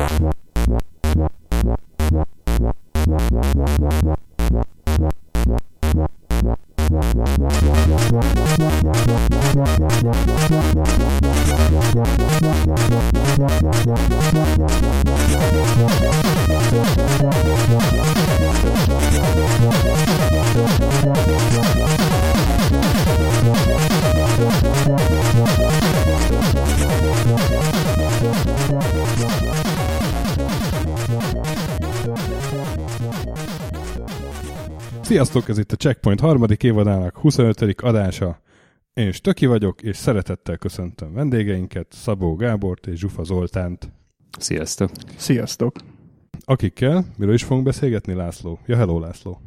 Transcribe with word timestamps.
Yeah. 0.00 0.30
Sziasztok, 35.10 35.48
ez 35.48 35.58
itt 35.58 35.72
a 35.72 35.76
Checkpoint 35.76 36.20
harmadik 36.20 36.62
évadának 36.62 37.16
25. 37.16 37.80
adása. 37.80 38.40
Én 38.94 39.08
is 39.08 39.20
Töki 39.20 39.46
vagyok, 39.46 39.82
és 39.82 39.96
szeretettel 39.96 40.56
köszöntöm 40.56 41.12
vendégeinket, 41.12 41.86
Szabó 41.90 42.34
Gábort 42.34 42.86
és 42.86 42.98
Zsufa 42.98 43.22
Zoltánt. 43.22 43.92
Sziasztok. 44.38 44.90
Sziasztok. 45.16 45.76
Akikkel, 46.44 47.04
miről 47.16 47.34
is 47.34 47.42
fogunk 47.42 47.64
beszélgetni, 47.64 48.14
László? 48.14 48.58
Ja, 48.66 48.76
hello, 48.76 48.98
László. 48.98 49.40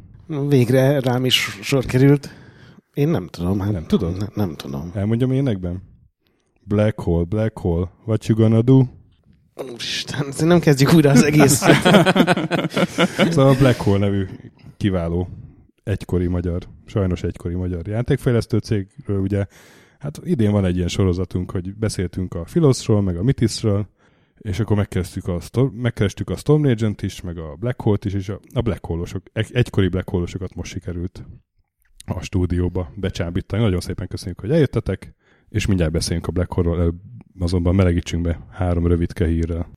Végre 0.48 1.00
rám 1.00 1.24
is 1.24 1.58
sor 1.62 1.84
került. 1.84 2.30
Én 2.94 3.08
nem 3.08 3.28
tudom. 3.30 3.60
Hát 3.60 3.72
Nem 3.72 3.84
tudod? 3.86 4.18
Ne, 4.18 4.26
nem 4.34 4.54
tudom. 4.54 4.90
Elmondjam 4.94 5.32
énekben? 5.32 5.82
Black 6.60 7.00
hole, 7.00 7.24
black 7.24 7.58
hole, 7.58 7.90
what 8.06 8.26
you 8.26 8.38
gonna 8.38 8.62
do? 8.62 8.82
Úristen, 9.72 10.26
nem 10.38 10.60
kezdjük 10.60 10.92
újra 10.92 11.10
az 11.10 11.22
egész. 11.22 11.62
Szóval 13.30 13.48
a 13.48 13.56
Black 13.58 13.80
Hole 13.80 13.98
nevű 13.98 14.26
kiváló 14.76 15.28
egykori 15.84 16.26
magyar, 16.26 16.62
sajnos 16.84 17.22
egykori 17.22 17.54
magyar 17.54 17.86
játékfejlesztő 17.86 18.58
cégről, 18.58 19.20
ugye, 19.20 19.46
hát 19.98 20.20
idén 20.24 20.50
van 20.50 20.64
egy 20.64 20.76
ilyen 20.76 20.88
sorozatunk, 20.88 21.50
hogy 21.50 21.74
beszéltünk 21.74 22.34
a 22.34 22.42
Philosról, 22.42 23.02
meg 23.02 23.16
a 23.16 23.22
Mythisről, 23.22 23.88
és 24.38 24.60
akkor 24.60 24.76
megkerestük 24.76 25.28
a, 25.28 25.40
Storm, 25.40 25.74
megkerestük 25.74 26.30
a 26.30 26.36
Storm 26.36 26.64
Agent 26.64 27.02
is, 27.02 27.20
meg 27.20 27.38
a 27.38 27.54
Black 27.58 27.80
Hole-t 27.80 28.04
is, 28.04 28.14
és 28.14 28.28
a, 28.28 28.40
a 28.54 28.60
Black 28.60 28.86
Hole-osok, 28.86 29.22
egy, 29.32 29.50
egykori 29.52 29.88
Black 29.88 30.08
Hole-osokat 30.08 30.54
most 30.54 30.72
sikerült 30.72 31.24
a 32.06 32.22
stúdióba 32.22 32.92
becsábítani. 32.96 33.62
Nagyon 33.62 33.80
szépen 33.80 34.08
köszönjük, 34.08 34.40
hogy 34.40 34.50
eljöttetek, 34.50 35.14
és 35.48 35.66
mindjárt 35.66 35.92
beszéljünk 35.92 36.28
a 36.28 36.32
Black 36.32 36.52
Hole-ról, 36.52 36.94
azonban 37.38 37.74
melegítsünk 37.74 38.22
be 38.22 38.46
három 38.50 38.86
rövidke 38.86 39.26
hírrel. 39.26 39.70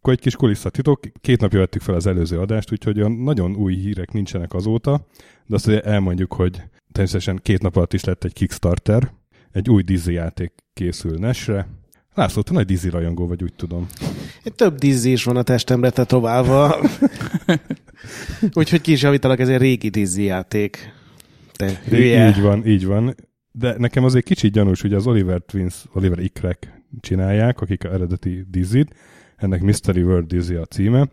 Akkor 0.00 0.12
egy 0.12 0.20
kis 0.20 0.36
kulisszatitok, 0.36 1.00
két 1.20 1.40
napja 1.40 1.58
vettük 1.58 1.82
fel 1.82 1.94
az 1.94 2.06
előző 2.06 2.38
adást, 2.38 2.72
úgyhogy 2.72 2.98
olyan 2.98 3.12
nagyon 3.12 3.56
új 3.56 3.74
hírek 3.74 4.12
nincsenek 4.12 4.54
azóta, 4.54 5.06
de 5.46 5.54
azt 5.54 5.66
azért 5.66 5.86
elmondjuk, 5.86 6.32
hogy 6.32 6.62
természetesen 6.92 7.40
két 7.42 7.62
nap 7.62 7.76
alatt 7.76 7.92
is 7.92 8.04
lett 8.04 8.24
egy 8.24 8.32
Kickstarter, 8.32 9.12
egy 9.52 9.70
új 9.70 9.82
Dizzy 9.82 10.12
játék 10.12 10.52
készül 10.72 11.18
Nesre. 11.18 11.68
László, 12.14 12.42
te 12.42 12.52
nagy 12.52 12.66
Dizzy 12.66 12.88
rajongó 12.88 13.26
vagy, 13.26 13.42
úgy 13.42 13.54
tudom. 13.54 13.86
Több 14.56 14.78
dizzi 14.78 15.10
is 15.10 15.24
van 15.24 15.36
a 15.36 15.42
testemre 15.42 15.90
tetoválva. 15.90 16.76
Úgyhogy 18.52 18.80
ki 18.80 18.92
is 18.92 19.02
javítalak, 19.02 19.38
ez 19.38 19.48
egy 19.48 19.60
régi 19.60 19.88
dizzi 19.88 20.22
játék. 20.22 20.92
Te 21.52 21.80
hülye. 21.88 22.28
Így 22.28 22.40
van, 22.40 22.66
így 22.66 22.86
van. 22.86 23.14
De 23.52 23.74
nekem 23.78 24.04
azért 24.04 24.24
kicsit 24.24 24.52
gyanús, 24.52 24.80
hogy 24.80 24.94
az 24.94 25.06
Oliver 25.06 25.40
Twins, 25.40 25.84
Oliver 25.92 26.18
Ikrek 26.18 26.82
csinálják, 27.00 27.60
akik 27.60 27.84
a 27.84 27.92
eredeti 27.92 28.46
Dizzy-t, 28.50 28.94
ennek 29.40 29.60
Mystery 29.60 30.02
World 30.02 30.26
Dizzy 30.26 30.54
a 30.54 30.64
címe, 30.64 31.08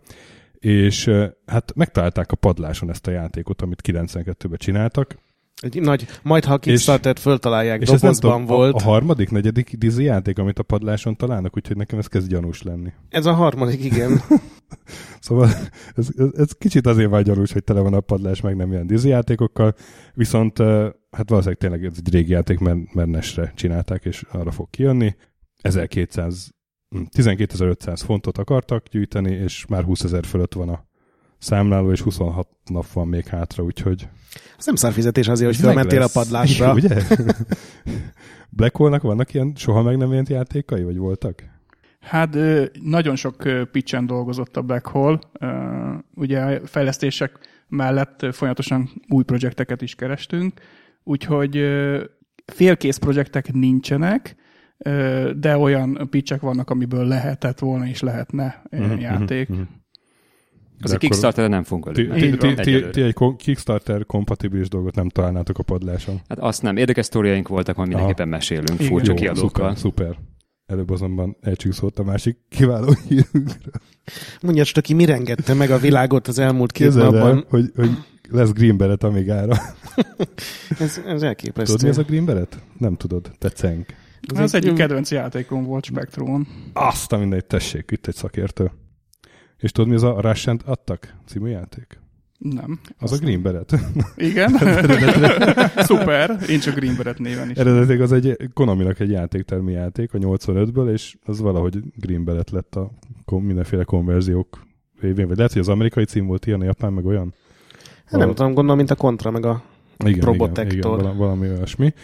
és 0.58 1.10
hát 1.46 1.72
megtalálták 1.74 2.32
a 2.32 2.36
padláson 2.36 2.90
ezt 2.90 3.06
a 3.06 3.10
játékot, 3.10 3.62
amit 3.62 3.82
92-ben 3.86 4.58
csináltak, 4.58 5.16
Egy 5.60 5.80
nagy, 5.80 6.06
majd 6.22 6.44
ha 6.44 6.52
a 6.52 6.58
Kickstarter-t 6.58 7.18
föltalálják, 7.18 7.80
és 7.80 7.86
dobozban 7.86 8.14
tudom, 8.14 8.56
volt. 8.56 8.74
A, 8.74 8.76
a 8.76 8.82
harmadik, 8.82 9.30
negyedik 9.30 9.76
Dizzy 9.76 10.02
játék, 10.02 10.38
amit 10.38 10.58
a 10.58 10.62
padláson 10.62 11.16
találnak, 11.16 11.56
úgyhogy 11.56 11.76
nekem 11.76 11.98
ez 11.98 12.06
kezd 12.06 12.28
gyanús 12.28 12.62
lenni. 12.62 12.92
Ez 13.08 13.26
a 13.26 13.32
harmadik, 13.32 13.84
igen. 13.84 14.20
Szóval 15.20 15.48
ez, 15.94 16.08
ez, 16.16 16.28
ez 16.36 16.52
kicsit 16.58 16.86
azért 16.86 17.10
van 17.10 17.22
gyanús, 17.22 17.52
hogy 17.52 17.64
tele 17.64 17.80
van 17.80 17.94
a 17.94 18.00
padlás, 18.00 18.40
meg 18.40 18.56
nem 18.56 18.72
ilyen 18.72 18.86
Dizzy 18.86 19.08
játékokkal, 19.08 19.74
viszont 20.14 20.58
hát 21.10 21.28
valószínűleg 21.28 21.58
tényleg 21.58 21.84
ez 21.84 21.92
egy 21.96 22.12
régi 22.12 22.32
játék, 22.32 22.58
mert, 22.58 22.94
mert 22.94 23.08
Nesre 23.08 23.52
csinálták, 23.56 24.04
és 24.04 24.24
arra 24.30 24.50
fog 24.50 24.70
kijönni. 24.70 25.14
1200, 25.60 26.44
hm, 26.44 26.57
12.500 26.90 28.00
fontot 28.04 28.38
akartak 28.38 28.86
gyűjteni, 28.88 29.30
és 29.30 29.66
már 29.66 29.84
20 29.84 30.02
ezer 30.02 30.24
fölött 30.24 30.52
van 30.52 30.68
a 30.68 30.86
számláló, 31.38 31.90
és 31.92 32.00
26 32.00 32.48
nap 32.64 32.92
van 32.92 33.08
még 33.08 33.26
hátra, 33.26 33.62
úgyhogy 33.62 34.08
Ez 34.58 34.66
nem 34.66 34.74
szarfizetés 34.74 35.28
azért, 35.28 35.54
hogy 35.54 35.64
fölmentél 35.64 36.02
a 36.02 36.08
padlásra. 36.12 36.72
Ugye? 36.72 37.02
Black 38.50 38.76
Hole-nak 38.76 39.02
vannak 39.02 39.34
ilyen 39.34 39.52
soha 39.56 39.82
meg 39.82 39.96
nem 39.96 40.08
jelent 40.08 40.28
játékai, 40.28 40.82
vagy 40.82 40.96
voltak? 40.96 41.42
Hát 42.00 42.36
nagyon 42.82 43.16
sok 43.16 43.42
pitchen 43.72 44.06
dolgozott 44.06 44.56
a 44.56 44.62
Black 44.62 44.86
Hole. 44.86 45.18
Ugye 46.14 46.40
a 46.40 46.66
fejlesztések 46.66 47.38
mellett 47.68 48.26
folyamatosan 48.32 48.90
új 49.08 49.24
projekteket 49.24 49.82
is 49.82 49.94
kerestünk, 49.94 50.60
úgyhogy 51.04 51.64
félkész 52.46 52.96
projektek 52.96 53.52
nincsenek, 53.52 54.36
de 55.36 55.56
olyan 55.56 56.06
pitchek 56.10 56.40
vannak, 56.40 56.70
amiből 56.70 57.06
lehetett 57.06 57.58
volna 57.58 57.86
és 57.86 58.00
lehetne 58.00 58.62
ö, 58.70 58.86
Mhm, 58.86 58.98
játék. 59.00 59.48
mhm, 59.48 59.58
mhm. 59.58 59.68
Az 60.80 60.90
a 60.92 60.96
Kickstarter 60.98 61.48
nem 61.48 61.62
fogunk 61.62 61.92
Ti, 61.94 62.08
előmenni. 62.10 62.90
ti, 62.90 63.02
egy 63.02 63.14
Kickstarter 63.36 64.06
kompatibilis 64.06 64.68
dolgot 64.68 64.94
nem 64.94 65.08
találnátok 65.08 65.58
a 65.58 65.62
padláson. 65.62 66.20
Hát 66.28 66.38
azt 66.38 66.62
nem. 66.62 66.76
Érdekes 66.76 67.04
sztoriaink 67.06 67.48
voltak, 67.48 67.76
majd 67.76 67.88
mindenképpen 67.88 68.28
mesélünk 68.28 68.68
Igen. 68.74 68.86
furcsa 68.86 69.14
kiadókkal. 69.14 69.74
Szuper, 69.74 70.06
szuper. 70.06 70.18
Előbb 70.66 70.90
azonban 70.90 71.36
elcsúszott 71.40 71.98
a 71.98 72.02
másik 72.04 72.36
kiváló 72.48 72.94
hírünkre. 73.08 73.70
Mondja 74.42 74.64
csak 74.64 74.82
ki, 74.84 74.94
mi 74.94 75.04
rengette 75.04 75.54
meg 75.54 75.70
a 75.70 75.78
világot 75.78 76.28
az 76.28 76.38
elmúlt 76.38 76.72
két 76.72 76.86
Képzeld 76.86 77.14
el, 77.14 77.20
napban. 77.20 77.44
hogy, 77.48 77.72
hogy 77.76 77.90
lesz 78.30 78.52
Green 78.52 78.76
Beret 78.76 79.02
Amigára. 79.04 79.54
Ez, 80.78 81.00
ez 81.06 81.22
elképesztő. 81.22 81.64
Tudod, 81.64 81.82
mi 81.82 81.88
ez 81.88 81.98
a 81.98 82.02
Green 82.02 82.24
Beret? 82.24 82.58
Nem 82.78 82.94
tudod. 82.94 83.30
Te 83.38 83.48
cenk. 83.48 83.86
Ez 84.34 84.38
az 84.38 84.54
egyik 84.54 84.74
kedvenc 84.74 85.10
játékom 85.10 85.64
volt 85.64 85.84
Spectrumon. 85.84 86.46
Azt 86.72 87.12
a 87.12 87.18
mindegy, 87.18 87.44
tessék, 87.44 87.90
itt 87.90 88.06
egy 88.06 88.14
szakértő. 88.14 88.70
És 89.58 89.72
tudod, 89.72 89.88
mi 89.90 89.96
az 89.96 90.02
a 90.02 90.20
Russian 90.20 90.60
adtak 90.64 91.14
című 91.26 91.50
játék? 91.50 92.00
Nem. 92.38 92.80
Az 92.98 93.12
a 93.12 93.16
Green 93.16 93.42
Beret. 93.42 93.72
Igen. 94.16 94.50
Szuper. 95.86 96.36
Én 96.48 96.60
csak 96.60 96.74
Green 96.74 96.96
Beret 96.96 97.18
néven 97.18 97.50
is. 97.50 97.56
Eredetileg 97.56 98.00
az 98.00 98.12
egy 98.12 98.36
Konaminak 98.54 99.00
egy 99.00 99.10
játéktermi 99.10 99.72
játék 99.72 100.14
a 100.14 100.18
85-ből, 100.18 100.92
és 100.92 101.16
az 101.24 101.40
valahogy 101.40 101.78
Green 101.96 102.24
Beret 102.24 102.50
lett 102.50 102.76
a 102.76 102.90
mindenféle 103.26 103.84
konverziók 103.84 104.66
révén. 105.00 105.26
Vagy 105.28 105.36
lehet, 105.36 105.52
hogy 105.52 105.60
az 105.60 105.68
amerikai 105.68 106.04
cím 106.04 106.26
volt 106.26 106.46
ilyen, 106.46 106.60
a 106.60 106.64
japán 106.64 106.92
meg 106.92 107.06
olyan. 107.06 107.34
Hát 108.04 108.20
nem 108.20 108.28
tudom, 108.28 108.52
gondolom, 108.52 108.76
mint 108.76 108.90
a 108.90 108.94
kontra, 108.94 109.30
meg 109.30 109.46
a... 109.46 109.62
Igen, 110.04 110.20
Probotector. 110.20 110.64
Igen, 110.64 110.76
igen, 110.76 110.90
vala- 110.90 111.16
valami 111.16 111.48
olyasmi. 111.48 111.94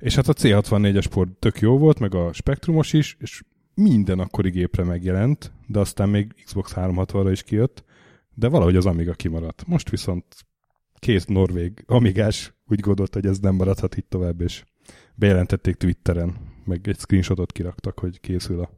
És 0.00 0.14
hát 0.14 0.28
a 0.28 0.32
C64-es 0.32 1.06
port 1.10 1.30
tök 1.30 1.60
jó 1.60 1.78
volt, 1.78 1.98
meg 1.98 2.14
a 2.14 2.32
Spectrumos 2.32 2.92
is, 2.92 3.16
és 3.20 3.42
minden 3.74 4.18
akkori 4.18 4.50
gépre 4.50 4.84
megjelent, 4.84 5.52
de 5.66 5.78
aztán 5.78 6.08
még 6.08 6.34
Xbox 6.44 6.72
360-ra 6.76 7.28
is 7.30 7.42
kijött, 7.42 7.84
de 8.34 8.48
valahogy 8.48 8.76
az 8.76 8.86
Amiga 8.86 9.12
kimaradt. 9.12 9.66
Most 9.66 9.90
viszont 9.90 10.24
két 10.98 11.28
norvég 11.28 11.84
amigás 11.86 12.52
úgy 12.68 12.80
gondolt, 12.80 13.14
hogy 13.14 13.26
ez 13.26 13.38
nem 13.38 13.54
maradhat 13.54 13.96
itt 13.96 14.08
tovább, 14.08 14.40
és 14.40 14.64
bejelentették 15.14 15.74
Twitteren, 15.74 16.34
meg 16.64 16.88
egy 16.88 16.98
screenshotot 16.98 17.52
kiraktak, 17.52 17.98
hogy 17.98 18.20
készül 18.20 18.60
a 18.60 18.70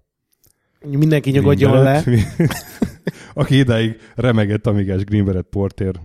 Mindenki 0.84 1.30
nyugodjon 1.30 1.82
le. 1.82 2.04
Aki 3.34 3.58
idáig 3.58 3.96
remegett 4.14 4.66
amigás 4.66 5.04
Green 5.04 5.24
Beret 5.24 5.46
portér, 5.46 6.00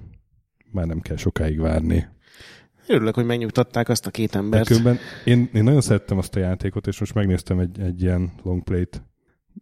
már 0.72 0.86
nem 0.86 1.00
kell 1.00 1.16
sokáig 1.16 1.60
várni. 1.60 2.08
Örülök, 2.88 3.16
hogy 3.16 3.26
megnyugtatták 3.26 3.90
azt 3.90 4.06
a 4.06 4.12
két 4.12 4.32
De 4.32 4.38
embert. 4.38 4.68
különben 4.68 4.98
én, 5.26 5.50
én 5.54 5.64
nagyon 5.64 5.82
szerettem 5.82 6.18
azt 6.18 6.36
a 6.36 6.40
játékot, 6.40 6.88
és 6.88 7.00
most 7.00 7.14
megnéztem 7.14 7.60
egy, 7.60 7.80
egy 7.80 8.02
ilyen 8.02 8.32
longplay-t, 8.44 9.02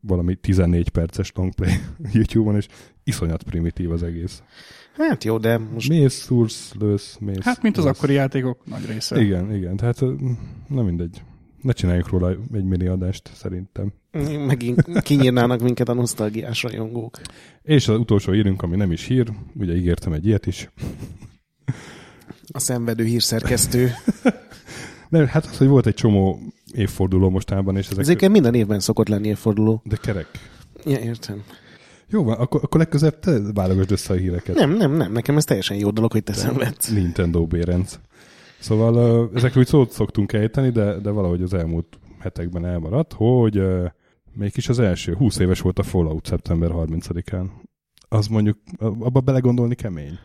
valami 0.01 0.35
14 0.35 0.89
perces 0.89 1.31
longplay 1.35 1.71
YouTube-on, 2.13 2.55
és 2.55 2.67
iszonyat 3.03 3.43
primitív 3.43 3.91
az 3.91 4.03
egész. 4.03 4.43
Hát 4.97 5.23
jó, 5.23 5.37
de 5.37 5.57
most 5.57 5.89
Mész, 5.89 6.13
szúrsz, 6.13 6.73
lősz, 6.79 7.17
mész. 7.19 7.41
Hát, 7.43 7.61
mint 7.61 7.77
az 7.77 7.83
lősz. 7.83 7.97
akkori 7.97 8.13
játékok 8.13 8.65
nagy 8.65 8.85
része. 8.85 9.21
Igen, 9.21 9.53
igen, 9.55 9.75
tehát 9.75 9.99
na 10.67 10.81
mindegy. 10.83 11.21
Ne 11.61 11.71
csináljuk 11.71 12.09
róla 12.09 12.29
egy 12.53 12.63
mini 12.63 12.87
adást, 12.87 13.29
szerintem. 13.33 13.93
megint 14.47 15.01
kinyírnának 15.01 15.61
minket 15.61 15.89
a 15.89 15.93
nosztalgiás 15.93 16.63
rajongók. 16.63 17.19
És 17.61 17.87
az 17.87 17.97
utolsó 17.97 18.33
írünk, 18.33 18.61
ami 18.61 18.75
nem 18.75 18.91
is 18.91 19.05
hír, 19.05 19.31
ugye 19.55 19.75
ígértem 19.75 20.13
egy 20.13 20.25
ilyet 20.25 20.45
is. 20.45 20.69
A 22.51 22.59
szenvedő 22.59 23.03
hírszerkesztő. 23.03 23.91
Nem, 25.09 25.27
hát 25.27 25.45
az, 25.45 25.57
hogy 25.57 25.67
volt 25.67 25.85
egy 25.85 25.93
csomó 25.93 26.39
évforduló 26.73 27.29
mostában, 27.29 27.77
és 27.77 27.85
ezek... 27.85 27.99
Ezeken 27.99 28.31
minden 28.31 28.53
évben 28.53 28.79
szokott 28.79 29.07
lenni 29.07 29.27
évforduló. 29.27 29.81
De 29.83 29.95
kerek. 29.95 30.27
Ja, 30.85 30.99
értem. 30.99 31.43
Jó 32.07 32.23
van, 32.23 32.37
akkor, 32.37 32.59
akkor 32.63 32.79
legközelebb 32.79 33.19
te 33.19 33.39
válogasd 33.53 33.91
össze 33.91 34.13
a 34.13 34.15
híreket. 34.15 34.55
Nem, 34.55 34.71
nem, 34.77 34.91
nem. 34.91 35.11
Nekem 35.11 35.37
ez 35.37 35.43
teljesen 35.43 35.77
jó 35.77 35.89
dolog, 35.89 36.11
hogy 36.11 36.23
te 36.23 36.33
szenvedsz. 36.33 36.89
Nintendo 36.89 37.45
bérenc. 37.45 37.99
Szóval 38.59 39.29
ezekről 39.35 39.63
úgy 39.63 39.69
szót 39.69 39.91
szoktunk 39.91 40.33
ejteni, 40.33 40.69
de, 40.69 40.99
de 40.99 41.09
valahogy 41.09 41.41
az 41.41 41.53
elmúlt 41.53 41.99
hetekben 42.19 42.65
elmaradt, 42.65 43.13
hogy 43.13 43.61
mégis 44.33 44.69
az 44.69 44.79
első, 44.79 45.15
20 45.15 45.39
éves 45.39 45.61
volt 45.61 45.79
a 45.79 45.83
Fallout 45.83 46.25
szeptember 46.25 46.69
30-án. 46.73 47.45
Az 48.09 48.27
mondjuk, 48.27 48.57
abba 48.79 49.19
belegondolni 49.19 49.75
kemény. 49.75 50.19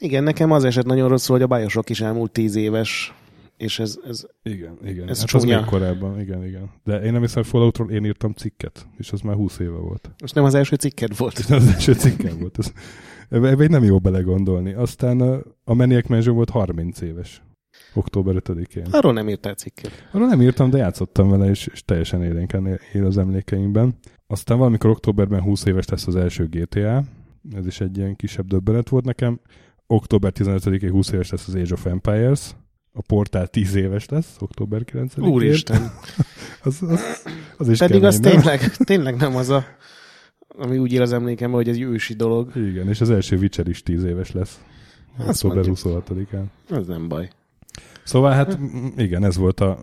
Igen, 0.00 0.22
nekem 0.22 0.50
az 0.50 0.64
eset 0.64 0.86
nagyon 0.86 1.08
rosszul, 1.08 1.38
hogy 1.38 1.50
a 1.50 1.56
Bioshock 1.56 1.90
is 1.90 2.00
elmúlt 2.00 2.32
10 2.32 2.54
éves, 2.56 3.14
és 3.56 3.78
ez, 3.78 3.98
ez 4.08 4.26
Igen, 4.42 4.78
igen. 4.84 5.08
Ez 5.08 5.20
hát 5.20 5.34
az 5.34 5.40
csúnya. 5.42 5.56
még 5.56 5.64
korábban, 5.64 6.20
igen, 6.20 6.44
igen. 6.44 6.70
De 6.84 7.02
én 7.02 7.12
nem 7.12 7.20
hiszem, 7.20 7.42
Falloutról 7.42 7.90
én 7.90 8.04
írtam 8.04 8.32
cikket, 8.32 8.86
és 8.96 9.12
az 9.12 9.20
már 9.20 9.34
20 9.34 9.58
éve 9.58 9.76
volt. 9.76 10.10
most 10.20 10.34
nem 10.34 10.44
az 10.44 10.54
első 10.54 10.76
cikked 10.76 11.16
volt. 11.16 11.38
Ez 11.38 11.50
az 11.62 11.66
első 11.66 11.92
cikkem 11.92 12.38
volt. 12.38 12.58
Ez, 12.58 12.72
ebbe, 13.28 13.68
nem 13.68 13.84
jó 13.84 13.98
belegondolni. 13.98 14.72
Aztán 14.72 15.20
a, 15.20 15.40
a 15.64 15.74
Maniac 15.74 16.08
Mansion 16.08 16.34
volt 16.34 16.50
30 16.50 17.00
éves. 17.00 17.42
Október 17.94 18.34
5-én. 18.38 18.86
Arról 18.90 19.12
nem 19.12 19.28
írtál 19.28 19.54
cikket. 19.54 20.08
Arra 20.12 20.26
nem 20.26 20.42
írtam, 20.42 20.70
de 20.70 20.78
játszottam 20.78 21.30
vele, 21.30 21.48
és, 21.48 21.66
és 21.66 21.84
teljesen 21.84 22.22
élénken 22.22 22.80
él 22.92 23.04
az 23.04 23.18
emlékeimben. 23.18 23.94
Aztán 24.26 24.58
valamikor 24.58 24.90
októberben 24.90 25.40
20 25.42 25.64
éves 25.64 25.88
lesz 25.88 26.06
az 26.06 26.16
első 26.16 26.48
GTA. 26.48 27.04
Ez 27.56 27.66
is 27.66 27.80
egy 27.80 27.96
ilyen 27.98 28.16
kisebb 28.16 28.46
döbbenet 28.46 28.88
volt 28.88 29.04
nekem. 29.04 29.40
Október 29.92 30.32
15-én 30.34 30.90
20 30.90 31.12
éves 31.12 31.30
lesz 31.30 31.48
az 31.48 31.54
Age 31.54 31.72
of 31.72 31.86
Empires. 31.86 32.50
A 32.92 33.02
portál 33.02 33.46
10 33.46 33.74
éves 33.74 34.08
lesz, 34.08 34.36
október 34.38 34.82
9-én. 34.92 35.24
Úristen. 35.24 35.82
Az, 36.62 36.82
az, 36.82 37.00
az 37.56 37.68
is 37.68 37.78
Pedig 37.78 37.94
kemény, 37.94 38.08
az 38.08 38.18
nem? 38.18 38.32
tényleg, 38.32 38.60
tényleg 38.76 39.16
nem 39.16 39.36
az 39.36 39.48
a, 39.48 39.64
ami 40.48 40.78
úgy 40.78 40.92
él 40.92 41.02
az 41.02 41.12
emlékembe, 41.12 41.56
hogy 41.56 41.68
ez 41.68 41.74
egy 41.74 41.82
ősi 41.82 42.14
dolog. 42.14 42.56
Igen, 42.56 42.88
és 42.88 43.00
az 43.00 43.10
első 43.10 43.36
Witcher 43.36 43.68
is 43.68 43.82
10 43.82 44.04
éves 44.04 44.32
lesz. 44.32 44.60
Azt 45.18 45.44
Október 45.44 45.66
mondjuk. 45.66 46.04
26-án. 46.06 46.44
Az 46.68 46.86
nem 46.86 47.08
baj. 47.08 47.30
Szóval 48.04 48.32
hát 48.32 48.58
igen, 48.96 49.24
ez 49.24 49.36
volt 49.36 49.60
a 49.60 49.78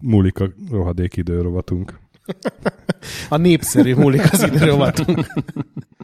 múlik 0.00 0.40
a 0.40 0.48
rohadék 0.70 1.16
idő 1.16 1.40
rovatunk. 1.40 1.98
A 3.28 3.36
népszerű 3.36 3.94
múlik 3.94 4.32
az 4.32 4.42
időrovatunk. 4.42 5.26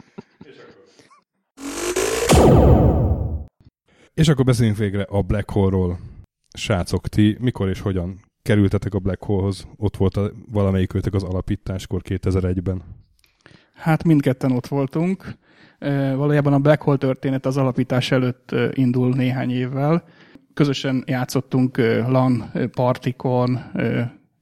És 4.15 4.27
akkor 4.27 4.45
beszéljünk 4.45 4.77
végre 4.77 5.01
a 5.01 5.21
Black 5.21 5.51
Hole-ról. 5.51 5.99
Srácok, 6.57 7.07
ti 7.07 7.37
mikor 7.39 7.69
és 7.69 7.79
hogyan 7.79 8.19
kerültetek 8.41 8.93
a 8.93 8.99
Black 8.99 9.23
Hole-hoz? 9.23 9.67
Ott 9.77 9.97
volt 9.97 10.17
a, 10.17 10.31
valamelyikőtek 10.51 11.13
az 11.13 11.23
alapításkor 11.23 12.01
2001-ben. 12.03 12.81
Hát 13.73 14.03
mindketten 14.03 14.51
ott 14.51 14.67
voltunk. 14.67 15.37
Valójában 16.15 16.53
a 16.53 16.59
Black 16.59 16.81
Hole 16.81 16.97
történet 16.97 17.45
az 17.45 17.57
alapítás 17.57 18.11
előtt 18.11 18.55
indul 18.73 19.13
néhány 19.13 19.51
évvel. 19.51 20.03
Közösen 20.53 21.03
játszottunk 21.05 21.77
LAN 22.07 22.51
partikon, 22.71 23.59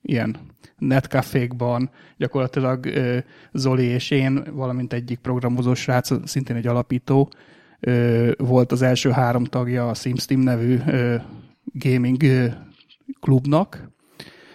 ilyen 0.02 0.38
netcafékban, 0.78 1.90
gyakorlatilag 2.18 2.88
Zoli 3.54 3.84
és 3.84 4.12
én, 4.12 4.44
valamint 4.52 4.94
egyik 4.94 5.20
programozó 5.20 5.74
srác, 5.74 6.30
szintén 6.30 6.56
egy 6.56 6.68
alapító, 6.68 7.32
e, 7.92 8.32
volt 8.38 8.72
az 8.72 8.82
első 8.82 9.10
három 9.10 9.44
tagja 9.44 9.90
a 9.90 9.94
SimSteam 9.94 10.40
nevű 10.42 10.78
e, 10.78 11.26
gaming 11.74 12.24
e, 12.24 12.68
klubnak. 13.20 13.92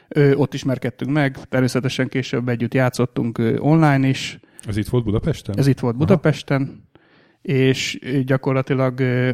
Ö, 0.08 0.34
Ott 0.34 0.54
ismerkedtünk 0.54 1.10
meg, 1.12 1.36
természetesen 1.48 2.08
később 2.08 2.48
együtt 2.48 2.74
játszottunk 2.74 3.38
ö, 3.38 3.58
online 3.58 4.08
is, 4.08 4.38
Ez 4.66 4.76
itt 4.76 4.88
volt 4.88 5.04
Budapesten? 5.04 5.58
ez 5.58 5.66
itt 5.66 5.80
volt 5.80 5.96
Budapesten, 5.96 6.88
és 7.42 7.98
ö, 8.02 8.18
gyakorlatilag 8.22 9.00
ö, 9.00 9.30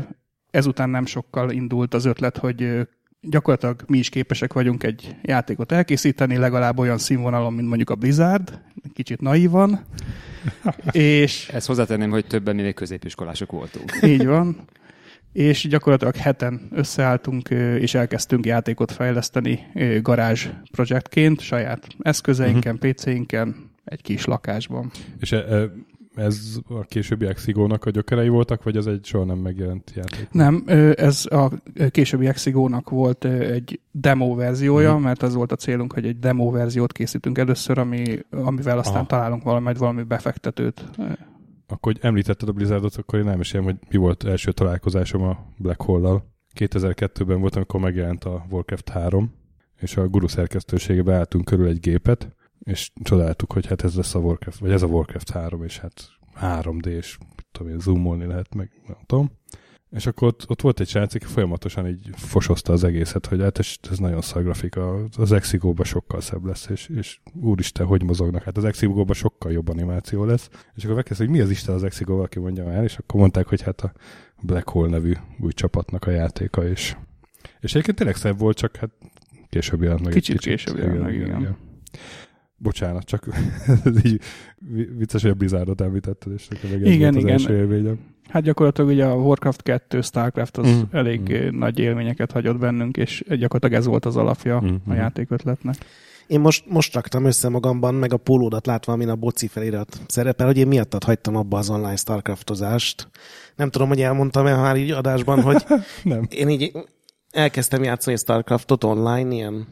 ezután 0.51 0.91
nem 0.91 1.07
sokkal 1.07 1.51
indult 1.51 1.95
az 1.95 2.05
ötlet, 2.05 2.37
hogy 2.37 2.63
ö, 2.63 2.83
gyakorlatilag 3.31 3.85
mi 3.87 3.99
is 3.99 4.09
képesek 4.09 4.53
vagyunk 4.53 4.83
egy 4.83 5.17
játékot 5.23 5.73
elkészíteni, 5.73 6.37
legalább 6.37 6.79
olyan 6.79 6.99
színvonalon, 6.99 7.53
mint 7.53 7.69
mondjuk 7.69 7.91
a 7.91 7.95
Blizzard, 7.95 8.61
kicsit 8.95 9.21
naívan, 9.21 9.85
és 10.93 11.49
Ezt 11.49 11.67
hozzátenném, 11.67 12.11
hogy 12.11 12.27
többen 12.27 12.55
mi 12.55 12.63
még 12.63 12.75
középiskolások 12.75 13.51
voltunk. 13.51 13.93
így 14.03 14.27
van. 14.27 14.57
És 15.33 15.69
gyakorlatilag 15.69 16.17
heten 16.17 16.69
összeálltunk, 16.73 17.49
és 17.79 17.95
elkezdtünk 17.95 18.47
játékot 18.47 18.93
fejleszteni 18.93 19.67
garázs 20.03 20.49
projektként, 20.71 21.41
saját 21.41 21.87
eszközeinken, 21.99 22.79
PC-inken, 22.79 23.71
egy 23.85 24.03
kis 24.03 24.25
lakásban. 24.25 24.91
És 25.21 25.33
e, 25.33 25.37
e, 25.37 25.71
ez 26.15 26.59
a 26.69 26.81
későbbi 26.81 27.27
Exigónak 27.27 27.85
a 27.85 27.91
gyökerei 27.91 28.29
voltak, 28.29 28.63
vagy 28.63 28.77
ez 28.77 28.87
egy 28.87 29.05
soha 29.05 29.25
nem 29.25 29.39
megjelent 29.39 29.93
játék? 29.95 30.29
Nem, 30.31 30.63
ez 30.95 31.25
a 31.31 31.51
későbbi 31.91 32.27
Exigónak 32.27 32.91
volt 32.91 33.25
egy 33.25 33.81
demo 33.91 34.35
verziója, 34.35 34.93
Mhm. 34.95 35.03
mert 35.03 35.23
az 35.23 35.35
volt 35.35 35.53
a 35.53 35.57
célunk, 35.57 35.93
hogy 35.93 36.07
egy 36.07 36.19
demo 36.19 36.51
verziót 36.51 36.93
készítünk 36.93 37.39
először, 37.39 37.79
ami, 37.79 38.19
amivel 38.31 38.79
aztán 38.79 38.95
Aha. 38.97 39.07
találunk 39.07 39.43
valami, 39.43 39.75
valami 39.75 40.03
befektetőt. 40.03 40.85
Akkor 41.67 41.93
hogy 41.93 41.99
említetted 42.03 42.49
a 42.49 42.53
Blizzardot, 42.53 42.97
akkor 42.97 43.19
én 43.19 43.29
elmesélem, 43.29 43.65
hogy 43.65 43.77
mi 43.91 43.97
volt 43.97 44.25
első 44.25 44.53
találkozásom 44.53 45.23
a 45.23 45.39
Black 45.59 45.83
Hole-lal. 45.83 46.33
2002-ben 46.59 47.41
volt, 47.41 47.57
amikor 47.57 47.81
megjelent 47.81 48.25
a 48.25 48.47
Warcraft 48.51 48.89
3, 48.89 49.33
és 49.81 49.97
a 49.97 50.09
guru 50.09 50.27
szerkesztőségebe 50.29 51.15
álltunk 51.15 51.45
körül 51.45 51.67
egy 51.67 51.81
gépet, 51.81 52.29
és 52.65 52.91
csodáltuk, 53.03 53.53
hogy 53.53 53.67
hát 53.67 53.85
ez 53.85 53.95
lesz 53.95 54.15
a 54.15 54.19
Warcraft, 54.19 54.59
vagy 54.59 54.71
ez 54.71 54.83
a 54.83 54.87
Warcraft 54.87 55.31
3, 55.31 55.65
és 55.65 55.79
hát 55.79 56.09
3D, 56.41 56.87
és 56.87 57.19
tudom 57.53 57.73
én, 57.73 57.79
zoomolni 57.79 58.27
lehet, 58.27 58.55
meg 58.55 58.71
nem 58.87 58.97
tudom. 59.07 59.31
És 59.91 60.07
akkor 60.07 60.29
ott, 60.29 60.51
ott 60.51 60.61
volt 60.61 60.81
egy 60.81 60.89
srác, 60.89 61.15
aki 61.15 61.25
folyamatosan 61.25 61.89
így 61.89 62.09
fosozta 62.13 62.73
az 62.73 62.85
egészet, 62.85 63.27
hogy 63.27 63.41
hát 63.41 63.59
ez, 63.59 63.75
ez 63.91 63.99
nagyon 63.99 64.21
szar 64.21 64.43
grafika, 64.43 65.05
az 65.17 65.33
Exigóban 65.33 65.85
sokkal 65.85 66.21
szebb 66.21 66.45
lesz, 66.45 66.67
és, 66.69 66.89
és 66.89 67.21
úristen, 67.41 67.87
hogy 67.87 68.03
mozognak, 68.03 68.43
hát 68.43 68.57
az 68.57 68.65
Exigóban 68.65 69.15
sokkal 69.15 69.53
jobb 69.53 69.69
animáció 69.69 70.25
lesz. 70.25 70.49
És 70.75 70.85
akkor 70.85 70.97
megkezdte, 70.97 71.25
hogy 71.25 71.35
mi 71.35 71.41
az 71.41 71.51
Isten 71.51 71.75
az 71.75 71.85
Exigóval, 71.85 72.25
aki 72.25 72.39
mondja 72.39 72.65
már, 72.65 72.83
és 72.83 72.97
akkor 72.97 73.21
mondták, 73.21 73.47
hogy 73.47 73.63
hát 73.63 73.81
a 73.81 73.93
Black 74.43 74.69
Hole 74.69 74.89
nevű 74.89 75.13
új 75.41 75.53
csapatnak 75.53 76.07
a 76.07 76.11
játéka, 76.11 76.69
és, 76.69 76.97
és 77.61 77.71
egyébként 77.71 77.97
tényleg 77.97 78.17
szebb 78.17 78.39
volt, 78.39 78.57
csak 78.57 78.77
hát 78.77 78.91
később 79.49 79.83
jelent 79.83 80.01
meg. 80.01 80.09
egy 80.09 80.15
Kicsit 80.15 80.39
később 80.39 80.77
jelent 80.77 81.01
meg, 81.01 81.15
igen. 81.15 81.57
Bocsánat, 82.65 83.05
csak 83.05 83.27
ez 83.85 84.05
így 84.05 84.21
vi- 84.73 84.91
vicces, 84.97 85.23
hogy 85.23 85.31
a 85.31 85.35
Blizzardot 85.35 85.81
említetted, 85.81 86.33
és 86.33 86.49
nekem 86.49 86.71
meg 86.71 86.83
ez 86.87 86.93
Igen, 86.93 87.13
volt 87.13 87.17
az 87.17 87.23
igen. 87.23 87.33
első 87.33 87.57
élményem. 87.57 87.99
Hát 88.29 88.43
gyakorlatilag 88.43 88.91
ugye 88.91 89.05
a 89.05 89.15
Warcraft 89.15 89.63
2, 89.63 90.01
Starcraft 90.01 90.57
az 90.59 90.67
Mm. 90.69 90.81
elég 90.91 91.21
Mm. 91.21 91.35
ö, 91.35 91.51
nagy 91.51 91.79
élményeket 91.79 92.33
hagyott 92.33 92.59
bennünk, 92.59 92.97
és 92.97 93.25
gyakorlatilag 93.29 93.73
ez 93.73 93.87
volt 93.87 94.05
az 94.05 94.17
alapja 94.17 94.61
Mm, 94.65 94.75
a 94.91 94.95
játékötletnek. 94.95 95.75
Én 96.27 96.41
most, 96.41 96.65
most 96.69 96.95
raktam 96.95 97.25
össze 97.25 97.49
magamban, 97.49 97.95
meg 97.95 98.13
a 98.13 98.17
pólódat 98.17 98.67
látva, 98.67 98.93
amin 98.93 99.09
a 99.09 99.17
boci 99.17 99.47
felirat 99.47 100.01
szerepel, 100.07 100.47
hogy 100.47 100.57
én 100.59 100.67
miattad 100.67 101.05
hagytam 101.05 101.37
abba 101.37 101.59
az 101.59 101.71
online 101.71 101.97
Starcraftozást. 101.97 103.09
Nem 103.57 103.71
tudom, 103.71 103.89
hogy 103.89 104.01
elmondtam-e 104.01 104.57
már 104.57 104.77
így 104.77 104.91
adásban, 104.91 105.43
hogy 105.43 105.65
Nem. 106.03 106.27
én 106.31 106.49
így 106.49 106.73
elkezdtem 107.35 107.83
játszani 107.83 108.17
Starcraftot 108.17 108.85
online, 108.85 109.35
ilyen 109.35 109.67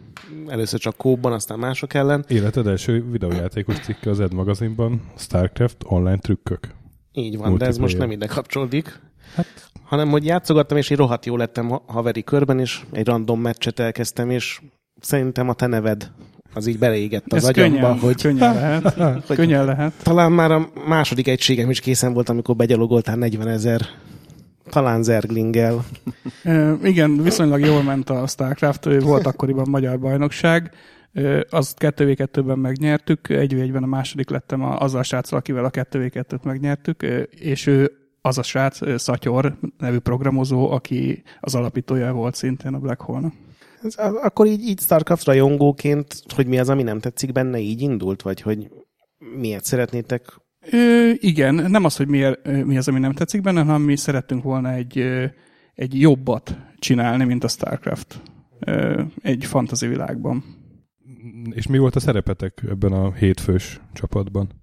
először 0.49 0.81
csak 0.81 0.97
kóban, 0.97 1.33
aztán 1.33 1.59
mások 1.59 1.95
ellen. 1.95 2.25
Életed 2.29 2.67
első 2.67 3.11
videójátékos 3.11 3.79
cikke 3.79 4.11
az 4.11 4.21
Ed 4.21 4.35
magazinban, 4.35 5.03
Starcraft 5.17 5.77
online 5.85 6.19
trükkök. 6.19 6.69
Így 7.13 7.39
van, 7.39 7.59
de 7.59 7.67
ez 7.67 7.79
most 7.79 7.99
nem 7.99 8.11
ide 8.11 8.27
kapcsolódik. 8.27 9.01
Hanem, 9.85 10.09
hogy 10.09 10.25
játszogattam, 10.25 10.77
és 10.77 10.91
én 10.91 10.97
rohadt 10.97 11.27
jó 11.27 11.37
lettem 11.37 11.69
ha- 11.69 11.85
haveri 11.87 12.23
körben, 12.23 12.59
és 12.59 12.81
egy 12.93 13.07
random 13.07 13.41
meccset 13.41 13.81
elkezdtem, 13.81 14.31
és 14.31 14.61
szerintem 15.01 15.49
a 15.49 15.55
te 15.55 15.67
neved 15.67 16.11
az 16.55 16.67
így 16.67 16.79
beleégett 16.79 17.33
az 17.33 17.37
Ez 17.37 17.49
agyamba, 17.49 17.79
könnyen, 17.79 17.99
hogy 17.99 18.23
könnyen 18.23 18.55
lehet. 18.55 19.27
könnyen 19.27 19.65
lehet. 19.65 19.93
talán 20.03 20.33
már 20.33 20.51
a 20.51 20.69
második 20.87 21.29
egységem 21.29 21.71
is 21.71 21.81
készen 21.81 22.13
volt, 22.13 22.29
amikor 22.29 22.57
begyalogoltál 22.57 23.17
40 23.17 23.49
ezer 23.49 23.81
talán 24.71 25.03
zerglingel. 25.03 25.85
Ö, 26.45 26.75
igen, 26.83 27.23
viszonylag 27.23 27.61
jól 27.61 27.83
ment 27.83 28.11
a 28.11 28.27
StarCraft, 28.27 28.85
volt 29.01 29.27
akkoriban 29.27 29.69
magyar 29.69 29.99
bajnokság, 29.99 30.71
Ö, 31.15 31.41
azt 31.51 31.77
2v2-ben 31.81 32.59
megnyertük, 32.59 33.21
1v1-ben 33.29 33.83
a 33.83 33.87
második 33.87 34.31
lettem 34.31 34.63
a, 34.63 34.79
azzal 34.79 35.01
a 35.01 35.03
sráccal, 35.03 35.39
akivel 35.39 35.65
a 35.65 35.71
2v2-t 35.71 36.43
megnyertük, 36.43 37.03
és 37.31 37.67
ő 37.67 37.93
az 38.21 38.39
a 38.39 38.43
srác, 38.43 39.01
Szatyor 39.01 39.59
nevű 39.79 39.99
programozó, 39.99 40.71
aki 40.71 41.23
az 41.41 41.55
alapítója 41.55 42.13
volt 42.13 42.35
szintén 42.35 42.75
a 42.75 42.79
Black 42.79 43.01
Hole-nak. 43.01 43.33
A- 43.83 44.25
akkor 44.25 44.47
így, 44.47 44.63
így 44.63 44.81
Starcraft 44.81 45.25
rajongóként, 45.25 46.23
hogy 46.35 46.47
mi 46.47 46.59
az, 46.59 46.69
ami 46.69 46.83
nem 46.83 47.01
tetszik 47.01 47.33
benne, 47.33 47.59
így 47.59 47.81
indult? 47.81 48.23
Vagy 48.23 48.41
hogy 48.41 48.71
miért 49.37 49.65
szeretnétek? 49.65 50.41
Ö, 50.71 51.11
igen, 51.15 51.55
nem 51.55 51.85
az, 51.85 51.97
hogy 51.97 52.09
miért, 52.09 52.65
mi 52.65 52.77
az, 52.77 52.89
ami 52.89 52.99
nem 52.99 53.13
tetszik 53.13 53.41
benne, 53.41 53.63
hanem 53.63 53.83
mi 53.83 53.97
szerettünk 53.97 54.43
volna 54.43 54.73
egy, 54.73 54.99
egy 55.75 56.01
jobbat 56.01 56.57
csinálni, 56.79 57.25
mint 57.25 57.45
a 57.45 57.49
StarCraft. 57.49 58.21
Ö, 58.61 59.03
egy 59.23 59.45
fantasy 59.45 59.87
világban. 59.87 60.45
És 61.51 61.67
mi 61.67 61.79
volt 61.79 61.97
a 61.97 62.01
szerepetek 62.01 62.63
ebben 62.69 62.93
a 62.93 63.13
hétfős 63.13 63.81
csapatban? 63.93 64.61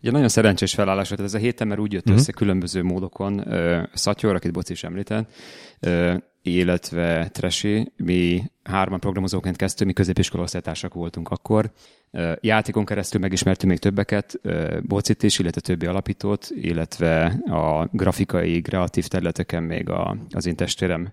Ugye 0.00 0.10
nagyon 0.10 0.28
szerencsés 0.28 0.74
felállás 0.74 1.08
volt 1.08 1.20
ez 1.20 1.34
a 1.34 1.38
héten, 1.38 1.68
mert 1.68 1.80
úgy 1.80 1.92
jött 1.92 2.04
Mhm. 2.04 2.14
össze 2.14 2.32
különböző 2.32 2.82
módokon. 2.82 3.44
Szatyor, 3.92 4.34
akit 4.34 4.52
Boci 4.52 4.72
is 4.72 4.84
említett, 4.84 5.32
illetve 6.46 7.28
Tresi, 7.28 7.92
mi 7.96 8.42
hárman 8.62 9.00
programozóként 9.00 9.56
kezdtünk, 9.56 9.88
mi 9.88 9.94
középiskola 9.96 10.42
osztálytársak 10.42 10.94
voltunk 10.94 11.28
akkor. 11.28 11.70
Játékon 12.40 12.84
keresztül 12.84 13.20
megismertünk 13.20 13.70
még 13.70 13.80
többeket, 13.80 14.40
Bocit 14.82 15.22
is, 15.22 15.38
illetve 15.38 15.60
többi 15.60 15.86
alapítót, 15.86 16.48
illetve 16.54 17.24
a 17.46 17.88
grafikai, 17.92 18.60
kreatív 18.60 19.06
területeken 19.06 19.62
még 19.62 19.88
a, 19.88 20.16
az 20.30 20.46
én 20.46 20.56
testvérem 20.56 21.12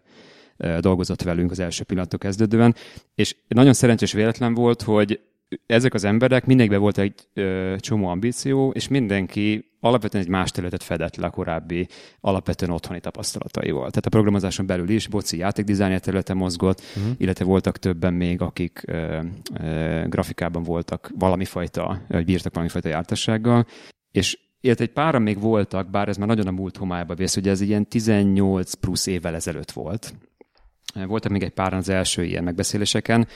dolgozott 0.79 1.21
velünk 1.21 1.51
az 1.51 1.59
első 1.59 1.83
pillanattól 1.83 2.19
kezdődően, 2.19 2.75
és 3.15 3.35
nagyon 3.47 3.73
szerencsés 3.73 4.11
véletlen 4.11 4.53
volt, 4.53 4.81
hogy 4.81 5.19
ezek 5.65 5.93
az 5.93 6.03
emberek 6.03 6.45
mindenkiben 6.45 6.81
volt 6.81 6.97
egy 6.97 7.13
ö, 7.33 7.75
csomó 7.79 8.07
ambíció, 8.07 8.71
és 8.71 8.87
mindenki 8.87 9.70
alapvetően 9.83 10.23
egy 10.23 10.29
más 10.29 10.51
területet 10.51 10.83
fedett 10.83 11.15
le 11.15 11.25
a 11.25 11.29
korábbi 11.29 11.87
alapvetően 12.19 12.71
otthoni 12.71 12.99
tapasztalataival. 12.99 13.89
Tehát 13.89 14.05
a 14.05 14.09
programozáson 14.09 14.65
belül 14.65 14.89
is 14.89 15.07
Boci 15.07 15.37
játékdizájner 15.37 15.99
területen 15.99 16.37
mozgott, 16.37 16.81
uh-huh. 16.95 17.13
illetve 17.17 17.45
voltak 17.45 17.77
többen 17.77 18.13
még, 18.13 18.41
akik 18.41 18.83
ö, 18.85 19.19
ö, 19.59 20.03
grafikában 20.07 20.63
voltak 20.63 21.11
valami 21.17 21.45
fajta, 21.45 22.01
vagy 22.07 22.25
bírtak 22.25 22.53
valami 22.53 22.71
fajta 22.71 22.87
jártassággal, 22.87 23.65
és 24.11 24.37
illetve 24.61 24.83
egy 24.83 24.91
páran 24.91 25.21
még 25.21 25.39
voltak, 25.39 25.89
bár 25.89 26.07
ez 26.07 26.17
már 26.17 26.27
nagyon 26.27 26.47
a 26.47 26.51
múlt 26.51 26.77
homályba 26.77 27.15
vész, 27.15 27.35
ugye 27.35 27.51
ez 27.51 27.61
ilyen 27.61 27.87
18 27.87 28.73
plusz 28.73 29.05
évvel 29.05 29.35
ezelőtt 29.35 29.71
volt. 29.71 30.13
Voltak 30.93 31.31
még 31.31 31.43
egy 31.43 31.53
páran 31.53 31.79
az 31.79 31.89
első 31.89 32.23
ilyen 32.23 32.43
megbeszéléseken, 32.43 33.27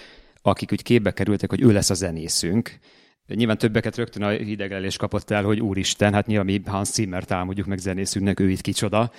akik 0.41 0.71
úgy 0.71 0.83
képbe 0.83 1.11
kerültek, 1.11 1.49
hogy 1.49 1.61
ő 1.61 1.71
lesz 1.71 1.89
a 1.89 1.93
zenészünk. 1.93 2.79
Nyilván 3.27 3.57
többeket 3.57 3.95
rögtön 3.95 4.23
a 4.23 4.29
hideglelés 4.29 4.97
kapott 4.97 5.31
el, 5.31 5.43
hogy 5.43 5.61
úristen, 5.61 6.13
hát 6.13 6.27
nyilván 6.27 6.45
mi 6.45 6.61
Hans 6.65 6.89
Zimmer 6.89 7.23
támadjuk 7.23 7.67
meg 7.67 7.77
zenészünknek, 7.77 8.39
ő 8.39 8.49
itt 8.49 8.61
kicsoda. 8.61 9.11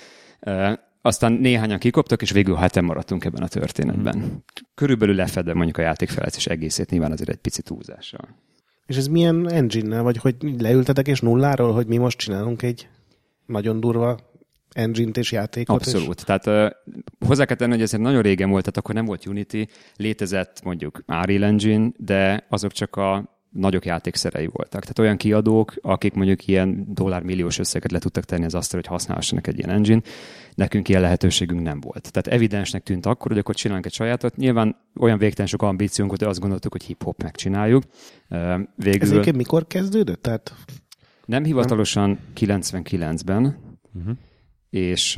Aztán 1.03 1.33
néhányan 1.33 1.79
kikoptak, 1.79 2.23
és 2.23 2.31
végül 2.31 2.55
heten 2.55 2.85
maradtunk 2.85 3.25
ebben 3.25 3.43
a 3.43 3.49
történetben. 3.49 4.45
Körülbelül 4.75 5.15
lefedve 5.15 5.55
mondjuk 5.55 5.77
a 5.77 5.83
játékfejlesztés 5.83 6.47
egészét, 6.47 6.91
nyilván 6.91 7.13
azért 7.13 7.29
egy 7.29 7.37
picit 7.37 7.65
túlzással. 7.65 8.29
És 8.87 8.97
ez 8.97 9.07
milyen 9.07 9.51
engine 9.51 10.01
vagy 10.01 10.17
hogy 10.17 10.35
leültetek 10.59 11.09
és 11.09 11.21
nulláról, 11.21 11.73
hogy 11.73 11.87
mi 11.87 11.97
most 11.97 12.19
csinálunk 12.19 12.63
egy 12.63 12.89
nagyon 13.47 13.81
durva 13.81 14.19
engine-t 14.73 15.17
és 15.17 15.33
játékot? 15.33 15.77
Abszolút. 15.77 16.19
És... 16.19 16.25
Tehát 16.25 16.47
uh, 16.47 16.95
hozzá 17.27 17.45
kell 17.45 17.57
tenni, 17.57 17.73
hogy 17.73 17.83
ez 17.83 17.93
nagyon 17.93 18.23
régen 18.23 18.51
volt, 18.51 18.63
tehát 18.63 18.77
akkor 18.77 18.95
nem 18.95 19.05
volt 19.05 19.27
Unity, 19.27 19.67
létezett 19.97 20.63
mondjuk 20.65 21.03
Unreal 21.07 21.45
Engine, 21.45 21.91
de 21.97 22.47
azok 22.49 22.73
csak 22.73 22.97
a 22.97 23.36
nagyok 23.57 23.85
játékszerei 23.85 24.47
voltak. 24.47 24.81
Tehát 24.81 24.99
olyan 24.99 25.17
kiadók, 25.17 25.75
akik 25.81 26.15
mondjuk 26.15 26.47
ilyen 26.47 26.87
dollármilliós 26.95 27.59
összeget 27.59 27.91
le 27.91 27.99
tudtak 27.99 28.25
tenni 28.25 28.45
az 28.45 28.55
asztal, 28.55 28.81
hogy 28.81 28.89
használhassanak 28.89 29.47
egy 29.47 29.59
ilyen 29.59 29.71
engine, 29.71 30.01
nekünk 30.55 30.89
ilyen 30.89 31.01
lehetőségünk 31.01 31.63
nem 31.63 31.81
volt. 31.81 32.13
Tehát 32.13 32.27
evidensnek 32.27 32.83
tűnt 32.83 33.07
akkor, 33.07 33.31
hogy 33.31 33.41
akkor 33.41 33.55
csinálunk 33.55 33.87
egy 33.87 33.93
sajátot. 33.93 34.37
Nyilván 34.37 34.77
olyan 35.01 35.19
végtelen 35.19 35.51
sok 35.51 35.63
ambíciónk 35.63 36.11
volt, 36.11 36.23
hogy 36.23 36.31
azt 36.31 36.41
gondoltuk, 36.41 36.73
hogy 36.73 36.83
hip-hop 36.83 37.23
megcsináljuk. 37.23 37.83
Végül... 38.77 39.03
Ez 39.03 39.11
egyébként 39.11 39.37
mikor 39.37 39.67
kezdődött? 39.67 40.23
Tehát... 40.23 40.55
Nem 41.25 41.45
hivatalosan 41.45 42.19
99-ben, 42.37 43.57
uh-huh. 43.95 44.17
és 44.71 45.17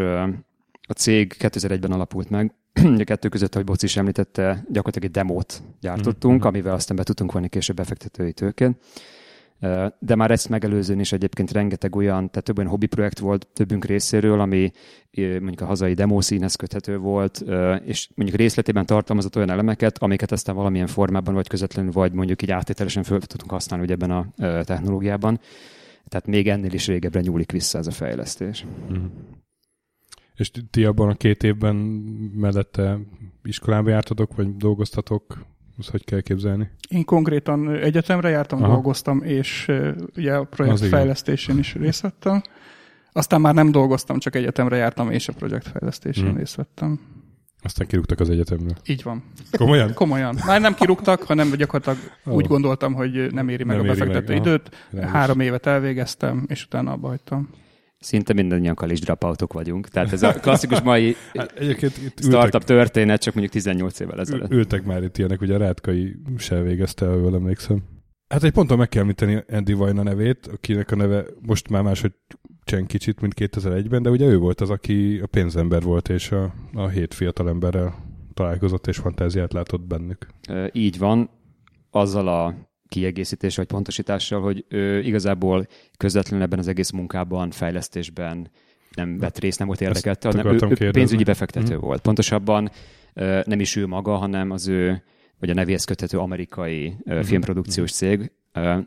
a 0.88 0.92
cég 0.94 1.34
2001-ben 1.38 1.92
alapult 1.92 2.30
meg, 2.30 2.54
a 2.72 3.04
kettő 3.04 3.28
között, 3.28 3.54
ahogy 3.54 3.66
Boci 3.66 3.84
is 3.86 3.96
említette, 3.96 4.64
gyakorlatilag 4.68 5.04
egy 5.04 5.10
demót 5.10 5.62
gyártottunk, 5.80 6.34
mm-hmm. 6.34 6.46
amivel 6.46 6.74
aztán 6.74 6.96
be 6.96 7.02
tudtunk 7.02 7.32
vonni 7.32 7.48
később 7.48 7.76
befektetői 7.76 8.32
tőkén. 8.32 8.76
De 9.98 10.14
már 10.14 10.30
ezt 10.30 10.48
megelőzően 10.48 11.00
is 11.00 11.12
egyébként 11.12 11.52
rengeteg 11.52 11.96
olyan, 11.96 12.30
tehát 12.30 12.44
több 12.44 12.58
olyan 12.58 12.70
hobbi 12.70 12.86
projekt 12.86 13.18
volt 13.18 13.46
többünk 13.52 13.84
részéről, 13.84 14.40
ami 14.40 14.70
mondjuk 15.16 15.60
a 15.60 15.64
hazai 15.64 15.94
demo 15.94 16.20
színhez 16.20 16.54
köthető 16.54 16.98
volt, 16.98 17.44
és 17.84 18.08
mondjuk 18.14 18.38
részletében 18.38 18.86
tartalmazott 18.86 19.36
olyan 19.36 19.50
elemeket, 19.50 19.98
amiket 19.98 20.32
aztán 20.32 20.54
valamilyen 20.54 20.86
formában, 20.86 21.34
vagy 21.34 21.48
közvetlenül, 21.48 21.92
vagy 21.92 22.12
mondjuk 22.12 22.42
így 22.42 22.50
áttételesen 22.50 23.02
föl 23.02 23.20
tudtunk 23.20 23.50
használni 23.50 23.84
ugye 23.84 23.94
ebben 23.94 24.10
a 24.10 24.26
technológiában. 24.64 25.40
Tehát 26.08 26.26
még 26.26 26.48
ennél 26.48 26.72
is 26.72 26.86
régebbre 26.86 27.20
nyúlik 27.20 27.52
vissza 27.52 27.78
ez 27.78 27.86
a 27.86 27.90
fejlesztés. 27.90 28.66
Mm. 28.92 29.04
És 30.38 30.50
ti 30.70 30.84
abban 30.84 31.08
a 31.08 31.14
két 31.14 31.42
évben 31.42 31.76
mellette 32.34 32.98
iskolába 33.42 33.90
jártatok, 33.90 34.36
vagy 34.36 34.56
dolgoztatok? 34.56 35.38
Azt 35.78 35.90
hogy 35.90 36.04
kell 36.04 36.20
képzelni? 36.20 36.70
Én 36.88 37.04
konkrétan 37.04 37.70
egyetemre 37.70 38.28
jártam, 38.28 38.62
Aha. 38.62 38.72
dolgoztam, 38.72 39.22
és 39.22 39.72
ugye 40.16 40.34
a 40.34 40.44
projekt 40.44 40.86
fejlesztésén 40.86 41.58
is 41.58 41.74
részt 41.74 42.00
vettem. 42.00 42.42
Aztán 43.12 43.40
már 43.40 43.54
nem 43.54 43.70
dolgoztam, 43.70 44.18
csak 44.18 44.34
egyetemre 44.34 44.76
jártam, 44.76 45.10
és 45.10 45.28
a 45.28 45.32
projekt 45.32 45.68
fejlesztésén 45.68 46.24
hmm. 46.24 46.36
részt 46.36 46.54
vettem. 46.54 47.00
Aztán 47.62 47.86
kirúgtak 47.86 48.20
az 48.20 48.30
egyetemről. 48.30 48.76
Így 48.86 49.02
van. 49.02 49.22
Komolyan? 49.50 49.94
Komolyan. 49.94 50.38
Már 50.46 50.60
nem 50.60 50.74
kirúgtak, 50.74 51.22
hanem 51.22 51.50
gyakorlatilag 51.50 51.98
oh. 52.24 52.34
úgy 52.34 52.46
gondoltam, 52.46 52.94
hogy 52.94 53.32
nem 53.32 53.48
éri 53.48 53.64
meg 53.64 53.76
nem 53.76 53.84
a 53.84 53.88
befektető 53.88 54.32
meg. 54.32 54.46
időt. 54.46 54.86
Aha. 54.92 55.06
Három 55.06 55.40
évet 55.40 55.66
elvégeztem, 55.66 56.44
és 56.48 56.64
utána 56.64 56.92
abba 56.92 57.08
hagytam. 57.08 57.48
Szinte 57.98 58.32
mindannyian 58.32 58.74
college 58.74 59.00
dropoutok 59.00 59.52
vagyunk. 59.52 59.88
Tehát 59.88 60.12
ez 60.12 60.22
a 60.22 60.32
klasszikus 60.32 60.80
mai 60.80 61.16
hát 61.34 61.58
startup 62.16 62.44
ültek, 62.44 62.64
történet, 62.64 63.22
csak 63.22 63.34
mondjuk 63.34 63.54
18 63.54 64.00
évvel 64.00 64.20
ezelőtt. 64.20 64.50
Ültek 64.50 64.84
már 64.84 65.02
itt 65.02 65.18
ilyenek, 65.18 65.40
ugye 65.40 65.54
a 65.54 65.58
Rátkai 65.58 66.16
se 66.36 66.62
végezte, 66.62 67.06
jól 67.06 67.34
emlékszem. 67.34 67.82
Hát 68.28 68.42
egy 68.42 68.52
ponton 68.52 68.78
meg 68.78 68.88
kell 68.88 69.02
említeni 69.02 69.44
Andy 69.48 69.72
Vajna 69.72 70.02
nevét, 70.02 70.46
akinek 70.46 70.90
a 70.90 70.96
neve 70.96 71.24
most 71.40 71.68
már 71.68 71.82
máshogy 71.82 72.12
cseng 72.64 72.86
kicsit, 72.86 73.20
mint 73.20 73.34
2001-ben, 73.36 74.02
de 74.02 74.10
ugye 74.10 74.26
ő 74.26 74.38
volt 74.38 74.60
az, 74.60 74.70
aki 74.70 75.18
a 75.22 75.26
pénzember 75.26 75.82
volt, 75.82 76.08
és 76.08 76.30
a, 76.32 76.54
a 76.72 76.88
hét 76.88 77.14
fiatal 77.14 77.48
emberrel 77.48 77.94
találkozott, 78.34 78.86
és 78.86 78.96
fantáziát 78.96 79.52
látott 79.52 79.86
bennük. 79.86 80.26
Így 80.72 80.98
van. 80.98 81.30
Azzal 81.90 82.28
a 82.28 82.54
kiegészítés 82.88 83.56
vagy 83.56 83.66
pontosítással, 83.66 84.40
hogy 84.40 84.64
ő 84.68 85.02
igazából 85.02 85.66
közvetlenül 85.96 86.44
ebben 86.44 86.58
az 86.58 86.68
egész 86.68 86.90
munkában, 86.90 87.50
fejlesztésben 87.50 88.50
nem 88.94 89.18
vett 89.18 89.38
részt, 89.38 89.58
nem 89.58 89.66
volt 89.66 89.80
érdekelt, 89.80 90.22
hanem 90.22 90.46
ő, 90.46 90.58
ő 90.78 90.90
pénzügyi 90.90 91.24
befektető 91.24 91.76
mm. 91.76 91.80
volt. 91.80 92.00
Pontosabban 92.00 92.70
nem 93.44 93.60
is 93.60 93.76
ő 93.76 93.86
maga, 93.86 94.16
hanem 94.16 94.50
az 94.50 94.68
ő, 94.68 95.02
vagy 95.38 95.50
a 95.50 95.54
nevéhez 95.54 95.84
köthető 95.84 96.18
amerikai 96.18 96.96
mm. 97.10 97.20
filmprodukciós 97.20 97.92
cég, 97.92 98.30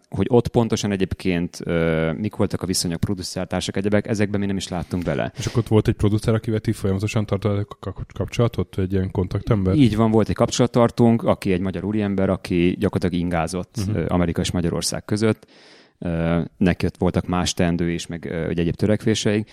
hogy 0.09 0.25
ott 0.29 0.47
pontosan 0.47 0.91
egyébként 0.91 1.59
mik 2.17 2.35
voltak 2.35 2.61
a 2.61 2.65
viszonyok 2.65 2.99
producertársak, 2.99 3.77
egyebek, 3.77 4.07
ezekben 4.07 4.39
mi 4.39 4.45
nem 4.45 4.57
is 4.57 4.67
láttunk 4.67 5.03
bele. 5.03 5.31
És 5.37 5.45
akkor 5.45 5.59
ott 5.59 5.67
volt 5.67 5.87
egy 5.87 5.95
producer, 5.95 6.33
akivel 6.33 6.59
ti 6.59 6.71
folyamatosan 6.71 7.25
tartottatok 7.25 7.77
a 7.97 8.05
kapcsolatot, 8.13 8.77
egy 8.77 8.91
ilyen 8.91 9.11
kontaktember? 9.11 9.75
Így 9.75 9.95
van, 9.95 10.11
volt 10.11 10.29
egy 10.29 10.35
kapcsolattartónk, 10.35 11.23
aki 11.23 11.51
egy 11.51 11.61
magyar 11.61 11.83
úriember, 11.83 12.29
aki 12.29 12.75
gyakorlatilag 12.79 13.23
ingázott 13.23 13.75
uh-huh. 13.87 14.05
Amerika 14.07 14.41
és 14.41 14.51
Magyarország 14.51 15.05
között. 15.05 15.47
Neki 16.57 16.85
ott 16.85 16.97
voltak 16.97 17.27
más 17.27 17.53
teendő 17.53 17.91
és 17.91 18.07
meg 18.07 18.25
egy 18.25 18.59
egyéb 18.59 18.75
törekvéseik. 18.75 19.51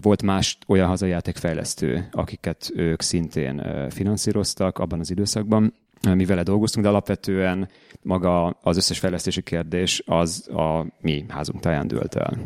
Volt 0.00 0.22
más 0.22 0.58
olyan 0.66 0.88
hazai 0.88 1.10
játékfejlesztő, 1.10 2.08
akiket 2.12 2.70
ők 2.74 3.02
szintén 3.02 3.62
finanszíroztak 3.90 4.78
abban 4.78 5.00
az 5.00 5.10
időszakban, 5.10 5.74
mi 6.14 6.24
vele 6.24 6.42
dolgoztunk, 6.42 6.84
de 6.84 6.90
alapvetően 6.90 7.68
maga 8.02 8.46
az 8.46 8.76
összes 8.76 8.98
fejlesztési 8.98 9.42
kérdés 9.42 10.02
az 10.06 10.48
a 10.48 10.86
mi 11.00 11.24
házunk 11.28 11.60
táján 11.60 11.86
dőlt 11.86 12.14
el. 12.14 12.38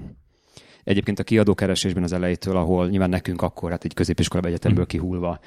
Egyébként 0.85 1.19
a 1.19 1.25
kiadókeresésben 1.25 2.03
az 2.03 2.13
elejétől, 2.13 2.57
ahol 2.57 2.89
nyilván 2.89 3.09
nekünk 3.09 3.43
akkor, 3.43 3.71
hát 3.71 3.85
egy 3.85 3.95
középiskolában 3.95 4.51
egyetemből 4.51 4.87
kihúlva 4.87 5.41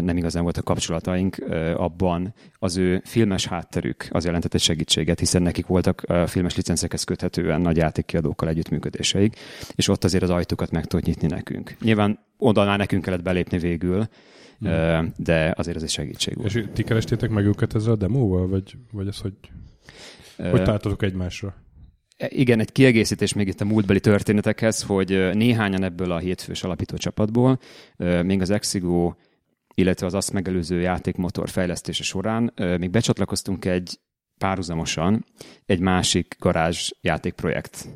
nem 0.00 0.16
igazán 0.16 0.42
voltak 0.42 0.64
kapcsolataink, 0.64 1.36
abban 1.76 2.34
az 2.58 2.76
ő 2.76 3.02
filmes 3.04 3.46
hátterük 3.46 4.06
az 4.10 4.24
jelentett 4.24 4.54
egy 4.54 4.60
segítséget, 4.60 5.18
hiszen 5.18 5.42
nekik 5.42 5.66
voltak 5.66 6.06
filmes 6.26 6.56
licencekhez 6.56 7.04
köthetően 7.04 7.60
nagy 7.60 7.76
játékkiadókkal 7.76 8.48
együttműködéseik, 8.48 9.36
és 9.74 9.88
ott 9.88 10.04
azért 10.04 10.22
az 10.22 10.30
ajtókat 10.30 10.70
meg 10.70 10.84
tudott 10.84 11.06
nyitni 11.06 11.26
nekünk. 11.26 11.76
Nyilván 11.80 12.18
oda 12.36 12.76
nekünk 12.76 13.02
kellett 13.02 13.22
belépni 13.22 13.58
végül, 13.58 14.08
Hmm. 14.58 15.12
de 15.16 15.54
azért 15.56 15.76
ez 15.76 15.82
egy 15.82 15.90
segítség 15.90 16.36
volt. 16.36 16.54
És 16.54 16.64
ti 16.72 16.82
kerestétek 16.82 17.30
meg 17.30 17.44
őket 17.44 17.74
ezzel 17.74 17.92
a 17.92 17.96
demóval, 17.96 18.48
vagy, 18.48 18.76
vagy 18.92 19.06
ez 19.06 19.20
hogy, 19.20 19.32
hogy 20.36 20.62
találtatok 20.62 21.02
egymásra? 21.02 21.54
Igen, 22.28 22.60
egy 22.60 22.72
kiegészítés 22.72 23.32
még 23.32 23.48
itt 23.48 23.60
a 23.60 23.64
múltbeli 23.64 24.00
történetekhez, 24.00 24.82
hogy 24.82 25.30
néhányan 25.32 25.82
ebből 25.82 26.12
a 26.12 26.18
hétfős 26.18 26.62
alapító 26.62 26.96
csapatból, 26.96 27.58
még 28.22 28.40
az 28.40 28.50
Exigo, 28.50 29.14
illetve 29.74 30.06
az 30.06 30.14
azt 30.14 30.32
megelőző 30.32 30.80
játékmotor 30.80 31.48
fejlesztése 31.48 32.02
során 32.02 32.52
még 32.78 32.90
becsatlakoztunk 32.90 33.64
egy 33.64 33.98
párhuzamosan 34.38 35.24
egy 35.66 35.80
másik 35.80 36.36
garázs 36.38 36.90
játékprojekt 37.00 37.88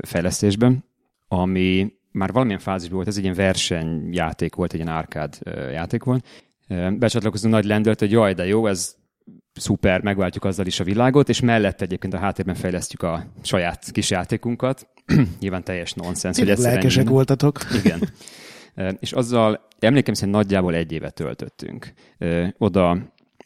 fejlesztésben, 0.00 0.84
ami 1.28 1.92
már 2.16 2.32
valamilyen 2.32 2.60
fázisban 2.60 2.96
volt, 2.96 3.08
ez 3.08 3.16
egy 3.16 3.22
ilyen 3.22 3.34
versenyjáték 3.34 4.54
volt, 4.54 4.72
egy 4.72 4.80
ilyen 4.80 4.92
árkád 4.92 5.38
játék 5.72 6.02
volt. 6.02 6.26
Becsatlakoztunk 6.98 7.54
nagy 7.54 7.64
lendült, 7.64 7.98
hogy 7.98 8.10
jaj, 8.10 8.34
de 8.34 8.46
jó, 8.46 8.66
ez 8.66 8.94
szuper, 9.52 10.02
megváltjuk 10.02 10.44
azzal 10.44 10.66
is 10.66 10.80
a 10.80 10.84
világot, 10.84 11.28
és 11.28 11.40
mellett 11.40 11.80
egyébként 11.80 12.14
a 12.14 12.18
háttérben 12.18 12.54
fejlesztjük 12.54 13.02
a 13.02 13.26
saját 13.42 13.90
kis 13.90 14.10
játékunkat. 14.10 14.88
Nyilván 15.40 15.64
teljes 15.64 15.92
nonsens, 15.92 16.38
hogy 16.38 16.50
egyszerűen 16.50 16.72
lelkesek 16.72 16.96
minden... 16.96 17.14
voltatok. 17.14 17.58
Igen. 17.84 18.00
És 19.00 19.12
azzal 19.12 19.66
emlékem 19.78 20.14
szerint 20.14 20.36
nagyjából 20.36 20.74
egy 20.74 20.92
évet 20.92 21.14
töltöttünk. 21.14 21.92
Oda 22.58 22.98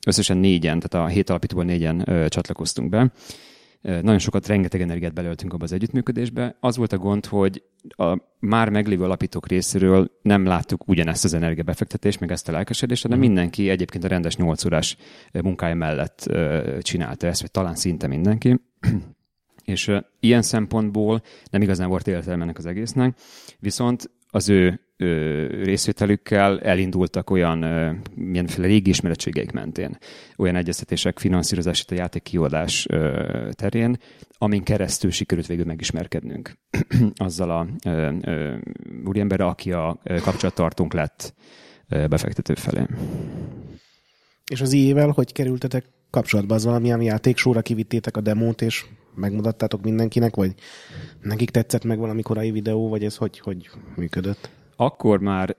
összesen 0.06 0.36
négyen, 0.36 0.80
tehát 0.80 1.06
a 1.06 1.12
hét 1.12 1.30
alapítóból 1.30 1.64
négyen 1.64 2.26
csatlakoztunk 2.28 2.88
be, 2.88 3.12
nagyon 3.80 4.18
sokat, 4.18 4.46
rengeteg 4.46 4.80
energiát 4.80 5.12
belöltünk 5.12 5.52
abba 5.52 5.64
az 5.64 5.72
együttműködésbe. 5.72 6.56
Az 6.60 6.76
volt 6.76 6.92
a 6.92 6.98
gond, 6.98 7.26
hogy 7.26 7.62
a 7.88 8.18
már 8.38 8.68
meglévő 8.68 9.04
alapítók 9.04 9.48
részéről 9.48 10.10
nem 10.22 10.44
láttuk 10.44 10.88
ugyanezt 10.88 11.24
az 11.24 11.34
energiabefektetést, 11.34 12.20
meg 12.20 12.30
ezt 12.30 12.48
a 12.48 12.52
lelkesedést, 12.52 13.02
hanem 13.02 13.18
mm. 13.18 13.20
mindenki 13.20 13.68
egyébként 13.68 14.04
a 14.04 14.08
rendes 14.08 14.36
8 14.36 14.64
órás 14.64 14.96
munkája 15.32 15.74
mellett 15.74 16.32
csinálta 16.80 17.26
ezt, 17.26 17.40
vagy 17.40 17.50
talán 17.50 17.74
szinte 17.74 18.06
mindenki. 18.06 18.60
És 19.64 19.92
ilyen 20.20 20.42
szempontból 20.42 21.22
nem 21.50 21.62
igazán 21.62 21.88
volt 21.88 22.06
értelme 22.06 22.42
ennek 22.42 22.58
az 22.58 22.66
egésznek, 22.66 23.18
viszont 23.58 24.10
az 24.30 24.48
ő 24.48 24.80
részvételükkel 25.62 26.60
elindultak 26.60 27.30
olyan 27.30 27.58
milyenféle 28.14 28.66
régi 28.66 28.90
ismerettségeik 28.90 29.52
mentén, 29.52 29.98
olyan 30.36 30.56
egyeztetések 30.56 31.18
finanszírozását 31.18 31.90
a 31.90 31.94
játék 31.94 32.22
kiadás 32.22 32.86
terén, 33.50 33.98
amin 34.38 34.62
keresztül 34.62 35.10
sikerült 35.10 35.46
végül 35.46 35.64
megismerkednünk 35.64 36.58
azzal 37.14 37.50
a 37.50 37.66
úriemberre, 39.04 39.44
aki 39.44 39.72
a 39.72 39.98
kapcsolattartónk 40.22 40.92
lett 40.92 41.34
befektető 41.88 42.54
felé. 42.54 42.86
És 44.50 44.60
az 44.60 44.72
IE-vel 44.72 45.08
hogy 45.08 45.32
kerültetek 45.32 45.84
kapcsolatba? 46.10 46.54
Az 46.54 46.64
valamilyen 46.64 47.02
játéksóra 47.02 47.62
kivittétek 47.62 48.16
a 48.16 48.20
demót, 48.20 48.62
és 48.62 48.84
megmutattátok 49.14 49.82
mindenkinek, 49.82 50.34
vagy 50.34 50.54
nekik 51.22 51.50
tetszett 51.50 51.84
meg 51.84 51.98
valami 51.98 52.22
korai 52.22 52.50
videó, 52.50 52.88
vagy 52.88 53.04
ez 53.04 53.16
hogy, 53.16 53.40
hogy 53.40 53.70
működött? 53.96 54.50
Akkor 54.80 55.20
már 55.20 55.56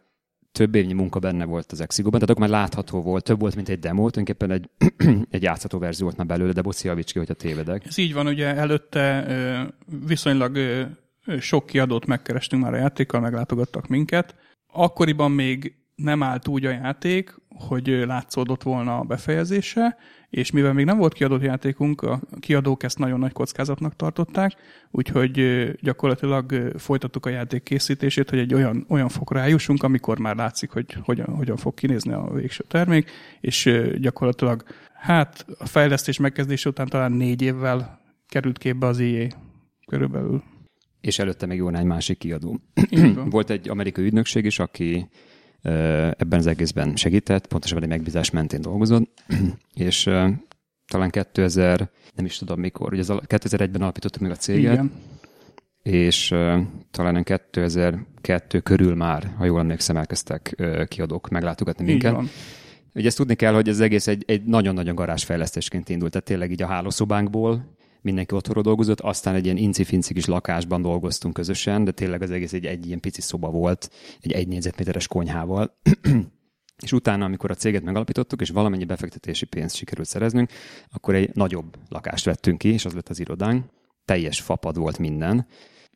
több 0.51 0.75
évnyi 0.75 0.93
munka 0.93 1.19
benne 1.19 1.45
volt 1.45 1.71
az 1.71 1.81
Exigóban, 1.81 2.19
tehát 2.19 2.35
akkor 2.35 2.49
már 2.49 2.59
látható 2.59 3.01
volt, 3.01 3.23
több 3.23 3.39
volt, 3.39 3.55
mint 3.55 3.69
egy 3.69 3.79
demo, 3.79 4.09
tulajdonképpen 4.09 4.51
egy, 4.51 4.69
egy 5.35 5.41
játszható 5.41 5.79
verzió 5.79 6.05
volt 6.05 6.17
már 6.17 6.27
belőle, 6.27 6.51
de 6.51 6.61
Boci 6.61 6.87
javíts 6.87 7.11
ki, 7.11 7.17
hogyha 7.17 7.33
tévedek. 7.33 7.85
Ez 7.85 7.97
így 7.97 8.13
van, 8.13 8.27
ugye 8.27 8.55
előtte 8.55 9.25
viszonylag 10.05 10.57
sok 11.39 11.65
kiadót 11.65 12.05
megkerestünk 12.05 12.63
már 12.63 12.73
a 12.73 12.77
játékkal, 12.77 13.19
meglátogattak 13.19 13.87
minket. 13.87 14.35
Akkoriban 14.73 15.31
még 15.31 15.80
nem 16.03 16.23
állt 16.23 16.47
úgy 16.47 16.65
a 16.65 16.69
játék, 16.69 17.35
hogy 17.49 17.87
látszódott 17.87 18.63
volna 18.63 18.97
a 18.97 19.03
befejezése, 19.03 19.97
és 20.29 20.51
mivel 20.51 20.73
még 20.73 20.85
nem 20.85 20.97
volt 20.97 21.13
kiadott 21.13 21.41
játékunk, 21.41 22.01
a 22.01 22.19
kiadók 22.39 22.83
ezt 22.83 22.97
nagyon 22.97 23.19
nagy 23.19 23.31
kockázatnak 23.31 23.95
tartották, 23.95 24.51
úgyhogy 24.91 25.67
gyakorlatilag 25.81 26.73
folytattuk 26.77 27.25
a 27.25 27.29
játék 27.29 27.63
készítését, 27.63 28.29
hogy 28.29 28.39
egy 28.39 28.53
olyan, 28.53 28.85
olyan 28.89 29.09
fokra 29.09 29.39
eljussunk, 29.39 29.83
amikor 29.83 30.19
már 30.19 30.35
látszik, 30.35 30.69
hogy 30.69 30.97
hogyan, 31.03 31.35
hogyan 31.35 31.57
fog 31.57 31.73
kinézni 31.73 32.13
a 32.13 32.31
végső 32.33 32.63
termék, 32.67 33.11
és 33.41 33.71
gyakorlatilag 33.99 34.63
hát 34.93 35.45
a 35.59 35.65
fejlesztés 35.65 36.19
megkezdése 36.19 36.69
után 36.69 36.87
talán 36.87 37.11
négy 37.11 37.41
évvel 37.41 37.99
került 38.27 38.57
képbe 38.57 38.87
az 38.87 38.99
EA 38.99 39.27
körülbelül. 39.85 40.43
És 41.01 41.19
előtte 41.19 41.45
még 41.45 41.57
jó 41.57 41.69
egy 41.69 41.85
másik 41.85 42.17
kiadó. 42.17 42.59
Volt 43.29 43.49
egy 43.49 43.69
amerikai 43.69 44.05
ügynökség 44.05 44.45
is, 44.45 44.59
aki 44.59 45.09
ebben 45.61 46.39
az 46.39 46.47
egészben 46.47 46.95
segített, 46.95 47.47
pontosabban 47.47 47.83
egy 47.83 47.89
megbízás 47.89 48.29
mentén 48.29 48.61
dolgozott, 48.61 49.23
és 49.73 50.09
talán 50.87 51.09
2000, 51.09 51.89
nem 52.15 52.25
is 52.25 52.37
tudom 52.37 52.59
mikor, 52.59 52.93
ugye 52.93 53.03
2001-ben 53.07 53.81
alapítottuk 53.81 54.21
meg 54.21 54.31
a 54.31 54.35
céget, 54.35 54.73
Igen. 54.73 54.91
és 55.83 56.35
talán 56.91 57.23
2002 57.23 58.61
körül 58.63 58.95
már, 58.95 59.33
ha 59.37 59.45
jól 59.45 59.59
emlékszem, 59.59 59.97
elkezdtek 59.97 60.55
kiadók 60.87 61.29
meglátogatni 61.29 61.85
minket. 61.85 62.17
Ugye 62.93 63.07
ezt 63.07 63.17
tudni 63.17 63.35
kell, 63.35 63.53
hogy 63.53 63.69
ez 63.69 63.79
egész 63.79 64.07
egy, 64.07 64.23
egy 64.27 64.43
nagyon-nagyon 64.43 64.95
garázsfejlesztésként 64.95 65.89
indult, 65.89 66.11
tehát 66.11 66.27
tényleg 66.27 66.51
így 66.51 66.61
a 66.61 66.67
hálószobánkból 66.67 67.75
mindenki 68.01 68.35
otthonról 68.35 68.63
dolgozott, 68.63 68.99
aztán 68.99 69.35
egy 69.35 69.45
ilyen 69.45 69.57
inci 69.57 70.13
kis 70.13 70.25
lakásban 70.25 70.81
dolgoztunk 70.81 71.33
közösen, 71.33 71.83
de 71.83 71.91
tényleg 71.91 72.21
az 72.21 72.31
egész 72.31 72.53
egy, 72.53 72.65
egy 72.65 72.85
ilyen 72.85 72.99
pici 72.99 73.21
szoba 73.21 73.49
volt, 73.49 73.91
egy 74.19 74.31
egy 74.31 74.47
négyzetméteres 74.47 75.07
konyhával. 75.07 75.77
és 76.83 76.91
utána, 76.91 77.25
amikor 77.25 77.51
a 77.51 77.55
céget 77.55 77.83
megalapítottuk, 77.83 78.41
és 78.41 78.49
valamennyi 78.49 78.85
befektetési 78.85 79.45
pénzt 79.45 79.75
sikerült 79.75 80.07
szereznünk, 80.07 80.49
akkor 80.91 81.15
egy 81.15 81.29
nagyobb 81.33 81.77
lakást 81.89 82.25
vettünk 82.25 82.57
ki, 82.57 82.69
és 82.69 82.85
az 82.85 82.93
lett 82.93 83.09
az 83.09 83.19
irodánk. 83.19 83.65
Teljes 84.05 84.41
fapad 84.41 84.77
volt 84.77 84.97
minden, 84.97 85.47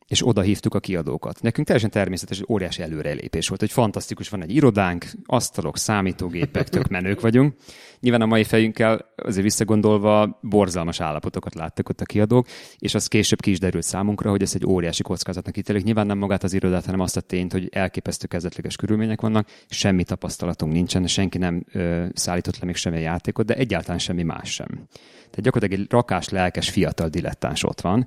és 0.08 0.26
oda 0.26 0.40
hívtuk 0.40 0.74
a 0.74 0.80
kiadókat. 0.80 1.42
Nekünk 1.42 1.66
teljesen 1.66 1.90
természetes, 1.90 2.38
hogy 2.38 2.46
óriási 2.50 2.82
előrelépés 2.82 3.48
volt, 3.48 3.60
hogy 3.60 3.72
fantasztikus, 3.72 4.28
van 4.28 4.42
egy 4.42 4.54
irodánk, 4.54 5.06
asztalok, 5.24 5.78
számítógépek, 5.78 6.68
tök 6.68 6.88
menők 6.88 7.20
vagyunk. 7.20 7.54
Nyilván 8.00 8.20
a 8.20 8.26
mai 8.26 8.44
fejünkkel 8.44 9.12
azért 9.16 9.42
visszagondolva 9.42 10.38
borzalmas 10.42 11.00
állapotokat 11.00 11.54
láttak 11.54 11.88
ott 11.88 12.00
a 12.00 12.04
kiadók, 12.04 12.46
és 12.78 12.94
az 12.94 13.06
később 13.06 13.40
ki 13.40 13.50
is 13.50 13.58
derült 13.58 13.84
számunkra, 13.84 14.30
hogy 14.30 14.42
ez 14.42 14.54
egy 14.54 14.66
óriási 14.66 15.02
kockázatnak 15.02 15.56
ítélik. 15.56 15.84
Nyilván 15.84 16.06
nem 16.06 16.18
magát 16.18 16.42
az 16.42 16.52
irodát, 16.52 16.84
hanem 16.84 17.00
azt 17.00 17.16
a 17.16 17.20
tényt, 17.20 17.52
hogy 17.52 17.68
elképesztő 17.72 18.26
kezdetleges 18.26 18.76
körülmények 18.76 19.20
vannak, 19.20 19.48
semmi 19.68 20.04
tapasztalatunk 20.04 20.72
nincsen, 20.72 21.06
senki 21.06 21.38
nem 21.38 21.64
ö, 21.72 22.04
szállított 22.12 22.58
le 22.58 22.66
még 22.66 22.76
semmi 22.76 23.00
játékot, 23.00 23.46
de 23.46 23.54
egyáltalán 23.54 23.98
semmi 23.98 24.22
más 24.22 24.52
sem. 24.52 24.68
Tehát 25.16 25.40
gyakorlatilag 25.40 25.82
egy 25.82 25.90
rakás, 25.90 26.28
lelkes, 26.28 26.70
fiatal 26.70 27.08
dilettáns 27.08 27.64
ott 27.64 27.80
van, 27.80 28.06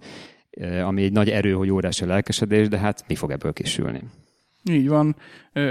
ami 0.86 1.04
egy 1.04 1.12
nagy 1.12 1.30
erő, 1.30 1.54
hogy 1.54 1.70
óriási 1.70 2.04
a 2.04 2.08
lelkesedés, 2.08 2.68
de 2.68 2.78
hát 2.78 3.04
mi 3.08 3.16
fog 3.16 3.32
ebből 3.32 3.54
kisülni? 3.54 4.02
Így 4.64 4.88
van. 4.88 5.16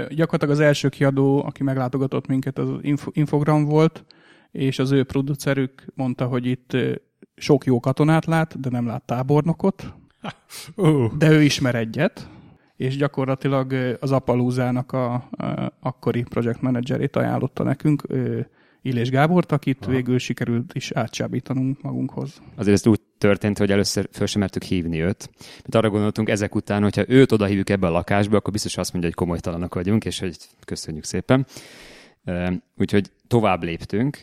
Gyakorlatilag 0.09 0.49
az 0.49 0.59
első 0.59 0.89
kiadó, 0.89 1.43
aki 1.45 1.63
meglátogatott 1.63 2.27
minket, 2.27 2.57
az 2.57 2.69
Infogram 3.11 3.65
volt, 3.65 4.05
és 4.51 4.79
az 4.79 4.91
ő 4.91 5.03
producerük 5.03 5.85
mondta, 5.95 6.25
hogy 6.25 6.45
itt 6.45 6.77
sok 7.35 7.65
jó 7.65 7.79
katonát 7.79 8.25
lát, 8.25 8.59
de 8.59 8.69
nem 8.69 8.85
lát 8.85 9.05
tábornokot. 9.05 9.93
De 11.17 11.31
ő 11.31 11.41
ismer 11.41 11.75
egyet, 11.75 12.29
és 12.75 12.97
gyakorlatilag 12.97 13.97
az 13.99 14.11
Apalúzának 14.11 14.91
a, 14.91 15.13
a 15.13 15.73
akkori 15.79 16.23
project 16.23 16.61
managerét 16.61 17.15
ajánlotta 17.15 17.63
nekünk, 17.63 18.03
Illés 18.81 19.09
Gábort, 19.09 19.51
akit 19.51 19.77
Aha. 19.81 19.91
végül 19.91 20.17
sikerült 20.17 20.73
is 20.73 20.91
átcsábítanunk 20.91 21.81
magunkhoz. 21.81 22.41
Azért 22.55 22.75
ezt 22.75 22.87
úgy 22.87 23.01
történt, 23.19 23.57
hogy 23.57 23.71
először 23.71 24.09
föl 24.11 24.27
sem 24.27 24.39
mertük 24.39 24.63
hívni 24.63 25.01
őt. 25.01 25.29
Mert 25.39 25.75
arra 25.75 25.89
gondoltunk 25.89 26.29
ezek 26.29 26.55
után, 26.55 26.81
hogyha 26.81 27.03
őt 27.07 27.31
oda 27.31 27.45
hívjuk 27.45 27.69
ebbe 27.69 27.87
a 27.87 27.91
lakásba, 27.91 28.37
akkor 28.37 28.53
biztos 28.53 28.77
azt 28.77 28.91
mondja, 28.91 29.09
hogy 29.09 29.19
komolytalanok 29.19 29.73
vagyunk, 29.73 30.05
és 30.05 30.19
hogy 30.19 30.37
köszönjük 30.65 31.03
szépen. 31.03 31.45
Úgyhogy 32.77 33.11
tovább 33.27 33.63
léptünk 33.63 34.19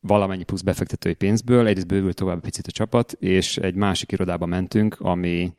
valamennyi 0.00 0.44
plusz 0.44 0.60
befektetői 0.60 1.14
pénzből, 1.14 1.66
egyrészt 1.66 1.86
bővült 1.86 2.16
tovább 2.16 2.40
picit 2.40 2.66
a 2.66 2.70
csapat, 2.70 3.12
és 3.12 3.56
egy 3.56 3.74
másik 3.74 4.12
irodába 4.12 4.46
mentünk, 4.46 4.96
ami 4.98 5.52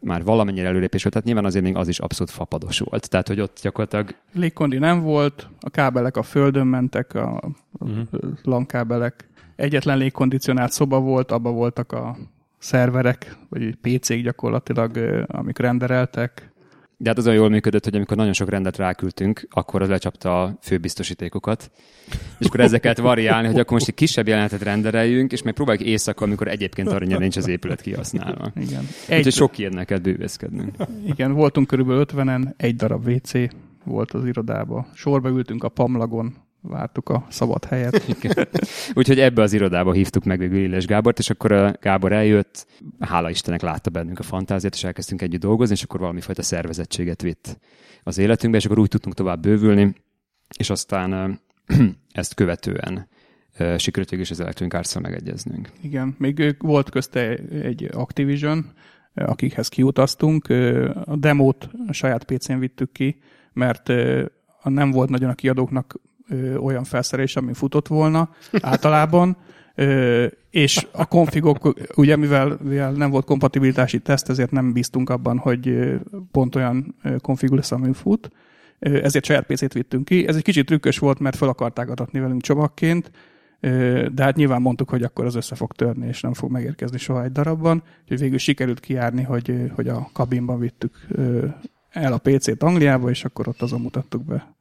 már 0.00 0.24
valamennyire 0.24 0.66
előrépés 0.66 1.02
volt, 1.02 1.14
tehát 1.14 1.28
nyilván 1.28 1.44
azért 1.44 1.64
még 1.64 1.76
az 1.76 1.88
is 1.88 1.98
abszolút 1.98 2.32
fapados 2.32 2.78
volt. 2.78 3.08
Tehát, 3.08 3.28
hogy 3.28 3.40
ott 3.40 3.58
gyakorlatilag... 3.62 4.14
Légkondi 4.32 4.78
nem 4.78 5.00
volt, 5.00 5.48
a 5.60 5.70
kábelek 5.70 6.16
a 6.16 6.22
földön 6.22 6.66
mentek, 6.66 7.14
a 7.14 7.40
uh-huh. 7.72 8.06
LAN 8.42 8.66
kábelek. 8.66 9.28
Egyetlen 9.56 9.98
légkondicionált 9.98 10.72
szoba 10.72 11.00
volt, 11.00 11.30
abba 11.30 11.50
voltak 11.50 11.92
a 11.92 12.16
szerverek, 12.58 13.36
vagy 13.48 13.76
PC-k 13.80 14.22
gyakorlatilag, 14.22 15.24
amik 15.26 15.58
rendereltek. 15.58 16.52
De 16.96 17.08
hát 17.08 17.18
az 17.18 17.26
olyan 17.26 17.38
jól 17.38 17.48
működött, 17.48 17.84
hogy 17.84 17.94
amikor 17.94 18.16
nagyon 18.16 18.32
sok 18.32 18.48
rendet 18.48 18.76
ráküldtünk, 18.76 19.46
akkor 19.50 19.82
az 19.82 19.88
lecsapta 19.88 20.42
a 20.42 20.56
főbiztosítékokat. 20.60 21.70
És 22.38 22.46
akkor 22.46 22.60
ezeket 22.60 22.98
variálni, 22.98 23.46
hogy 23.46 23.58
akkor 23.58 23.72
most 23.72 23.88
egy 23.88 23.94
kisebb 23.94 24.28
jelenetet 24.28 24.62
rendereljünk, 24.62 25.32
és 25.32 25.42
meg 25.42 25.54
próbáljuk 25.54 25.86
éjszaka, 25.86 26.24
amikor 26.24 26.48
egyébként 26.48 26.88
arra 26.88 27.18
nincs 27.18 27.36
az 27.36 27.48
épület 27.48 27.80
kihasználva. 27.80 28.52
Igen. 28.56 28.86
Egy... 29.08 29.16
Úgyhogy 29.16 29.32
sok 29.32 29.58
ilyennek 29.58 29.86
kell 29.86 29.98
bőveszkednünk. 29.98 30.76
Igen, 31.06 31.32
voltunk 31.32 31.66
körülbelül 31.66 32.04
50-en, 32.12 32.52
egy 32.56 32.76
darab 32.76 33.06
WC 33.08 33.32
volt 33.84 34.12
az 34.12 34.26
irodába. 34.26 34.86
Sorba 34.94 35.28
ültünk 35.28 35.64
a 35.64 35.68
pamlagon, 35.68 36.34
vártuk 36.62 37.08
a 37.08 37.26
szabad 37.28 37.64
helyet. 37.64 38.04
Úgyhogy 38.94 39.20
ebbe 39.20 39.42
az 39.42 39.52
irodába 39.52 39.92
hívtuk 39.92 40.24
meg 40.24 40.38
végül 40.38 40.58
Illes 40.58 40.86
Gábort, 40.86 41.18
és 41.18 41.30
akkor 41.30 41.52
a 41.52 41.74
Gábor 41.80 42.12
eljött, 42.12 42.66
hála 43.00 43.30
Istennek 43.30 43.62
látta 43.62 43.90
bennünk 43.90 44.18
a 44.18 44.22
fantáziát, 44.22 44.74
és 44.74 44.84
elkezdtünk 44.84 45.22
együtt 45.22 45.40
dolgozni, 45.40 45.74
és 45.74 45.82
akkor 45.82 46.00
valamifajta 46.00 46.42
szervezettséget 46.42 47.22
vitt 47.22 47.58
az 48.02 48.18
életünkbe, 48.18 48.58
és 48.58 48.64
akkor 48.64 48.78
úgy 48.78 48.88
tudtunk 48.88 49.14
tovább 49.14 49.40
bővülni, 49.40 49.94
és 50.56 50.70
aztán 50.70 51.40
ezt 52.12 52.34
követően 52.34 53.08
sikerült 53.76 54.10
végül 54.10 54.24
is 54.24 54.30
az 54.30 54.40
Electronic 54.40 54.74
arts 54.74 54.98
megegyeznünk. 54.98 55.70
Igen, 55.80 56.14
még 56.18 56.56
volt 56.58 56.90
közte 56.90 57.36
egy 57.62 57.88
Activision, 57.92 58.72
akikhez 59.14 59.68
kiutaztunk. 59.68 60.48
A 61.04 61.16
demót 61.16 61.68
a 61.86 61.92
saját 61.92 62.24
PC-n 62.24 62.58
vittük 62.58 62.92
ki, 62.92 63.20
mert 63.52 63.92
nem 64.62 64.90
volt 64.90 65.08
nagyon 65.08 65.30
a 65.30 65.34
kiadóknak 65.34 66.00
ö, 66.32 66.56
olyan 66.56 66.84
felszerelés, 66.84 67.36
ami 67.36 67.52
futott 67.52 67.88
volna 67.88 68.30
általában, 68.60 69.36
ö, 69.74 70.26
és 70.50 70.86
a 70.92 71.06
konfigok, 71.06 71.74
ugye 71.96 72.16
mivel, 72.16 72.58
mivel 72.62 72.92
nem 72.92 73.10
volt 73.10 73.24
kompatibilitási 73.24 73.98
teszt, 73.98 74.28
ezért 74.28 74.50
nem 74.50 74.72
bíztunk 74.72 75.10
abban, 75.10 75.38
hogy 75.38 75.92
pont 76.30 76.54
olyan 76.54 76.94
konfig 77.20 77.50
lesz, 77.50 77.72
ami 77.72 77.92
fut, 77.92 78.30
Ö, 78.78 79.02
ezért 79.02 79.24
saját 79.24 79.46
PC-t 79.46 79.72
vittünk 79.72 80.04
ki. 80.04 80.28
Ez 80.28 80.36
egy 80.36 80.42
kicsit 80.42 80.66
trükkös 80.66 80.98
volt, 80.98 81.18
mert 81.18 81.36
fel 81.36 81.48
akarták 81.48 81.90
adatni 81.90 82.20
velünk 82.20 82.42
csomagként, 82.42 83.10
de 84.12 84.22
hát 84.22 84.36
nyilván 84.36 84.62
mondtuk, 84.62 84.90
hogy 84.90 85.02
akkor 85.02 85.24
az 85.24 85.34
össze 85.34 85.54
fog 85.54 85.72
törni, 85.72 86.06
és 86.06 86.20
nem 86.20 86.32
fog 86.32 86.50
megérkezni 86.50 86.98
soha 86.98 87.24
egy 87.24 87.32
darabban. 87.32 87.82
Úgyhogy 88.02 88.18
végül 88.18 88.38
sikerült 88.38 88.80
kijárni, 88.80 89.22
hogy, 89.22 89.70
hogy 89.74 89.88
a 89.88 90.08
kabinban 90.12 90.58
vittük 90.58 91.06
el 91.90 92.12
a 92.12 92.18
PC-t 92.18 92.62
Angliába, 92.62 93.10
és 93.10 93.24
akkor 93.24 93.48
ott 93.48 93.62
azon 93.62 93.80
mutattuk 93.80 94.24
be. 94.24 94.54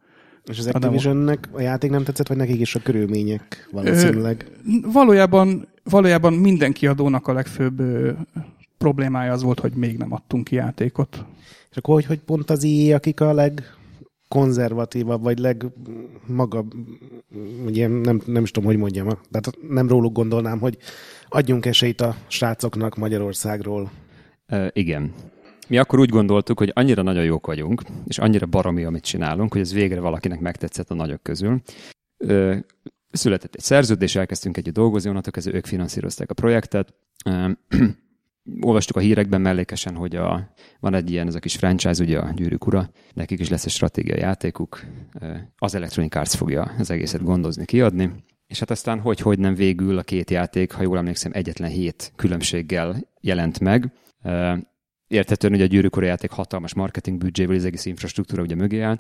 És 0.45 0.60
az. 0.60 0.67
Activisionnek 0.67 1.49
a 1.51 1.62
játék 1.62 1.89
nem 1.89 2.04
tetszett, 2.04 2.27
vagy 2.27 2.38
nekik 2.38 2.60
is 2.60 2.75
a 2.75 2.80
körülmények 2.80 3.69
valószínűleg? 3.71 4.51
Valójában, 4.93 5.67
valójában 5.84 6.34
minden 6.34 6.71
kiadónak 6.71 7.27
a 7.27 7.34
legfőbb 7.34 7.80
ö, 7.80 8.12
problémája 8.77 9.32
az 9.32 9.41
volt, 9.41 9.60
hogy 9.60 9.73
még 9.73 9.97
nem 9.97 10.13
adtunk 10.13 10.43
ki 10.43 10.56
játékot. 10.56 11.25
És 11.71 11.77
akkor 11.77 11.93
hogy, 11.95 12.06
hogy 12.06 12.19
pont 12.19 12.49
az 12.49 12.63
IE, 12.63 12.95
akik 12.95 13.19
a 13.19 13.34
legkonzervatívabb, 13.34 15.23
vagy 15.23 15.39
leg 15.39 15.65
maga, 16.25 16.65
ugye 17.65 17.88
nem, 17.88 18.21
nem 18.25 18.43
is 18.43 18.51
tudom, 18.51 18.69
hogy 18.69 18.77
mondjam, 18.77 19.08
tehát 19.08 19.51
nem 19.69 19.88
róluk 19.88 20.13
gondolnám, 20.13 20.60
hogy 20.60 20.77
adjunk 21.30 21.65
esélyt 21.65 22.01
a 22.01 22.15
srácoknak 22.27 22.95
Magyarországról. 22.95 23.91
Uh, 24.49 24.67
igen. 24.73 25.13
Mi 25.71 25.77
akkor 25.77 25.99
úgy 25.99 26.10
gondoltuk, 26.10 26.57
hogy 26.57 26.71
annyira 26.75 27.01
nagyon 27.01 27.23
jók 27.23 27.45
vagyunk, 27.45 27.81
és 28.07 28.17
annyira 28.17 28.45
baromi, 28.45 28.84
amit 28.84 29.03
csinálunk, 29.03 29.51
hogy 29.51 29.62
ez 29.62 29.73
végre 29.73 29.99
valakinek 29.99 30.39
megtetszett 30.39 30.89
a 30.89 30.93
nagyok 30.93 31.23
közül. 31.23 31.62
Ö, 32.17 32.55
született 33.12 33.55
egy 33.55 33.62
szerződés, 33.62 34.15
elkezdtünk 34.15 34.57
együtt 34.57 34.73
dolgozni, 34.73 35.10
onnantól 35.10 35.31
kezdve 35.31 35.55
ők 35.55 35.65
finanszírozták 35.65 36.29
a 36.29 36.34
projektet. 36.34 36.93
Ö, 37.25 37.51
olvastuk 38.67 38.95
a 38.95 38.99
hírekben 38.99 39.41
mellékesen, 39.41 39.95
hogy 39.95 40.15
a, 40.15 40.53
van 40.79 40.93
egy 40.93 41.12
ilyen, 41.12 41.27
ez 41.27 41.36
a 41.36 41.39
kis 41.39 41.55
franchise, 41.55 42.03
ugye 42.03 42.19
a 42.19 42.31
Gyűrűk 42.36 42.67
Ura, 42.67 42.89
nekik 43.13 43.39
is 43.39 43.49
lesz 43.49 43.65
egy 43.65 43.71
stratégiai 43.71 44.19
játékuk, 44.19 44.81
az 45.57 45.75
Electronic 45.75 46.15
Arts 46.15 46.36
fogja 46.36 46.71
az 46.77 46.91
egészet 46.91 47.23
gondozni, 47.23 47.65
kiadni, 47.65 48.12
és 48.47 48.60
hát 48.60 48.71
aztán 48.71 48.99
hogy-hogy 48.99 49.39
nem 49.39 49.55
végül 49.55 49.97
a 49.97 50.03
két 50.03 50.29
játék, 50.29 50.71
ha 50.71 50.81
jól 50.81 50.97
emlékszem, 50.97 51.31
egyetlen 51.34 51.69
hét 51.69 52.13
különbséggel 52.15 52.95
jelent 53.21 53.60
meg. 53.60 53.91
Érthetően, 55.12 55.54
hogy 55.54 55.62
a 55.62 55.65
Gyűrűk 55.65 55.95
Ura 55.95 56.06
játék 56.06 56.32
hatalmas 56.32 56.74
marketing 56.74 57.17
büdzsével, 57.17 57.56
az 57.56 57.65
egész 57.65 57.86
infrastruktúra 57.86 58.41
ugye 58.41 58.56
mögé 58.56 58.80
áll. 58.80 59.00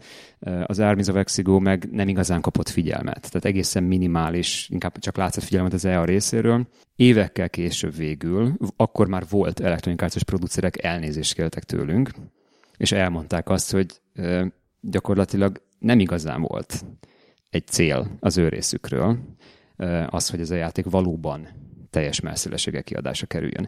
Az 0.65 0.79
Armies 0.79 1.07
of 1.07 1.15
Exigo 1.15 1.59
meg 1.59 1.87
nem 1.91 2.07
igazán 2.07 2.41
kapott 2.41 2.69
figyelmet. 2.69 3.21
Tehát 3.21 3.45
egészen 3.45 3.83
minimális, 3.83 4.67
inkább 4.69 4.97
csak 4.99 5.17
látszott 5.17 5.43
figyelmet 5.43 5.73
az 5.73 5.85
EA 5.85 6.05
részéről. 6.05 6.67
Évekkel 6.95 7.49
később 7.49 7.95
végül, 7.95 8.53
akkor 8.75 9.07
már 9.07 9.23
volt 9.29 9.59
elektronikációs 9.59 10.23
producerek 10.23 10.83
elnézést 10.83 11.33
kértek 11.33 11.63
tőlünk, 11.63 12.11
és 12.77 12.91
elmondták 12.91 13.49
azt, 13.49 13.71
hogy 13.71 14.01
gyakorlatilag 14.81 15.61
nem 15.79 15.99
igazán 15.99 16.41
volt 16.41 16.85
egy 17.49 17.67
cél 17.67 18.17
az 18.19 18.37
ő 18.37 18.49
részükről, 18.49 19.17
az, 20.09 20.29
hogy 20.29 20.39
ez 20.39 20.49
a 20.51 20.55
játék 20.55 20.85
valóban 20.85 21.47
teljes 21.89 22.19
messzélességgel 22.19 22.83
kiadásra 22.83 23.27
kerüljön. 23.27 23.67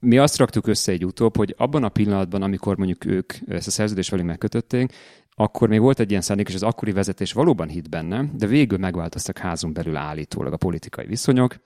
Mi 0.00 0.18
azt 0.18 0.38
raktuk 0.38 0.66
össze 0.66 0.92
egy 0.92 1.04
utóbb, 1.04 1.36
hogy 1.36 1.54
abban 1.58 1.84
a 1.84 1.88
pillanatban, 1.88 2.42
amikor 2.42 2.76
mondjuk 2.76 3.04
ők 3.04 3.32
ezt 3.46 3.66
a 3.66 3.70
szerződést 3.70 4.10
velünk 4.10 4.28
megkötötték, 4.28 4.92
akkor 5.34 5.68
még 5.68 5.80
volt 5.80 6.00
egy 6.00 6.10
ilyen 6.10 6.22
szándék, 6.22 6.48
és 6.48 6.54
az 6.54 6.62
akkori 6.62 6.92
vezetés 6.92 7.32
valóban 7.32 7.68
hitt 7.68 7.88
benne, 7.88 8.30
de 8.34 8.46
végül 8.46 8.78
megváltoztak 8.78 9.38
házon 9.38 9.72
belül 9.72 9.96
állítólag 9.96 10.52
a 10.52 10.56
politikai 10.56 11.06
viszonyok, 11.06 11.56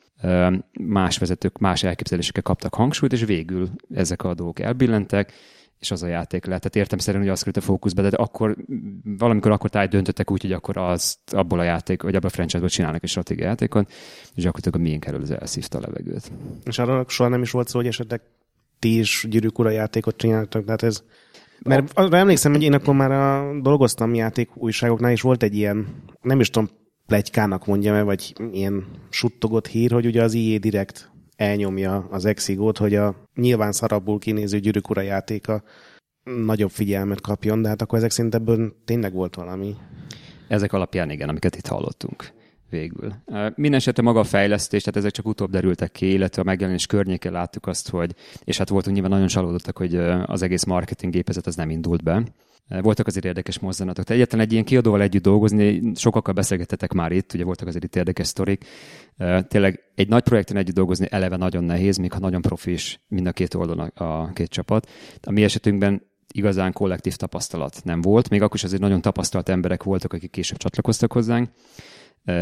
más 0.81 1.19
vezetők 1.19 1.59
más 1.59 1.83
elképzelésekkel 1.83 2.43
kaptak 2.43 2.75
hangsúlyt, 2.75 3.13
és 3.13 3.25
végül 3.25 3.71
ezek 3.95 4.25
a 4.25 4.35
dolgok 4.35 4.61
elbillentek, 4.61 5.33
és 5.83 5.91
az 5.91 6.03
a 6.03 6.07
játék 6.07 6.45
lett. 6.45 6.59
Tehát 6.59 6.77
értem 6.77 6.99
szerint, 6.99 7.23
hogy 7.23 7.33
az 7.33 7.39
került 7.39 7.57
a 7.57 7.61
fókuszba, 7.61 8.03
de 8.03 8.17
akkor 8.17 8.57
valamikor 9.05 9.51
akkor 9.51 9.71
tájt 9.71 9.91
döntöttek 9.91 10.31
úgy, 10.31 10.43
hogy 10.43 10.53
akkor 10.53 10.77
azt 10.77 11.19
abból 11.33 11.59
a 11.59 11.63
játék, 11.63 12.03
vagy 12.03 12.15
abból 12.15 12.29
a 12.29 12.33
franchise-ból 12.33 12.69
csinálnak 12.69 13.03
egy 13.03 13.09
stratégiai 13.09 13.47
játékot, 13.47 13.93
és 14.35 14.45
akkor 14.45 14.61
a 14.73 14.79
miénk 14.79 15.05
elől 15.05 15.35
elszívta 15.35 15.79
a 15.79 15.81
levegőt. 15.81 16.33
És 16.65 16.79
arról 16.79 17.05
soha 17.09 17.29
nem 17.29 17.43
is 17.43 17.51
volt 17.51 17.69
szó, 17.69 17.79
hogy 17.79 17.89
esetleg 17.89 18.21
ti 18.79 18.99
is 18.99 19.27
Gyűrűk 19.29 19.59
Ura 19.59 19.71
játékot 19.71 20.17
csináltak, 20.17 20.65
tehát 20.65 20.83
ez... 20.83 21.03
Mert 21.65 21.91
arra 21.95 22.17
emlékszem, 22.17 22.53
hogy 22.53 22.63
én 22.63 22.73
akkor 22.73 22.95
már 22.95 23.11
a, 23.11 23.61
dolgoztam 23.61 24.15
játék 24.15 24.57
újságoknál, 24.57 25.11
és 25.11 25.21
volt 25.21 25.43
egy 25.43 25.55
ilyen, 25.55 25.87
nem 26.21 26.41
is 26.41 26.51
tudom, 26.51 26.69
plegykának 27.07 27.67
mondjam-e, 27.67 28.03
vagy 28.03 28.35
ilyen 28.53 28.85
suttogott 29.11 29.67
hír, 29.67 29.91
hogy 29.91 30.07
ugye 30.07 30.23
az 30.23 30.35
EA 30.35 30.59
Direct 30.59 31.12
elnyomja 31.43 32.07
az 32.11 32.25
Exigót, 32.25 32.79
hogy 32.79 32.95
a 32.95 33.15
nyilván 33.35 33.73
szarabbul 33.73 34.19
kinéző 34.19 34.59
Gyűrűk 34.59 34.87
játéka 34.95 35.63
nagyobb 36.25 36.71
figyelmet 36.71 37.21
kapjon, 37.21 37.63
de 37.63 37.69
hát 37.69 37.83
akkor 37.83 37.99
ezek 37.99 38.11
szerint 38.11 38.35
ebből 38.35 38.75
tényleg 38.85 39.13
volt 39.13 39.35
valami. 39.35 39.77
Ezek 40.49 40.73
alapján 40.73 41.11
igen, 41.11 41.29
amiket 41.29 41.57
itt 41.57 41.67
hallottunk 41.67 42.33
végül. 42.71 43.13
Minden 43.55 43.81
esetre 43.81 44.03
maga 44.03 44.21
a 44.21 44.25
fejlesztés, 44.25 44.83
tehát 44.83 44.99
ezek 44.99 45.11
csak 45.11 45.27
utóbb 45.27 45.51
derültek 45.51 45.93
ki, 45.93 46.13
illetve 46.13 46.43
a 46.43 46.45
megjelenés 46.45 46.87
környékén 46.87 47.33
láttuk 47.33 47.67
azt, 47.67 47.89
hogy, 47.89 48.15
és 48.45 48.59
hát 48.59 48.69
voltunk 48.69 48.95
nyilván 48.95 49.13
nagyon 49.13 49.29
csalódottak, 49.29 49.79
hogy 49.79 49.97
az 50.27 50.43
egész 50.43 50.65
marketing 50.65 51.13
gépezet 51.13 51.47
az 51.47 51.55
nem 51.55 51.71
indult 51.71 52.03
be. 52.03 52.23
Voltak 52.69 53.07
azért 53.07 53.25
érdekes 53.25 53.59
mozzanatok. 53.59 54.05
Tehát 54.05 54.23
egyetlen 54.23 54.41
egy 54.41 54.53
ilyen 54.53 54.65
kiadóval 54.65 55.03
együtt 55.03 55.23
dolgozni, 55.23 55.93
sokakkal 55.95 56.35
beszélgettetek 56.35 56.93
már 56.93 57.13
itt, 57.13 57.35
ugye 57.35 57.45
voltak 57.45 57.69
azért 57.69 57.85
itt 57.85 57.97
érdekes 57.97 58.27
sztorik. 58.27 58.65
Tényleg 59.49 59.81
egy 59.95 60.09
nagy 60.09 60.23
projekten 60.23 60.57
együtt 60.57 60.75
dolgozni 60.75 61.07
eleve 61.11 61.37
nagyon 61.37 61.65
nehéz, 61.65 61.97
még 61.97 62.13
ha 62.13 62.19
nagyon 62.19 62.43
profi 62.43 62.73
is 62.73 63.01
mind 63.09 63.27
a 63.27 63.33
két 63.33 63.55
oldalon 63.55 63.89
a 63.95 64.33
két 64.33 64.49
csapat. 64.49 64.89
A 65.23 65.31
mi 65.31 65.45
esetünkben 65.45 66.03
igazán 66.35 66.73
kollektív 66.73 67.17
tapasztalat 67.17 67.81
nem 67.85 68.01
volt, 68.01 68.29
még 68.29 68.43
akkor 68.43 68.57
is 68.57 68.65
azért 68.65 68.83
nagyon 68.83 69.01
tapasztalt 69.01 69.49
emberek 69.49 69.83
voltak, 69.83 70.13
akik 70.13 70.31
később 70.31 70.59
csatlakoztak 70.59 71.13
hozzánk. 71.13 71.51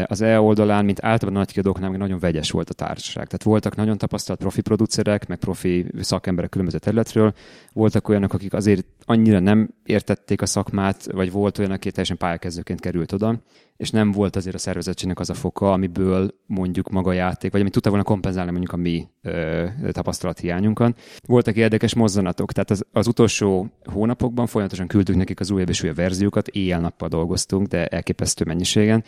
Az 0.05 0.21
E 0.21 0.39
oldalán, 0.39 0.85
mint 0.85 1.03
általában 1.03 1.39
nagy 1.39 1.51
kiadóknál, 1.51 1.89
nagyon 1.89 2.19
vegyes 2.19 2.51
volt 2.51 2.69
a 2.69 2.73
társaság. 2.73 3.25
Tehát 3.25 3.43
voltak 3.43 3.75
nagyon 3.75 3.97
tapasztalt 3.97 4.39
profi 4.39 4.61
producerek, 4.61 5.27
meg 5.27 5.37
profi 5.37 5.85
szakemberek 5.99 6.49
különböző 6.49 6.77
területről. 6.77 7.33
Voltak 7.73 8.09
olyanok, 8.09 8.33
akik 8.33 8.53
azért 8.53 8.85
annyira 9.05 9.39
nem 9.39 9.69
értették 9.83 10.41
a 10.41 10.45
szakmát, 10.45 11.11
vagy 11.11 11.31
volt 11.31 11.57
olyan, 11.57 11.71
aki 11.71 11.91
teljesen 11.91 12.17
pályakezdőként 12.17 12.79
került 12.79 13.11
oda, 13.11 13.41
és 13.77 13.89
nem 13.89 14.11
volt 14.11 14.35
azért 14.35 14.55
a 14.55 14.59
szervezettségnek 14.59 15.19
az 15.19 15.29
a 15.29 15.33
foka, 15.33 15.71
amiből 15.71 16.33
mondjuk 16.45 16.89
maga 16.89 17.09
a 17.09 17.13
játék, 17.13 17.51
vagy 17.51 17.61
amit 17.61 17.73
tudta 17.73 17.89
volna 17.89 18.03
kompenzálni 18.03 18.51
mondjuk 18.51 18.73
a 18.73 18.77
mi 18.77 19.07
ö, 19.21 19.67
tapasztalathiányunkat. 19.91 20.99
Voltak 21.25 21.55
érdekes 21.55 21.95
mozzanatok, 21.95 22.51
tehát 22.51 22.69
az, 22.71 22.85
az 22.91 23.07
utolsó 23.07 23.69
hónapokban 23.83 24.47
folyamatosan 24.47 24.87
küldtük 24.87 25.15
nekik 25.15 25.39
az 25.39 25.51
újabb 25.51 25.69
és 25.69 25.83
újabb 25.83 25.95
verziókat, 25.95 26.47
éjjel-nappal 26.47 27.07
dolgoztunk, 27.07 27.67
de 27.67 27.85
elképesztő 27.87 28.43
mennyiségen 28.47 29.03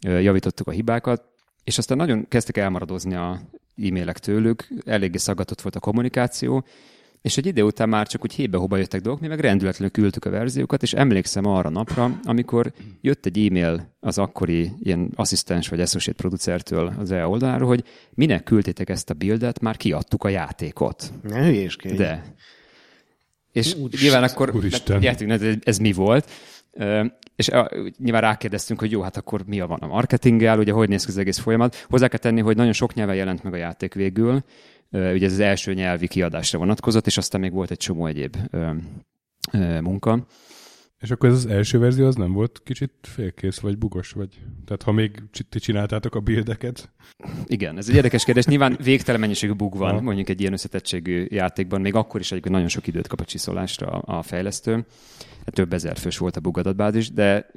javítottuk 0.00 0.66
a 0.66 0.70
hibákat, 0.70 1.22
és 1.64 1.78
aztán 1.78 1.96
nagyon 1.96 2.28
kezdtek 2.28 2.56
elmaradozni 2.56 3.14
a 3.14 3.40
e-mailek 3.76 4.18
tőlük, 4.18 4.68
eléggé 4.84 5.16
szaggatott 5.16 5.60
volt 5.60 5.76
a 5.76 5.80
kommunikáció, 5.80 6.64
és 7.22 7.36
egy 7.36 7.46
idő 7.46 7.62
után 7.62 7.88
már 7.88 8.06
csak 8.06 8.22
úgy 8.22 8.32
hébe-hóba 8.32 8.76
jöttek 8.76 9.00
dolgok, 9.00 9.20
mi 9.20 9.28
meg 9.28 9.40
rendületlenül 9.40 9.90
küldtük 9.90 10.24
a 10.24 10.30
verziókat, 10.30 10.82
és 10.82 10.92
emlékszem 10.92 11.46
arra 11.46 11.68
napra, 11.68 12.20
amikor 12.22 12.72
jött 13.00 13.26
egy 13.26 13.46
e-mail 13.46 13.94
az 14.00 14.18
akkori 14.18 14.72
ilyen 14.80 15.10
asszisztens 15.14 15.68
vagy 15.68 15.80
associate 15.80 16.22
producertől 16.22 16.92
az 16.98 17.10
E 17.10 17.26
oldaláról, 17.26 17.68
hogy 17.68 17.84
minek 18.14 18.42
küldtétek 18.42 18.88
ezt 18.88 19.10
a 19.10 19.14
buildet, 19.14 19.60
már 19.60 19.76
kiadtuk 19.76 20.24
a 20.24 20.28
játékot. 20.28 21.12
Ne 21.22 21.44
hülyéskedj. 21.44 21.96
De. 21.96 22.34
És 23.52 23.74
Úristen. 23.74 24.00
nyilván 24.02 24.22
akkor 24.22 24.54
Úristen. 24.54 25.00
gyertünk, 25.00 25.30
ez, 25.30 25.42
ez 25.62 25.78
mi 25.78 25.92
volt, 25.92 26.30
és 27.36 27.50
nyilván 27.98 28.20
rákérdeztünk, 28.20 28.80
hogy 28.80 28.90
jó, 28.90 29.00
hát 29.00 29.16
akkor 29.16 29.42
mi 29.46 29.60
a 29.60 29.66
van 29.66 29.78
a 29.78 29.86
marketinggel, 29.86 30.58
ugye 30.58 30.72
hogy 30.72 30.88
néz 30.88 31.04
ki 31.04 31.10
az 31.10 31.18
egész 31.18 31.38
folyamat. 31.38 31.86
Hozzá 31.88 32.08
kell 32.08 32.18
tenni, 32.18 32.40
hogy 32.40 32.56
nagyon 32.56 32.72
sok 32.72 32.94
nyelven 32.94 33.16
jelent 33.16 33.42
meg 33.42 33.52
a 33.52 33.56
játék 33.56 33.94
végül, 33.94 34.44
ugye 34.90 35.26
ez 35.26 35.32
az 35.32 35.40
első 35.40 35.74
nyelvi 35.74 36.08
kiadásra 36.08 36.58
vonatkozott, 36.58 37.06
és 37.06 37.16
aztán 37.16 37.40
még 37.40 37.52
volt 37.52 37.70
egy 37.70 37.76
csomó 37.76 38.06
egyéb 38.06 38.36
munka. 39.80 40.26
És 41.00 41.10
akkor 41.10 41.28
ez 41.28 41.34
az 41.34 41.46
első 41.46 41.78
verzió 41.78 42.06
az 42.06 42.14
nem 42.14 42.32
volt 42.32 42.60
kicsit 42.64 42.92
félkész, 43.02 43.58
vagy 43.58 43.78
bugos, 43.78 44.12
vagy... 44.12 44.40
Tehát 44.64 44.82
ha 44.82 44.92
még 44.92 45.22
ti 45.48 45.58
csináltátok 45.58 46.14
a 46.14 46.20
buildeket, 46.20 46.90
Igen, 47.46 47.76
ez 47.76 47.88
egy 47.88 47.94
érdekes 47.94 48.24
kérdés. 48.24 48.46
Nyilván 48.46 48.76
végtelen 48.82 49.20
mennyiségű 49.20 49.52
bug 49.52 49.76
van, 49.76 49.90
Aha. 49.90 50.00
mondjuk 50.00 50.28
egy 50.28 50.40
ilyen 50.40 50.52
összetettségű 50.52 51.26
játékban, 51.28 51.80
még 51.80 51.94
akkor 51.94 52.20
is 52.20 52.30
egyébként 52.30 52.54
nagyon 52.54 52.68
sok 52.68 52.86
időt 52.86 53.06
kap 53.06 53.20
a 53.20 53.24
csiszolásra 53.24 53.86
a, 53.86 54.22
fejlesztő. 54.22 54.72
Hát 55.44 55.54
több 55.54 55.72
ezer 55.72 55.96
fős 55.96 56.18
volt 56.18 56.36
a 56.36 56.40
bug 56.40 56.58
adatbázis, 56.58 57.10
de 57.10 57.50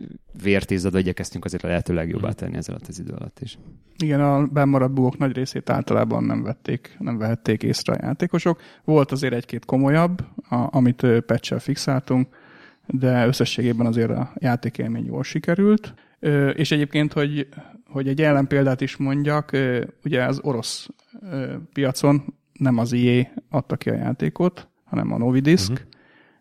vértízadva 0.44 1.00
igyekeztünk 1.00 1.46
azért 1.46 1.64
a 1.64 1.68
lehető 1.68 1.94
legjobbá 1.94 2.32
tenni 2.32 2.58
ezzel 2.58 2.76
alatt 2.76 2.88
az 2.88 3.00
idő 3.00 3.12
alatt 3.12 3.40
is. 3.40 3.58
Igen, 3.98 4.22
a 4.22 4.48
bennmaradt 4.48 4.94
bugok 4.94 5.18
nagy 5.18 5.36
részét 5.36 5.70
általában 5.70 6.24
nem 6.24 6.44
vették, 6.44 6.96
nem 7.00 7.18
vehették 7.18 7.64
észre 7.64 7.94
a 7.94 7.98
játékosok. 8.02 8.62
Volt 8.84 9.12
azért 9.12 9.34
egy-két 9.34 9.66
komolyabb, 9.66 10.20
a, 10.50 10.68
amit 10.72 11.06
patch 11.26 11.60
fixáltunk, 11.60 12.28
de 12.92 13.28
összességében 13.28 13.86
azért 13.86 14.10
a 14.10 14.32
játékélmény 14.38 15.06
jól 15.06 15.24
sikerült. 15.24 15.94
És 16.54 16.72
egyébként, 16.72 17.14
hogy, 17.14 17.48
hogy 17.86 18.08
egy 18.08 18.22
ellenpéldát 18.22 18.82
is 18.82 18.98
mondjak, 18.98 19.58
ugye 20.04 20.24
az 20.24 20.40
orosz 20.44 20.90
piacon 21.74 22.24
nem 22.54 22.78
az 22.78 22.92
IE 22.92 23.34
adta 23.50 23.76
ki 23.76 23.90
a 23.90 23.96
játékot, 23.96 24.68
hanem 24.84 25.12
a 25.12 25.18
Novidisk, 25.18 25.88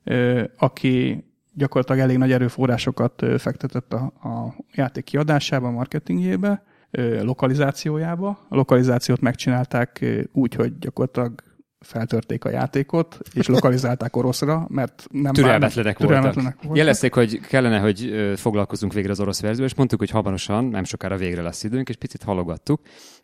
uh-huh. 0.05 0.45
aki 0.57 1.25
gyakorlatilag 1.55 2.01
elég 2.01 2.17
nagy 2.19 2.33
erőforrásokat 2.33 3.25
fektetett 3.39 3.93
a, 3.93 4.03
a 4.05 4.55
játék 4.75 5.05
kiadásába, 5.05 5.71
marketingjébe, 5.71 6.63
lokalizációjába. 7.21 8.47
A 8.49 8.57
lokalizációt 8.57 9.21
megcsinálták 9.21 10.05
úgy, 10.33 10.55
hogy 10.55 10.79
gyakorlatilag 10.79 11.43
feltörték 11.81 12.45
a 12.45 12.51
játékot, 12.51 13.19
és 13.33 13.47
lokalizálták 13.47 14.17
oroszra, 14.17 14.67
mert 14.69 15.07
nem 15.11 15.33
türelmetlenek, 15.33 15.97
türelmetlenek 15.97 16.55
voltak. 16.55 16.77
Jelezték, 16.77 17.15
hogy 17.15 17.41
kellene, 17.41 17.79
hogy 17.79 18.33
foglalkozunk 18.37 18.93
végre 18.93 19.11
az 19.11 19.21
orosz 19.21 19.41
verzió, 19.41 19.65
és 19.65 19.75
mondtuk, 19.75 19.99
hogy 19.99 20.11
hamarosan, 20.11 20.65
nem 20.65 20.85
sokára 20.85 21.17
végre 21.17 21.43
lesz 21.43 21.65
időnk, 21.65 21.89
és 21.89 21.97
picit 21.97 22.23
halogattuk. 22.23 22.81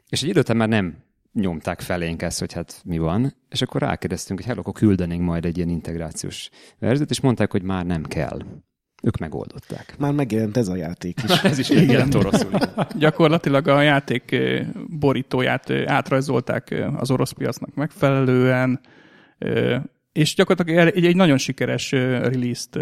És 0.08 0.22
egy 0.22 0.28
időt 0.28 0.54
már 0.54 0.68
nem 0.68 1.04
nyomták 1.32 1.80
felénk 1.80 2.22
ezt, 2.22 2.38
hogy 2.38 2.52
hát 2.52 2.80
mi 2.84 2.98
van, 2.98 3.34
és 3.48 3.62
akkor 3.62 3.80
rákérdeztünk, 3.80 4.38
hogy 4.38 4.48
hát 4.48 4.58
akkor 4.58 4.72
küldenénk 4.72 5.22
majd 5.22 5.44
egy 5.44 5.56
ilyen 5.56 5.68
integrációs 5.68 6.50
verziót, 6.78 7.10
és 7.10 7.20
mondták, 7.20 7.50
hogy 7.50 7.62
már 7.62 7.86
nem 7.86 8.02
kell. 8.02 8.38
Ők 9.06 9.16
megoldották. 9.16 9.94
Már 9.98 10.12
megjelent 10.12 10.56
ez 10.56 10.68
a 10.68 10.76
játék 10.76 11.22
is. 11.22 11.42
ez 11.52 11.58
is 11.58 11.68
megjelent 11.68 12.14
oroszul. 12.14 12.50
Gyakorlatilag 12.98 13.68
a 13.68 13.80
játék 13.80 14.36
borítóját 14.88 15.70
átrajzolták 15.70 16.84
az 16.96 17.10
orosz 17.10 17.30
piacnak 17.30 17.74
megfelelően, 17.74 18.80
és 20.12 20.34
gyakorlatilag 20.34 20.86
egy, 20.86 21.04
egy 21.04 21.16
nagyon 21.16 21.38
sikeres 21.38 21.90
release-t 21.90 22.78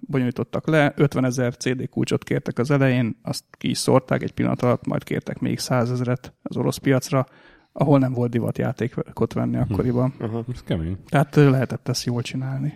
bonyolítottak 0.00 0.66
le, 0.66 0.92
50 0.96 1.24
ezer 1.24 1.56
CD 1.56 1.88
kulcsot 1.88 2.24
kértek 2.24 2.58
az 2.58 2.70
elején, 2.70 3.16
azt 3.22 3.44
ki 3.50 3.70
is 3.70 3.78
szórták 3.78 4.22
egy 4.22 4.32
pillanat 4.32 4.62
alatt, 4.62 4.86
majd 4.86 5.04
kértek 5.04 5.38
még 5.38 5.58
100 5.58 5.90
ezeret 5.90 6.32
az 6.42 6.56
orosz 6.56 6.76
piacra, 6.76 7.26
ahol 7.72 7.98
nem 7.98 8.12
volt 8.12 8.30
divat 8.30 8.58
játékot 8.58 9.32
venni 9.32 9.56
hm. 9.56 9.62
akkoriban. 9.62 10.14
Uh-huh. 10.20 10.44
Ez 10.52 10.62
kemény. 10.62 10.96
Tehát 11.08 11.34
lehetett 11.34 11.88
ezt 11.88 12.04
jól 12.04 12.22
csinálni. 12.22 12.72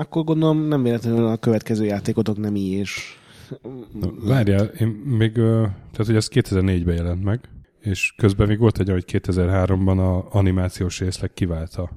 Akkor 0.00 0.24
gondolom 0.24 0.58
nem 0.58 0.82
véletlenül 0.82 1.26
a 1.26 1.36
következő 1.36 1.84
játékotok 1.84 2.36
nem 2.36 2.56
így 2.56 2.72
és... 2.72 3.18
Na, 4.00 4.12
várjál, 4.24 4.64
én 4.64 4.88
még, 4.88 5.32
tehát 5.32 6.06
hogy 6.06 6.16
ez 6.16 6.28
2004-ben 6.32 6.94
jelent 6.94 7.24
meg, 7.24 7.48
és 7.80 8.14
közben 8.16 8.46
még 8.46 8.58
volt 8.58 8.78
egy, 8.78 8.90
hogy 8.90 9.04
2003-ban 9.06 9.98
a 9.98 10.36
animációs 10.38 11.00
részleg 11.00 11.32
kivált 11.32 11.74
a 11.74 11.90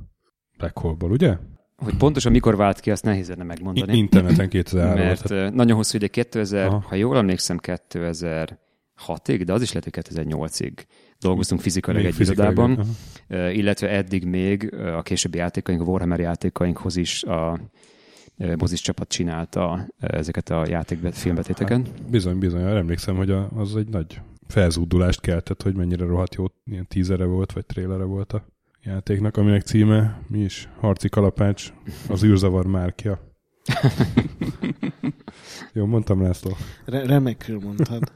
Black 0.58 0.78
Hole-ból, 0.78 1.12
ugye? 1.12 1.38
Hogy 1.76 1.98
pontosan 1.98 2.32
mikor 2.32 2.56
vált 2.56 2.80
ki, 2.80 2.92
azt 2.92 3.04
nehéz 3.04 3.30
lenne 3.30 3.44
megmondani. 3.44 3.98
Interneten 3.98 4.50
2003 4.50 5.06
Mert 5.06 5.24
tehát... 5.24 5.54
nagyon 5.54 5.76
hosszú 5.76 5.98
ide, 5.98 6.08
2000, 6.08 6.68
Aha. 6.68 6.84
ha 6.88 6.96
jól 6.96 7.18
emlékszem, 7.18 7.60
2006-ig, 7.62 9.42
de 9.46 9.54
az 9.54 9.62
is 9.62 9.72
lehet, 9.72 9.84
hogy 9.84 10.04
2008-ig 10.04 10.74
dolgoztunk 11.20 11.62
fizikailag 11.62 12.06
egy 12.06 12.20
irodában, 12.20 12.80
illetve 13.30 13.90
eddig 13.90 14.26
még 14.26 14.74
a 14.74 15.02
későbbi 15.02 15.38
játékaink, 15.38 15.82
a 15.82 15.84
Warhammer 15.84 16.20
játékainkhoz 16.20 16.96
is 16.96 17.24
a 17.24 17.60
mozis 18.58 18.82
csapat 18.82 19.08
csinálta 19.08 19.88
ezeket 20.00 20.50
a 20.50 20.68
játék 20.68 21.14
filmbetéteken. 21.14 21.86
Hát, 21.86 22.10
bizony, 22.10 22.38
bizony. 22.38 22.62
Emlékszem, 22.62 23.16
hogy 23.16 23.32
az 23.56 23.76
egy 23.76 23.88
nagy 23.88 24.22
felzúdulást 24.48 25.22
keltett, 25.22 25.62
hogy 25.62 25.76
mennyire 25.76 26.06
rohadt 26.06 26.36
jó 26.36 26.46
ilyen 26.66 26.88
tízere 26.88 27.26
volt, 27.26 27.52
vagy 27.52 27.66
trélere 27.66 28.04
volt 28.04 28.34
a 28.34 28.46
játéknak, 28.84 29.38
aminek 29.38 29.62
címe 29.62 30.22
mi 30.28 30.40
is? 30.40 30.70
Harci 30.80 31.10
kalapács, 31.10 31.74
az 32.10 32.24
űrzavar 32.24 32.66
márkja. 32.66 33.20
jó, 35.74 35.86
mondtam 35.86 36.22
László. 36.22 36.52
Re- 36.86 37.06
remekül 37.06 37.60
mondtad. 37.60 38.12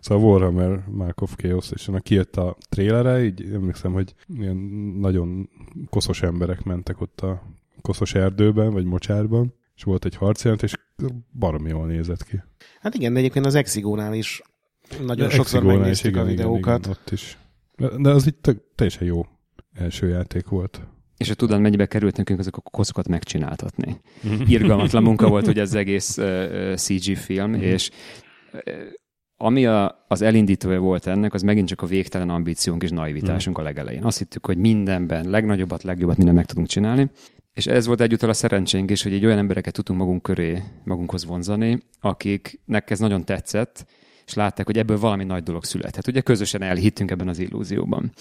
Szóval 0.00 0.24
Warhammer 0.24 0.84
Mark 0.90 1.20
of 1.20 1.36
Chaos, 1.36 1.70
és 1.70 1.88
ennek 1.88 2.02
kijött 2.02 2.36
a 2.36 2.56
trélere, 2.68 3.24
így 3.24 3.50
emlékszem, 3.52 3.92
hogy 3.92 4.14
ilyen 4.28 4.56
nagyon 5.00 5.48
koszos 5.90 6.22
emberek 6.22 6.62
mentek 6.62 7.00
ott 7.00 7.20
a 7.20 7.42
koszos 7.80 8.14
erdőben, 8.14 8.72
vagy 8.72 8.84
mocsárban, 8.84 9.54
és 9.76 9.82
volt 9.82 10.04
egy 10.04 10.16
harcjelent, 10.16 10.62
és 10.62 10.74
baromi 11.38 11.68
jól 11.68 11.86
nézett 11.86 12.24
ki. 12.24 12.42
Hát 12.80 12.94
igen, 12.94 13.12
de 13.12 13.18
egyébként 13.18 13.46
az 13.46 13.54
Exigónál 13.54 14.14
is 14.14 14.42
nagyon 14.98 15.28
de 15.28 15.34
sokszor 15.34 15.62
megnéztük 15.62 16.10
igen, 16.10 16.22
a 16.22 16.26
videókat. 16.26 16.60
Igen, 16.62 16.78
igen, 16.78 16.90
ott 16.90 17.10
is. 17.10 17.38
De 17.98 18.10
az 18.10 18.26
itt 18.26 18.56
teljesen 18.74 19.06
jó 19.06 19.26
első 19.74 20.08
játék 20.08 20.48
volt. 20.48 20.80
És 21.16 21.26
hogy 21.26 21.36
tudod, 21.36 21.60
mennyibe 21.60 21.86
került 21.86 22.16
nekünk 22.16 22.38
ezek 22.38 22.56
a 22.56 22.60
koszokat 22.60 23.08
megcsináltatni. 23.08 24.00
Irgalmatlan 24.46 25.02
munka 25.02 25.28
volt, 25.28 25.46
hogy 25.46 25.58
ez 25.58 25.74
egész 25.84 26.18
uh, 26.18 26.74
CG 26.74 27.16
film, 27.16 27.50
mm. 27.50 27.60
és 27.60 27.90
ami 29.36 29.66
a, 29.66 30.04
az 30.08 30.22
elindítója 30.22 30.80
volt 30.80 31.06
ennek, 31.06 31.34
az 31.34 31.42
megint 31.42 31.68
csak 31.68 31.82
a 31.82 31.86
végtelen 31.86 32.30
ambíciónk 32.30 32.82
és 32.82 32.90
naivitásunk 32.90 33.58
mm. 33.58 33.60
a 33.60 33.64
legelején. 33.64 34.04
Azt 34.04 34.18
hittük, 34.18 34.46
hogy 34.46 34.56
mindenben, 34.56 35.30
legnagyobbat, 35.30 35.82
legjobbat 35.82 36.16
minden 36.16 36.34
meg 36.34 36.46
tudunk 36.46 36.66
csinálni, 36.66 37.10
és 37.60 37.66
ez 37.66 37.86
volt 37.86 38.00
egyúttal 38.00 38.28
a 38.28 38.32
szerencsénk 38.32 38.90
is, 38.90 39.02
hogy 39.02 39.12
egy 39.12 39.24
olyan 39.24 39.38
embereket 39.38 39.72
tudtunk 39.72 39.98
magunk 39.98 40.22
köré, 40.22 40.62
magunkhoz 40.84 41.24
vonzani, 41.24 41.78
akiknek 42.00 42.90
ez 42.90 42.98
nagyon 42.98 43.24
tetszett, 43.24 43.86
és 44.26 44.34
látták, 44.34 44.66
hogy 44.66 44.78
ebből 44.78 44.98
valami 44.98 45.24
nagy 45.24 45.42
dolog 45.42 45.64
születhet. 45.64 46.06
Ugye 46.06 46.20
közösen 46.20 46.62
elhittünk 46.62 47.10
ebben 47.10 47.28
az 47.28 47.38
illúzióban. 47.38 48.12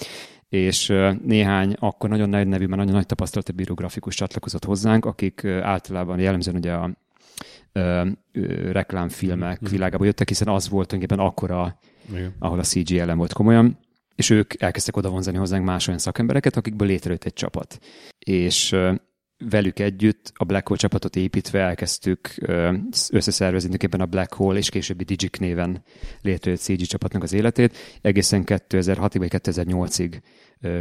És 0.50 0.94
néhány 1.26 1.76
akkor 1.80 2.10
nagyon 2.10 2.30
nagy 2.30 2.48
nevű, 2.48 2.66
mert 2.66 2.78
nagyon 2.78 2.94
nagy 2.94 3.06
tapasztalatú 3.06 3.54
bíró 3.54 3.74
grafikus 3.74 4.16
csatlakozott 4.16 4.66
hozzánk, 4.66 5.06
akik 5.06 5.46
általában 5.46 6.20
jellemzően 6.20 6.58
ugye 6.58 6.74
a 6.74 6.92
ö, 7.72 8.08
ö, 8.32 8.72
reklámfilmek 8.72 9.62
mm-hmm. 9.62 9.72
világába 9.72 10.06
jöttek, 10.06 10.28
hiszen 10.28 10.48
az 10.48 10.70
volt 10.70 10.88
tulajdonképpen 10.88 11.26
akkora, 11.26 11.80
Igen. 12.10 12.36
ahol 12.40 12.60
a 12.60 12.64
CG 12.64 12.92
ellen 12.92 13.18
volt 13.18 13.34
komolyan, 13.34 13.78
és 14.16 14.30
ők 14.30 14.62
elkezdtek 14.62 14.98
oda 14.98 15.10
vonzani 15.10 15.38
hozzánk 15.38 15.66
más 15.66 15.88
olyan 15.88 16.00
szakembereket, 16.00 16.58
akikből 16.58 16.88
létrejött 16.88 17.24
egy 17.24 17.34
csapat. 17.34 17.80
És 18.20 18.76
velük 19.40 19.80
együtt 19.80 20.32
a 20.36 20.44
Black 20.44 20.68
Hole 20.68 20.80
csapatot 20.80 21.16
építve 21.16 21.60
elkezdtük 21.60 22.36
összeszervezni 23.10 23.78
a 23.98 24.06
Black 24.06 24.34
Hole 24.34 24.58
és 24.58 24.70
későbbi 24.70 25.04
Digic 25.04 25.38
néven 25.38 25.84
létrejött 26.22 26.60
CG 26.60 26.82
csapatnak 26.82 27.24
az 27.24 27.34
életét. 27.34 27.78
Egészen 28.02 28.44
2006-ig 28.46 29.16
vagy 29.18 29.32
2008-ig 29.32 30.22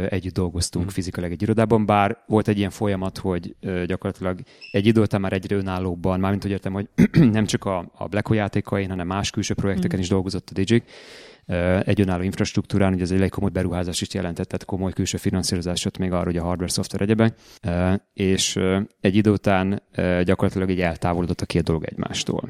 együtt 0.09 0.33
dolgoztunk 0.33 0.85
mm. 0.85 0.87
fizikailag 0.87 1.33
egy 1.33 1.41
irodában, 1.41 1.85
bár 1.85 2.23
volt 2.27 2.47
egy 2.47 2.57
ilyen 2.57 2.69
folyamat, 2.69 3.17
hogy 3.17 3.55
gyakorlatilag 3.85 4.39
egy 4.71 4.85
idő 4.85 5.01
után 5.01 5.21
már 5.21 5.33
egyre 5.33 5.55
önállóbban, 5.55 6.19
mármint 6.19 6.45
úgy 6.45 6.51
értem, 6.51 6.73
hogy 6.73 6.87
nem 7.31 7.45
csak 7.45 7.65
a, 7.65 7.91
a 7.93 8.07
Black 8.07 8.27
Hole 8.27 8.39
játékain, 8.39 8.89
hanem 8.89 9.07
más 9.07 9.29
külső 9.29 9.53
projekteken 9.53 9.97
mm. 9.97 10.01
is 10.01 10.09
dolgozott 10.09 10.49
a 10.49 10.53
Digic, 10.53 10.83
egy 11.83 12.01
önálló 12.01 12.23
infrastruktúrán, 12.23 12.93
ugye 12.93 13.03
ez 13.03 13.11
egy 13.11 13.29
komoly 13.29 13.49
beruházás 13.49 14.01
is 14.01 14.13
jelentett, 14.13 14.47
tehát 14.47 14.65
komoly 14.65 14.91
külső 14.91 15.17
finanszírozásot 15.17 15.97
még 15.97 16.11
arra, 16.11 16.25
hogy 16.25 16.37
a 16.37 16.43
hardware, 16.43 16.71
szoftver 16.71 17.01
egyebek, 17.01 17.35
és 18.13 18.59
egy 19.01 19.15
idő 19.15 19.31
után 19.31 19.81
gyakorlatilag 20.23 20.69
így 20.69 20.81
eltávolodott 20.81 21.41
a 21.41 21.45
két 21.45 21.63
dolog 21.63 21.83
egymástól. 21.83 22.49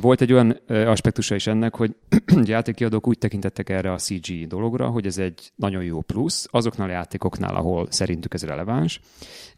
Volt 0.00 0.20
egy 0.20 0.32
olyan 0.32 0.50
aspektusa 0.66 1.34
is 1.34 1.46
ennek, 1.46 1.74
hogy 1.74 1.94
játékkiadók 2.44 3.06
úgy 3.06 3.18
tekintettek 3.18 3.68
erre 3.68 3.92
a 3.92 3.96
CG 3.96 4.46
dologra, 4.46 4.88
hogy 4.88 5.06
ez 5.06 5.18
egy 5.18 5.52
nagyon 5.54 5.82
jó 5.82 6.00
plusz 6.00 6.48
azoknál 6.50 6.88
a 6.88 6.92
játékoknál, 6.92 7.54
ahol 7.54 7.86
szerintük 7.90 8.34
ez 8.34 8.44
releváns, 8.44 9.00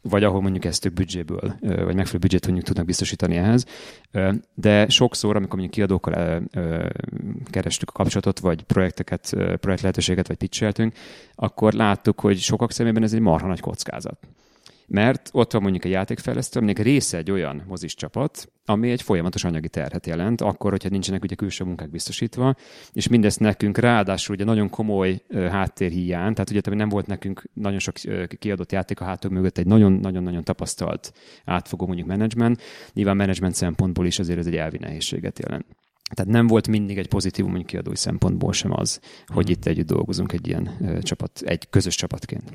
vagy 0.03 0.25
ahol 0.25 0.41
mondjuk 0.41 0.65
ezt 0.65 0.83
több 0.83 0.93
büdzséből, 0.93 1.55
vagy 1.61 1.95
megfelelő 1.95 2.19
büdzsét 2.19 2.45
mondjuk 2.45 2.67
tudnak 2.67 2.85
biztosítani 2.85 3.37
ehhez. 3.37 3.67
De 4.55 4.89
sokszor, 4.89 5.37
amikor 5.37 5.59
mondjuk 5.59 5.71
kiadókkal 5.71 6.43
kerestük 7.45 7.89
a 7.89 7.93
kapcsolatot, 7.93 8.39
vagy 8.39 8.63
projekteket, 8.63 9.29
projekt 9.61 9.81
lehetőséget, 9.81 10.29
vagy 10.29 10.37
pitcheltünk, 10.37 10.95
akkor 11.35 11.73
láttuk, 11.73 12.21
hogy 12.21 12.39
sokak 12.39 12.73
szemében 12.73 13.03
ez 13.03 13.13
egy 13.13 13.21
marha 13.21 13.47
nagy 13.47 13.61
kockázat 13.61 14.19
mert 14.91 15.31
ott 15.33 15.53
van 15.53 15.63
mondjuk 15.63 15.85
a 15.85 15.89
játékfejlesztő, 15.89 16.59
aminek 16.59 16.79
része 16.79 17.17
egy 17.17 17.31
olyan 17.31 17.63
mozis 17.67 17.95
csapat, 17.95 18.53
ami 18.65 18.91
egy 18.91 19.03
folyamatos 19.03 19.45
anyagi 19.45 19.69
terhet 19.69 20.07
jelent, 20.07 20.41
akkor, 20.41 20.71
hogyha 20.71 20.89
nincsenek 20.89 21.23
ugye 21.23 21.35
külső 21.35 21.65
munkák 21.65 21.91
biztosítva, 21.91 22.55
és 22.93 23.09
mindezt 23.09 23.41
nekünk 23.41 23.79
ráadásul 23.79 24.35
ugye 24.35 24.45
nagyon 24.45 24.69
komoly 24.69 25.23
háttérhiány, 25.33 26.35
tehát 26.35 26.51
ugye 26.51 26.75
nem 26.75 26.89
volt 26.89 27.07
nekünk 27.07 27.43
nagyon 27.53 27.79
sok 27.79 27.95
kiadott 28.39 28.73
játék 28.73 29.01
a 29.01 29.05
hátunk 29.05 29.35
mögött 29.35 29.59
egy 29.59 29.67
nagyon-nagyon-nagyon 29.67 30.45
tapasztalt 30.45 31.13
átfogó 31.45 31.87
mondjuk 31.87 32.09
menedzsment, 32.09 32.63
nyilván 32.93 33.17
menedzsment 33.17 33.55
szempontból 33.55 34.07
is 34.07 34.19
azért 34.19 34.39
ez 34.39 34.47
egy 34.47 34.57
elvi 34.57 34.79
nehézséget 34.79 35.39
jelent. 35.39 35.67
Tehát 36.15 36.33
nem 36.33 36.47
volt 36.47 36.69
mindig 36.69 36.99
egy 36.99 37.09
pozitív 37.09 37.45
mondjuk 37.45 37.67
kiadói 37.67 37.97
szempontból 37.97 38.53
sem 38.53 38.73
az, 38.73 39.01
hogy 39.27 39.45
hmm. 39.45 39.53
itt 39.53 39.67
együtt 39.67 39.87
dolgozunk 39.87 40.33
egy 40.33 40.47
ilyen 40.47 40.71
csapat, 41.03 41.41
egy 41.45 41.69
közös 41.69 41.95
csapatként. 41.95 42.53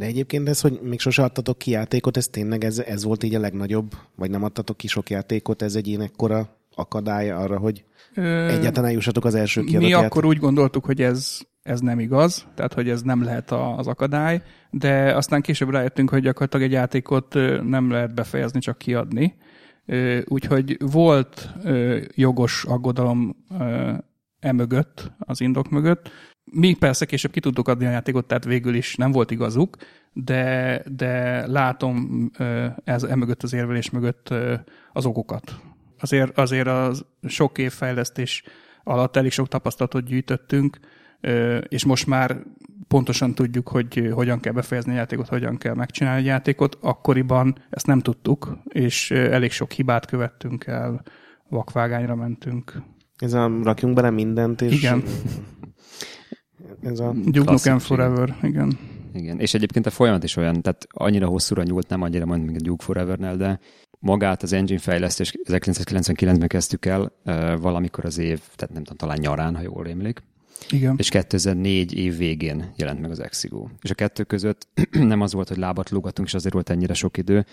De 0.00 0.06
egyébként 0.06 0.48
ez, 0.48 0.60
hogy 0.60 0.80
még 0.82 1.00
sose 1.00 1.22
adtatok 1.22 1.58
ki 1.58 1.70
játékot, 1.70 2.16
ez 2.16 2.26
tényleg 2.28 2.64
ez, 2.64 2.78
ez 2.78 3.04
volt 3.04 3.22
így 3.22 3.34
a 3.34 3.40
legnagyobb, 3.40 3.92
vagy 4.16 4.30
nem 4.30 4.44
adtatok 4.44 4.76
ki 4.76 4.86
sok 4.86 5.10
játékot, 5.10 5.62
ez 5.62 5.74
egy 5.74 5.86
ilyen 5.86 6.00
ekkora 6.00 6.56
akadály 6.74 7.30
arra, 7.30 7.58
hogy 7.58 7.84
Ö... 8.14 8.48
egyáltalán 8.48 8.90
jussatok 8.90 9.24
az 9.24 9.34
első 9.34 9.64
kiadott 9.64 9.82
Mi 9.82 9.88
játék. 9.88 10.06
akkor 10.06 10.24
úgy 10.24 10.38
gondoltuk, 10.38 10.84
hogy 10.84 11.02
ez, 11.02 11.38
ez 11.62 11.80
nem 11.80 11.98
igaz, 11.98 12.46
tehát 12.54 12.74
hogy 12.74 12.88
ez 12.88 13.02
nem 13.02 13.22
lehet 13.24 13.50
az 13.50 13.86
akadály, 13.86 14.42
de 14.70 15.16
aztán 15.16 15.40
később 15.40 15.70
rájöttünk, 15.70 16.10
hogy 16.10 16.22
gyakorlatilag 16.22 16.66
egy 16.66 16.72
játékot 16.72 17.34
nem 17.62 17.90
lehet 17.90 18.14
befejezni, 18.14 18.60
csak 18.60 18.78
kiadni 18.78 19.34
Úgyhogy 20.24 20.76
volt 20.92 21.54
jogos 22.14 22.64
aggodalom 22.64 23.36
emögött, 24.38 25.12
az 25.18 25.40
indok 25.40 25.70
mögött. 25.70 26.10
Mi 26.44 26.74
persze 26.74 27.04
később 27.06 27.30
ki 27.30 27.40
tudtuk 27.40 27.68
adni 27.68 27.86
a 27.86 27.90
játékot, 27.90 28.26
tehát 28.26 28.44
végül 28.44 28.74
is 28.74 28.96
nem 28.96 29.12
volt 29.12 29.30
igazuk, 29.30 29.76
de, 30.12 30.82
de 30.96 31.46
látom 31.46 32.30
ez 32.84 33.02
emögött 33.02 33.42
az 33.42 33.52
érvelés 33.52 33.90
mögött 33.90 34.34
az 34.92 35.06
okokat. 35.06 35.60
Azért, 36.00 36.38
azért 36.38 36.66
a 36.66 36.92
sok 37.22 37.58
év 37.58 37.72
fejlesztés 37.72 38.42
alatt 38.84 39.16
elég 39.16 39.30
sok 39.30 39.48
tapasztalatot 39.48 40.04
gyűjtöttünk, 40.04 40.78
és 41.68 41.84
most 41.84 42.06
már 42.06 42.36
pontosan 42.88 43.34
tudjuk, 43.34 43.68
hogy 43.68 44.10
hogyan 44.12 44.40
kell 44.40 44.52
befejezni 44.52 44.92
a 44.92 44.96
játékot, 44.96 45.28
hogyan 45.28 45.56
kell 45.56 45.74
megcsinálni 45.74 46.22
a 46.22 46.30
játékot. 46.30 46.78
Akkoriban 46.80 47.54
ezt 47.70 47.86
nem 47.86 48.00
tudtuk, 48.00 48.58
és 48.68 49.10
elég 49.10 49.50
sok 49.50 49.70
hibát 49.70 50.06
követtünk 50.06 50.66
el, 50.66 51.02
vakvágányra 51.48 52.14
mentünk. 52.14 52.82
Ez 53.16 53.32
a 53.32 53.50
rakjunk 53.62 53.94
bele 53.94 54.10
mindent, 54.10 54.60
és... 54.60 54.72
Igen. 54.72 55.02
Ez 56.82 57.00
a... 57.00 57.12
Duke 57.24 57.50
Nukem 57.50 57.78
Forever, 57.78 58.36
igen. 58.42 58.78
Igen, 59.14 59.40
és 59.40 59.54
egyébként 59.54 59.86
a 59.86 59.90
folyamat 59.90 60.24
is 60.24 60.36
olyan, 60.36 60.62
tehát 60.62 60.86
annyira 60.90 61.26
hosszúra 61.26 61.62
nyúlt, 61.62 61.88
nem 61.88 62.02
annyira 62.02 62.26
mondjuk, 62.26 62.50
mint 62.50 62.60
a 62.60 62.64
Duke 62.64 62.84
Forever-nel, 62.84 63.36
de 63.36 63.58
magát 63.98 64.42
az 64.42 64.52
engine 64.52 64.78
fejlesztés 64.78 65.34
1999-ben 65.44 66.48
kezdtük 66.48 66.86
el, 66.86 67.12
valamikor 67.60 68.04
az 68.04 68.18
év, 68.18 68.40
tehát 68.56 68.74
nem 68.74 68.82
tudom, 68.82 68.96
talán 68.96 69.18
nyarán, 69.20 69.56
ha 69.56 69.62
jól 69.62 69.82
rémlik. 69.82 70.22
Igen. 70.70 70.94
És 70.98 71.08
2004 71.08 71.98
év 71.98 72.16
végén 72.16 72.72
jelent 72.76 73.00
meg 73.00 73.10
az 73.10 73.20
Exigo. 73.20 73.68
És 73.82 73.90
a 73.90 73.94
kettő 73.94 74.22
között 74.22 74.68
nem 74.90 75.20
az 75.20 75.32
volt, 75.32 75.48
hogy 75.48 75.56
lábat 75.56 75.90
lógatunk, 75.90 76.28
és 76.28 76.34
azért 76.34 76.54
volt 76.54 76.70
ennyire 76.70 76.94
sok 76.94 77.16
idő, 77.16 77.46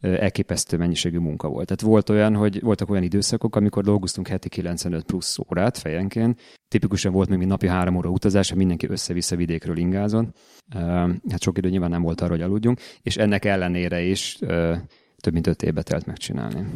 elképesztő 0.00 0.76
mennyiségű 0.76 1.18
munka 1.18 1.48
volt. 1.48 1.66
Tehát 1.66 1.82
volt 1.82 2.10
olyan, 2.10 2.34
hogy 2.34 2.60
voltak 2.60 2.90
olyan 2.90 3.02
időszakok, 3.02 3.56
amikor 3.56 3.84
dolgoztunk 3.84 4.28
heti 4.28 4.48
95 4.48 5.04
plusz 5.04 5.38
órát 5.38 5.78
fejenként. 5.78 6.40
Tipikusan 6.68 7.12
volt 7.12 7.28
még 7.28 7.38
napi 7.38 7.66
három 7.66 7.96
óra 7.96 8.08
utazás, 8.08 8.54
mindenki 8.54 8.86
össze-vissza 8.88 9.36
vidékről 9.36 9.76
ingázott. 9.76 10.36
Hát 11.28 11.42
sok 11.42 11.58
idő 11.58 11.68
nyilván 11.68 11.90
nem 11.90 12.02
volt 12.02 12.20
arra, 12.20 12.30
hogy 12.30 12.42
aludjunk, 12.42 12.80
és 13.02 13.16
ennek 13.16 13.44
ellenére 13.44 14.02
is 14.02 14.38
több 15.16 15.32
mint 15.32 15.46
öt 15.46 15.62
évbe 15.62 15.82
telt 15.82 16.06
megcsinálni. 16.06 16.66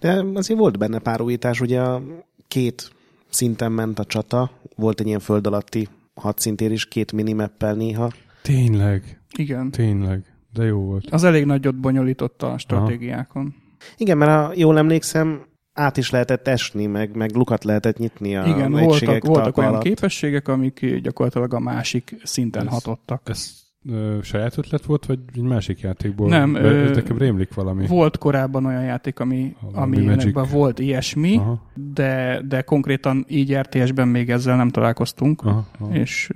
De 0.00 0.24
azért 0.34 0.58
volt 0.58 0.78
benne 0.78 0.98
pár 0.98 1.20
újítás, 1.20 1.60
ugye 1.60 1.80
a 1.80 2.02
két 2.48 2.90
szinten 3.32 3.72
ment 3.72 3.98
a 3.98 4.04
csata, 4.04 4.50
volt 4.76 5.00
egy 5.00 5.06
ilyen 5.06 5.20
föld 5.20 5.46
alatti 5.46 5.88
hadszintér 6.14 6.72
is, 6.72 6.88
két 6.88 7.12
minimeppel 7.12 7.74
néha. 7.74 8.10
Tényleg. 8.42 9.20
Igen. 9.36 9.70
Tényleg. 9.70 10.24
De 10.52 10.64
jó 10.64 10.80
volt. 10.80 11.10
Az 11.10 11.24
elég 11.24 11.44
nagyot 11.44 11.80
bonyolította 11.80 12.52
a 12.52 12.58
stratégiákon. 12.58 13.42
Aha. 13.42 13.90
Igen, 13.96 14.18
mert 14.18 14.30
ha 14.30 14.52
jól 14.54 14.78
emlékszem, 14.78 15.46
át 15.72 15.96
is 15.96 16.10
lehetett 16.10 16.48
esni, 16.48 16.86
meg, 16.86 17.16
meg 17.16 17.34
lukat 17.34 17.64
lehetett 17.64 17.98
nyitni 17.98 18.36
a 18.36 18.46
Igen, 18.46 18.72
voltak, 18.72 19.24
voltak 19.24 19.56
olyan 19.56 19.70
alatt. 19.70 19.82
képességek, 19.82 20.48
amik 20.48 20.96
gyakorlatilag 20.96 21.54
a 21.54 21.58
másik 21.58 22.16
szinten 22.22 22.66
ez, 22.66 22.72
hatottak. 22.72 23.28
Ez 23.28 23.50
ö, 23.90 24.18
saját 24.22 24.58
ötlet 24.58 24.84
volt, 24.84 25.06
vagy 25.06 25.18
egy 25.34 25.42
másik 25.42 25.80
játékból? 25.80 26.28
Nem. 26.28 26.54
Ö, 26.54 26.90
nekem 26.94 27.18
rémlik 27.18 27.54
valami. 27.54 27.86
Volt 27.86 28.18
korábban 28.18 28.64
olyan 28.64 28.82
játék, 28.82 29.20
ami, 29.20 29.56
ami 29.72 30.32
volt 30.50 30.78
ilyesmi, 30.78 31.36
aha. 31.36 31.62
de, 31.74 32.42
de 32.48 32.62
konkrétan 32.62 33.24
így 33.28 33.54
RTS-ben 33.54 34.08
még 34.08 34.30
ezzel 34.30 34.56
nem 34.56 34.68
találkoztunk. 34.68 35.42
Aha, 35.42 35.66
aha. 35.78 35.94
És, 35.94 36.30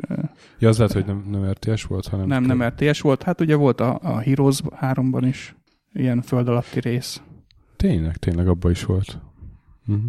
ja, 0.58 0.68
az 0.68 0.78
lehet, 0.78 0.92
hogy 0.92 1.06
nem, 1.06 1.24
nem 1.30 1.50
RTS 1.50 1.82
volt, 1.82 2.06
hanem... 2.06 2.26
Nem, 2.26 2.44
nem 2.44 2.62
RTS 2.62 3.00
volt. 3.00 3.22
Hát 3.22 3.40
ugye 3.40 3.54
volt 3.54 3.80
a, 3.80 3.98
a 4.02 4.18
Heroes 4.18 4.60
3-ban 4.80 5.24
is 5.28 5.54
ilyen 5.92 6.22
föld 6.22 6.48
alatti 6.48 6.80
rész. 6.80 7.20
Tényleg, 7.76 8.16
tényleg 8.16 8.48
abban 8.48 8.70
is 8.70 8.84
volt. 8.84 9.18
Uh-huh. 9.86 10.04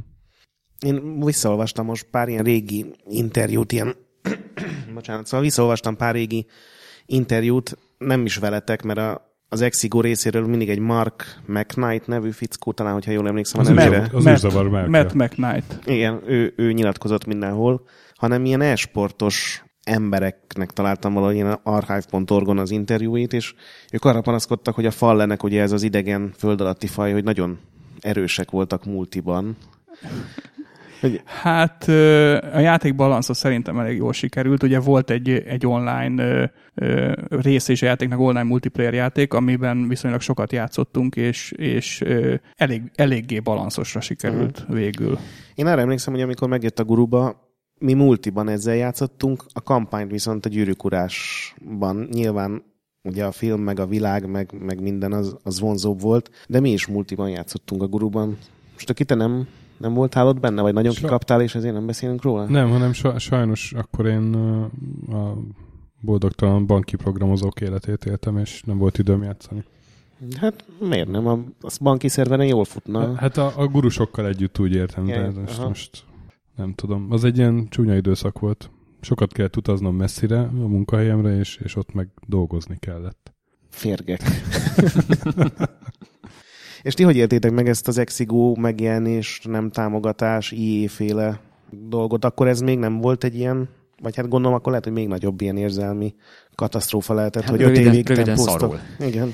Én 0.86 1.20
visszaolvastam 1.20 1.86
most 1.86 2.08
pár 2.12 2.28
ilyen 2.28 2.44
régi 2.44 2.86
interjút, 3.10 3.72
ilyen 3.72 3.96
bocsánat, 4.94 5.26
szóval 5.26 5.46
visszaolvastam 5.46 5.96
pár 5.96 6.14
régi 6.14 6.46
interjút, 7.08 7.78
nem 7.98 8.26
is 8.26 8.36
veletek, 8.36 8.84
mert 8.84 9.00
a, 9.00 9.36
az 9.50 9.62
Exigo 9.62 10.02
részéről 10.02 10.48
mindig 10.48 10.70
egy 10.70 10.80
Mark 10.80 11.42
McKnight 11.46 12.08
nevű 12.08 12.30
fickó, 12.30 12.72
talán, 12.72 12.94
hogyha 12.94 13.12
jól 13.12 13.28
emlékszem 13.28 13.60
az 13.60 13.68
a 13.68 13.74
nevére. 13.74 14.10
Az 14.14 14.24
Matt, 14.24 14.54
Matt, 14.54 14.88
Matt 14.88 15.14
McKnight. 15.14 15.80
Igen, 15.86 16.22
ő, 16.26 16.54
ő 16.58 16.72
nyilatkozott 16.72 17.26
mindenhol, 17.26 17.86
hanem 18.16 18.46
ilyen 18.46 18.62
e-sportos 18.62 19.64
embereknek 19.84 20.72
találtam 20.72 21.14
valahogy 21.14 21.36
ilyen 21.36 21.60
archive.org-on 21.64 22.58
az 22.58 22.72
interjúit, 22.72 23.34
és 23.34 23.54
ők 23.92 24.06
arra 24.06 24.22
panaszkodtak, 24.22 24.76
hogy 24.76 24.86
a 24.86 24.92
fallenek, 24.92 25.44
ugye 25.44 25.62
ez 25.62 25.72
az 25.72 25.84
idegen 25.84 26.34
föld 26.38 26.62
alatti 26.62 26.88
faj, 26.88 27.12
hogy 27.12 27.24
nagyon 27.24 27.60
erősek 28.00 28.52
voltak 28.52 28.86
multiban. 28.86 29.58
Hát 31.26 31.88
a 32.54 32.60
játék 32.60 32.96
balansza 32.96 33.34
szerintem 33.34 33.80
elég 33.80 33.98
jól 33.98 34.14
sikerült. 34.14 34.64
Ugye 34.64 34.80
volt 34.80 35.10
egy, 35.10 35.30
egy 35.30 35.68
online 35.68 36.52
rész 37.30 37.68
és 37.68 37.82
a 37.82 37.86
játéknak 37.86 38.20
online 38.20 38.44
multiplayer 38.44 38.94
játék, 38.94 39.34
amiben 39.34 39.88
viszonylag 39.88 40.22
sokat 40.22 40.52
játszottunk, 40.52 41.16
és, 41.16 41.52
és 41.52 42.04
elég, 42.56 42.82
eléggé 42.96 43.40
balanszosra 43.40 44.02
sikerült 44.02 44.60
uh-huh. 44.60 44.76
végül. 44.76 45.18
Én 45.56 45.66
arra 45.66 45.82
emlékszem, 45.82 46.14
hogy 46.14 46.22
amikor 46.22 46.48
megjött 46.48 46.80
a 46.80 46.84
guruba, 46.86 47.46
mi 47.80 47.94
multiban 47.94 48.50
ezzel 48.50 48.76
játszottunk, 48.76 49.46
a 49.54 49.62
kampányt 49.62 50.12
viszont 50.12 50.46
a 50.46 50.50
gyűrűkurásban 50.50 52.08
nyilván 52.12 52.64
ugye 53.04 53.26
a 53.26 53.32
film, 53.32 53.62
meg 53.62 53.80
a 53.80 53.86
világ, 53.86 54.30
meg, 54.30 54.54
meg 54.60 54.82
minden 54.82 55.14
az, 55.14 55.36
az 55.44 55.60
vonzóbb 55.60 56.02
volt, 56.02 56.30
de 56.48 56.60
mi 56.60 56.72
is 56.72 56.88
multiban 56.88 57.30
játszottunk 57.30 57.82
a 57.82 57.88
guruban. 57.88 58.38
Most 58.74 58.90
aki 58.90 59.06
te 59.06 59.16
nem 59.16 59.48
nem 59.78 59.94
voltál 59.94 60.28
ott 60.28 60.40
benne, 60.40 60.62
vagy 60.62 60.74
nagyon 60.74 60.94
so... 60.94 61.02
kikaptál, 61.02 61.42
és 61.42 61.56
ezért 61.56 61.74
nem 61.74 61.86
beszélünk 61.86 62.22
róla? 62.22 62.46
Nem, 62.46 62.70
hanem 62.70 62.94
sajnos 63.18 63.74
akkor 63.74 64.06
én 64.06 64.34
a 65.12 65.34
boldogtalan 66.00 66.66
banki 66.66 66.96
programozók 66.96 67.62
életét 67.62 68.06
éltem, 68.06 68.38
és 68.38 68.62
nem 68.66 68.78
volt 68.78 68.98
időm 68.98 69.24
játszani. 69.24 69.64
Hát 70.40 70.66
miért 70.80 71.08
nem? 71.08 71.28
A, 71.28 71.32
a 71.62 71.78
banki 71.82 72.08
szerveren 72.08 72.48
jól 72.48 72.66
futna. 72.66 73.16
Hát 73.16 73.38
a, 73.38 73.54
a 73.56 73.68
gurusokkal 73.68 74.28
együtt 74.28 74.60
úgy 74.60 74.74
értem, 74.74 75.08
ja, 75.08 75.32
de 75.32 75.40
most, 75.40 75.64
most 75.64 76.04
nem 76.56 76.74
tudom. 76.74 77.08
Az 77.10 77.24
egy 77.24 77.38
ilyen 77.38 77.68
csúnya 77.70 77.96
időszak 77.96 78.40
volt. 78.40 78.70
Sokat 79.02 79.34
kellett 79.34 79.58
utaznom 79.58 79.96
messzire 79.96 80.40
a 80.40 80.68
munkahelyemre, 80.68 81.38
és, 81.38 81.60
és 81.64 81.76
ott 81.76 81.94
meg 81.94 82.08
dolgozni 82.28 82.78
kellett. 82.80 83.34
Férgek. 83.70 84.22
És 86.88 86.94
ti 86.94 87.04
hogy 87.04 87.18
éltétek 87.18 87.52
meg 87.52 87.68
ezt 87.68 87.88
az 87.88 87.98
Exigo 87.98 88.56
megjelenés, 88.56 89.42
nem 89.44 89.70
támogatás, 89.70 90.52
IE-féle 90.52 91.40
dolgot? 91.70 92.26
Akkor 92.26 92.48
ez 92.48 92.62
még 92.62 92.80
nem 92.80 92.98
volt 92.98 93.24
egy 93.24 93.36
ilyen, 93.36 93.70
vagy 94.02 94.16
hát 94.16 94.28
gondolom, 94.28 94.58
akkor 94.58 94.70
lehet, 94.70 94.84
hogy 94.84 94.94
még 94.94 95.08
nagyobb 95.08 95.42
ilyen 95.42 95.58
érzelmi 95.58 96.16
katasztrófa 96.56 97.14
lehetett, 97.14 97.42
hát 97.42 97.52
hogy 97.52 97.62
röviden, 97.62 97.86
öt 97.86 97.94
évig 97.94 98.08
röviden 98.08 98.38
szarul. 98.38 98.80
Igen. 99.00 99.34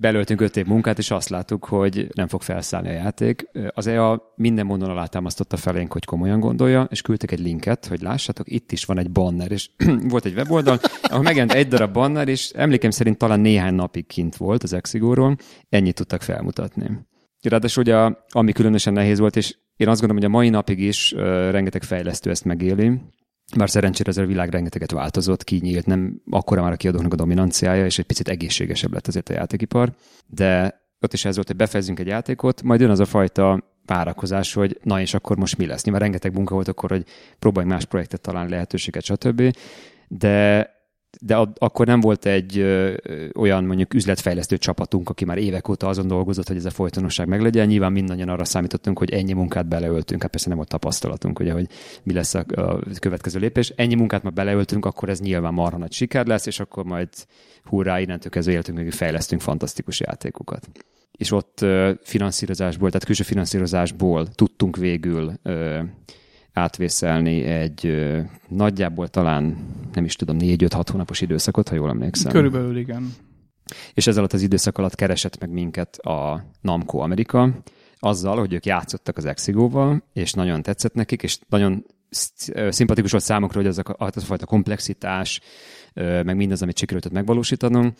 Belöltünk 0.00 0.40
öt 0.40 0.56
év 0.56 0.66
munkát, 0.66 0.98
és 0.98 1.10
azt 1.10 1.28
láttuk, 1.28 1.64
hogy 1.64 2.08
nem 2.14 2.28
fog 2.28 2.42
felszállni 2.42 2.88
a 2.88 2.92
játék. 2.92 3.48
Az 3.68 3.86
EA 3.86 4.32
minden 4.36 4.66
módon 4.66 4.90
alátámasztotta 4.90 5.56
felénk, 5.56 5.92
hogy 5.92 6.04
komolyan 6.04 6.40
gondolja, 6.40 6.86
és 6.90 7.02
küldtek 7.02 7.30
egy 7.30 7.40
linket, 7.40 7.86
hogy 7.86 8.00
lássátok, 8.00 8.50
itt 8.50 8.72
is 8.72 8.84
van 8.84 8.98
egy 8.98 9.10
banner, 9.10 9.52
és 9.52 9.70
volt 10.08 10.24
egy 10.24 10.34
weboldal, 10.34 10.78
ahol 11.02 11.22
megjelent 11.22 11.52
egy 11.52 11.68
darab 11.68 11.92
banner, 11.92 12.28
és 12.28 12.50
emlékem 12.50 12.90
szerint 12.90 13.18
talán 13.18 13.40
néhány 13.40 13.74
napig 13.74 14.06
kint 14.06 14.36
volt 14.36 14.62
az 14.62 14.72
Exigóról, 14.72 15.36
ennyit 15.68 15.94
tudtak 15.94 16.22
felmutatni. 16.22 16.90
Ráadásul 17.42 17.82
ugye, 17.82 17.96
ami 18.28 18.52
különösen 18.52 18.92
nehéz 18.92 19.18
volt, 19.18 19.36
és 19.36 19.56
én 19.76 19.88
azt 19.88 20.00
gondolom, 20.00 20.22
hogy 20.22 20.32
a 20.32 20.36
mai 20.36 20.48
napig 20.48 20.78
is 20.78 21.12
rengeteg 21.50 21.82
fejlesztő 21.82 22.30
ezt 22.30 22.44
megéli, 22.44 23.00
bár 23.56 23.70
szerencsére 23.70 24.10
ez 24.10 24.16
a 24.16 24.26
világ 24.26 24.50
rengeteget 24.50 24.90
változott, 24.90 25.44
kinyílt, 25.44 25.86
nem 25.86 26.22
akkora 26.30 26.62
már 26.62 26.72
a 26.72 26.76
kiadóknak 26.76 27.12
a 27.12 27.16
dominanciája, 27.16 27.84
és 27.84 27.98
egy 27.98 28.06
picit 28.06 28.28
egészségesebb 28.28 28.92
lett 28.92 29.06
azért 29.06 29.28
a 29.28 29.32
játékipar, 29.32 29.92
de 30.26 30.80
ott 31.00 31.12
is 31.12 31.24
ez 31.24 31.34
volt, 31.34 31.46
hogy 31.46 31.56
befejezzünk 31.56 31.98
egy 31.98 32.06
játékot, 32.06 32.62
majd 32.62 32.80
jön 32.80 32.90
az 32.90 33.00
a 33.00 33.04
fajta 33.04 33.70
várakozás, 33.86 34.52
hogy 34.52 34.78
na 34.82 35.00
és 35.00 35.14
akkor 35.14 35.36
most 35.36 35.58
mi 35.58 35.66
lesz. 35.66 35.84
Nyilván 35.84 36.02
rengeteg 36.02 36.34
munka 36.34 36.54
volt 36.54 36.68
akkor, 36.68 36.90
hogy 36.90 37.04
próbáljunk 37.38 37.74
más 37.74 37.84
projektet 37.84 38.20
találni, 38.20 38.50
lehetőséget, 38.50 39.04
stb. 39.04 39.56
De 40.08 40.68
de 41.20 41.36
akkor 41.58 41.86
nem 41.86 42.00
volt 42.00 42.26
egy 42.26 42.58
olyan 43.34 43.64
mondjuk 43.64 43.94
üzletfejlesztő 43.94 44.58
csapatunk, 44.58 45.08
aki 45.08 45.24
már 45.24 45.38
évek 45.38 45.68
óta 45.68 45.88
azon 45.88 46.06
dolgozott, 46.06 46.48
hogy 46.48 46.56
ez 46.56 46.64
a 46.64 46.70
folytonosság 46.70 47.28
meglegyen. 47.28 47.66
Nyilván 47.66 47.92
mindannyian 47.92 48.28
arra 48.28 48.44
számítottunk, 48.44 48.98
hogy 48.98 49.10
ennyi 49.10 49.32
munkát 49.32 49.68
beleöltünk, 49.68 50.22
hát 50.22 50.30
persze 50.30 50.48
nem 50.48 50.56
volt 50.56 50.68
tapasztalatunk, 50.68 51.38
ugye, 51.38 51.52
hogy 51.52 51.66
mi 52.02 52.12
lesz 52.12 52.34
a, 52.34 52.44
következő 52.98 53.38
lépés. 53.38 53.72
Ennyi 53.76 53.94
munkát 53.94 54.22
már 54.22 54.32
beleöltünk, 54.32 54.84
akkor 54.84 55.08
ez 55.08 55.20
nyilván 55.20 55.54
marha 55.54 55.78
nagy 55.78 55.92
siker 55.92 56.26
lesz, 56.26 56.46
és 56.46 56.60
akkor 56.60 56.84
majd 56.84 57.08
hurrá, 57.64 58.00
innentől 58.00 58.30
kezdve 58.30 58.52
éltünk, 58.52 58.78
még 58.78 58.92
fejlesztünk 58.92 59.40
fantasztikus 59.40 60.00
játékokat. 60.00 60.68
És 61.12 61.32
ott 61.32 61.64
finanszírozásból, 62.02 62.88
tehát 62.88 63.06
külső 63.06 63.22
finanszírozásból 63.22 64.26
tudtunk 64.26 64.76
végül 64.76 65.32
átvészelni 66.52 67.42
egy 67.42 68.04
nagyjából 68.48 69.08
talán, 69.08 69.56
nem 69.92 70.04
is 70.04 70.16
tudom, 70.16 70.36
négy-öt-hat 70.36 70.90
hónapos 70.90 71.20
időszakot, 71.20 71.68
ha 71.68 71.74
jól 71.74 71.88
emlékszem. 71.88 72.32
Körülbelül 72.32 72.76
igen. 72.76 73.14
És 73.94 74.06
ez 74.06 74.16
alatt 74.16 74.32
az 74.32 74.42
időszak 74.42 74.78
alatt 74.78 74.94
keresett 74.94 75.40
meg 75.40 75.50
minket 75.50 75.96
a 75.96 76.44
Namco 76.60 76.98
Amerika, 76.98 77.62
azzal, 77.98 78.38
hogy 78.38 78.52
ők 78.52 78.66
játszottak 78.66 79.16
az 79.16 79.24
Exigóval, 79.24 80.04
és 80.12 80.32
nagyon 80.32 80.62
tetszett 80.62 80.94
nekik, 80.94 81.22
és 81.22 81.38
nagyon 81.48 81.84
szimpatikus 82.68 83.10
volt 83.10 83.24
számukra, 83.24 83.58
hogy 83.58 83.66
az 83.66 83.78
a, 83.78 83.82
az 83.98 84.16
a 84.16 84.20
fajta 84.20 84.46
komplexitás, 84.46 85.40
meg 85.94 86.36
mindaz, 86.36 86.62
amit 86.62 86.78
sikerült 86.78 87.10
megvalósítanom, 87.10 87.94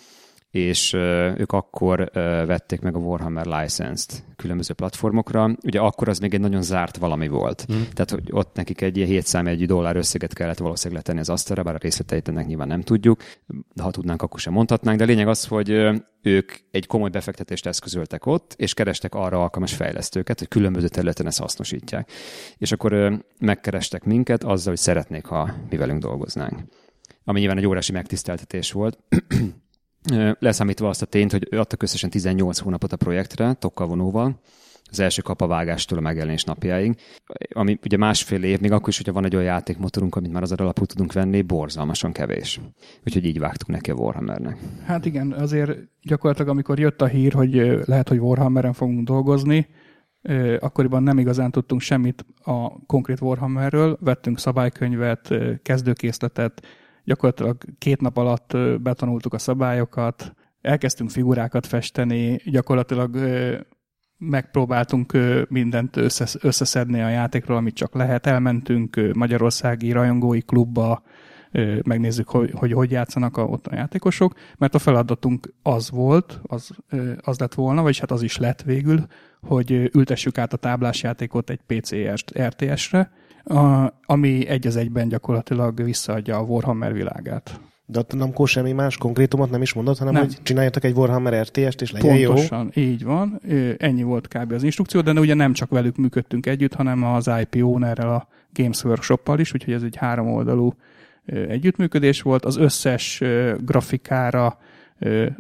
és 0.53 0.93
ők 1.37 1.53
akkor 1.53 2.11
vették 2.47 2.81
meg 2.81 2.95
a 2.95 2.99
Warhammer 2.99 3.47
License-t 3.47 4.25
különböző 4.37 4.75
platformokra. 4.75 5.57
Ugye 5.65 5.81
akkor 5.81 6.09
az 6.09 6.19
még 6.19 6.35
egy 6.35 6.41
nagyon 6.41 6.63
zárt 6.63 6.97
valami 6.97 7.29
volt. 7.29 7.67
Mm. 7.73 7.77
Tehát, 7.93 8.11
hogy 8.11 8.29
ott 8.31 8.55
nekik 8.55 8.81
egy 8.81 8.97
ilyen 8.97 9.09
7 9.09 9.27
szám 9.27 9.47
egy 9.47 9.67
dollár 9.67 9.97
összeget 9.97 10.35
kellett 10.35 10.59
valószínűleg 10.59 11.03
letenni 11.03 11.21
az 11.21 11.29
asztalra, 11.29 11.63
bár 11.63 11.75
a 11.75 11.79
részleteit 11.79 12.29
ennek 12.29 12.47
nyilván 12.47 12.67
nem 12.67 12.81
tudjuk, 12.81 13.23
de 13.75 13.83
ha 13.83 13.91
tudnánk, 13.91 14.23
akkor 14.23 14.41
sem 14.41 14.53
mondhatnánk. 14.53 14.99
De 14.99 15.05
a 15.05 15.07
lényeg 15.07 15.29
az, 15.29 15.47
hogy 15.47 15.71
ők 16.23 16.53
egy 16.71 16.87
komoly 16.87 17.11
befektetést 17.11 17.67
eszközöltek 17.67 18.27
ott, 18.27 18.55
és 18.57 18.75
kerestek 18.75 19.15
arra 19.15 19.41
alkalmas 19.41 19.75
fejlesztőket, 19.75 20.39
hogy 20.39 20.49
különböző 20.49 20.89
területen 20.89 21.27
ezt 21.27 21.41
hasznosítják. 21.41 22.11
És 22.59 22.73
akkor 22.73 23.23
megkerestek 23.39 24.05
minket 24.05 24.45
azzal, 24.45 24.73
hogy 24.73 24.83
szeretnék, 24.83 25.25
ha 25.25 25.55
mi 25.71 25.77
velünk 25.77 26.01
dolgoznánk. 26.01 26.61
Ami 27.25 27.39
nyilván 27.39 27.59
egy 27.59 27.67
órási 27.67 27.93
megtiszteltetés 27.93 28.73
volt. 28.73 28.99
leszámítva 30.39 30.89
azt 30.89 31.03
a 31.03 31.07
tényt, 31.07 31.33
hogy 31.33 31.49
adtak 31.51 31.83
összesen 31.83 32.11
18 32.11 32.59
hónapot 32.59 32.93
a 32.93 32.97
projektre, 32.97 33.53
tokkal 33.53 33.87
vonóval, 33.87 34.41
az 34.91 35.01
első 35.01 35.23
kapavágástól 35.23 35.99
a 35.99 36.01
megjelenés 36.01 36.45
napjáig, 36.45 36.97
ami 37.53 37.79
ugye 37.85 37.97
másfél 37.97 38.43
év, 38.43 38.61
még 38.61 38.73
akkor 38.73 38.89
is, 38.89 38.97
hogyha 38.97 39.13
van 39.13 39.25
egy 39.25 39.35
olyan 39.35 39.47
játékmotorunk, 39.47 40.17
amit 40.17 40.33
már 40.33 40.43
az 40.43 40.53
alapú 40.53 40.85
tudunk 40.85 41.13
venni, 41.13 41.43
borzalmasan 41.43 42.13
kevés. 42.13 42.61
Úgyhogy 43.07 43.25
így 43.25 43.39
vágtuk 43.39 43.69
neki 43.69 43.91
a 43.91 43.95
Warhammernek. 43.95 44.57
Hát 44.85 45.07
igen, 45.07 45.33
azért 45.33 45.79
gyakorlatilag 46.03 46.51
amikor 46.51 46.79
jött 46.79 47.03
a 47.03 47.07
hír, 47.07 47.33
hogy 47.33 47.81
lehet, 47.85 48.09
hogy 48.09 48.19
Warhammeren 48.19 48.73
fogunk 48.73 49.07
dolgozni, 49.07 49.67
akkoriban 50.59 51.03
nem 51.03 51.19
igazán 51.19 51.51
tudtunk 51.51 51.81
semmit 51.81 52.25
a 52.45 52.85
konkrét 52.87 53.21
Warhammerről, 53.21 53.99
vettünk 54.01 54.39
szabálykönyvet, 54.39 55.35
kezdőkészletet, 55.63 56.63
gyakorlatilag 57.05 57.57
két 57.79 58.01
nap 58.01 58.17
alatt 58.17 58.57
betanultuk 58.81 59.35
a 59.35 59.39
szabályokat, 59.39 60.35
elkezdtünk 60.61 61.11
figurákat 61.11 61.67
festeni, 61.67 62.41
gyakorlatilag 62.45 63.17
megpróbáltunk 64.19 65.17
mindent 65.49 65.97
összeszedni 66.41 67.01
a 67.01 67.09
játékról, 67.09 67.57
amit 67.57 67.75
csak 67.75 67.95
lehet. 67.95 68.27
Elmentünk 68.27 69.01
Magyarországi 69.15 69.93
rajongói 69.93 70.41
klubba, 70.41 71.03
megnézzük, 71.85 72.29
hogy, 72.29 72.51
hogy 72.55 72.73
hogy 72.73 72.91
játszanak 72.91 73.37
a, 73.37 73.43
ott 73.43 73.67
a 73.67 73.75
játékosok, 73.75 74.35
mert 74.59 74.75
a 74.75 74.79
feladatunk 74.79 75.55
az 75.63 75.91
volt, 75.91 76.41
az, 76.43 76.71
az 77.21 77.39
lett 77.39 77.55
volna, 77.55 77.83
vagyis 77.83 78.01
hát 78.01 78.11
az 78.11 78.23
is 78.23 78.37
lett 78.37 78.63
végül, 78.63 79.07
hogy 79.41 79.71
ültessük 79.71 80.39
át 80.39 80.53
a 80.53 80.57
táblásjátékot 80.57 81.51
egy 81.51 81.61
PC 81.67 81.95
RTS-re, 82.39 83.13
a, 83.45 83.93
ami 84.07 84.47
egy 84.47 84.67
az 84.67 84.77
egyben 84.77 85.09
gyakorlatilag 85.09 85.83
visszaadja 85.85 86.37
a 86.37 86.43
Warhammer 86.43 86.93
világát. 86.93 87.61
De 87.87 87.99
ott 87.99 88.15
nem 88.15 88.33
semmi 88.45 88.73
más 88.73 88.97
konkrétumot 88.97 89.51
nem 89.51 89.63
is 89.63 89.73
mondott, 89.73 89.99
hanem 89.99 90.13
nem. 90.13 90.23
hogy 90.23 90.39
csináljatok 90.43 90.85
egy 90.85 90.97
Warhammer 90.97 91.43
RTS-t, 91.43 91.83
és 91.83 91.93
legyen 91.93 92.25
Pontosan, 92.25 92.71
jó. 92.75 92.83
így 92.83 93.05
van. 93.05 93.41
Ennyi 93.79 94.03
volt 94.03 94.29
kb. 94.29 94.53
az 94.53 94.63
instrukció, 94.63 95.01
de 95.01 95.21
ugye 95.21 95.35
nem 95.35 95.53
csak 95.53 95.71
velük 95.71 95.97
működtünk 95.97 96.47
együtt, 96.47 96.75
hanem 96.75 97.05
az 97.05 97.31
IP 97.41 97.63
ownerrel, 97.65 98.15
a 98.15 98.29
Games 98.53 98.85
Workshop-pal 98.85 99.39
is, 99.39 99.55
úgyhogy 99.55 99.75
ez 99.75 99.83
egy 99.83 99.97
háromoldalú 99.97 100.75
együttműködés 101.27 102.23
volt. 102.23 102.45
Az 102.45 102.57
összes 102.57 103.23
grafikára 103.59 104.59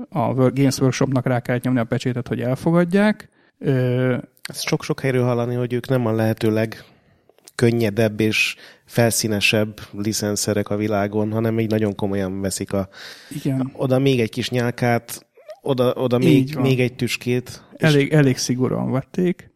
a 0.09 0.35
Games 0.35 0.79
Workshopnak 0.81 1.27
rá 1.27 1.41
kellett 1.41 1.63
nyomni 1.63 1.81
a 1.81 1.85
pecsétet, 1.85 2.29
hogy 2.29 2.41
elfogadják. 2.41 3.29
Ezt 4.43 4.67
sok-sok 4.67 5.01
helyről 5.01 5.25
hallani, 5.25 5.55
hogy 5.55 5.73
ők 5.73 5.89
nem 5.89 6.07
a 6.07 6.13
lehetőleg 6.13 6.85
könnyedebb 7.55 8.21
és 8.21 8.57
felszínesebb 8.85 9.81
licenszerek 9.93 10.69
a 10.69 10.77
világon, 10.77 11.33
hanem 11.33 11.59
így 11.59 11.71
nagyon 11.71 11.95
komolyan 11.95 12.41
veszik 12.41 12.73
a... 12.73 12.89
Igen. 13.31 13.71
Oda 13.73 13.99
még 13.99 14.21
egy 14.21 14.31
kis 14.31 14.51
nyálkát, 14.51 15.27
oda, 15.63 15.93
oda 15.93 16.19
még, 16.19 16.57
még 16.57 16.81
egy 16.81 16.95
tüskét. 16.95 17.65
Elég, 17.77 18.07
és... 18.07 18.13
elég 18.13 18.37
szigorúan 18.37 18.91
vették. 18.91 19.51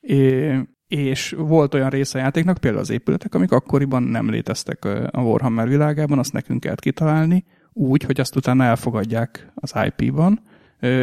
É, 0.00 0.58
és 0.88 1.34
volt 1.38 1.74
olyan 1.74 1.90
része 1.90 2.18
a 2.18 2.22
játéknak, 2.22 2.58
például 2.58 2.82
az 2.82 2.90
épületek, 2.90 3.34
amik 3.34 3.52
akkoriban 3.52 4.02
nem 4.02 4.30
léteztek 4.30 4.84
a 5.10 5.20
Warhammer 5.20 5.68
világában, 5.68 6.18
azt 6.18 6.32
nekünk 6.32 6.60
kellett 6.60 6.80
kitalálni, 6.80 7.44
úgy, 7.72 8.02
hogy 8.02 8.20
azt 8.20 8.36
utána 8.36 8.64
elfogadják 8.64 9.52
az 9.54 9.72
IP-ban. 9.86 10.40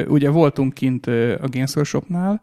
Ugye 0.08 0.30
voltunk 0.30 0.74
kint 0.74 1.08
a 1.08 1.48
Games 1.50 1.76
Workshopnál, 1.76 2.42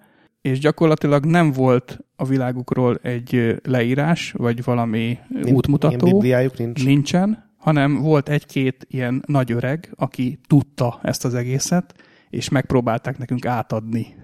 és 0.48 0.58
gyakorlatilag 0.58 1.24
nem 1.24 1.52
volt 1.52 1.98
a 2.16 2.24
világukról 2.24 2.98
egy 3.02 3.60
leírás, 3.62 4.32
vagy 4.36 4.64
valami 4.64 5.18
Nin- 5.28 5.56
útmutató. 5.56 6.22
nincs. 6.56 6.84
Nincsen, 6.84 7.52
hanem 7.56 8.00
volt 8.00 8.28
egy-két 8.28 8.86
ilyen 8.88 9.22
nagy 9.26 9.52
öreg, 9.52 9.92
aki 9.96 10.40
tudta 10.46 11.00
ezt 11.02 11.24
az 11.24 11.34
egészet, 11.34 11.94
és 12.30 12.48
megpróbálták 12.48 13.18
nekünk 13.18 13.46
átadni 13.46 14.16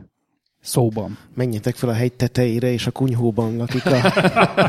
szóban. 0.60 1.18
Menjetek 1.34 1.74
fel 1.74 1.88
a 1.88 1.92
hegy 1.92 2.12
tetejére, 2.12 2.72
és 2.72 2.86
a 2.86 2.90
kunyhóban 2.90 3.56
lakik 3.56 3.86
a, 3.86 4.12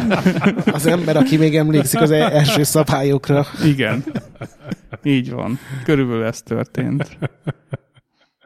az 0.77 0.85
ember, 0.85 1.17
aki 1.17 1.37
még 1.37 1.55
emlékszik 1.55 2.01
az 2.01 2.11
e- 2.11 2.29
első 2.31 2.63
szabályokra. 2.63 3.45
Igen. 3.65 4.03
Így 5.03 5.31
van. 5.31 5.59
Körülbelül 5.83 6.23
ez 6.23 6.41
történt. 6.41 7.17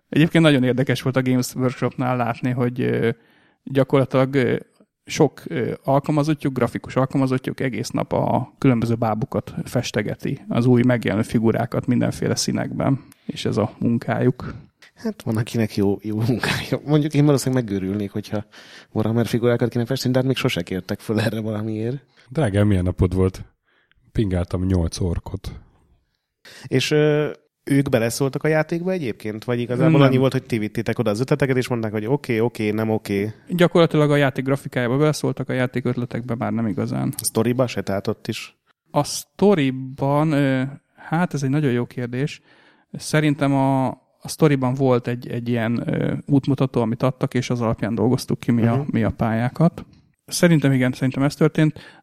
Egyébként 0.10 0.43
nagyon 0.43 0.64
érdekes 0.64 1.01
volt 1.01 1.16
a 1.16 1.22
Games 1.22 1.55
Workshopnál 1.55 2.18
látni, 2.18 2.49
hogy 2.51 2.99
gyakorlatilag 3.64 4.60
sok 5.05 5.43
alkalmazottjuk, 5.84 6.53
grafikus 6.53 6.95
alkalmazottjuk 6.95 7.60
egész 7.60 7.89
nap 7.89 8.14
a 8.14 8.53
különböző 8.57 8.95
bábukat 8.95 9.53
festegeti, 9.64 10.45
az 10.47 10.66
új 10.66 10.82
megjelenő 10.84 11.24
figurákat 11.24 11.86
mindenféle 11.86 12.36
színekben, 12.36 13.05
és 13.26 13.45
ez 13.45 13.57
a 13.57 13.74
munkájuk. 13.80 14.53
Hát 14.95 15.22
van, 15.22 15.38
akinek 15.38 15.76
jó, 15.76 15.97
jó 16.01 16.16
munkája. 16.16 16.80
Mondjuk 16.86 17.14
én 17.14 17.26
valószínűleg 17.26 17.64
megőrülnék, 17.64 18.12
hogyha 18.12 18.45
Warhammer 18.91 19.26
figurákat 19.26 19.70
kéne 19.70 19.86
festeni, 19.86 20.14
de 20.14 20.20
hát 20.20 20.28
még 20.28 20.38
sose 20.38 20.62
kértek 20.62 20.99
föl 20.99 21.20
erre 21.20 21.39
valamiért. 21.41 22.05
Drágám, 22.30 22.68
milyen 22.68 22.84
napod 22.84 23.14
volt? 23.14 23.45
Pingáltam 24.12 24.66
nyolc 24.66 24.99
orkot. 24.99 25.51
És 26.68 26.95
ők 27.64 27.89
beleszóltak 27.89 28.43
a 28.43 28.47
játékba 28.47 28.91
egyébként? 28.91 29.43
Vagy 29.43 29.60
igazából 29.60 29.99
nem. 29.99 30.07
annyi 30.07 30.18
volt, 30.18 30.32
hogy 30.32 30.43
ti 30.43 30.57
vittétek 30.57 30.99
oda 30.99 31.10
az 31.10 31.20
ötleteket, 31.20 31.57
és 31.57 31.68
mondták, 31.68 31.91
hogy 31.91 32.05
oké, 32.05 32.14
okay, 32.14 32.39
oké, 32.45 32.64
okay, 32.64 32.76
nem 32.76 32.89
oké? 32.89 33.20
Okay. 33.20 33.55
Gyakorlatilag 33.55 34.12
a 34.12 34.16
játék 34.16 34.45
grafikájába 34.45 34.97
beleszóltak, 34.97 35.49
a 35.49 35.53
játék 35.53 35.86
ötletekbe 35.86 36.36
már 36.36 36.51
nem 36.51 36.68
igazán. 36.68 37.14
A 37.18 37.24
sztoriba 37.24 37.68
se, 37.68 37.82
tehát 37.82 38.07
ott 38.07 38.28
is? 38.28 38.57
A 38.91 39.03
sztoriban, 39.03 40.34
hát 40.95 41.34
ez 41.34 41.43
egy 41.43 41.49
nagyon 41.49 41.72
jó 41.72 41.86
kérdés. 41.86 42.41
Szerintem 42.91 43.53
a, 43.53 43.88
a 44.22 44.28
sztoriban 44.28 44.74
volt 44.74 45.07
egy, 45.07 45.28
egy 45.28 45.49
ilyen 45.49 45.86
útmutató, 46.26 46.82
amit 46.82 47.03
adtak, 47.03 47.34
és 47.34 47.49
az 47.49 47.62
alapján 47.62 47.95
dolgoztuk 47.95 48.39
ki 48.39 48.51
mi, 48.51 48.62
uh-huh. 48.62 48.78
a, 48.78 48.82
mhm. 48.82 48.89
mi 48.91 49.03
a 49.03 49.10
pályákat. 49.10 49.86
Szerintem 50.30 50.71
igen, 50.71 50.91
szerintem 50.91 51.23
ez 51.23 51.36
történt. 51.36 52.01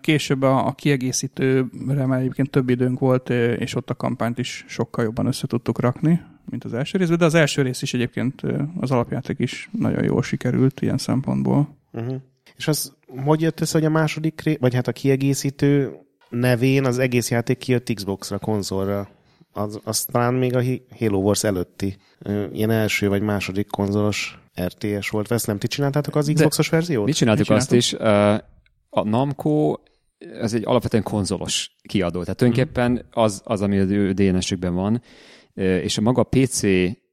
Később 0.00 0.42
a, 0.42 0.66
a 0.66 0.72
kiegészítőre 0.72 2.06
már 2.06 2.20
egyébként 2.20 2.50
több 2.50 2.68
időnk 2.68 2.98
volt, 2.98 3.30
és 3.30 3.74
ott 3.74 3.90
a 3.90 3.94
kampányt 3.94 4.38
is 4.38 4.64
sokkal 4.68 5.04
jobban 5.04 5.26
össze 5.26 5.46
tudtuk 5.46 5.80
rakni, 5.80 6.20
mint 6.50 6.64
az 6.64 6.74
első 6.74 6.98
részben, 6.98 7.18
de 7.18 7.24
az 7.24 7.34
első 7.34 7.62
rész 7.62 7.82
is 7.82 7.94
egyébként 7.94 8.42
az 8.80 8.90
alapjáték 8.90 9.38
is 9.38 9.68
nagyon 9.72 10.04
jól 10.04 10.22
sikerült 10.22 10.80
ilyen 10.80 10.98
szempontból. 10.98 11.76
Uh-huh. 11.92 12.16
És 12.56 12.68
az 12.68 12.96
hogy 13.24 13.40
jött 13.40 13.60
össze, 13.60 13.78
hogy 13.78 13.86
a 13.86 13.90
második 13.90 14.40
rész, 14.40 14.56
vagy 14.60 14.74
hát 14.74 14.88
a 14.88 14.92
kiegészítő 14.92 15.96
nevén 16.28 16.84
az 16.84 16.98
egész 16.98 17.30
játék 17.30 17.58
kijött 17.58 17.92
Xbox-ra, 17.94 18.38
konzolra? 18.38 19.08
Az, 19.52 19.80
az 19.84 20.04
talán 20.04 20.34
még 20.34 20.56
a 20.56 20.62
Halo 20.98 21.18
Wars 21.18 21.44
előtti, 21.44 21.96
ilyen 22.52 22.70
első 22.70 23.08
vagy 23.08 23.22
második 23.22 23.70
konzolos 23.70 24.38
RTS 24.62 25.08
volt. 25.08 25.30
Ezt 25.30 25.46
nem 25.46 25.58
ti 25.58 25.66
csináltátok 25.66 26.16
az 26.16 26.30
Xbox-os 26.34 26.68
verziót? 26.68 27.06
Mi 27.06 27.12
csináltuk 27.12 27.48
mi 27.48 27.54
azt 27.54 27.72
is. 27.72 27.92
A 28.88 29.04
Namco 29.04 29.74
ez 30.40 30.54
egy 30.54 30.62
alapvetően 30.66 31.02
konzolos 31.02 31.76
kiadó. 31.82 32.20
Tehát 32.20 32.36
tulajdonképpen 32.36 33.04
az, 33.10 33.42
az 33.44 33.62
ami 33.62 33.78
az 33.78 33.90
ő 33.90 34.12
DNS-ükben 34.12 34.74
van, 34.74 35.02
és 35.54 35.98
a 35.98 36.00
maga 36.00 36.20
a 36.20 36.28
PC 36.30 36.62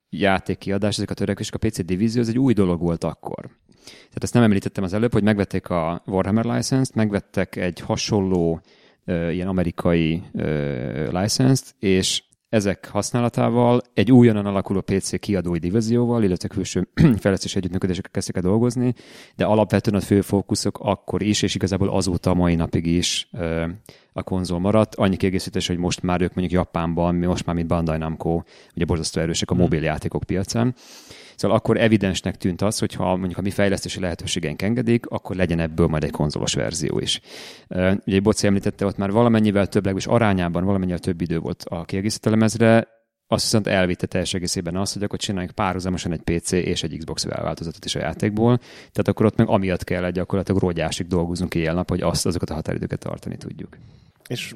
játékkiadás, 0.10 0.98
ezek 0.98 1.10
a 1.10 1.14
törekvések, 1.14 1.54
a 1.54 1.58
PC 1.58 1.86
divízió, 1.86 2.22
ez 2.22 2.28
egy 2.28 2.40
új 2.40 2.54
dolog 2.54 2.82
volt 2.82 3.04
akkor. 3.04 3.50
Tehát 3.86 4.24
ezt 4.24 4.34
nem 4.34 4.44
említettem 4.44 4.84
az 4.84 4.94
előbb, 4.94 5.14
hogy 5.14 5.24
megvették 5.24 5.70
a 5.70 6.04
Warhammer 6.06 6.46
license-t, 6.46 6.96
megvettek 6.96 7.56
egy 7.56 7.80
hasonló 7.80 8.62
ilyen 9.06 9.48
amerikai 9.48 10.24
license-t, 11.12 11.76
és 11.80 12.24
ezek 12.50 12.88
használatával 12.88 13.82
egy 13.94 14.12
újonnan 14.12 14.46
alakuló 14.46 14.82
PC 14.82 15.20
kiadói 15.20 15.58
divízióval, 15.58 16.24
illetve 16.24 16.48
külső 16.48 16.88
fejlesztés 17.22 17.56
együttműködésekkel 17.56 18.12
kezdtek 18.12 18.36
el 18.36 18.42
dolgozni, 18.42 18.94
de 19.36 19.46
alapvetően 19.46 19.98
a 19.98 20.02
fő 20.02 20.22
fókuszok 20.22 20.80
akkor 20.82 21.22
is, 21.22 21.42
és 21.42 21.56
igazából 21.56 21.90
azóta 21.90 22.30
a 22.30 22.34
mai 22.34 22.56
napig 22.56 22.86
is 22.86 23.30
a 24.14 24.24
konzol 24.24 24.60
maradt. 24.60 24.96
Annyi 24.96 25.18
kiegészítés, 25.18 25.68
hogy 25.68 25.78
most 25.78 26.02
már 26.02 26.22
ők 26.22 26.34
mondjuk 26.34 26.62
Japánban, 26.62 27.16
most 27.16 27.46
már 27.46 27.56
mint 27.56 27.68
Bandai 27.68 27.98
Namco, 27.98 28.42
ugye 28.76 28.86
borzasztó 28.86 29.22
erősek 29.22 29.50
a 29.50 29.54
hmm. 29.54 29.64
mobiljátékok 29.64 30.24
piacán. 30.24 30.76
Szóval 31.40 31.58
akkor 31.58 31.78
evidensnek 31.78 32.38
tűnt 32.38 32.62
az, 32.62 32.80
hogy 32.80 32.94
ha 32.94 33.16
mondjuk 33.16 33.38
a 33.38 33.42
mi 33.42 33.50
fejlesztési 33.50 34.00
lehetőségeink 34.00 34.62
engedik, 34.62 35.06
akkor 35.06 35.36
legyen 35.36 35.60
ebből 35.60 35.88
majd 35.88 36.04
egy 36.04 36.12
konzolos 36.12 36.54
verzió 36.54 37.00
is. 37.00 37.22
Ugye 38.06 38.20
Boci 38.20 38.48
említette, 38.48 38.86
ott 38.86 38.98
már 38.98 39.12
valamennyivel 39.12 39.68
több, 39.68 39.86
legalábbis 39.86 40.08
arányában 40.08 40.64
valamennyivel 40.64 41.00
több 41.00 41.22
idő 41.22 41.40
volt 41.40 41.64
a 41.70 41.86
kiegészítőlemezre, 41.86 42.88
azt 43.28 43.44
viszont 43.44 43.68
elvitte 43.68 44.08
teljes 44.08 44.34
egészében 44.34 44.76
azt, 44.76 44.94
hogy 44.94 45.04
akkor 45.04 45.20
csináljunk 45.20 45.56
párhuzamosan 45.56 46.12
egy 46.12 46.22
PC 46.22 46.52
és 46.52 46.84
egy 46.84 46.98
Xbox 46.98 47.26
változatot 47.26 47.86
is 47.86 47.96
a 47.96 48.00
játékból, 48.00 48.58
tehát 48.58 49.08
akkor 49.08 49.26
ott 49.26 49.36
meg 49.36 49.48
amiatt 49.48 49.84
kell 49.84 50.06
egy 50.06 50.14
gyakorlatilag 50.14 50.62
rógyásig 50.62 51.08
dolgozunk 51.08 51.56
éjjel-nap, 51.56 51.90
hogy 51.90 52.02
azt, 52.02 52.26
azokat 52.26 52.50
a 52.50 52.54
határidőket 52.54 53.00
tartani 53.00 53.38
tudjuk. 53.38 53.78
És 54.28 54.56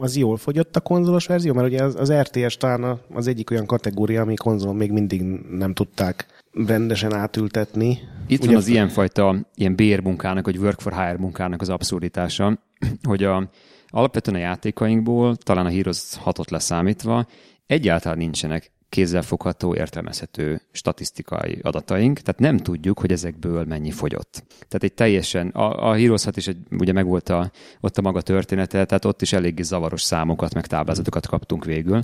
az 0.00 0.16
jól 0.16 0.36
fogyott 0.36 0.76
a 0.76 0.80
konzolos 0.80 1.26
verzió? 1.26 1.52
Mert 1.52 1.66
ugye 1.66 1.82
az, 1.82 1.94
az 1.94 2.12
RTS 2.12 2.56
talán 2.56 3.00
az 3.12 3.26
egyik 3.26 3.50
olyan 3.50 3.66
kategória, 3.66 4.22
ami 4.22 4.34
konzolon 4.34 4.76
még 4.76 4.92
mindig 4.92 5.22
nem 5.50 5.74
tudták 5.74 6.26
rendesen 6.66 7.14
átültetni. 7.14 7.98
Itt 8.26 8.38
ugye 8.38 8.48
van 8.48 8.56
az 8.56 8.64
f- 8.64 8.70
ilyenfajta 8.70 9.46
ilyen 9.54 9.74
bérmunkának, 9.74 10.44
vagy 10.44 10.58
work 10.58 10.80
for 10.80 10.92
hire 10.92 11.16
munkának 11.18 11.60
az 11.60 11.68
abszurditása, 11.68 12.58
hogy 13.08 13.24
a, 13.24 13.50
alapvetően 13.88 14.36
a 14.36 14.40
játékainkból, 14.40 15.36
talán 15.36 15.66
a 15.66 15.70
Heroes 15.70 16.02
6-ot 16.24 16.50
leszámítva, 16.50 17.26
egyáltalán 17.66 18.18
nincsenek 18.18 18.72
kézzelfogható, 18.90 19.74
értelmezhető 19.74 20.60
statisztikai 20.72 21.58
adataink, 21.62 22.18
tehát 22.18 22.40
nem 22.40 22.56
tudjuk, 22.56 23.00
hogy 23.00 23.12
ezekből 23.12 23.64
mennyi 23.64 23.90
fogyott. 23.90 24.44
Tehát 24.48 24.82
egy 24.82 24.92
teljesen, 24.92 25.48
a, 25.48 25.88
a 25.88 25.94
Heroes 25.94 26.26
is 26.34 26.48
egy, 26.48 26.56
ugye 26.70 26.92
megvolt 26.92 27.28
a, 27.28 27.50
ott 27.80 27.98
a 27.98 28.02
maga 28.02 28.20
története, 28.20 28.84
tehát 28.84 29.04
ott 29.04 29.22
is 29.22 29.32
eléggé 29.32 29.62
zavaros 29.62 30.02
számokat, 30.02 30.54
meg 30.54 30.66
táblázatokat 30.66 31.26
kaptunk 31.26 31.64
végül. 31.64 32.02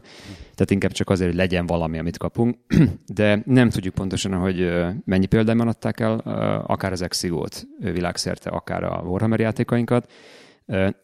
Tehát 0.54 0.70
inkább 0.70 0.92
csak 0.92 1.10
azért, 1.10 1.30
hogy 1.30 1.38
legyen 1.38 1.66
valami, 1.66 1.98
amit 1.98 2.18
kapunk, 2.18 2.56
de 3.14 3.42
nem 3.46 3.70
tudjuk 3.70 3.94
pontosan, 3.94 4.32
hogy 4.32 4.72
mennyi 5.04 5.26
példányban 5.26 5.68
adták 5.68 6.00
el, 6.00 6.18
akár 6.66 6.92
az 6.92 7.02
Exigót 7.02 7.66
világszerte, 7.78 8.50
akár 8.50 8.84
a 8.84 9.02
Warhammer 9.04 9.40
játékainkat, 9.40 10.10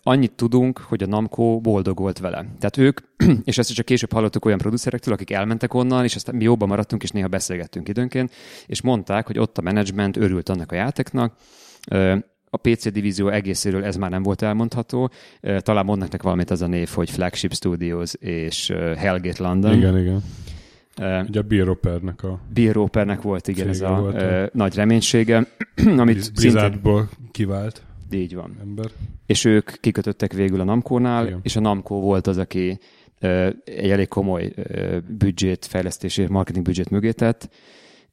Annyit 0.02 0.32
tudunk, 0.32 0.78
hogy 0.78 1.02
a 1.02 1.06
Namco 1.06 1.60
boldog 1.60 1.98
volt 1.98 2.18
vele. 2.18 2.36
Tehát 2.36 2.76
ők, 2.76 3.00
és 3.44 3.58
ezt 3.58 3.74
csak 3.74 3.84
később 3.84 4.12
hallottuk 4.12 4.44
olyan 4.44 4.58
producerektől, 4.58 5.14
akik 5.14 5.30
elmentek 5.30 5.74
onnan, 5.74 6.04
és 6.04 6.14
aztán 6.14 6.34
mi 6.34 6.44
jobban 6.44 6.68
maradtunk, 6.68 7.02
és 7.02 7.10
néha 7.10 7.28
beszélgettünk 7.28 7.88
időnként, 7.88 8.32
és 8.66 8.82
mondták, 8.82 9.26
hogy 9.26 9.38
ott 9.38 9.58
a 9.58 9.62
menedzsment 9.62 10.16
örült 10.16 10.48
annak 10.48 10.72
a 10.72 10.74
játéknak, 10.74 11.34
a 12.54 12.56
PC 12.56 12.92
divízió 12.92 13.28
egészéről 13.28 13.84
ez 13.84 13.96
már 13.96 14.10
nem 14.10 14.22
volt 14.22 14.42
elmondható. 14.42 15.10
Talán 15.58 15.84
mondnak 15.84 16.22
valamit 16.22 16.50
az 16.50 16.62
a 16.62 16.66
név, 16.66 16.88
hogy 16.88 17.10
Flagship 17.10 17.54
Studios 17.54 18.14
és 18.14 18.72
Hellgate 18.96 19.42
London. 19.42 19.76
Igen, 19.76 19.98
igen. 19.98 20.22
Uh, 21.00 21.28
Ugye 21.28 21.40
a 21.40 21.42
Bill 21.42 21.64
Ropernek 21.64 22.22
a... 22.22 22.40
Bill 22.52 22.72
Ropernek 22.72 23.22
volt, 23.22 23.48
igen, 23.48 23.68
ez 23.68 23.80
a, 23.80 23.94
volt 23.94 24.22
a 24.22 24.50
nagy 24.52 24.74
reménysége, 24.74 25.46
amit 25.96 26.32
Blizzardból 26.32 26.98
szintén... 26.98 27.30
kivált. 27.30 27.82
Így 28.14 28.34
van. 28.34 28.56
Ember. 28.60 28.90
És 29.26 29.44
ők 29.44 29.70
kikötöttek 29.80 30.32
végül 30.32 30.60
a 30.60 30.64
Namco-nál, 30.64 31.40
és 31.42 31.56
a 31.56 31.60
Namco 31.60 31.94
volt 31.94 32.26
az, 32.26 32.38
aki 32.38 32.78
egy 33.64 33.90
elég 33.90 34.08
komoly 34.08 34.54
büdzsét, 35.08 35.66
fejlesztési, 35.66 36.26
marketing 36.26 36.64
büdzsét 36.64 36.90
mögé 36.90 37.10
tett, 37.10 37.48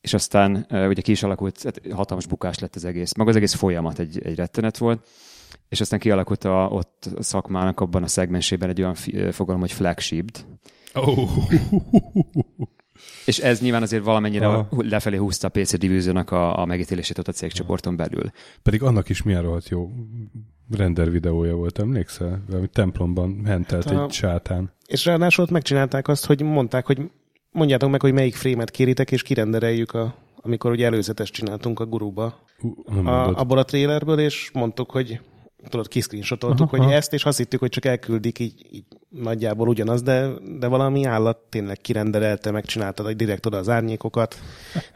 és 0.01 0.13
aztán 0.13 0.65
ugye 0.69 1.01
ki 1.01 1.11
is 1.11 1.23
alakult, 1.23 1.63
hát 1.63 1.81
hatalmas 1.91 2.25
bukás 2.25 2.59
lett 2.59 2.75
az 2.75 2.85
egész. 2.85 3.13
Maga 3.13 3.29
az 3.29 3.35
egész 3.35 3.53
folyamat 3.53 3.99
egy, 3.99 4.21
egy 4.23 4.35
rettenet 4.35 4.77
volt, 4.77 5.07
és 5.69 5.81
aztán 5.81 5.99
kialakult 5.99 6.43
a, 6.43 6.67
ott 6.71 7.09
a 7.15 7.23
szakmának 7.23 7.79
abban 7.79 8.03
a 8.03 8.07
szegmensében 8.07 8.69
egy 8.69 8.81
olyan 8.81 8.95
fogalom, 9.31 9.61
hogy 9.61 9.71
flagship. 9.71 10.37
Oh. 10.93 11.29
És 13.25 13.39
ez 13.39 13.61
nyilván 13.61 13.81
azért 13.81 14.03
valamennyire 14.03 14.47
Aha. 14.47 14.67
lefelé 14.77 15.17
húzta 15.17 15.47
a 15.47 15.49
PC 15.49 15.77
divíziónak 15.77 16.31
a, 16.31 16.59
a 16.59 16.65
megítélését 16.65 17.17
ott 17.17 17.27
a 17.27 17.31
cégcsoporton 17.31 17.95
belül. 17.95 18.31
Pedig 18.63 18.83
annak 18.83 19.09
is 19.09 19.23
milyen 19.23 19.41
rohadt 19.41 19.69
jó 19.69 19.89
render 20.77 21.11
videója 21.11 21.55
volt, 21.55 21.79
emlékszel? 21.79 22.43
Valami 22.47 22.67
templomban 22.67 23.45
hentelt 23.45 23.89
hát 23.89 23.99
a... 23.99 24.03
egy 24.03 24.11
sátán. 24.11 24.71
És 24.85 25.05
ráadásul 25.05 25.43
ott 25.43 25.51
megcsinálták 25.51 26.07
azt, 26.07 26.25
hogy 26.25 26.41
mondták, 26.41 26.85
hogy 26.85 26.97
mondjátok 27.51 27.89
meg, 27.89 28.01
hogy 28.01 28.13
melyik 28.13 28.35
frémet 28.35 28.71
kéritek, 28.71 29.11
és 29.11 29.21
kirendereljük 29.21 29.93
a 29.93 30.15
amikor 30.41 30.71
ugye 30.71 30.85
előzetes 30.85 31.31
csináltunk 31.31 31.79
a 31.79 31.85
guruba, 31.85 32.39
uh, 32.61 33.07
a, 33.07 33.27
abból 33.27 33.57
a 33.57 33.63
trailerből, 33.63 34.19
és 34.19 34.49
mondtuk, 34.53 34.91
hogy 34.91 35.19
tudod, 35.67 35.87
kiszkrinsotoltuk, 35.87 36.69
hogy 36.69 36.91
ezt, 36.91 37.13
és 37.13 37.25
azt 37.25 37.37
hittük, 37.37 37.59
hogy 37.59 37.69
csak 37.69 37.85
elküldik 37.85 38.39
így, 38.39 38.67
így 38.71 38.85
nagyjából 39.09 39.67
ugyanaz, 39.67 40.01
de, 40.01 40.27
de 40.59 40.67
valami 40.67 41.05
állat 41.05 41.37
tényleg 41.37 41.77
kirenderelte, 41.77 42.51
megcsinálta, 42.51 43.03
hogy 43.03 43.15
direkt 43.15 43.45
oda 43.45 43.57
az 43.57 43.69
árnyékokat, 43.69 44.35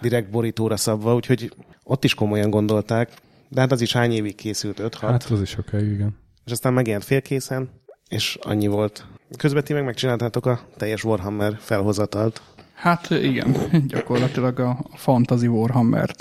direkt 0.01 0.29
borítóra 0.29 0.77
szabva, 0.77 1.15
úgyhogy 1.15 1.53
ott 1.83 2.03
is 2.03 2.13
komolyan 2.13 2.49
gondolták, 2.49 3.11
de 3.49 3.59
hát 3.59 3.71
az 3.71 3.81
is 3.81 3.93
hány 3.93 4.11
évig 4.11 4.35
készült? 4.35 4.79
5-6? 4.81 4.97
Hát 4.99 5.23
az 5.23 5.41
is 5.41 5.57
oké, 5.57 5.77
igen. 5.77 6.17
És 6.45 6.51
aztán 6.51 6.73
megjelent 6.73 7.03
félkészen, 7.03 7.69
és 8.09 8.37
annyi 8.41 8.67
volt. 8.67 9.05
Közben 9.37 9.63
ti 9.63 9.73
meg 9.73 9.83
megcsináltátok 9.83 10.45
a 10.45 10.59
teljes 10.77 11.03
Warhammer 11.03 11.57
felhozatalt. 11.59 12.41
Hát 12.73 13.09
igen, 13.09 13.55
gyakorlatilag 13.87 14.59
a 14.59 14.77
fantasy 14.93 15.47
Warhammer-t 15.47 16.17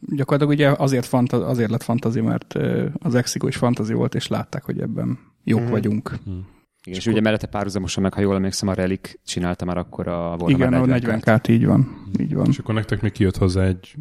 gyakorlatilag 0.00 0.48
ugye 0.48 0.68
azért, 0.70 1.06
fanta, 1.06 1.46
azért 1.46 1.70
lett 1.70 1.82
fantazi, 1.82 2.20
mert 2.20 2.54
az 2.98 3.14
Exigo 3.14 3.46
is 3.46 3.56
fantazi 3.56 3.92
volt, 3.92 4.14
és 4.14 4.28
látták, 4.28 4.64
hogy 4.64 4.80
ebben 4.80 5.18
jók 5.44 5.60
mm. 5.60 5.70
vagyunk. 5.70 6.10
Mm. 6.30 6.32
Igen, 6.32 6.98
és, 6.98 7.06
és 7.06 7.06
ugye 7.06 7.20
mellette 7.20 7.46
párhuzamosan 7.46 8.02
meg, 8.02 8.14
ha 8.14 8.20
jól 8.20 8.34
emlékszem, 8.34 8.68
a 8.68 8.74
Relic 8.74 9.14
csinálta 9.24 9.64
már 9.64 9.76
akkor 9.76 10.08
a 10.08 10.36
Warhammer 10.38 10.50
Igen, 10.50 10.72
a 10.72 10.86
40 10.86 11.20
k 11.40 11.48
így 11.48 11.66
van. 11.66 12.10
Így 12.20 12.34
van. 12.34 12.46
És 12.46 12.58
akkor 12.58 12.74
nektek 12.74 13.00
még 13.02 13.12
kijött 13.12 13.36
hozzá 13.36 13.64
egy 13.64 13.94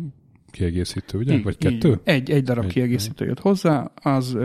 kiegészítő, 0.52 1.18
ugye? 1.18 1.34
Így, 1.34 1.44
Vagy 1.44 1.58
kettő? 1.58 1.90
Így. 1.90 2.00
Egy, 2.04 2.32
egy 2.32 2.44
darab 2.44 2.64
egy, 2.64 2.72
kiegészítő 2.72 3.26
jött 3.26 3.40
hozzá, 3.40 3.92
az 3.96 4.38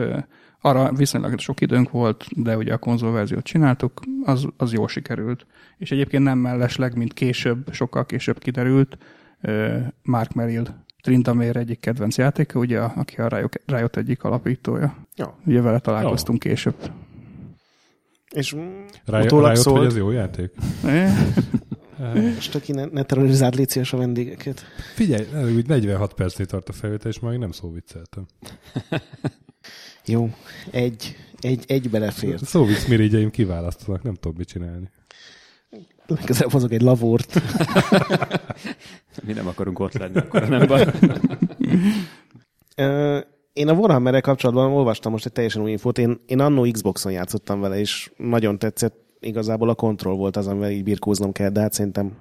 arra 0.60 0.92
viszonylag 0.92 1.38
sok 1.38 1.60
időnk 1.60 1.90
volt, 1.90 2.24
de 2.36 2.56
ugye 2.56 2.72
a 2.72 2.78
konzolverziót 2.78 3.44
csináltuk, 3.44 4.00
az, 4.24 4.46
az 4.56 4.72
jól 4.72 4.88
sikerült. 4.88 5.46
És 5.78 5.90
egyébként 5.90 6.22
nem 6.22 6.38
mellesleg, 6.38 6.96
mint 6.96 7.12
később, 7.12 7.68
sokkal 7.72 8.06
később 8.06 8.38
kiderült, 8.38 8.98
Mark 10.02 10.32
Merrill 10.32 10.66
Trindamér 11.00 11.56
egyik 11.56 11.80
kedvenc 11.80 12.16
játéka, 12.16 12.58
ugye, 12.58 12.80
aki 12.80 13.16
a 13.16 13.28
Riot, 13.28 13.60
Riot 13.66 13.96
egyik 13.96 14.22
alapítója. 14.22 14.96
Ja. 15.16 15.38
Ugye 15.46 15.60
vele 15.60 15.78
találkoztunk 15.78 16.44
ja. 16.44 16.50
később. 16.50 16.90
És 18.34 18.52
Riot, 19.04 19.30
Riot 19.30 19.56
szólt... 19.56 19.78
hogy 19.78 19.86
ez 19.86 19.96
jó 19.96 20.10
játék? 20.10 20.52
Most 22.34 22.54
aki 22.60 22.72
ne, 22.72 22.84
ne 22.84 23.02
terrorizáld 23.02 23.54
légy 23.54 23.80
a 23.90 23.96
vendégeket. 23.96 24.64
Figyelj, 24.94 25.54
úgy 25.54 25.66
46 25.66 26.14
percnél 26.14 26.46
tart 26.46 26.68
a 26.68 26.72
felvétel, 26.72 27.10
és 27.10 27.20
már 27.20 27.34
nem 27.34 27.52
szó 27.52 27.72
vicceltem. 27.72 28.26
jó, 30.06 30.30
egy, 30.70 31.16
egy, 31.40 31.64
egy 31.66 31.90
belefért. 31.90 32.44
Szóvic 32.44 32.86
mirigyeim 32.86 33.30
kiválasztanak, 33.30 34.02
nem 34.02 34.14
tudom 34.14 34.36
mit 34.36 34.48
csinálni. 34.48 34.90
Legközelebb 36.06 36.52
hozok 36.52 36.72
egy 36.72 36.80
lavort. 36.80 37.40
Mi 39.22 39.32
nem 39.32 39.46
akarunk 39.46 39.78
ott 39.78 39.92
lenni, 39.92 40.18
akkor 40.18 40.48
nem 40.48 40.66
baj. 40.66 40.86
Én 43.52 43.68
a 43.68 43.72
warhammer 43.72 44.20
kapcsolatban 44.20 44.72
olvastam 44.72 45.12
most 45.12 45.26
egy 45.26 45.32
teljesen 45.32 45.62
új 45.62 45.70
infót. 45.70 45.98
Én, 45.98 46.20
én 46.26 46.40
annó 46.40 46.66
Xboxon 46.70 47.12
játszottam 47.12 47.60
vele, 47.60 47.78
és 47.78 48.12
nagyon 48.16 48.58
tetszett. 48.58 48.96
Igazából 49.20 49.68
a 49.68 49.74
kontroll 49.74 50.14
volt 50.14 50.36
az, 50.36 50.46
amivel 50.46 50.70
így 50.70 50.84
birkóznom 50.84 51.32
kell, 51.32 51.50
de 51.50 51.60
hát 51.60 51.72
szerintem 51.72 52.12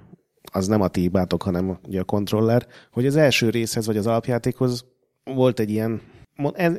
az 0.52 0.66
nem 0.66 0.80
a 0.80 0.88
ti 0.88 1.00
hibátok, 1.00 1.42
hanem 1.42 1.78
ugye 1.86 2.00
a 2.00 2.04
kontroller, 2.04 2.66
hogy 2.92 3.06
az 3.06 3.16
első 3.16 3.50
részhez, 3.50 3.86
vagy 3.86 3.96
az 3.96 4.06
alapjátékhoz 4.06 4.84
volt 5.24 5.60
egy 5.60 5.70
ilyen 5.70 6.00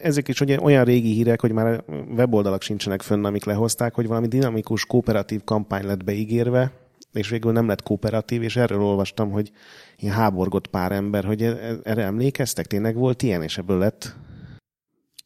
ezek 0.01 0.27
is 0.27 0.41
ugye 0.41 0.59
olyan 0.61 0.83
régi 0.83 1.13
hírek, 1.13 1.41
hogy 1.41 1.51
már 1.51 1.83
weboldalak 2.15 2.61
sincsenek 2.61 3.01
fönn, 3.01 3.25
amik 3.25 3.45
lehozták, 3.45 3.95
hogy 3.95 4.07
valami 4.07 4.27
dinamikus, 4.27 4.85
kooperatív 4.85 5.43
kampány 5.43 5.85
lett 5.85 6.03
beígérve, 6.03 6.71
és 7.13 7.29
végül 7.29 7.51
nem 7.51 7.67
lett 7.67 7.83
kooperatív, 7.83 8.41
és 8.43 8.55
erről 8.55 8.81
olvastam, 8.81 9.31
hogy 9.31 9.51
ilyen 9.97 10.15
háborgott 10.15 10.67
pár 10.67 10.91
ember, 10.91 11.23
hogy 11.23 11.41
e- 11.41 11.47
e- 11.47 11.79
erre 11.83 12.03
emlékeztek? 12.03 12.65
Tényleg 12.65 12.95
volt 12.95 13.21
ilyen, 13.21 13.43
és 13.43 13.57
ebből 13.57 13.77
lett? 13.77 14.15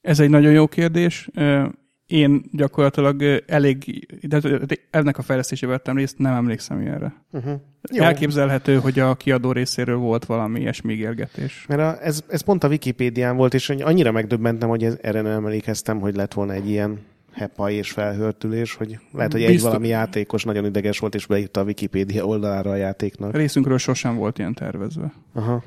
Ez 0.02 0.20
egy 0.20 0.30
nagyon 0.30 0.52
jó 0.52 0.68
kérdés. 0.68 1.30
Én 2.06 2.44
gyakorlatilag 2.52 3.44
elég, 3.48 4.08
de 4.28 4.42
ennek 4.90 5.18
a 5.18 5.22
fejlesztésével 5.22 5.76
vettem 5.76 5.98
részt, 5.98 6.18
nem 6.18 6.34
emlékszem 6.34 6.82
ilyenre. 6.82 7.14
Uh-huh. 7.32 7.62
Elképzelhető, 7.82 8.76
hogy 8.76 9.00
a 9.00 9.16
kiadó 9.16 9.52
részéről 9.52 9.98
volt 9.98 10.26
valami 10.26 10.60
ilyesmi 10.60 10.94
ígérgetés. 10.94 11.66
Mert 11.68 11.82
a, 11.82 12.04
ez, 12.04 12.24
ez 12.28 12.42
pont 12.42 12.64
a 12.64 12.68
Wikipédián 12.68 13.36
volt, 13.36 13.54
és 13.54 13.70
annyira 13.70 14.12
megdöbbentem, 14.12 14.70
hogy 14.70 14.84
ez, 14.84 14.98
erre 15.02 15.22
nem 15.22 15.32
emlékeztem, 15.32 16.00
hogy 16.00 16.16
lett 16.16 16.34
volna 16.34 16.54
egy 16.54 16.70
ilyen 16.70 17.00
hepa 17.36 17.70
és 17.70 17.92
felhörtülés, 17.92 18.74
hogy 18.74 19.00
lehet, 19.12 19.32
hogy 19.32 19.42
egy 19.42 19.48
Biztos- 19.48 19.68
valami 19.68 19.88
játékos 19.88 20.44
nagyon 20.44 20.66
ideges 20.66 21.00
volt, 21.00 21.16
és 21.16 21.26
beírta 21.26 21.60
a 21.60 21.64
Wikipédia 21.64 22.26
oldalára 22.26 22.70
a 22.70 22.76
játéknak. 22.76 23.36
Részünkről 23.36 23.78
sosem 23.78 24.16
volt 24.16 24.38
ilyen 24.38 24.54
tervezve. 24.54 25.14
Aha. 25.34 25.64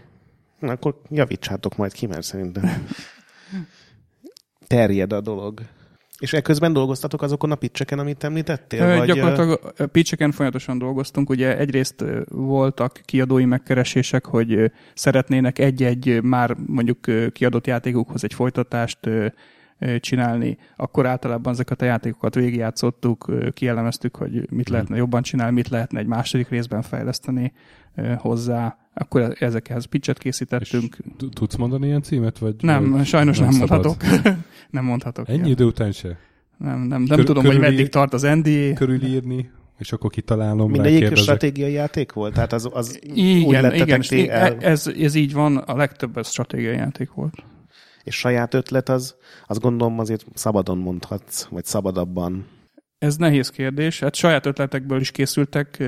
Na, 0.58 0.72
akkor 0.72 1.00
javítsátok 1.10 1.76
majd 1.76 1.92
ki, 1.92 2.06
mert 2.06 2.22
szerintem 2.22 2.86
terjed 4.66 5.12
a 5.12 5.20
dolog. 5.20 5.60
És 6.18 6.32
ekközben 6.32 6.72
dolgoztatok 6.72 7.22
azokon 7.22 7.50
a 7.50 7.54
pitcheken, 7.54 7.98
amit 7.98 8.24
említettél? 8.24 8.82
Ö, 8.82 8.96
vagy, 8.96 9.06
Gyakorlatilag 9.06 9.72
ö, 9.76 9.86
pitcheken 9.86 10.32
folyamatosan 10.32 10.78
dolgoztunk. 10.78 11.30
Ugye 11.30 11.58
egyrészt 11.58 12.04
voltak 12.28 13.00
kiadói 13.04 13.44
megkeresések, 13.44 14.26
hogy 14.26 14.72
szeretnének 14.94 15.58
egy-egy 15.58 16.22
már 16.22 16.56
mondjuk 16.66 16.98
kiadott 17.32 17.66
játékukhoz 17.66 18.24
egy 18.24 18.34
folytatást 18.34 18.98
csinálni. 20.01 20.59
Akkor 20.76 21.07
általában 21.07 21.53
ezeket 21.53 21.83
a 21.83 21.85
játékokat 21.85 22.35
végigjátszottuk, 22.35 23.33
kielemeztük, 23.55 24.16
hogy 24.16 24.51
mit 24.51 24.68
lehetne 24.68 24.97
jobban 24.97 25.22
csinálni, 25.22 25.55
mit 25.55 25.68
lehetne 25.68 25.99
egy 25.99 26.07
második 26.07 26.49
részben 26.49 26.83
fejleszteni 26.83 27.53
hozzá. 28.16 28.79
Akkor 28.95 29.35
ezekhez 29.39 29.85
pitchet 29.85 30.18
készítettünk. 30.18 30.97
Tudsz 31.33 31.57
mondani 31.57 31.87
ilyen 31.87 32.03
címet? 32.03 32.39
Vagy, 32.39 32.55
Nem, 32.61 32.91
vagy 32.91 33.07
sajnos 33.07 33.39
nem, 33.39 33.51
szabad? 33.51 33.85
mondhatok. 33.85 34.37
nem 34.70 34.85
mondhatok. 34.85 35.29
Ennyi 35.29 35.39
ilyen. 35.39 35.51
idő 35.51 35.64
után 35.64 35.93
se? 35.93 36.18
Nem, 36.57 36.79
nem, 36.81 37.03
nem 37.03 37.16
Kör- 37.16 37.26
tudom, 37.26 37.45
hogy 37.45 37.55
körüli- 37.55 37.70
meddig 37.70 37.89
tart 37.89 38.12
az 38.12 38.22
NDA. 38.22 38.72
Körülírni, 38.74 39.51
és 39.79 39.93
akkor 39.93 40.11
kitalálom, 40.11 40.70
Mindegyik 40.70 41.16
stratégiai 41.16 41.72
játék 41.72 42.12
volt? 42.12 42.35
Tehát 42.35 42.53
az, 42.53 42.68
az 42.72 43.01
úgy 43.11 43.18
Igen, 43.18 43.62
lettetek 43.62 44.11
igen, 44.11 44.31
el, 44.31 44.57
ez, 44.57 44.87
ez 45.01 45.14
így 45.14 45.33
van, 45.33 45.57
a 45.57 45.76
legtöbb 45.76 46.16
ez 46.16 46.29
stratégiai 46.29 46.76
játék 46.76 47.11
volt. 47.12 47.35
És 48.09 48.14
saját 48.14 48.54
ötlet 48.54 48.88
az, 48.88 49.16
az 49.46 49.59
gondolom 49.59 49.98
azért 49.98 50.26
szabadon 50.34 50.78
mondhatsz, 50.78 51.44
vagy 51.44 51.64
szabadabban. 51.64 52.46
Ez 52.98 53.16
nehéz 53.16 53.50
kérdés, 53.50 54.00
hát 54.00 54.14
saját 54.14 54.46
ötletekből 54.46 55.00
is 55.00 55.11
készültek 55.11 55.82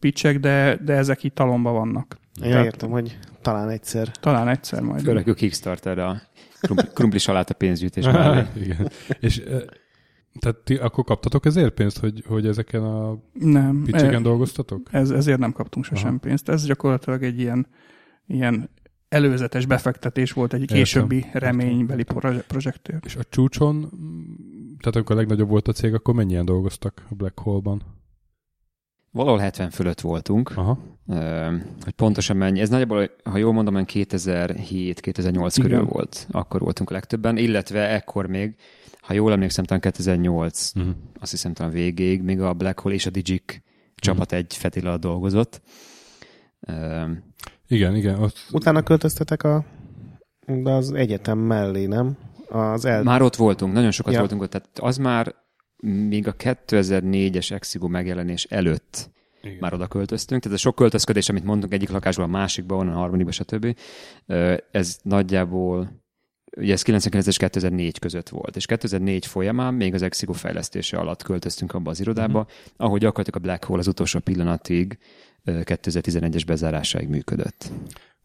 pitchek, 0.00 0.40
de, 0.40 0.78
de 0.84 0.92
ezek 0.92 1.22
így 1.24 1.32
talomba 1.32 1.70
vannak. 1.72 2.16
Ja, 2.34 2.48
Tehát- 2.48 2.64
értem, 2.64 2.90
hogy 2.90 3.18
talán 3.42 3.68
egyszer. 3.68 4.08
Talán 4.08 4.48
egyszer 4.48 4.82
majd. 4.82 5.02
Főleg 5.02 5.28
a 5.28 5.34
Kickstarter 5.34 5.98
a 5.98 6.22
krumpli, 6.60 6.88
krumpli 6.94 7.18
saláta 7.18 7.54
pénzgyűjtés 7.54 8.04
mellé. 8.04 8.46
Igen. 8.64 8.90
És 9.20 9.38
eh, 9.38 9.60
tehát 10.38 10.56
ti 10.56 10.74
akkor 10.74 11.04
kaptatok 11.04 11.46
ezért 11.46 11.74
pénzt, 11.74 11.98
hogy, 11.98 12.24
hogy 12.26 12.46
ezeken 12.46 12.82
a 12.82 13.18
Nem, 13.32 13.82
pitcheken 13.84 14.14
e- 14.14 14.20
dolgoztatok? 14.22 14.88
ez, 14.90 15.10
ezért 15.10 15.38
nem 15.38 15.52
kaptunk 15.52 15.84
sosem 15.84 16.08
Aha. 16.08 16.18
pénzt. 16.18 16.48
Ez 16.48 16.64
gyakorlatilag 16.66 17.22
egy 17.22 17.38
ilyen, 17.40 17.66
ilyen 18.26 18.70
előzetes 19.10 19.66
befektetés 19.66 20.32
volt 20.32 20.52
egy 20.52 20.60
Értem. 20.60 20.76
későbbi 20.76 21.26
reménybeli 21.32 22.02
proje- 22.02 22.46
projektért. 22.46 23.04
És 23.04 23.16
a 23.16 23.24
csúcson, 23.24 23.80
tehát 24.78 24.96
amikor 24.96 25.16
a 25.16 25.18
legnagyobb 25.18 25.48
volt 25.48 25.68
a 25.68 25.72
cég, 25.72 25.94
akkor 25.94 26.14
mennyien 26.14 26.44
dolgoztak 26.44 27.06
a 27.10 27.14
Black 27.14 27.38
Hole-ban? 27.38 27.82
Valahol 29.12 29.38
70 29.38 29.70
fölött 29.70 30.00
voltunk, 30.00 30.52
Aha. 30.56 30.78
Ö, 31.08 31.56
hogy 31.84 31.92
pontosan 31.92 32.36
mennyi. 32.36 32.60
Ez 32.60 32.68
nagyjából, 32.68 33.10
ha 33.24 33.36
jól 33.38 33.52
mondom, 33.52 33.74
olyan 33.74 33.86
2007-2008 33.88 35.56
Igen. 35.56 35.70
körül 35.70 35.84
volt. 35.84 36.26
Akkor 36.30 36.60
voltunk 36.60 36.90
a 36.90 36.92
legtöbben, 36.92 37.36
illetve 37.36 37.88
ekkor 37.88 38.26
még, 38.26 38.54
ha 39.00 39.12
jól 39.12 39.32
emlékszem, 39.32 39.64
talán 39.64 39.80
2008, 39.80 40.72
Uh-huh. 40.74 40.92
azt 41.20 41.30
hiszem 41.30 41.52
talán 41.52 41.72
végéig, 41.72 42.22
még 42.22 42.40
a 42.40 42.52
Black 42.54 42.80
Hole 42.80 42.94
és 42.94 43.06
a 43.06 43.10
Digic 43.10 43.60
csapat 43.94 44.32
egy 44.32 44.56
fetil 44.56 44.86
alatt 44.86 45.00
dolgozott. 45.00 45.62
Ö, 46.60 47.02
Igen, 47.70 47.96
igen. 47.96 48.22
Ott, 48.22 48.46
Utána 48.52 48.82
költöztetek 48.82 49.42
a, 49.42 49.64
de 50.46 50.70
az 50.70 50.92
egyetem 50.92 51.38
mellé, 51.38 51.86
nem? 51.86 52.16
Az 52.48 52.84
el... 52.84 53.02
Már 53.02 53.22
ott 53.22 53.36
voltunk, 53.36 53.72
nagyon 53.72 53.90
sokat 53.90 54.12
Ja. 54.12 54.18
voltunk 54.18 54.42
ott, 54.42 54.50
tehát 54.50 54.68
az 54.80 54.96
már 54.96 55.34
még 56.08 56.26
a 56.26 56.34
2004-es 56.34 57.52
Exigo 57.52 57.88
megjelenés 57.88 58.44
előtt 58.44 59.10
igen. 59.42 59.56
már 59.60 59.74
oda 59.74 59.86
költöztünk. 59.86 60.42
Tehát 60.42 60.58
a 60.58 60.60
sok 60.60 60.74
költözködés, 60.74 61.28
amit 61.28 61.44
mondtunk 61.44 61.72
egyik 61.72 61.90
lakásból 61.90 62.24
a 62.24 62.28
másikba, 62.28 62.76
onnan 62.76 62.94
a 62.94 62.98
harmadikba, 62.98 63.32
stb. 63.32 63.76
Ez 64.70 64.98
nagyjából, 65.02 66.02
ugye 66.56 66.72
ez 66.72 66.82
99 66.82 67.26
és 67.26 67.36
2004 67.36 67.98
között 67.98 68.28
volt, 68.28 68.56
és 68.56 68.66
2004 68.66 69.26
folyamán 69.26 69.74
még 69.74 69.94
az 69.94 70.02
Exigo 70.02 70.32
fejlesztése 70.32 70.96
alatt 70.96 71.22
költöztünk 71.22 71.74
abba 71.74 71.90
az 71.90 72.00
irodába, 72.00 72.38
Mhm. 72.40 72.48
ahol 72.76 72.98
gyakorlatilag 72.98 73.38
a 73.40 73.46
Black 73.46 73.64
Hole 73.64 73.78
az 73.80 73.88
utolsó 73.88 74.18
pillanatig 74.18 74.98
2011-es 75.46 76.42
bezárásáig 76.46 77.08
működött. 77.08 77.70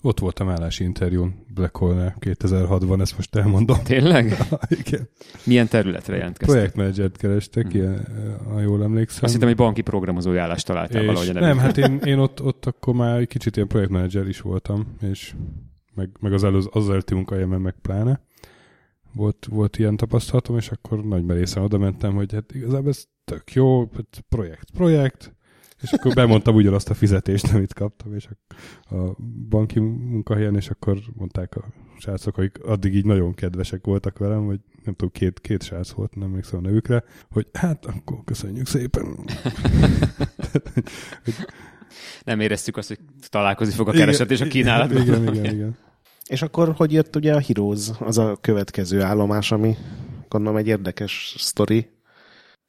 Ott 0.01 0.19
voltam 0.19 0.49
állási 0.49 0.83
interjún 0.83 1.45
Black 1.53 1.77
Hole-nál 1.77 2.15
2006-ban, 2.19 3.01
ezt 3.01 3.15
most 3.15 3.35
elmondom. 3.35 3.77
Tényleg? 3.83 4.37
igen. 4.85 5.09
Milyen 5.43 5.67
területre 5.67 6.15
jelentkeztek? 6.15 6.55
Projektmenedzsert 6.55 7.17
kerestek, 7.17 7.65
Mhm. 7.65 7.75
ilyen, 7.75 8.07
ha 8.49 8.59
jól 8.59 8.83
emlékszem. 8.83 9.23
Azt 9.23 9.33
hittem, 9.33 9.47
hogy 9.47 9.57
banki 9.57 9.81
programozói 9.81 10.37
állást 10.37 10.65
találtál 10.65 11.01
és 11.01 11.07
valahogy 11.07 11.33
nem, 11.33 11.57
hát 11.57 11.77
én, 11.77 11.99
én 12.03 12.17
ott, 12.17 12.41
ott 12.41 12.65
akkor 12.65 12.93
már 12.93 13.19
egy 13.19 13.27
kicsit 13.27 13.55
ilyen 13.55 13.67
projektmenedzser 13.67 14.27
is 14.27 14.41
voltam, 14.41 14.95
és 15.01 15.33
meg, 15.93 16.09
meg 16.19 16.33
az, 16.33 16.43
előz, 16.43 16.67
az 16.71 16.89
előtti 16.89 17.13
munkahelyemen 17.13 17.61
meg 17.61 17.75
pláne. 17.81 18.19
Volt, 19.13 19.47
volt 19.49 19.77
ilyen 19.77 19.97
tapasztalatom, 19.97 20.57
és 20.57 20.69
akkor 20.69 21.05
nagy 21.05 21.23
merészen 21.25 21.63
oda 21.63 21.77
mentem, 21.77 22.13
hogy 22.15 22.33
hát 22.33 22.53
igazából 22.53 22.89
ez 22.89 23.03
tök 23.25 23.53
jó, 23.53 23.79
hát 23.95 24.23
projekt, 24.29 24.71
projekt, 24.71 25.34
és 25.85 25.91
akkor 25.91 26.13
bemondtam 26.13 26.55
ugyanazt 26.55 26.89
a 26.89 26.93
fizetést, 26.93 27.53
amit 27.53 27.73
kaptam, 27.73 28.15
és 28.15 28.27
a, 28.27 28.95
a 28.95 29.15
banki 29.49 29.79
munkahelyen, 29.79 30.55
és 30.55 30.69
akkor 30.69 30.97
mondták 31.13 31.55
a 31.55 31.65
srácok, 31.99 32.37
akik 32.37 32.63
addig 32.63 32.95
így 32.95 33.05
nagyon 33.05 33.33
kedvesek 33.33 33.85
voltak 33.85 34.17
velem, 34.17 34.45
hogy 34.45 34.59
nem 34.83 34.93
tudom, 34.93 35.11
két, 35.11 35.41
két 35.41 35.63
srác 35.63 35.89
volt, 35.89 36.15
nem 36.15 36.27
emlékszem 36.27 36.59
a 36.59 36.61
nevükre, 36.61 37.03
hogy 37.29 37.47
hát 37.53 37.85
akkor 37.85 38.17
köszönjük 38.25 38.67
szépen. 38.67 39.05
Nem 42.23 42.39
éreztük 42.39 42.77
azt, 42.77 42.87
hogy 42.87 42.99
találkozni 43.29 43.73
fog 43.73 43.87
a 43.87 43.91
kereset 43.91 44.31
és 44.31 44.41
a 44.41 44.47
kínálat. 44.47 44.91
Igen, 44.91 45.27
igen, 45.27 45.53
igen. 45.53 45.77
És 46.27 46.41
akkor 46.41 46.73
hogy 46.77 46.91
jött 46.91 47.15
ugye 47.15 47.35
a 47.35 47.41
Heroes, 47.41 47.89
az 47.99 48.17
a 48.17 48.37
következő 48.41 49.01
állomás, 49.01 49.51
ami 49.51 49.75
gondolom 50.29 50.57
egy 50.57 50.67
érdekes 50.67 51.35
sztori. 51.37 51.89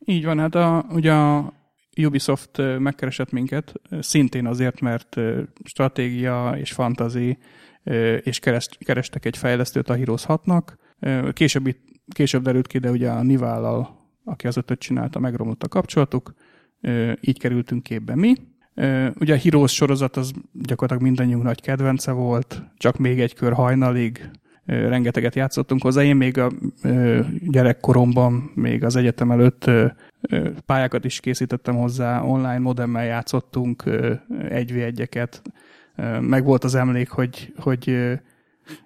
Így 0.04 0.24
van, 0.24 0.38
hát 0.38 0.54
a, 0.54 0.86
ugye 0.90 1.12
a 1.12 1.52
Ubisoft 1.96 2.78
megkeresett 2.78 3.30
minket, 3.30 3.72
szintén 4.00 4.46
azért, 4.46 4.80
mert 4.80 5.16
stratégia 5.64 6.54
és 6.56 6.72
fantazi 6.72 7.38
és 8.20 8.38
kereszt, 8.38 8.78
kerestek 8.78 9.24
egy 9.24 9.36
fejlesztőt 9.36 9.88
a 9.88 9.96
Heroes 9.96 10.24
6-nak. 10.28 10.62
Ö, 11.00 11.28
Később, 11.32 11.76
később 12.08 12.42
derült 12.42 12.66
ki, 12.66 12.78
de 12.78 12.90
ugye 12.90 13.10
a 13.10 13.22
Nivállal, 13.22 14.08
aki 14.24 14.46
az 14.46 14.56
ötöt 14.56 14.78
csinálta, 14.78 15.18
megromlott 15.18 15.62
a 15.62 15.68
kapcsolatuk, 15.68 16.34
így 17.20 17.38
kerültünk 17.38 17.82
képbe 17.82 18.14
mi. 18.14 18.34
Ugye 19.18 19.34
a 19.34 19.38
Heroes 19.38 19.74
sorozat 19.74 20.16
az 20.16 20.32
gyakorlatilag 20.52 21.02
mindannyiunk 21.02 21.42
nagy 21.42 21.60
kedvence 21.60 22.12
volt, 22.12 22.62
csak 22.76 22.98
még 22.98 23.20
egy 23.20 23.34
kör 23.34 23.52
hajnalig, 23.52 24.30
rengeteget 24.66 25.34
játszottunk 25.34 25.82
hozzá. 25.82 26.02
Én 26.02 26.16
még 26.16 26.38
a 26.38 26.50
gyerekkoromban, 27.40 28.50
még 28.54 28.84
az 28.84 28.96
egyetem 28.96 29.30
előtt 29.30 29.70
pályákat 30.66 31.04
is 31.04 31.20
készítettem 31.20 31.76
hozzá, 31.76 32.20
online 32.22 32.58
modemmel 32.58 33.04
játszottunk, 33.04 33.86
ö, 33.86 34.12
1v1-eket. 34.48 35.42
Ö, 35.96 36.20
Meg 36.20 36.44
volt 36.44 36.64
az 36.64 36.74
emlék, 36.74 37.08
hogy, 37.08 37.52
hogy 37.56 38.16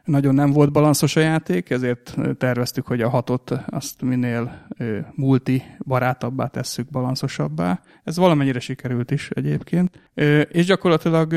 nagyon 0.05 0.35
nem 0.35 0.53
volt 0.53 0.73
balanszos 0.73 1.17
a 1.17 1.21
játék, 1.21 1.71
ezért 1.71 2.17
terveztük, 2.39 2.87
hogy 2.87 3.01
a 3.01 3.09
hatot 3.09 3.53
azt 3.67 4.03
minél 4.03 4.67
multi 5.15 5.63
barátabbá 5.87 6.47
tesszük, 6.47 6.91
balanszosabbá. 6.91 7.81
Ez 8.05 8.17
valamennyire 8.17 8.61
sikerült 8.61 9.11
is 9.11 9.31
egyébként. 9.31 10.11
És 10.51 10.65
gyakorlatilag 10.65 11.33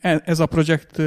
e- 0.00 0.22
ez 0.24 0.38
a 0.38 0.46
projekt 0.46 1.02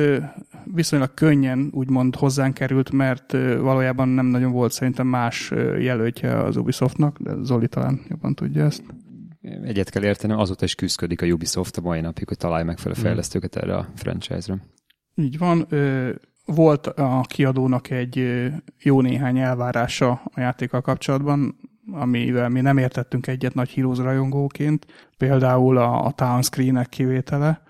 viszonylag 0.74 1.14
könnyen 1.14 1.70
úgymond 1.72 2.16
hozzánk 2.16 2.54
került, 2.54 2.92
mert 2.92 3.32
valójában 3.60 4.08
nem 4.08 4.26
nagyon 4.26 4.52
volt 4.52 4.72
szerintem 4.72 5.08
más 5.08 5.52
jelöltje 5.80 6.38
az 6.38 6.58
Ubisoftnak, 6.58 7.18
de 7.20 7.34
Zoli 7.42 7.68
talán 7.68 8.02
jobban 8.08 8.36
tudja 8.36 8.64
ezt. 8.66 8.84
Egyet 9.42 9.90
kell 9.90 10.04
értenem, 10.04 10.40
azóta 10.40 10.66
is 10.66 10.76
küzdik 10.76 11.22
a 11.22 11.26
Ubisoft 11.26 11.78
a 11.78 11.82
mai 11.82 12.02
napig, 12.02 12.28
hogy 12.28 12.38
találj 12.38 12.64
megfelelő 12.64 12.96
Hmm. 12.96 13.04
fejlesztőket 13.04 13.56
erre 13.56 13.76
a 13.76 13.88
franchise-ra. 13.96 14.60
Így 15.16 15.38
van. 15.38 15.68
Volt 16.46 16.88
a 16.88 17.22
kiadónak 17.28 17.90
egy 17.90 18.46
jó 18.80 19.02
néhány 19.02 19.38
elvárása 19.38 20.12
a 20.12 20.40
játékkal 20.40 20.82
kapcsolatban, 20.82 21.56
amivel 21.92 22.50
mi 22.50 22.62
nem 22.62 22.78
értettünk 22.78 23.28
egyet 23.28 23.54
nagy 23.54 23.74
Heroes 23.74 23.98
rajongóként. 23.98 24.86
Például 25.18 25.78
a, 25.78 26.06
a 26.06 26.12
town 26.12 26.42
screenek 26.42 26.90
kivétele, 26.90 27.62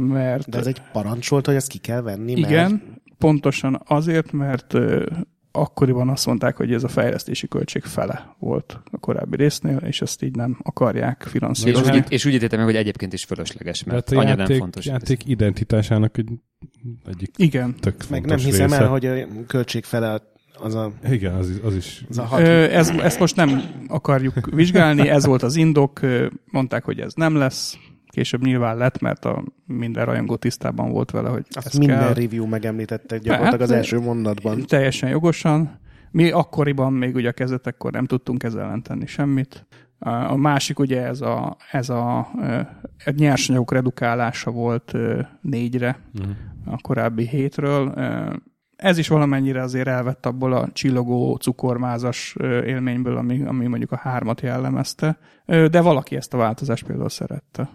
mert... 0.00 0.48
De 0.48 0.58
ez 0.58 0.66
egy 0.66 0.82
parancs 0.92 1.28
volt, 1.30 1.46
hogy 1.46 1.54
ezt 1.54 1.68
ki 1.68 1.78
kell 1.78 2.00
venni, 2.00 2.32
Igen, 2.32 2.70
mert 2.70 2.82
pontosan 3.18 3.82
azért, 3.86 4.32
mert 4.32 4.74
akkoriban 5.54 6.08
azt 6.08 6.26
mondták, 6.26 6.56
hogy 6.56 6.72
ez 6.72 6.84
a 6.84 6.88
fejlesztési 6.88 7.48
költség 7.48 7.82
fele 7.82 8.34
volt 8.38 8.80
a 8.90 8.98
korábbi 8.98 9.36
résznél, 9.36 9.76
és 9.76 10.00
ezt 10.02 10.22
így 10.22 10.36
nem 10.36 10.58
akarják 10.62 11.22
És 11.24 11.30
finanszírozni. 11.30 11.96
úgy, 11.96 12.04
és 12.08 12.24
úgy 12.24 12.34
ítéltem 12.34 12.58
meg, 12.58 12.68
hogy 12.68 12.76
egyébként 12.76 13.12
is 13.12 13.24
fölösleges, 13.24 13.84
mert 13.84 14.04
Tehát 14.04 14.24
a 14.24 14.26
annyira 14.26 14.36
nem 14.36 14.46
játék, 14.46 14.58
fontos. 14.58 14.86
játék 14.86 15.26
identitásának 15.26 16.18
egy, 16.18 16.28
egyik 17.06 17.30
Igen, 17.36 17.74
tök 17.80 18.08
meg 18.10 18.24
nem 18.26 18.36
hiszem 18.38 18.66
része. 18.66 18.80
el, 18.80 18.88
hogy 18.88 19.06
a 19.06 19.14
költség 19.46 19.84
fele 19.84 20.22
az 20.58 20.74
a, 20.74 20.92
Igen, 21.10 21.34
az, 21.34 21.50
is- 21.50 21.60
az 21.62 21.74
is. 21.74 22.04
az 22.08 22.18
a 22.18 22.22
hat, 22.22 22.40
Ö, 22.40 22.44
ez, 22.70 22.88
ezt 22.88 23.18
most 23.18 23.36
nem 23.36 23.62
akarjuk 23.88 24.54
vizsgálni, 24.54 25.08
ez 25.08 25.26
volt 25.26 25.42
az 25.42 25.56
indok, 25.56 26.00
mondták, 26.50 26.84
hogy 26.84 27.00
ez 27.00 27.12
nem 27.14 27.36
lesz, 27.36 27.78
később 28.12 28.42
nyilván 28.44 28.76
lett, 28.76 29.00
mert 29.00 29.24
a 29.24 29.44
minden 29.66 30.04
rajongó 30.04 30.36
tisztában 30.36 30.90
volt 30.90 31.10
vele, 31.10 31.28
hogy 31.28 31.44
azt 31.50 31.66
ez 31.66 31.74
minden 31.74 31.98
kell. 31.98 32.14
review 32.14 32.46
megemlítettek 32.46 33.20
gyakorlatilag 33.20 33.60
Hát, 33.60 33.70
az 33.70 33.76
első 33.76 33.98
mondatban. 34.00 34.62
Teljesen 34.66 35.08
jogosan. 35.10 35.80
Mi 36.10 36.30
akkoriban 36.30 36.92
még 36.92 37.14
ugye 37.14 37.28
a 37.28 37.32
kezdetekkor 37.32 37.92
nem 37.92 38.06
tudtunk 38.06 38.42
ezzel 38.42 38.62
ellen 38.62 38.82
tenni 38.82 39.06
semmit. 39.06 39.66
A 40.28 40.36
másik 40.36 40.78
ugye 40.78 41.02
ez 41.06 41.20
a, 41.20 41.56
ez 41.70 41.88
a, 41.88 42.28
egy 43.04 43.18
nyersanyagok 43.18 43.72
redukálása 43.72 44.50
volt 44.50 44.92
négyre 45.40 45.98
Mhm. 46.12 46.30
a 46.64 46.76
korábbi 46.80 47.26
hétről. 47.28 47.94
Ez 48.76 48.98
is 48.98 49.08
valamennyire 49.08 49.62
azért 49.62 49.88
elvett 49.88 50.26
abból 50.26 50.52
a 50.52 50.68
csillogó 50.72 51.36
cukormázas 51.36 52.36
élményből, 52.64 53.16
ami, 53.16 53.42
ami 53.42 53.66
mondjuk 53.66 53.92
a 53.92 53.96
hármat 53.96 54.40
jellemezte. 54.40 55.18
De 55.46 55.80
valaki 55.80 56.16
ezt 56.16 56.34
a 56.34 56.36
változást 56.36 56.86
például 56.86 57.08
szerette. 57.08 57.68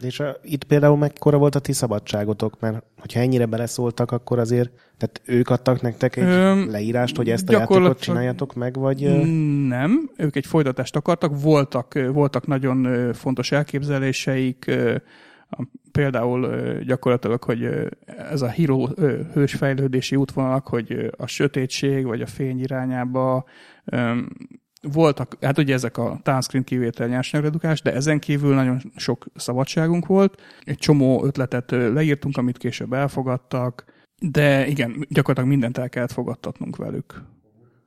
És 0.00 0.20
a, 0.20 0.36
itt 0.42 0.64
például 0.64 0.96
mekkora 0.96 1.38
volt 1.38 1.54
a 1.54 1.58
ti 1.58 1.72
szabadságotok, 1.72 2.60
mert 2.60 2.82
hogyha 3.00 3.20
ennyire 3.20 3.46
beleszóltak, 3.46 4.10
akkor 4.10 4.38
azért, 4.38 4.70
tehát 4.96 5.22
ők 5.24 5.48
adtak 5.48 5.80
nektek 5.80 6.16
egy 6.16 6.24
Öm, 6.24 6.70
leírást, 6.70 7.16
hogy 7.16 7.30
ezt 7.30 7.48
a 7.48 7.52
játékot 7.52 8.00
csináljátok 8.00 8.54
meg, 8.54 8.76
vagy... 8.76 9.24
Nem, 9.66 10.10
ők 10.16 10.36
egy 10.36 10.46
folytatást 10.46 10.96
akartak, 10.96 11.40
voltak, 11.40 11.98
voltak 12.12 12.46
nagyon 12.46 13.12
fontos 13.12 13.52
elképzeléseik, 13.52 14.70
például 15.92 16.48
gyakorlatilag, 16.82 17.44
hogy 17.44 17.68
ez 18.30 18.42
a 18.42 18.48
híró 18.48 18.86
hősfejlődési 19.32 20.16
útvonalak, 20.16 20.68
hogy 20.68 21.10
a 21.16 21.26
sötétség 21.26 22.04
vagy 22.04 22.20
a 22.20 22.26
fény 22.26 22.60
irányába 22.60 23.44
voltak, 24.92 25.36
hát 25.40 25.58
ugye 25.58 25.74
ezek 25.74 25.96
a 25.96 26.20
touchscreen 26.22 26.64
kivétel 26.64 27.06
nyersanyagredukás, 27.06 27.82
de 27.82 27.92
ezen 27.92 28.18
kívül 28.18 28.54
nagyon 28.54 28.92
sok 28.96 29.26
szabadságunk 29.34 30.06
volt. 30.06 30.42
Egy 30.64 30.78
csomó 30.78 31.24
ötletet 31.24 31.70
leírtunk, 31.70 32.36
amit 32.36 32.58
később 32.58 32.92
elfogadtak, 32.92 33.84
de 34.20 34.66
igen, 34.66 35.06
gyakorlatilag 35.08 35.48
mindent 35.48 35.78
el 35.78 35.88
kellett 35.88 36.12
fogadtatnunk 36.12 36.76
velük. 36.76 37.24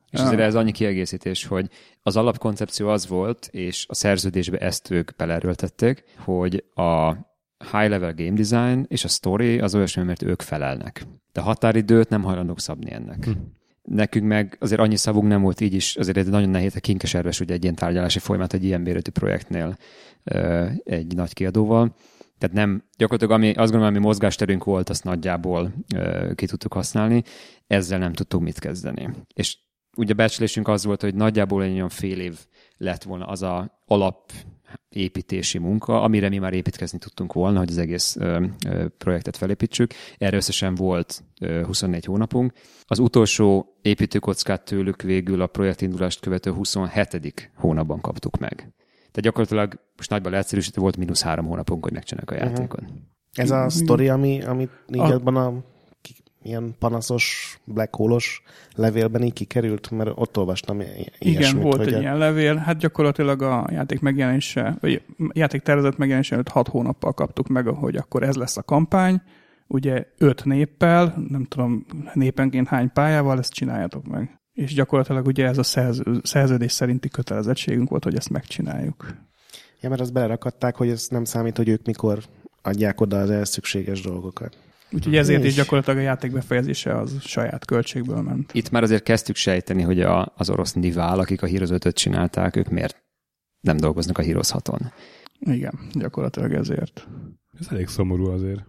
És 0.10 0.20
azért 0.20 0.40
ez 0.40 0.56
annyi 0.56 0.72
kiegészítés, 0.72 1.46
hogy 1.46 1.70
az 2.04 2.18
alapkoncepció 2.18 2.88
az 2.88 3.08
volt, 3.08 3.48
és 3.52 3.86
a 3.88 3.94
szerződésbe 3.94 4.58
ezt 4.58 4.92
ők 4.92 5.16
belerőltették, 5.16 6.04
hogy 6.18 6.64
a 6.74 7.12
high 7.72 7.90
level 7.90 8.14
game 8.14 8.42
design 8.42 8.86
és 8.88 9.04
a 9.04 9.08
story 9.08 9.60
az 9.60 9.76
olyasmi, 9.76 10.04
mert 10.04 10.22
ők 10.22 10.42
felelnek. 10.42 11.06
De 11.32 11.40
a 11.40 11.44
határidőt 11.44 12.10
nem 12.10 12.24
hajlandók 12.24 12.60
szabni 12.60 12.92
ennek. 12.92 13.26
Hm. 13.26 13.32
Nekünk 13.90 14.26
meg 14.26 14.58
azért 14.60 14.80
annyi 14.80 14.96
szavunk 14.96 15.28
nem 15.28 15.42
volt 15.42 15.62
így 15.62 15.74
is, 15.74 15.96
azért 15.96 16.28
nagyon 16.28 16.50
nehéz, 16.50 16.76
a 16.76 16.80
kinkeserves 16.80 17.40
ugye 17.40 17.54
egy 17.54 17.64
ilyen 17.64 17.76
tárgyalási 17.76 18.20
folyamat 18.20 18.54
egy 18.54 18.64
ilyen 18.64 18.82
méretű 18.82 19.12
projektnél 19.12 19.78
egy 20.84 21.16
nagy 21.16 21.34
kiadóval. 21.34 21.96
Tehát 22.38 22.56
nem, 22.56 22.84
gyakorlatilag 22.98 23.42
ami, 23.42 23.48
azt 23.48 23.72
gondolom, 23.72 23.96
ami 23.96 24.06
mozgásterünk 24.06 24.64
volt, 24.64 24.90
azt 24.90 25.04
nagyjából 25.04 25.74
ö, 25.96 26.32
ki 26.36 26.46
tudtuk 26.46 26.74
használni, 26.74 27.24
ezzel 27.68 28.00
nem 28.00 28.14
tudtuk 28.14 28.42
mit 28.42 28.60
kezdeni. 28.60 29.10
És 29.34 29.58
ugye 29.96 30.12
a 30.12 30.16
becslésünk 30.16 30.68
az 30.68 30.86
volt, 30.86 31.02
hogy 31.02 31.16
nagyjából 31.16 31.64
egy 31.64 31.74
olyan 31.74 31.90
fél 31.90 32.20
év 32.20 32.40
lett 32.78 33.04
volna 33.04 33.26
az 33.26 33.42
a 33.42 33.82
alap 33.86 34.32
építési 34.90 35.58
munka, 35.58 36.02
amire 36.02 36.30
mi 36.30 36.38
már 36.38 36.54
építkezni 36.54 36.98
tudtunk 36.98 37.34
volna, 37.34 37.60
hogy 37.60 37.70
az 37.70 37.78
egész 37.78 38.16
ö, 38.16 38.46
ö, 38.68 38.88
projektet 38.98 39.38
felépítsük. 39.38 39.92
Erre 40.18 40.36
összesen 40.36 40.76
volt 40.76 41.24
ö, 41.42 41.64
24 41.66 42.06
hónapunk. 42.06 42.54
Az 42.86 43.00
utolsó 43.00 43.76
építőkockát 43.82 44.66
tőlük 44.66 45.02
végül 45.02 45.42
a 45.42 45.48
projektindulást 45.48 46.20
követő 46.20 46.52
27. 46.52 47.52
hónapban 47.56 48.02
kaptuk 48.02 48.38
meg. 48.38 48.56
Tehát 48.98 49.22
gyakorlatilag 49.22 49.80
most 49.98 50.10
nagyban 50.10 50.32
leegyszerűsítve 50.32 50.82
volt 50.82 50.98
mínusz 50.98 51.22
három 51.22 51.46
hónapunk, 51.46 51.84
hogy 51.84 51.94
megcsináljuk 51.94 52.32
a 52.32 52.46
játékot. 52.46 52.84
Ez 53.34 53.52
a 53.52 53.70
sztori, 53.70 54.10
ami, 54.10 54.42
ami 54.44 54.70
így 54.88 55.00
A- 55.00 55.14
abban 55.14 55.36
a 55.36 55.64
ilyen 56.44 56.76
panaszos, 56.80 57.58
black 57.66 57.96
hole-os 57.96 58.42
levélben 58.76 59.24
így 59.24 59.34
kikerült, 59.34 59.92
mert 59.92 60.12
ott 60.16 60.38
olvastam 60.38 60.80
i- 60.82 60.84
Igen, 60.84 61.10
ilyesmit, 61.20 61.64
volt 61.64 61.82
egy 61.82 61.94
a- 61.94 62.00
ilyen 62.00 62.18
levél. 62.18 62.56
Hát 62.56 62.78
gyakorlatilag 62.78 63.42
a 63.42 63.68
játék 63.72 64.00
megjelenése, 64.00 64.78
vagy 64.82 65.02
játék 65.34 65.62
tervezet 65.62 65.98
megjelenése 65.98 66.34
előtt 66.34 66.48
hat 66.48 66.68
hónappal 66.68 67.14
kaptuk 67.14 67.48
meg, 67.48 67.66
hogy 67.68 67.96
akkor 67.96 68.24
ez 68.24 68.36
lesz 68.36 68.58
a 68.58 68.64
kampány. 68.64 69.22
Ugye 69.68 70.06
öt 70.18 70.46
néppel, 70.46 71.26
nem 71.30 71.46
tudom 71.46 71.86
népenként 72.14 72.68
hány 72.68 72.92
pályával, 72.94 73.38
ezt 73.40 73.54
csináljátok 73.54 74.08
meg. 74.08 74.40
És 74.54 74.74
gyakorlatilag 74.74 75.26
ugye 75.26 75.46
ez 75.46 75.58
a 75.58 75.64
szerző, 75.64 76.04
szerződés 76.24 76.72
szerinti 76.72 77.10
kötelezettségünk 77.10 77.90
volt, 77.90 78.04
hogy 78.04 78.16
ezt 78.16 78.30
megcsináljuk. 78.30 79.16
Ja, 79.82 79.90
mert 79.90 80.02
azt 80.02 80.14
belerakadták, 80.14 80.76
hogy 80.76 80.90
ez 80.90 81.08
nem 81.10 81.24
számít, 81.24 81.58
hogy 81.58 81.70
ők 81.70 81.86
mikor 81.86 82.20
adják 82.62 83.02
oda 83.02 83.20
az 83.20 83.30
ehhez 83.30 83.50
szükséges 83.50 84.02
dolgokat. 84.02 84.58
Úgyhogy 84.92 85.16
ezért 85.16 85.44
is 85.44 85.54
gyakorlatilag 85.54 86.00
a 86.00 86.02
játék 86.02 86.32
befejezése 86.32 86.98
az 86.98 87.22
saját 87.22 87.66
költségből 87.66 88.22
ment. 88.22 88.54
Itt 88.54 88.70
már 88.70 88.84
azért 88.84 89.04
kezdtük 89.04 89.36
sejteni, 89.36 89.82
hogy 89.82 90.02
a, 90.02 90.34
az 90.38 90.50
orosz 90.50 90.74
Nivál, 90.74 91.20
akik 91.20 91.42
a 91.42 91.48
Heroes 91.48 91.70
5 91.70 91.88
csinálták, 91.96 92.56
ők 92.56 92.70
miért 92.70 93.04
nem 93.62 93.78
dolgoznak 93.78 94.18
a 94.18 94.22
Heroes 94.22 94.52
6-on. 94.54 94.92
Igen, 95.40 95.80
gyakorlatilag 95.92 96.54
ezért. 96.54 97.08
Ez 97.60 97.68
elég 97.70 97.88
szomorú 97.88 98.26
azért. 98.26 98.62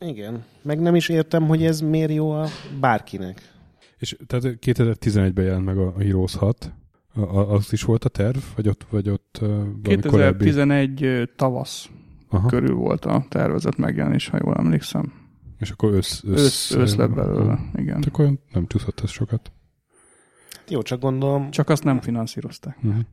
Igen. 0.00 0.44
Meg 0.62 0.80
nem 0.80 0.94
is 0.94 1.08
értem, 1.08 1.46
hogy 1.46 1.64
ez 1.64 1.80
miért 1.80 2.12
jó 2.12 2.30
a 2.30 2.46
bárkinek. 2.80 3.50
És 3.98 4.16
tehát 4.26 4.44
2011-ben 4.66 5.44
jelent 5.44 5.64
meg 5.64 5.78
a 5.78 5.94
Heroes 5.98 6.34
6. 6.34 6.72
A, 7.14 7.38
az 7.38 7.72
is 7.72 7.82
volt 7.82 8.04
a 8.04 8.08
terv? 8.08 8.38
Vagy 8.56 8.68
ott, 8.68 8.86
vagy 8.90 9.08
ott 9.08 9.38
valami 9.82 10.02
korábbi? 10.02 10.44
2011 10.44 11.02
ö, 11.02 11.22
tavasz 11.36 11.88
Aha. 12.28 12.48
körül 12.48 12.74
volt 12.74 13.04
a 13.04 13.26
tervezett 13.28 13.76
megjelenés, 13.76 14.28
ha 14.28 14.38
jól 14.44 14.56
emlékszem. 14.56 15.21
És 15.62 15.70
akkor 15.70 15.94
össz, 15.94 16.22
össz, 16.24 16.42
Ősz, 16.42 16.70
ősz 16.70 16.94
lett 16.94 17.10
belőle, 17.10 17.58
igen. 17.74 17.94
Hát 17.94 18.06
akkor 18.06 18.32
nem 18.52 18.66
csúszott 18.66 19.00
ez 19.00 19.10
sokat. 19.10 19.52
Jó, 20.68 20.82
csak 20.82 21.00
gondolom, 21.00 21.50
Csak 21.50 21.68
azt 21.68 21.84
nem 21.84 22.00
finanszírozták. 22.00 22.76
Uh-huh. 22.82 23.04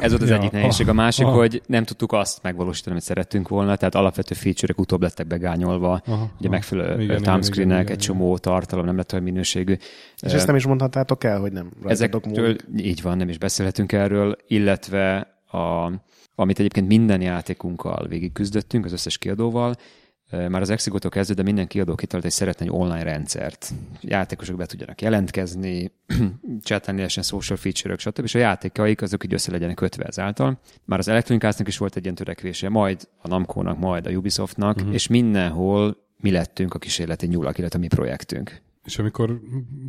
Ez 0.00 0.10
volt 0.10 0.22
az 0.22 0.28
ja, 0.28 0.36
egyik 0.36 0.50
nehézség. 0.50 0.88
A 0.88 0.92
másik, 0.92 1.26
aha. 1.26 1.36
hogy 1.36 1.62
nem 1.66 1.84
tudtuk 1.84 2.12
azt 2.12 2.42
megvalósítani, 2.42 2.90
amit 2.90 3.06
szerettünk 3.06 3.48
volna, 3.48 3.76
tehát 3.76 3.94
alapvető 3.94 4.34
feature-ek 4.34 4.78
utóbb 4.78 5.02
lettek 5.02 5.26
begányolva, 5.26 6.02
Aha, 6.06 6.30
ugye 6.38 6.48
megfelelő 6.48 6.92
Igen, 6.92 7.02
igen, 7.02 7.22
timescreenek, 7.22 7.74
igen, 7.74 7.78
egy 7.78 7.84
igen. 7.84 7.98
csomó 7.98 8.38
tartalom, 8.38 8.84
nem 8.84 8.96
lett 8.96 9.12
olyan 9.12 9.24
minőségű. 9.24 9.76
és 10.20 10.32
ezt 10.32 10.46
nem 10.46 10.56
is 10.56 10.66
mondhattátok 10.66 11.24
el, 11.24 11.40
hogy 11.40 11.52
nem 11.52 11.70
Ezektől, 11.84 12.56
így 12.76 13.02
van, 13.02 13.16
nem 13.16 13.28
is 13.28 13.38
beszélhetünk 13.38 13.92
erről, 13.92 14.36
illetve 14.46 15.34
a, 15.46 15.92
amit 16.34 16.58
egyébként 16.58 16.88
minden 16.88 17.20
játékunkkal 17.20 18.06
végig 18.08 18.32
küzdöttünk, 18.32 18.84
az 18.84 18.92
összes 18.92 19.18
kiadóval, 19.18 19.74
már 20.30 20.60
az 20.60 20.70
Exigotól 20.70 21.10
kezdve, 21.10 21.34
de 21.34 21.42
minden 21.42 21.66
kiadó 21.66 21.94
kitalált, 21.94 22.24
hogy 22.24 22.32
szeretne 22.32 22.64
egy 22.64 22.72
online 22.72 23.02
rendszert. 23.02 23.72
Játékosok 24.00 24.56
be 24.56 24.66
tudjanak 24.66 25.02
jelentkezni, 25.02 25.92
chattelni 26.64 26.98
lehessen 26.98 27.22
social 27.22 27.58
feature-ök, 27.58 27.98
stb. 27.98 28.24
És 28.24 28.34
a 28.34 28.38
játékaik 28.38 29.02
azok 29.02 29.24
így 29.24 29.32
össze 29.32 29.50
legyenek 29.50 29.76
kötve 29.76 30.04
ezáltal. 30.04 30.60
Már 30.84 30.98
az 30.98 31.08
Electronic 31.08 31.68
is 31.68 31.78
volt 31.78 31.96
egy 31.96 32.02
ilyen 32.02 32.14
törekvése, 32.14 32.68
majd 32.68 33.08
a 33.22 33.28
Namco-nak, 33.28 33.78
majd 33.78 34.06
a 34.06 34.10
Ubisoftnak, 34.10 34.76
uh-huh. 34.76 34.94
és 34.94 35.06
mindenhol 35.06 35.96
mi 36.16 36.30
lettünk 36.30 36.74
a 36.74 36.78
kísérleti 36.78 37.26
nyulak, 37.26 37.58
illetve 37.58 37.78
a 37.78 37.82
mi 37.82 37.88
projektünk. 37.88 38.62
És 38.84 38.98
amikor 38.98 39.40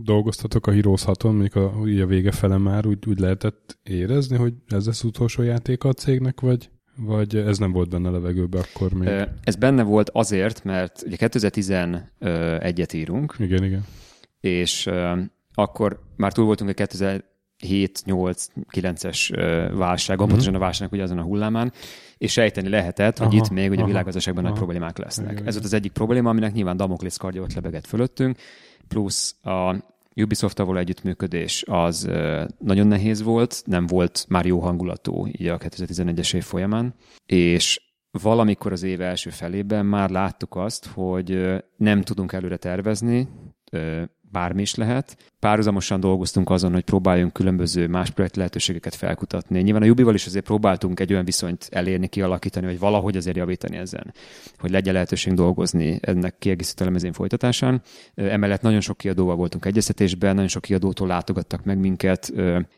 dolgoztatok 0.03 0.67
a 0.67 0.71
Heroes 0.71 1.03
6-on, 1.05 1.23
mondjuk 1.23 1.55
a, 1.55 1.87
így 1.87 1.99
a 1.99 2.05
vége 2.05 2.31
fele 2.31 2.57
már 2.57 2.85
úgy, 2.85 3.07
úgy 3.07 3.19
lehetett 3.19 3.77
érezni, 3.83 4.37
hogy 4.37 4.53
ez 4.67 4.85
lesz 4.85 5.03
utolsó 5.03 5.41
játéka 5.41 5.89
a 5.89 5.93
cégnek, 5.93 6.41
vagy, 6.41 6.69
vagy 6.97 7.35
ez 7.35 7.57
nem 7.57 7.71
volt 7.71 7.89
benne 7.89 8.07
a 8.07 8.11
levegőbe 8.11 8.59
akkor 8.59 8.93
még? 8.93 9.09
Ez 9.43 9.55
benne 9.55 9.83
volt 9.83 10.09
azért, 10.09 10.63
mert 10.63 11.03
ugye 11.05 11.15
2011-et 11.19 12.93
írunk, 12.93 13.35
Igen, 13.39 13.63
igen. 13.63 13.85
és 14.39 14.89
akkor 15.53 15.99
már 16.15 16.33
túl 16.33 16.45
voltunk 16.45 16.69
a 16.69 16.73
2007 16.73 18.01
8 18.05 18.47
9-es 18.71 19.37
ö, 19.37 19.75
válságon, 19.75 20.27
pontosan 20.27 20.55
a 20.55 20.59
válságnak 20.59 20.91
ugye 20.91 21.03
azon 21.03 21.17
a 21.17 21.23
hullámán, 21.23 21.73
és 22.17 22.31
sejteni 22.31 22.69
lehetett, 22.69 23.17
hogy. 23.17 23.27
Aha, 23.27 23.35
itt 23.35 23.49
még 23.49 23.69
ugye 23.69 23.77
a 23.77 23.79
aha, 23.79 23.87
világgazdaságban 23.87 24.43
nagy 24.43 24.51
aha. 24.51 24.61
problémák 24.61 24.97
lesznek. 24.97 25.31
Igen, 25.31 25.47
Ez 25.47 25.53
volt 25.53 25.65
az 25.65 25.73
egyik 25.73 25.91
probléma, 25.91 26.29
aminek 26.29 26.53
nyilván 26.53 26.77
Damoklész 26.77 27.17
kardja 27.17 27.41
ott 27.41 27.53
lebegett 27.53 27.85
fölöttünk, 27.87 28.37
plusz 28.87 29.35
a 29.43 29.75
Ubisoft-tal 30.15 30.65
való 30.65 30.77
együttműködés 30.77 31.63
az 31.67 32.09
nagyon 32.57 32.87
nehéz 32.87 33.21
volt, 33.21 33.63
nem 33.65 33.87
volt 33.87 34.25
már 34.29 34.45
jó 34.45 34.59
hangulatú 34.59 35.27
így 35.27 35.47
a 35.47 35.57
2011-es 35.57 36.33
év 36.33 36.43
folyamán, 36.43 36.95
és 37.25 37.81
valamikor 38.21 38.71
az 38.71 38.83
év 38.83 39.01
első 39.01 39.29
felében 39.29 39.85
már 39.85 40.09
láttuk 40.09 40.55
azt, 40.55 40.85
hogy 40.85 41.53
nem 41.77 42.01
tudunk 42.01 42.31
előre 42.31 42.57
tervezni, 42.57 43.27
bármi 44.21 44.61
is 44.61 44.75
lehet. 44.75 45.33
Párhuzamosan 45.45 45.99
dolgoztunk 45.99 46.49
azon, 46.49 46.73
hogy 46.73 46.83
próbáljunk 46.83 47.33
különböző 47.33 47.87
más 47.87 48.09
projekt 48.09 48.35
lehetőségeket 48.35 48.95
felkutatni. 48.95 49.61
Nyilván 49.61 49.81
a 49.81 49.85
Jubival 49.85 50.13
is 50.13 50.25
azért 50.25 50.45
próbáltunk 50.45 50.99
egy 50.99 51.11
olyan 51.11 51.25
viszonyt 51.25 51.67
elérni, 51.71 52.07
kialakítani, 52.07 52.65
vagy 52.65 52.79
valahogy 52.79 53.17
azért 53.17 53.35
javítani 53.37 53.77
ezen, 53.77 54.13
hogy 54.57 54.69
legyen 54.69 54.93
lehetőség 54.93 55.33
dolgozni 55.33 55.99
ennek 56.01 56.37
kiegészítő 56.37 56.83
elemezén 56.83 57.13
folytatásán. 57.13 57.81
Emellett 58.15 58.61
nagyon 58.61 58.79
sok 58.79 58.97
kiadóval 58.97 59.35
voltunk 59.35 59.65
egyeztetésben, 59.65 60.33
nagyon 60.33 60.49
sok 60.49 60.61
kiadótól 60.61 61.07
látogattak 61.07 61.63
meg 61.63 61.77
minket, 61.77 62.33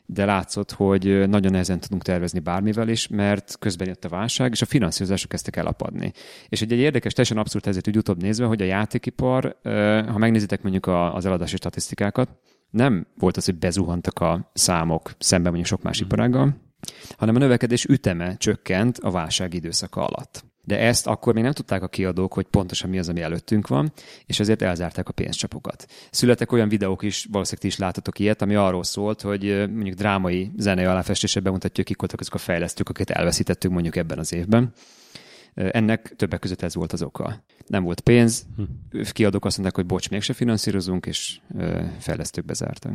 de 0.05 0.26
látszott, 0.26 0.72
hogy 0.72 1.30
nagyon 1.30 1.51
nehezen 1.51 1.80
tudunk 1.80 2.03
tervezni 2.03 2.39
bármivel 2.39 2.89
is, 2.89 3.07
mert 3.07 3.55
közben 3.59 3.88
jött 3.88 4.05
a 4.05 4.09
válság, 4.09 4.51
és 4.51 4.61
a 4.61 4.65
finanszírozások 4.65 5.30
kezdtek 5.30 5.55
elapadni. 5.55 6.11
És 6.49 6.61
egy, 6.61 6.72
egy 6.72 6.80
érdekes, 6.80 7.13
teljesen 7.13 7.38
abszolút 7.38 7.68
ezért 7.68 7.88
úgy 7.88 7.97
utóbb 7.97 8.22
nézve, 8.22 8.45
hogy 8.45 8.61
a 8.61 8.65
játékipar, 8.65 9.55
ha 10.07 10.18
megnézitek 10.18 10.61
mondjuk 10.61 10.88
az 10.88 11.26
eladási 11.26 11.55
statisztikákat, 11.55 12.30
nem 12.70 13.07
volt 13.18 13.38
az, 13.38 13.45
hogy 13.45 13.57
bezuhantak 13.57 14.20
a 14.20 14.51
számok 14.53 15.11
szemben 15.20 15.51
mondjuk 15.51 15.72
sok 15.74 15.82
más 15.82 15.99
iparággal, 15.99 16.57
hanem 17.18 17.36
a 17.36 17.39
növekedés 17.39 17.86
üteme 17.86 18.38
csökkent 18.38 18.97
a 18.97 19.11
válság 19.11 19.53
időszaka 19.53 20.05
alatt. 20.05 20.45
De 20.63 20.80
ezt 20.80 21.07
akkor 21.07 21.34
még 21.34 21.43
nem 21.43 21.51
tudták 21.51 21.84
a 21.84 21.88
kiadók, 21.88 22.34
hogy 22.34 22.45
pontosan 22.45 22.89
mi 22.89 22.99
az, 22.99 23.09
ami 23.09 23.22
előttünk 23.22 23.68
van, 23.68 23.91
és 24.26 24.39
ezért 24.39 24.61
elzárták 24.61 25.09
a 25.09 25.11
pénzcsapokat. 25.11 25.86
Születek 26.11 26.51
olyan 26.51 26.70
videók 26.70 27.03
is, 27.03 27.28
valószínűleg 27.32 27.61
ti 27.61 27.68
is 27.68 27.78
láttatok 27.78 28.20
ilyet, 28.20 28.41
ami 28.41 28.55
arról 28.55 28.84
szólt, 28.84 29.22
hogy 29.22 29.43
mondjuk 29.70 29.95
drámai 29.95 30.51
zenei 30.57 30.86
aláfestése 30.86 31.39
bemutatja, 31.39 31.84
kik 31.84 31.99
voltak 31.99 32.20
azok 32.20 32.34
a 32.34 32.38
fejlesztők, 32.38 32.89
akiket 32.89 33.18
elveszítettük 33.18 33.72
mondjuk 33.72 33.95
ebben 33.95 34.20
az 34.20 34.34
évben. 34.34 34.74
Ennek 35.53 36.13
többek 36.15 36.39
között 36.39 36.61
ez 36.61 36.76
volt 36.76 36.93
az 36.93 37.01
oka. 37.01 37.43
Nem 37.68 37.84
volt 37.84 37.99
pénz, 37.99 38.45
hm. 38.55 39.01
kiadók 39.11 39.45
azt 39.45 39.57
mondták, 39.57 39.80
hogy 39.80 39.93
bocs, 39.93 40.09
mégse 40.09 40.34
finanszírozunk, 40.34 41.05
és 41.05 41.39
fejlesztők 41.99 42.45
bezártak. 42.45 42.91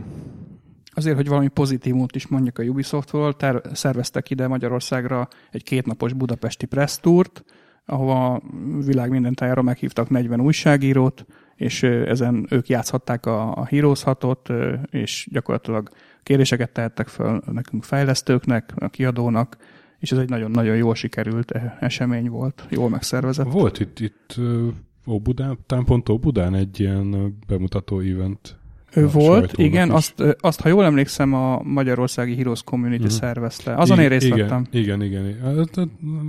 Azért, 0.95 1.17
hogy 1.17 1.29
valami 1.29 1.49
pozitívumot 1.49 2.17
is 2.17 2.27
mondjak 2.27 2.59
a 2.59 2.63
Ubisoftról, 2.63 3.37
ter- 3.37 3.77
szerveztek 3.77 4.31
ide 4.31 4.49
Magyarországra 4.49 5.29
egy 5.51 5.63
kétnapos 5.63 6.13
budapesti 6.13 6.67
press 6.67 6.99
tourt, 7.01 7.45
ahova 7.87 8.43
világ 8.85 9.11
minden 9.11 9.35
tájára 9.35 9.63
meghívtak 9.63 10.11
40 10.11 10.41
újságírót, 10.41 11.27
és 11.57 11.83
ezen 11.83 12.47
ők 12.51 12.69
játszhatták 12.69 13.27
a, 13.27 13.57
a 13.57 13.65
Heroes 13.65 14.03
6-ot, 14.07 14.79
és 14.91 15.29
gyakorlatilag 15.31 15.89
kérdéseket 16.23 16.71
tehettek 16.71 17.09
fel 17.09 17.43
nekünk 17.53 17.85
fejlesztőknek, 17.85 18.73
a 18.77 18.89
kiadónak, 18.89 19.57
és 20.03 20.13
ez 20.13 20.19
egy 20.19 20.29
nagyon-nagyon 20.29 20.77
jól 20.77 20.95
sikerült 20.95 21.51
e- 21.51 21.77
esemény 21.81 22.29
volt, 22.29 22.67
jól 22.71 22.89
megszervezett. 22.89 23.53
Volt 23.53 23.81
itt, 23.81 24.01
itt 24.01 24.37
Óbudán, 25.07 25.59
talán 25.67 25.85
pont 25.85 26.09
Óbudán 26.09 26.55
egy 26.55 26.81
ilyen 26.81 27.37
bemutató 27.47 28.01
event. 28.01 28.57
Ő 28.95 29.09
volt, 29.09 29.59
igen, 29.59 29.91
azt, 29.91 30.37
azt, 30.41 30.61
ha 30.61 30.69
jól 30.69 30.85
emlékszem, 30.85 31.35
a 31.35 31.63
Magyarországi 31.63 32.37
Heroes 32.37 32.63
Community 32.63 33.01
uh-huh. 33.01 33.13
szervezte. 33.13 33.75
Azon 33.75 33.99
én 33.99 34.09
részt 34.09 34.25
igen, 34.25 34.39
vettem. 34.39 34.67
Igen, 34.71 35.03
igen, 35.03 35.29
igen. 35.29 35.69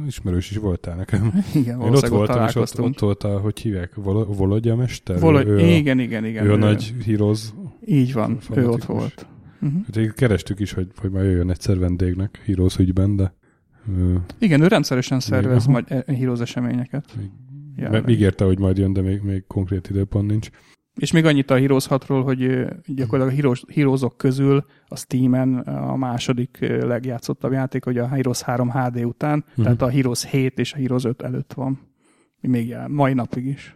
Ismerős 0.07 0.51
is 0.51 0.57
voltál 0.57 0.95
nekem. 0.95 1.33
Igen, 1.53 1.81
én 1.81 1.93
ott 1.93 2.07
voltam, 2.07 2.47
és 2.47 2.55
ott, 2.55 2.79
ott 2.79 2.99
voltál, 2.99 3.37
hogy 3.37 3.59
hívják, 3.59 3.95
Vol- 3.95 4.35
Volodya 4.35 4.75
mester? 4.75 5.19
Volod, 5.19 5.47
ő 5.47 5.59
igen, 5.59 5.99
igen, 5.99 6.25
igen. 6.25 6.45
Ő 6.45 6.51
a 6.51 6.53
ő 6.53 6.57
nagy 6.57 6.93
Heroes 7.05 7.53
Így 7.85 8.13
van, 8.13 8.37
ő 8.55 8.69
ott 8.69 8.83
volt. 8.83 9.25
Uh-huh. 9.61 9.81
Hát 9.93 10.13
kerestük 10.13 10.59
is, 10.59 10.73
hogy, 10.73 10.87
hogy 10.95 11.11
majd 11.11 11.25
jöjjön 11.25 11.49
egyszer 11.49 11.79
vendégnek 11.79 12.41
Heroes 12.45 12.77
ügyben, 12.77 13.15
de 13.15 13.33
igen, 14.39 14.61
ő 14.61 14.67
rendszeresen 14.67 15.19
szervez 15.19 15.65
majd 15.65 15.85
e- 15.87 16.13
Heroes 16.13 16.39
eseményeket. 16.39 17.15
Még, 17.75 18.03
ígérte, 18.07 18.45
hogy 18.45 18.59
majd 18.59 18.77
jön, 18.77 18.93
de 18.93 19.01
még, 19.01 19.21
még 19.21 19.43
konkrét 19.47 19.89
időpont 19.89 20.29
nincs. 20.29 20.49
És 20.95 21.11
még 21.11 21.25
annyit 21.25 21.51
a 21.51 21.57
Heroes 21.57 21.85
6-ról, 21.89 22.21
hogy 22.23 22.65
gyakorlatilag 22.85 23.55
a 23.57 23.71
Heroes, 23.73 24.03
közül 24.17 24.65
a 24.87 24.95
Steam-en 24.95 25.57
a 25.57 25.95
második 25.95 26.57
legjátszottabb 26.59 27.51
játék, 27.51 27.83
hogy 27.83 27.97
a 27.97 28.07
Heroes 28.07 28.41
3 28.41 28.71
HD 28.71 29.05
után, 29.05 29.45
uh-huh. 29.47 29.63
tehát 29.63 29.81
a 29.81 29.89
Heroes 29.89 30.25
7 30.25 30.59
és 30.59 30.73
a 30.73 30.77
Heroes 30.77 31.03
5 31.03 31.21
előtt 31.21 31.53
van. 31.53 31.79
Még 32.47 32.75
mai 32.87 33.13
napig 33.13 33.45
is. 33.45 33.75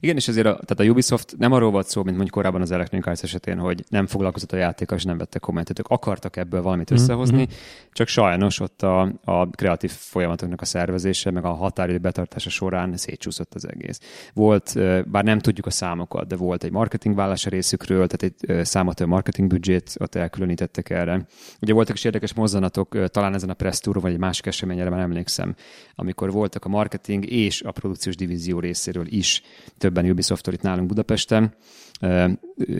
Igen, 0.00 0.16
és 0.16 0.28
azért 0.28 0.46
a, 0.46 0.58
tehát 0.64 0.80
a 0.80 0.84
Ubisoft 0.84 1.34
nem 1.38 1.52
arról 1.52 1.70
volt 1.70 1.86
szó, 1.88 2.02
mint 2.02 2.16
mondjuk 2.16 2.36
korábban 2.36 2.60
az 2.60 2.70
Electronic 2.70 3.06
Arts 3.06 3.22
esetén, 3.22 3.58
hogy 3.58 3.84
nem 3.88 4.06
foglalkozott 4.06 4.52
a 4.52 4.56
játékkal, 4.56 4.96
és 4.96 5.04
nem 5.04 5.18
vettek 5.18 5.40
kommentet. 5.40 5.78
Ők 5.78 5.88
akartak 5.88 6.36
ebből 6.36 6.62
valamit 6.62 6.92
mm-hmm. 6.92 7.02
összehozni, 7.02 7.36
mm-hmm. 7.36 7.52
csak 7.92 8.08
sajnos 8.08 8.60
ott 8.60 8.82
a, 8.82 9.00
a 9.24 9.50
kreatív 9.50 9.90
folyamatoknak 9.90 10.60
a 10.60 10.64
szervezése, 10.64 11.30
meg 11.30 11.44
a 11.44 11.52
határidő 11.52 11.98
betartása 11.98 12.50
során 12.50 12.96
szétcsúszott 12.96 13.54
az 13.54 13.68
egész. 13.68 14.00
Volt, 14.34 14.78
bár 15.10 15.24
nem 15.24 15.38
tudjuk 15.38 15.66
a 15.66 15.70
számokat, 15.70 16.26
de 16.26 16.36
volt 16.36 16.64
egy 16.64 16.72
marketingvállás 16.72 17.46
a 17.46 17.50
részükről, 17.50 18.06
tehát 18.06 18.34
egy 18.48 18.64
számot 18.66 19.06
marketing 19.06 19.48
budget 19.48 19.96
ott 19.98 20.14
elkülönítettek 20.14 20.90
erre. 20.90 21.26
Ugye 21.60 21.72
voltak 21.72 21.96
is 21.96 22.04
érdekes 22.04 22.34
mozzanatok, 22.34 23.10
talán 23.10 23.34
ezen 23.34 23.50
a 23.50 23.54
press 23.54 23.78
tour, 23.78 24.00
vagy 24.00 24.12
egy 24.12 24.18
másik 24.18 24.46
eseményre 24.46 24.90
már 24.90 25.00
emlékszem, 25.00 25.54
amikor 25.94 26.32
voltak 26.32 26.64
a 26.64 26.68
marketing 26.68 27.30
és 27.30 27.62
a 27.62 27.70
produkciós 28.02 28.16
divízió 28.16 28.60
részéről 28.60 29.06
is 29.08 29.42
többen 29.78 30.10
Ubisoft-tól 30.10 30.54
itt 30.54 30.62
nálunk 30.62 30.88
Budapesten. 30.88 31.54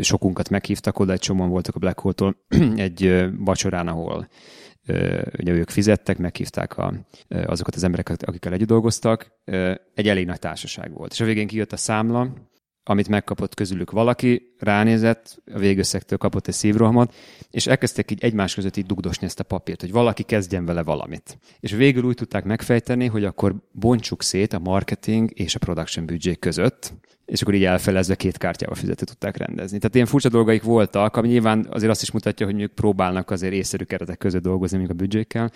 Sokunkat 0.01 0.49
meghívtak 0.49 0.99
oda, 0.99 1.13
egy 1.13 1.19
csomóan 1.19 1.49
voltak 1.49 1.75
a 1.75 1.79
Black 1.79 1.99
Hole-tól 1.99 2.37
egy 2.87 3.27
vacsorán, 3.39 3.89
ahol 3.89 4.29
ugye 5.39 5.53
ők 5.53 5.71
fizettek, 5.71 6.19
meghívták 6.19 6.79
a, 6.79 6.95
azokat 7.29 7.75
az 7.75 7.85
embereket, 7.85 8.23
akikkel 8.23 8.53
együtt 8.53 8.69
dolgoztak. 8.69 9.33
Egy 9.95 10.09
elég 10.09 10.27
nagy 10.27 10.39
társaság 10.39 10.93
volt. 10.93 11.13
És 11.13 11.21
a 11.21 11.25
végén 11.25 11.47
kijött 11.47 11.73
a 11.73 11.77
számla, 11.77 12.33
amit 12.85 13.09
megkapott 13.09 13.55
közülük 13.55 13.91
valaki, 13.91 14.55
ránézett, 14.59 15.43
a 15.55 15.59
végösszegtől 15.59 16.19
kapott 16.19 16.47
egy 16.49 16.55
szívrohamot, 16.55 17.15
és 17.51 17.67
elkezdtek 17.67 18.11
így 18.11 18.25
egymás 18.25 18.55
között 18.55 18.77
így 18.77 18.87
dugdosni 18.87 19.27
ezt 19.27 19.41
a 19.41 19.45
papírt, 19.45 19.81
hogy 19.81 19.93
valaki 19.93 20.23
kezdjen 20.23 20.65
vele 20.65 20.83
valamit. 20.83 21.39
És 21.61 21.73
végül 21.73 22.05
úgy 22.05 22.15
tudták 22.15 22.45
megfejteni, 22.45 23.07
hogy 23.07 23.25
akkor 23.25 23.55
bontsuk 23.73 24.23
szét 24.23 24.53
a 24.53 24.59
marketing 24.59 25.31
és 25.35 25.55
a 25.55 25.59
production 25.59 26.07
budget 26.07 26.39
között, 26.39 26.93
és 27.27 27.43
akkor 27.43 27.55
így 27.55 27.65
elfelezve 27.65 28.15
két 28.15 28.39
kártyával 28.39 28.77
fizető 28.77 29.05
tudták 29.05 29.37
rendezni. 29.37 29.79
Tehát 29.79 29.95
ilyen 29.95 30.07
furcsa 30.07 30.29
dolgaik 30.29 30.63
voltak, 30.63 31.17
ami 31.17 31.29
nyilván 31.29 31.67
azért 31.71 31.91
azt 31.91 32.03
is 32.03 32.11
mutatja, 32.11 32.47
hogy 32.47 32.61
ők 32.61 32.73
próbálnak 32.73 33.31
azért 33.31 33.53
észszerű 33.53 33.85
keretek 33.85 34.19
között 34.19 34.43
dolgozni, 34.43 34.77
mondjuk 34.77 34.99
a 34.99 35.03
büdzsékkel, 35.03 35.51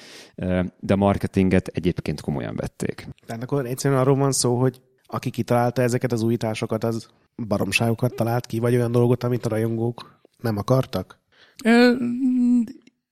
de 0.81 0.93
a 0.93 0.97
marketinget 0.97 1.68
egyébként 1.68 2.20
komolyan 2.20 2.57
vették. 2.57 3.09
Tehát 3.27 3.43
akkor 3.43 3.66
egyszerűen 3.66 4.01
arról 4.01 4.16
van 4.16 4.33
szó, 4.33 4.61
hogy 4.61 4.81
aki 5.07 5.31
kitalálta 5.31 5.83
ezeket 5.83 6.13
az 6.13 6.23
újításokat, 6.23 6.85
az 6.85 7.09
baromságokat 7.47 8.15
talált 8.15 8.47
ki, 8.47 8.59
vagy 8.59 8.75
olyan 8.75 8.93
dolgot, 8.93 9.25
amit 9.25 9.47
a 9.47 9.49
rajongók 9.49 10.21
nem 10.39 10.57
akartak? 10.57 11.19
Ö, 11.65 11.93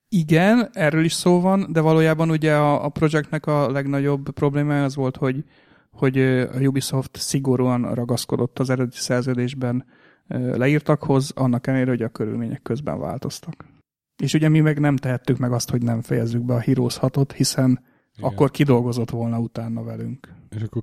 igen, 0.08 0.68
erről 0.72 1.04
is 1.04 1.12
szó 1.12 1.40
van, 1.40 1.66
de 1.72 1.80
valójában 1.80 2.30
ugye 2.30 2.54
a, 2.54 2.84
a 2.84 2.88
projektnek 2.88 3.46
a 3.46 3.70
legnagyobb 3.70 4.30
problémája 4.30 4.84
az 4.84 4.94
volt, 4.94 5.16
hogy, 5.16 5.44
hogy 5.92 6.18
a 6.18 6.58
Ubisoft 6.60 7.16
szigorúan 7.16 7.94
ragaszkodott 7.94 8.58
az 8.58 8.70
eredeti 8.70 8.98
szerződésben 8.98 9.84
leírtakhoz, 10.28 11.32
annak 11.34 11.66
ellenére, 11.66 11.90
hogy 11.90 12.02
a 12.02 12.08
körülmények 12.08 12.62
közben 12.62 12.98
változtak. 12.98 13.64
És 14.22 14.34
ugye 14.34 14.48
mi 14.48 14.60
meg 14.60 14.78
nem 14.78 14.96
tehettük 14.96 15.38
meg 15.38 15.52
azt, 15.52 15.70
hogy 15.70 15.82
nem 15.82 16.00
fejezzük 16.00 16.42
be 16.42 16.54
a 16.54 16.60
Heroes 16.60 16.96
6 16.96 17.32
hiszen 17.32 17.70
Igen. 18.16 18.30
akkor 18.30 18.50
kidolgozott 18.50 19.10
volna 19.10 19.38
utána 19.38 19.82
velünk. 19.82 20.34
És 20.48 20.62
akkor 20.62 20.82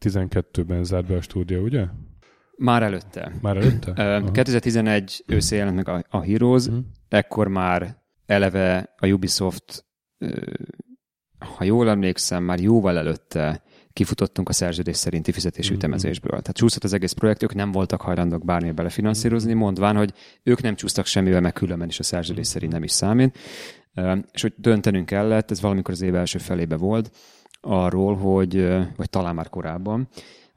2012-ben 0.00 0.84
zárt 0.84 1.06
be 1.06 1.16
a 1.16 1.20
stúdió, 1.20 1.62
ugye? 1.62 1.86
Már 2.56 2.82
előtte. 2.82 3.32
Már 3.40 3.56
előtte? 3.56 4.20
Uh, 4.20 4.30
2011 4.30 5.24
őszén 5.26 5.58
jelent 5.58 5.76
meg 5.76 5.88
a, 5.88 6.04
a 6.08 6.22
Heroes, 6.22 6.66
uh-huh. 6.66 6.84
ekkor 7.08 7.48
már 7.48 7.96
eleve 8.26 8.94
a 8.98 9.06
Ubisoft, 9.06 9.84
ha 11.38 11.64
jól 11.64 11.88
emlékszem, 11.88 12.44
már 12.44 12.60
jóval 12.60 12.98
előtte 12.98 13.62
kifutottunk 13.92 14.48
a 14.48 14.52
szerződés 14.52 14.96
szerinti 14.96 15.32
fizetési 15.32 15.68
uh-huh. 15.68 15.84
ütemezésből. 15.84 16.30
Tehát 16.30 16.56
csúszott 16.56 16.84
az 16.84 16.92
egész 16.92 17.12
projekt, 17.12 17.42
ők 17.42 17.54
nem 17.54 17.72
voltak 17.72 18.00
hajlandók 18.00 18.44
bármilyen 18.44 18.74
belefinanszírozni, 18.74 19.52
mondván, 19.52 19.96
hogy 19.96 20.12
ők 20.42 20.62
nem 20.62 20.74
csúsztak 20.74 21.06
semmivel, 21.06 21.40
meg 21.40 21.52
különben 21.52 21.88
is 21.88 21.98
a 21.98 22.02
szerződés 22.02 22.46
szerint 22.46 22.72
nem 22.72 22.82
is 22.82 22.92
számít. 22.92 23.38
És 24.32 24.42
hogy 24.42 24.52
döntenünk 24.56 25.06
kellett, 25.06 25.50
ez 25.50 25.60
valamikor 25.60 25.94
az 25.94 26.00
év 26.00 26.14
első 26.14 26.38
felébe 26.38 26.76
volt, 26.76 27.10
arról, 27.60 28.16
hogy, 28.16 28.68
vagy 28.96 29.10
talán 29.10 29.34
már 29.34 29.48
korábban, 29.48 30.08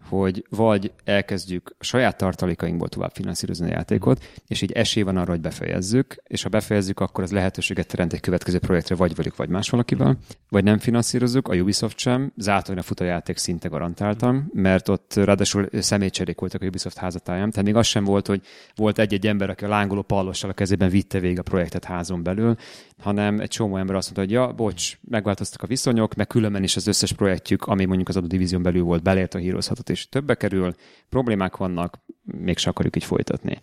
hogy 0.10 0.46
vagy 0.50 0.92
elkezdjük 1.04 1.76
a 1.78 1.84
saját 1.84 2.18
tartalékainkból 2.18 2.90
tovább 2.90 3.12
finanszírozni 3.14 3.66
a 3.66 3.74
játékot, 3.74 4.24
és 4.48 4.62
így 4.62 4.72
esély 4.72 5.04
van 5.04 5.18
arra, 5.18 5.32
hogy 5.32 5.42
befejezzük, 5.42 6.16
és 6.28 6.44
ha 6.44 6.50
befejezzük, 6.50 7.00
akkor 7.00 7.24
az 7.24 7.32
lehetőséget 7.32 7.88
teremt 7.88 8.14
egy 8.14 8.20
következő 8.20 8.60
projektre, 8.60 8.96
vagy 8.96 9.16
velük, 9.16 9.36
vagy 9.36 9.50
más 9.50 9.70
valakivel, 9.70 10.18
vagy 10.50 10.64
nem 10.64 10.78
finanszírozzuk, 10.78 11.48
a 11.48 11.56
Ubisoft 11.56 11.98
sem, 11.98 12.34
zátonyra 12.38 12.82
fut 12.82 13.00
a 13.00 13.04
játék 13.04 13.38
szinte 13.38 13.68
garantáltam, 13.68 14.50
mert 14.54 14.90
ott 14.90 15.14
ráadásul 15.14 15.70
személycserék 15.72 16.40
voltak 16.40 16.62
a 16.62 16.66
Ubisoft 16.66 16.98
házatáján, 16.98 17.50
tehát 17.50 17.66
még 17.66 17.76
az 17.76 17.88
sem 17.88 18.04
volt, 18.04 18.28
hogy 18.28 18.42
volt 18.76 19.00
egy-egy 19.00 19.28
ember, 19.28 19.50
aki 19.50 19.66
a 19.66 19.68
lángoló 19.68 20.02
pallossal 20.02 20.50
a 20.50 20.54
kezében 20.54 20.90
vitte 20.90 21.20
végig 21.20 21.40
a 21.40 21.44
projektet 21.44 21.84
házon 21.84 22.24
belül, 22.24 22.56
hanem 22.98 23.40
egy 23.40 23.50
csomó 23.50 23.78
ember 23.78 23.96
azt 23.96 24.16
mondta, 24.16 24.36
hogy 24.36 24.48
ja, 24.48 24.54
bocs, 24.54 24.98
megváltoztak 25.10 25.62
a 25.62 25.68
viszonyok, 25.68 26.16
meg 26.16 26.28
különben 26.28 26.64
is 26.64 26.76
az 26.76 26.88
összes 26.88 27.12
projektjük, 27.14 27.66
ami 27.66 27.86
mondjuk 27.86 28.10
az 28.10 28.18
adott 28.18 28.30
divízión 28.30 28.62
belül 28.62 28.84
volt, 28.84 29.04
belért 29.04 29.34
a 29.34 29.40
Heroes 29.40 29.70
és 29.94 30.10
többe 30.10 30.36
kerül, 30.36 30.74
problémák 31.10 31.58
vannak, 31.58 32.00
mégse 32.24 32.70
akarjuk 32.70 32.96
így 32.96 33.04
folytatni. 33.04 33.60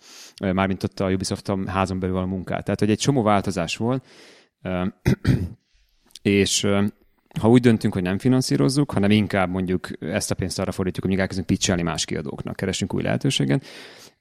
Mármint 0.52 0.82
ott 0.82 1.00
a 1.00 1.10
Ubisoft 1.10 1.48
a 1.48 1.58
házon 1.66 2.00
belül 2.00 2.16
a 2.16 2.26
munkát. 2.26 2.64
Tehát, 2.64 2.80
hogy 2.80 2.90
egy 2.90 2.98
csomó 2.98 3.22
változás 3.22 3.76
volt, 3.76 4.06
és 6.22 6.66
ha 7.40 7.48
úgy 7.48 7.60
döntünk, 7.60 7.92
hogy 7.92 8.02
nem 8.02 8.18
finanszírozzuk, 8.18 8.90
hanem 8.90 9.10
inkább 9.10 9.50
mondjuk 9.50 9.88
ezt 10.00 10.30
a 10.30 10.34
pénzt 10.34 10.58
arra 10.58 10.72
fordítjuk, 10.72 11.02
hogy 11.04 11.12
még 11.12 11.20
elkezdünk 11.20 11.48
pitchelni 11.48 11.82
más 11.82 12.04
kiadóknak, 12.04 12.56
keresünk 12.56 12.94
új 12.94 13.02
lehetőséget, 13.02 13.64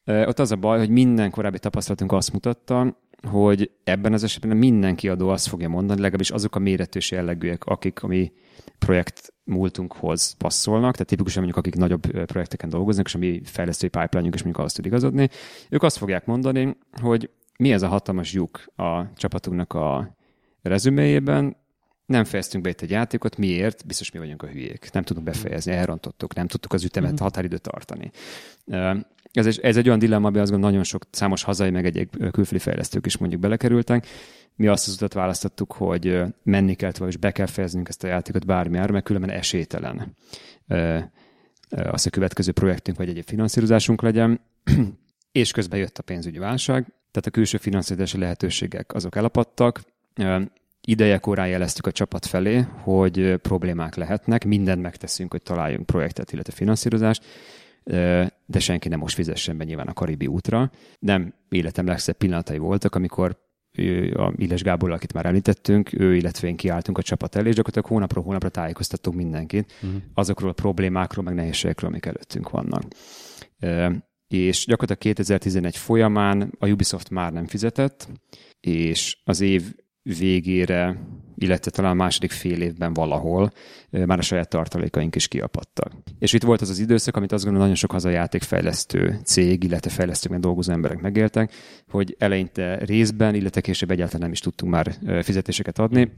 ott 0.06 0.40
az 0.40 0.52
a 0.52 0.56
baj, 0.56 0.78
hogy 0.78 0.90
minden 0.90 1.32
korábbi 1.32 1.60
tapasztalatunk 1.60 2.12
azt 2.12 2.34
mutatta, 2.34 2.98
hogy 3.28 3.72
ebben 3.84 4.14
az 4.14 4.24
esetben 4.24 4.58
minden 4.58 4.96
kiadó 4.96 5.30
azt 5.30 5.48
fogja 5.48 5.70
mondani, 5.70 6.00
legalábbis 6.00 6.30
azok 6.30 6.56
a 6.56 6.60
méretős 6.60 7.12
jellegűek, 7.12 7.64
akik 7.64 8.04
a 8.04 8.08
mi 8.08 8.32
projekt 8.80 9.34
múltunkhoz 9.50 10.36
passzolnak, 10.38 10.92
tehát 10.92 11.08
tipikusan 11.08 11.44
mondjuk 11.44 11.66
akik 11.66 11.80
nagyobb 11.80 12.26
projekteken 12.26 12.70
dolgoznak, 12.70 13.06
és 13.06 13.16
a 13.16 13.18
mi 13.18 13.42
fejlesztői 13.44 13.90
pipeline 13.90 14.36
és 14.36 14.44
mondjuk 14.44 14.66
azt 14.66 14.76
tud 14.76 14.86
igazodni, 14.86 15.30
ők 15.70 15.84
azt 15.84 15.98
fogják 15.98 16.26
mondani, 16.26 16.78
hogy 17.02 17.30
mi 17.58 17.72
ez 17.74 17.82
a 17.82 17.88
hatalmas 17.88 18.34
lyuk 18.34 18.66
a 18.76 19.14
csapatunknak 19.14 19.74
a 19.74 20.16
rezüméjében, 20.62 21.56
nem 22.10 22.24
fejeztünk 22.24 22.64
be 22.64 22.70
itt 22.70 22.82
egy 22.82 22.90
játékot, 22.90 23.38
miért? 23.38 23.86
Biztos 23.86 24.12
mi 24.12 24.20
vagyunk 24.20 24.44
a 24.44 24.48
hülyék. 24.48 24.90
Nem 24.92 25.04
tudunk 25.04 25.26
befejezni, 25.26 25.72
elrontottuk, 25.72 26.36
nem 26.36 26.48
tudtuk 26.48 26.74
az 26.74 26.84
ütemet, 26.84 27.12
mm-hmm. 27.12 27.24
határidőt 27.24 27.62
tartani. 27.62 28.12
Ez 29.32 29.46
egy, 29.46 29.60
ez 29.62 29.78
egy 29.78 29.88
olyan 29.88 30.00
dilemma, 30.00 30.28
ami 30.28 30.38
azt 30.40 30.50
gondolom 30.50 30.70
nagyon 30.70 30.84
sok 30.84 31.06
számos 31.12 31.44
hazai, 31.44 31.70
meg 31.70 31.86
egy 31.86 32.10
külföldi 32.32 32.60
fejlesztők 32.60 33.06
is 33.06 33.18
mondjuk 33.18 33.42
belekerültek. 33.42 34.08
Mi 34.60 34.68
azt 34.68 34.88
az 34.88 34.94
utat 34.94 35.14
választottuk, 35.14 35.72
hogy 35.72 36.22
menni 36.44 36.74
kell 36.74 36.92
tovább, 36.92 37.10
és 37.10 37.18
be 37.18 37.32
kell 37.32 37.46
fejeznünk 37.46 37.88
ezt 37.90 38.04
a 38.04 38.08
játékot 38.08 38.46
bármi 38.46 38.78
ára, 38.78 38.92
mert 38.92 39.06
különben 39.06 39.30
esélytelen 39.30 40.16
az 41.70 42.06
a 42.06 42.10
következő 42.10 42.52
projektünk 42.52 42.98
vagy 42.98 43.10
egy 43.10 43.24
finanszírozásunk 43.26 44.02
legyen. 44.02 44.40
és 45.32 45.52
közben 45.52 45.80
jött 45.80 45.98
a 45.98 46.04
pénzügyi 46.04 46.38
válság, 46.38 46.82
tehát 46.84 47.28
a 47.28 47.30
külső 47.30 47.58
finanszírozási 47.58 48.18
lehetőségek 48.18 48.94
azok 48.94 49.16
elapadtak, 49.16 49.82
ideje 50.82 51.18
korán 51.18 51.48
jeleztük 51.48 51.88
a 51.88 51.92
csapat 51.92 52.26
felé, 52.26 52.66
hogy 52.82 53.36
problémák 53.36 53.96
lehetnek, 53.96 54.46
mindent 54.46 54.82
megteszünk, 54.82 55.32
hogy 55.32 55.42
találjunk 55.42 55.86
projektet, 55.86 56.32
illetve 56.32 56.54
finanszírozást, 56.54 57.26
de 58.46 58.60
senki 58.60 58.88
nem 58.88 59.00
most 59.00 59.16
fizessen 59.16 59.58
be 59.58 59.64
nyilván 59.64 59.88
a 59.88 59.94
Karibi 59.94 60.28
útra. 60.28 60.72
Nem 61.00 61.34
életem 61.50 61.86
legszebb 61.86 62.16
pillanatai 62.16 62.58
voltak, 62.58 62.96
amikor 62.96 63.48
a 64.14 64.34
Illes 64.36 64.62
Gábor, 64.62 64.92
akit 64.92 65.14
már 65.14 65.26
említettünk, 65.26 66.00
ő, 66.00 66.16
illetve 66.16 66.48
én 66.48 66.56
kiálltunk 66.56 66.98
a 66.98 67.02
csapat 67.02 67.36
elé, 67.36 67.48
és 67.50 67.56
gyakorlatilag 67.56 67.98
hónapról 67.98 68.24
hónapra 68.24 68.50
tájékoztattunk 68.50 69.16
mindenkit 69.16 69.74
uh-huh. 69.82 70.02
azokról 70.14 70.50
a 70.50 70.54
problémákról, 70.54 71.24
meg 71.24 71.34
nehézségekről, 71.34 71.90
amik 71.90 72.06
előttünk 72.06 72.50
vannak. 72.50 72.84
És 74.28 74.66
gyakorlatilag 74.66 75.16
2011 75.16 75.78
folyamán 75.78 76.52
a 76.60 76.68
Ubisoft 76.68 77.10
már 77.10 77.34
nem 77.34 77.48
fizetett, 77.48 78.10
és 78.60 79.18
az 79.24 79.42
év 79.42 79.74
végére, 80.18 80.98
illetve 81.42 81.72
talán 81.72 81.92
a 81.92 81.96
második 81.96 82.32
fél 82.32 82.62
évben 82.62 82.94
valahol 82.94 83.52
már 83.90 84.18
a 84.18 84.22
saját 84.22 84.50
tartalékaink 84.50 85.16
is 85.16 85.28
kiapadtak. 85.28 85.92
És 86.20 86.34
itt 86.34 86.44
volt 86.44 86.62
az 86.62 86.70
az 86.70 86.80
időszak, 86.80 87.16
amit 87.16 87.32
azt 87.32 87.44
gondolom 87.44 87.68
nagyon 87.68 87.82
sok 87.82 87.92
hazai 87.92 88.14
játékfejlesztő 88.14 89.20
cég, 89.24 89.64
illetve 89.64 89.90
fejlesztőkben 89.90 90.42
dolgozó 90.42 90.72
emberek 90.72 91.02
megéltek, 91.02 91.54
hogy 91.90 92.16
eleinte 92.18 92.78
részben, 92.86 93.36
illetve 93.36 93.62
később 93.62 93.92
egyáltalán 93.92 94.22
nem 94.22 94.32
is 94.32 94.40
tudtunk 94.40 94.72
már 94.72 94.96
fizetéseket 95.24 95.80
adni, 95.80 96.12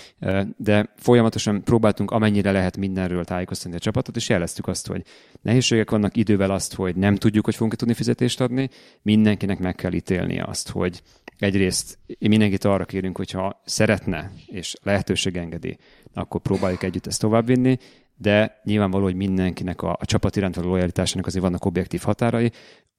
de 0.56 0.92
folyamatosan 0.96 1.62
próbáltunk 1.64 2.10
amennyire 2.10 2.52
lehet 2.52 2.76
mindenről 2.76 3.24
tájékoztatni 3.24 3.76
a 3.76 3.80
csapatot, 3.80 4.16
és 4.16 4.28
jeleztük 4.28 4.66
azt, 4.66 4.86
hogy 4.86 5.02
nehézségek 5.42 5.90
vannak 5.90 6.16
idővel 6.16 6.50
azt, 6.50 6.74
hogy 6.74 6.96
nem 6.96 7.14
tudjuk, 7.14 7.44
hogy 7.44 7.54
fogunk 7.54 7.74
tudni 7.74 7.94
fizetést 7.94 8.40
adni, 8.40 8.68
mindenkinek 9.02 9.58
meg 9.58 9.74
kell 9.74 9.92
ítélnie 9.92 10.44
azt, 10.44 10.68
hogy 10.68 11.02
egyrészt 11.38 11.98
mindenkit 12.18 12.64
arra 12.64 12.84
kérünk, 12.84 13.16
hogyha 13.16 13.62
szeretne 13.64 14.32
és 14.46 14.76
lehetőség 14.82 15.36
engedi, 15.36 15.78
akkor 16.14 16.40
próbáljuk 16.40 16.82
együtt 16.82 17.06
ezt 17.06 17.20
továbbvinni, 17.20 17.78
de 18.16 18.60
nyilvánvaló, 18.64 19.04
hogy 19.04 19.14
mindenkinek 19.14 19.82
a, 19.82 19.96
a 20.00 20.04
csapat 20.04 20.36
iránt 20.36 20.54
való 20.54 20.68
lojalitásának 20.68 21.26
azért 21.26 21.44
vannak 21.44 21.64
objektív 21.64 22.00
határai, 22.00 22.50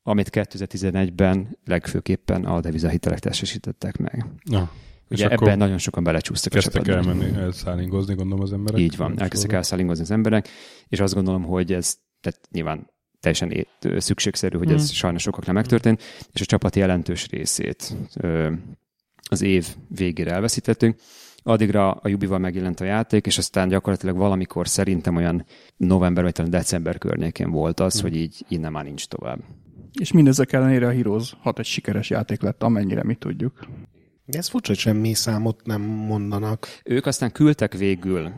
amit 0.04 0.30
2011-ben 0.32 1.58
legfőképpen 1.66 2.46
a 2.46 2.60
devizahitelek 2.60 3.20
testesítettek 3.20 3.98
meg. 3.98 4.26
Ja. 4.44 4.72
Ugye 5.10 5.26
és 5.26 5.32
ebben 5.32 5.58
nagyon 5.58 5.78
sokan 5.78 6.04
belecsúsztak 6.04 6.54
a 6.54 6.60
csapatban. 6.60 6.96
elmenni, 6.96 7.38
elszállingozni, 7.38 8.16
gondolom 8.16 8.44
az 8.44 8.54
emberek. 8.54 8.82
Így 8.82 8.98
van, 8.98 9.20
elkezdtek 9.20 9.52
elszállingozni 9.52 10.04
az 10.04 10.12
emberek, 10.12 10.48
és 10.88 11.00
azt 11.00 11.14
gondolom, 11.14 11.44
hogy 11.44 11.74
ez 11.74 11.98
tehát 12.22 12.40
nyilván 12.52 12.90
teljesen 13.20 13.68
szükségszerű, 13.98 14.58
hogy 14.58 14.72
ez 14.72 14.82
mm. 14.82 14.94
sajnos 14.94 15.22
sokaknak 15.22 15.56
megtörtént, 15.56 16.04
és 16.34 16.42
a 16.42 16.46
csapat 16.46 16.76
jelentős 16.76 17.28
részét 17.28 17.96
az 19.30 19.42
év 19.42 19.68
végére 19.88 20.32
elveszítettünk. 20.32 21.00
Addigra 21.44 21.92
a 21.92 22.08
Jubival 22.08 22.40
megjelent 22.40 22.80
a 22.80 22.86
játék, 22.86 23.26
és 23.26 23.38
aztán 23.38 23.68
gyakorlatilag 23.68 24.18
valamikor 24.18 24.68
szerintem 24.68 25.16
olyan 25.16 25.46
november 25.78 26.24
vagy 26.24 26.34
talán 26.34 26.52
december 26.52 26.98
környékén 26.98 27.52
volt 27.52 27.80
az, 27.80 28.00
mm. 28.00 28.02
hogy 28.02 28.16
így 28.16 28.46
innen 28.48 28.72
már 28.72 28.84
nincs 28.84 29.08
tovább. 29.08 29.40
És 30.00 30.12
mindezek 30.12 30.54
ellenére 30.54 30.88
a 30.88 30.92
Heroes 30.92 31.36
6 31.42 31.60
egy 31.60 31.66
sikeres 31.66 32.10
játék 32.10 32.42
lett, 32.42 32.64
amennyire 32.64 33.04
mi 33.04 33.16
tudjuk. 33.16 33.68
De 34.26 34.38
ez 34.38 34.48
furcsa, 34.48 34.72
hogy 34.72 34.80
semmi 34.80 35.14
számot 35.14 35.66
nem 35.66 35.82
mondanak. 35.82 36.68
Ők 36.84 37.06
aztán 37.06 37.32
küldtek 37.32 37.74
végül 37.74 38.32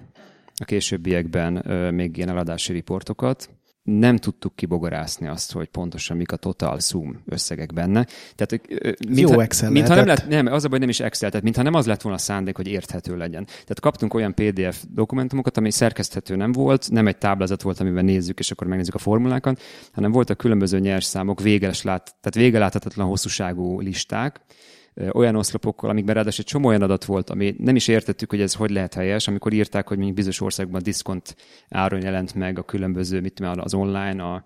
a 0.55 0.65
későbbiekben 0.65 1.53
még 1.93 2.17
ilyen 2.17 2.29
eladási 2.29 2.73
riportokat, 2.73 3.49
nem 3.83 4.17
tudtuk 4.17 4.55
kibogarászni 4.55 5.27
azt, 5.27 5.51
hogy 5.51 5.67
pontosan 5.67 6.17
mik 6.17 6.31
a 6.31 6.35
total 6.35 6.79
sum 6.79 7.21
összegek 7.25 7.73
benne. 7.73 8.07
Tehát, 8.35 8.67
mintha, 9.07 9.33
Jó 9.33 9.39
Excel 9.39 9.69
mintha 9.69 9.95
nem, 9.95 10.05
lett, 10.05 10.27
nem, 10.27 10.45
az 10.45 10.65
a 10.65 10.67
baj, 10.67 10.79
nem 10.79 10.89
is 10.89 10.99
Excel, 10.99 11.29
tehát 11.29 11.43
mintha 11.43 11.61
nem 11.61 11.73
az 11.73 11.85
lett 11.85 12.01
volna 12.01 12.17
a 12.17 12.21
szándék, 12.21 12.55
hogy 12.55 12.67
érthető 12.67 13.17
legyen. 13.17 13.45
Tehát 13.45 13.79
kaptunk 13.79 14.13
olyan 14.13 14.33
PDF 14.33 14.83
dokumentumokat, 14.89 15.57
ami 15.57 15.71
szerkeszthető 15.71 16.35
nem 16.35 16.51
volt, 16.51 16.89
nem 16.91 17.07
egy 17.07 17.17
táblázat 17.17 17.61
volt, 17.61 17.79
amiben 17.79 18.05
nézzük, 18.05 18.39
és 18.39 18.51
akkor 18.51 18.67
megnézzük 18.67 18.95
a 18.95 18.97
formulákat, 18.97 19.61
hanem 19.91 20.11
voltak 20.11 20.37
különböző 20.37 20.79
nyerszámok, 20.79 21.41
véges 21.41 21.81
lát, 21.81 22.03
tehát 22.03 22.47
végeláthatatlan 22.47 23.07
hosszúságú 23.07 23.79
listák, 23.79 24.41
olyan 25.11 25.35
oszlopokkal, 25.35 25.89
amikben 25.89 26.15
ráadásul 26.15 26.39
egy 26.39 26.51
csomó 26.51 26.67
olyan 26.67 26.81
adat 26.81 27.05
volt, 27.05 27.29
ami 27.29 27.55
nem 27.57 27.75
is 27.75 27.87
értettük, 27.87 28.29
hogy 28.29 28.41
ez 28.41 28.53
hogy 28.53 28.71
lehet 28.71 28.93
helyes, 28.93 29.27
amikor 29.27 29.53
írták, 29.53 29.87
hogy 29.87 29.95
mondjuk 29.97 30.15
bizonyos 30.15 30.41
országban 30.41 30.83
diszkont 30.83 31.35
áron 31.69 32.01
jelent 32.01 32.35
meg 32.35 32.59
a 32.59 32.63
különböző, 32.63 33.21
mit 33.21 33.33
tudom, 33.33 33.59
az 33.59 33.73
online, 33.73 34.23
a 34.23 34.43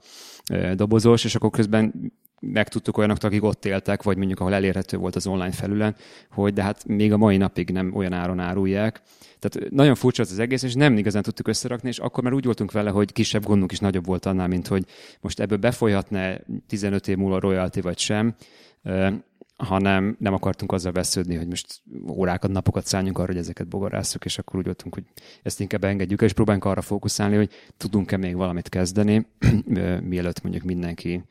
dobozos, 0.75 1.23
és 1.23 1.35
akkor 1.35 1.49
közben 1.49 2.13
megtudtuk 2.39 2.97
olyanoktól, 2.97 3.29
akik 3.29 3.43
ott 3.43 3.65
éltek, 3.65 4.03
vagy 4.03 4.17
mondjuk 4.17 4.39
ahol 4.39 4.53
elérhető 4.53 4.97
volt 4.97 5.15
az 5.15 5.27
online 5.27 5.51
felülen, 5.51 5.95
hogy 6.31 6.53
de 6.53 6.63
hát 6.63 6.85
még 6.85 7.13
a 7.13 7.17
mai 7.17 7.37
napig 7.37 7.69
nem 7.69 7.95
olyan 7.95 8.13
áron 8.13 8.39
árulják. 8.39 9.01
Tehát 9.39 9.69
nagyon 9.69 9.95
furcsa 9.95 10.21
az, 10.21 10.31
az 10.31 10.39
egész, 10.39 10.63
és 10.63 10.73
nem 10.73 10.97
igazán 10.97 11.23
tudtuk 11.23 11.47
összerakni, 11.47 11.89
és 11.89 11.99
akkor 11.99 12.23
már 12.23 12.33
úgy 12.33 12.45
voltunk 12.45 12.71
vele, 12.71 12.89
hogy 12.89 13.11
kisebb 13.11 13.45
gondunk 13.45 13.71
is 13.71 13.79
nagyobb 13.79 14.05
volt 14.05 14.25
annál, 14.25 14.47
mint 14.47 14.67
hogy 14.67 14.85
most 15.21 15.39
ebből 15.39 15.57
befolyhatna 15.57 16.33
15 16.67 17.07
év 17.07 17.17
múlva 17.17 17.39
royalty 17.39 17.81
vagy 17.81 17.97
sem 17.97 18.35
hanem 19.57 20.15
nem 20.19 20.33
akartunk 20.33 20.71
azzal 20.71 20.91
vesződni, 20.91 21.35
hogy 21.35 21.47
most 21.47 21.81
órákat, 22.09 22.51
napokat 22.51 22.85
szálljunk 22.85 23.17
arra, 23.17 23.27
hogy 23.27 23.37
ezeket 23.37 23.67
bogarásszuk, 23.67 24.25
és 24.25 24.37
akkor 24.37 24.59
úgy 24.59 24.65
voltunk, 24.65 24.93
hogy 24.93 25.03
ezt 25.43 25.59
inkább 25.59 25.83
engedjük, 25.83 26.21
és 26.21 26.33
próbálunk 26.33 26.65
arra 26.65 26.81
fókuszálni, 26.81 27.35
hogy 27.35 27.49
tudunk-e 27.77 28.17
még 28.17 28.35
valamit 28.35 28.69
kezdeni, 28.69 29.27
mielőtt 30.11 30.41
mondjuk 30.41 30.63
mindenki 30.63 31.23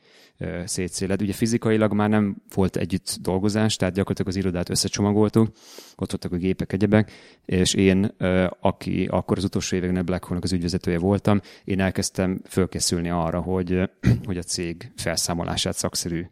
szétszéled. 0.65 1.21
Ugye 1.21 1.33
fizikailag 1.33 1.93
már 1.93 2.09
nem 2.09 2.35
volt 2.53 2.75
együtt 2.75 3.17
dolgozás, 3.21 3.75
tehát 3.75 3.93
gyakorlatilag 3.93 4.31
az 4.31 4.37
irodát 4.37 4.69
összecsomagoltuk, 4.69 5.47
ott 5.95 6.11
voltak 6.11 6.31
a 6.31 6.37
gépek, 6.37 6.73
egyebek, 6.73 7.11
és 7.45 7.73
én, 7.73 8.15
aki 8.59 9.07
akkor 9.11 9.37
az 9.37 9.43
utolsó 9.43 9.75
években 9.75 10.05
Black 10.05 10.23
Hole-nak 10.23 10.43
az 10.43 10.51
ügyvezetője 10.51 10.99
voltam, 10.99 11.41
én 11.63 11.79
elkezdtem 11.79 12.41
fölkészülni 12.47 13.09
arra, 13.09 13.41
hogy, 13.41 13.89
hogy 14.25 14.37
a 14.37 14.41
cég 14.41 14.91
felszámolását 14.95 15.75
szakszerű 15.75 16.25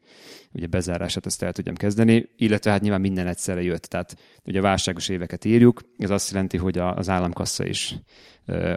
ugye 0.53 0.67
bezárását 0.67 1.25
ezt 1.25 1.43
el 1.43 1.51
tudjam 1.51 1.75
kezdeni, 1.75 2.29
illetve 2.37 2.71
hát 2.71 2.81
nyilván 2.81 3.01
minden 3.01 3.27
egyszerre 3.27 3.61
jött. 3.61 3.83
Tehát 3.83 4.17
ugye 4.45 4.59
a 4.59 4.61
válságos 4.61 5.09
éveket 5.09 5.45
írjuk, 5.45 5.81
ez 5.97 6.09
azt 6.09 6.31
jelenti, 6.31 6.57
hogy 6.57 6.77
az 6.77 7.09
államkassa 7.09 7.65
is 7.65 7.95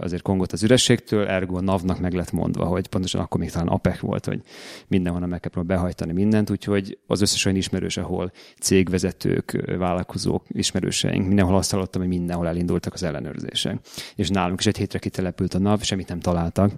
azért 0.01 0.23
kongott 0.23 0.53
az 0.53 0.63
ürességtől, 0.63 1.27
ergo 1.27 1.57
a 1.57 1.61
NAV-nak 1.61 2.01
meg 2.01 2.13
lett 2.13 2.33
mondva, 2.33 2.65
hogy 2.65 2.87
pontosan 2.87 3.21
akkor 3.21 3.41
még 3.41 3.51
talán 3.51 3.69
APEC 3.69 3.99
volt, 3.99 4.25
hogy 4.25 4.41
mindenhonnan 4.89 5.29
meg 5.29 5.41
kell 5.41 5.63
behajtani 5.63 6.13
mindent, 6.13 6.51
úgyhogy 6.51 6.99
az 7.07 7.21
összes 7.21 7.45
olyan 7.45 7.59
ismerős, 7.59 7.97
ahol 7.97 8.33
cégvezetők, 8.61 9.65
vállalkozók, 9.79 10.45
ismerőseink, 10.49 11.27
mindenhol 11.27 11.57
azt 11.57 11.71
hallottam, 11.71 12.01
hogy 12.01 12.11
mindenhol 12.11 12.49
elindultak 12.49 12.93
az 12.93 13.03
ellenőrzések. 13.03 13.79
És 14.15 14.29
nálunk 14.29 14.61
is 14.61 14.67
egy 14.67 14.77
hétre 14.77 14.99
kitelepült 14.99 15.55
a 15.55 15.59
NAV, 15.59 15.83
semmit 15.83 16.09
nem 16.09 16.21
találtak. 16.21 16.73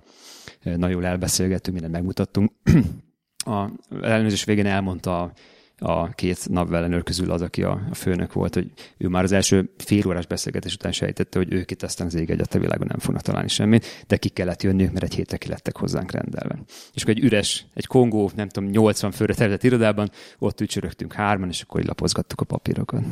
Nagyon 0.63 1.05
elbeszélgettünk, 1.05 1.73
mindent 1.73 1.95
megmutattunk. 1.95 2.53
a 3.49 3.71
ellenőrzés 4.03 4.45
végén 4.45 4.67
elmondta 4.67 5.33
a 5.79 6.09
két 6.09 6.49
napvellenőr 6.49 7.03
közül 7.03 7.31
az, 7.31 7.43
aki 7.43 7.63
a, 7.63 7.81
a 7.91 7.95
főnök 7.95 8.33
volt, 8.33 8.55
hogy 8.55 8.71
ő 8.97 9.09
már 9.09 9.23
az 9.23 9.33
első 9.33 9.71
fél 9.77 10.07
órás 10.07 10.27
beszélgetés 10.27 10.75
után 10.75 10.93
sejtette, 10.93 11.39
hogy 11.39 11.53
ők 11.53 11.71
itt 11.71 11.83
aztán 11.83 12.07
az 12.07 12.15
ég 12.15 12.31
egyet 12.31 12.55
a 12.55 12.59
világon 12.59 12.87
nem 12.87 12.99
fognak 12.99 13.23
találni 13.23 13.49
semmit, 13.49 14.05
de 14.07 14.17
ki 14.17 14.29
kellett 14.29 14.63
jönniük, 14.63 14.93
mert 14.93 15.05
egy 15.05 15.15
hétre 15.15 15.37
ki 15.37 15.49
lettek 15.49 15.77
hozzánk 15.77 16.11
rendelve. 16.11 16.59
És 16.93 17.03
akkor 17.03 17.15
egy 17.15 17.25
üres, 17.25 17.67
egy 17.75 17.87
Kongó, 17.87 18.31
nem 18.35 18.49
tudom, 18.49 18.71
80 18.71 19.11
főre 19.11 19.35
terjedett 19.35 19.63
irodában, 19.63 20.11
ott 20.39 20.61
ücsörögtünk 20.61 21.13
hárman, 21.13 21.49
és 21.49 21.63
akkor 21.63 21.81
így 21.81 21.87
lapozgattuk 21.87 22.41
a 22.41 22.45
papírokat. 22.45 23.05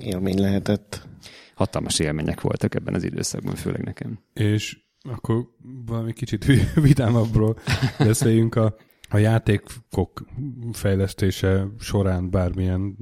Élmény 0.00 0.40
lehetett. 0.40 1.06
Hatalmas 1.54 1.98
élmények 1.98 2.40
voltak 2.40 2.74
ebben 2.74 2.94
az 2.94 3.04
időszakban, 3.04 3.54
főleg 3.54 3.84
nekem. 3.84 4.18
És 4.34 4.78
akkor 5.02 5.48
valami 5.86 6.12
kicsit 6.12 6.44
vidámabbról 6.86 7.58
beszéljünk 7.98 8.54
a, 8.54 8.76
a 9.08 9.16
játékok 9.16 10.24
fejlesztése 10.72 11.66
során 11.78 12.30
bármilyen 12.30 12.96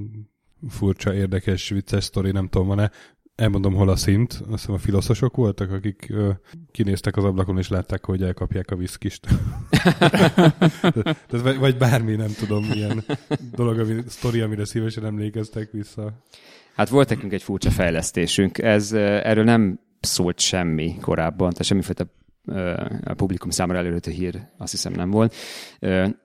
furcsa, 0.68 1.14
érdekes, 1.14 1.68
vicces 1.68 2.04
sztori, 2.04 2.30
nem 2.30 2.48
tudom, 2.48 2.66
van-e. 2.66 2.90
Elmondom, 3.34 3.74
hol 3.74 3.88
a 3.88 3.96
szint. 3.96 4.32
Azt 4.32 4.48
hiszem 4.48 4.74
a 4.74 4.78
filoszosok 4.78 5.36
voltak, 5.36 5.72
akik 5.72 6.06
ö, 6.10 6.30
kinéztek 6.70 7.16
az 7.16 7.24
ablakon, 7.24 7.58
és 7.58 7.68
látták, 7.68 8.04
hogy 8.04 8.22
elkapják 8.22 8.70
a 8.70 8.76
viszkist. 8.76 9.26
Tehát, 11.28 11.40
vagy, 11.42 11.58
vagy 11.58 11.76
bármi, 11.76 12.14
nem 12.14 12.32
tudom, 12.38 12.64
milyen 12.64 13.04
dolog, 13.56 13.78
ami, 13.78 14.02
sztori, 14.06 14.40
amire 14.40 14.64
szívesen 14.64 15.04
emlékeztek 15.04 15.70
vissza. 15.70 16.22
Hát 16.74 16.88
volt 16.88 17.08
nekünk 17.08 17.32
egy 17.32 17.42
furcsa 17.42 17.70
fejlesztésünk. 17.70 18.58
Ez, 18.58 18.92
erről 18.92 19.44
nem 19.44 19.80
szólt 20.00 20.40
semmi 20.40 20.96
korábban, 21.00 21.50
tehát 21.50 21.64
semmifajta 21.64 22.06
a 23.04 23.14
publikum 23.16 23.50
számára 23.50 23.78
előtt 23.78 24.06
hír 24.06 24.40
azt 24.58 24.70
hiszem 24.70 24.92
nem 24.92 25.10
volt. 25.10 25.34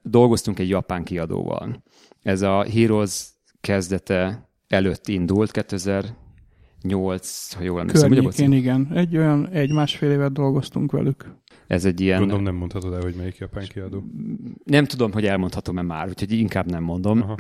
Dolgoztunk 0.03 0.59
egy 0.59 0.69
japán 0.69 1.03
kiadóval. 1.03 1.83
Ez 2.23 2.41
a 2.41 2.63
Heroes 2.63 3.27
kezdete 3.61 4.49
előtt 4.67 5.07
indult, 5.07 5.51
2008, 5.51 7.53
ha 7.53 7.63
jól 7.63 7.79
emlékszem. 7.79 8.09
Környékén, 8.09 8.51
igen. 8.51 8.91
Egy 8.93 9.17
olyan 9.17 9.49
egy-másfél 9.49 10.11
évet 10.11 10.33
dolgoztunk 10.33 10.91
velük. 10.91 11.35
Ez 11.67 11.85
egy 11.85 12.01
ilyen... 12.01 12.19
Gondolom 12.19 12.43
nem 12.43 12.55
mondhatod 12.55 12.93
el, 12.93 13.01
hogy 13.01 13.15
melyik 13.15 13.37
japán 13.37 13.65
kiadó. 13.67 14.03
Nem 14.63 14.85
tudom, 14.85 15.11
hogy 15.11 15.25
elmondhatom-e 15.25 15.81
már, 15.81 16.07
úgyhogy 16.07 16.31
inkább 16.31 16.69
nem 16.69 16.83
mondom. 16.83 17.21
Aha. 17.21 17.35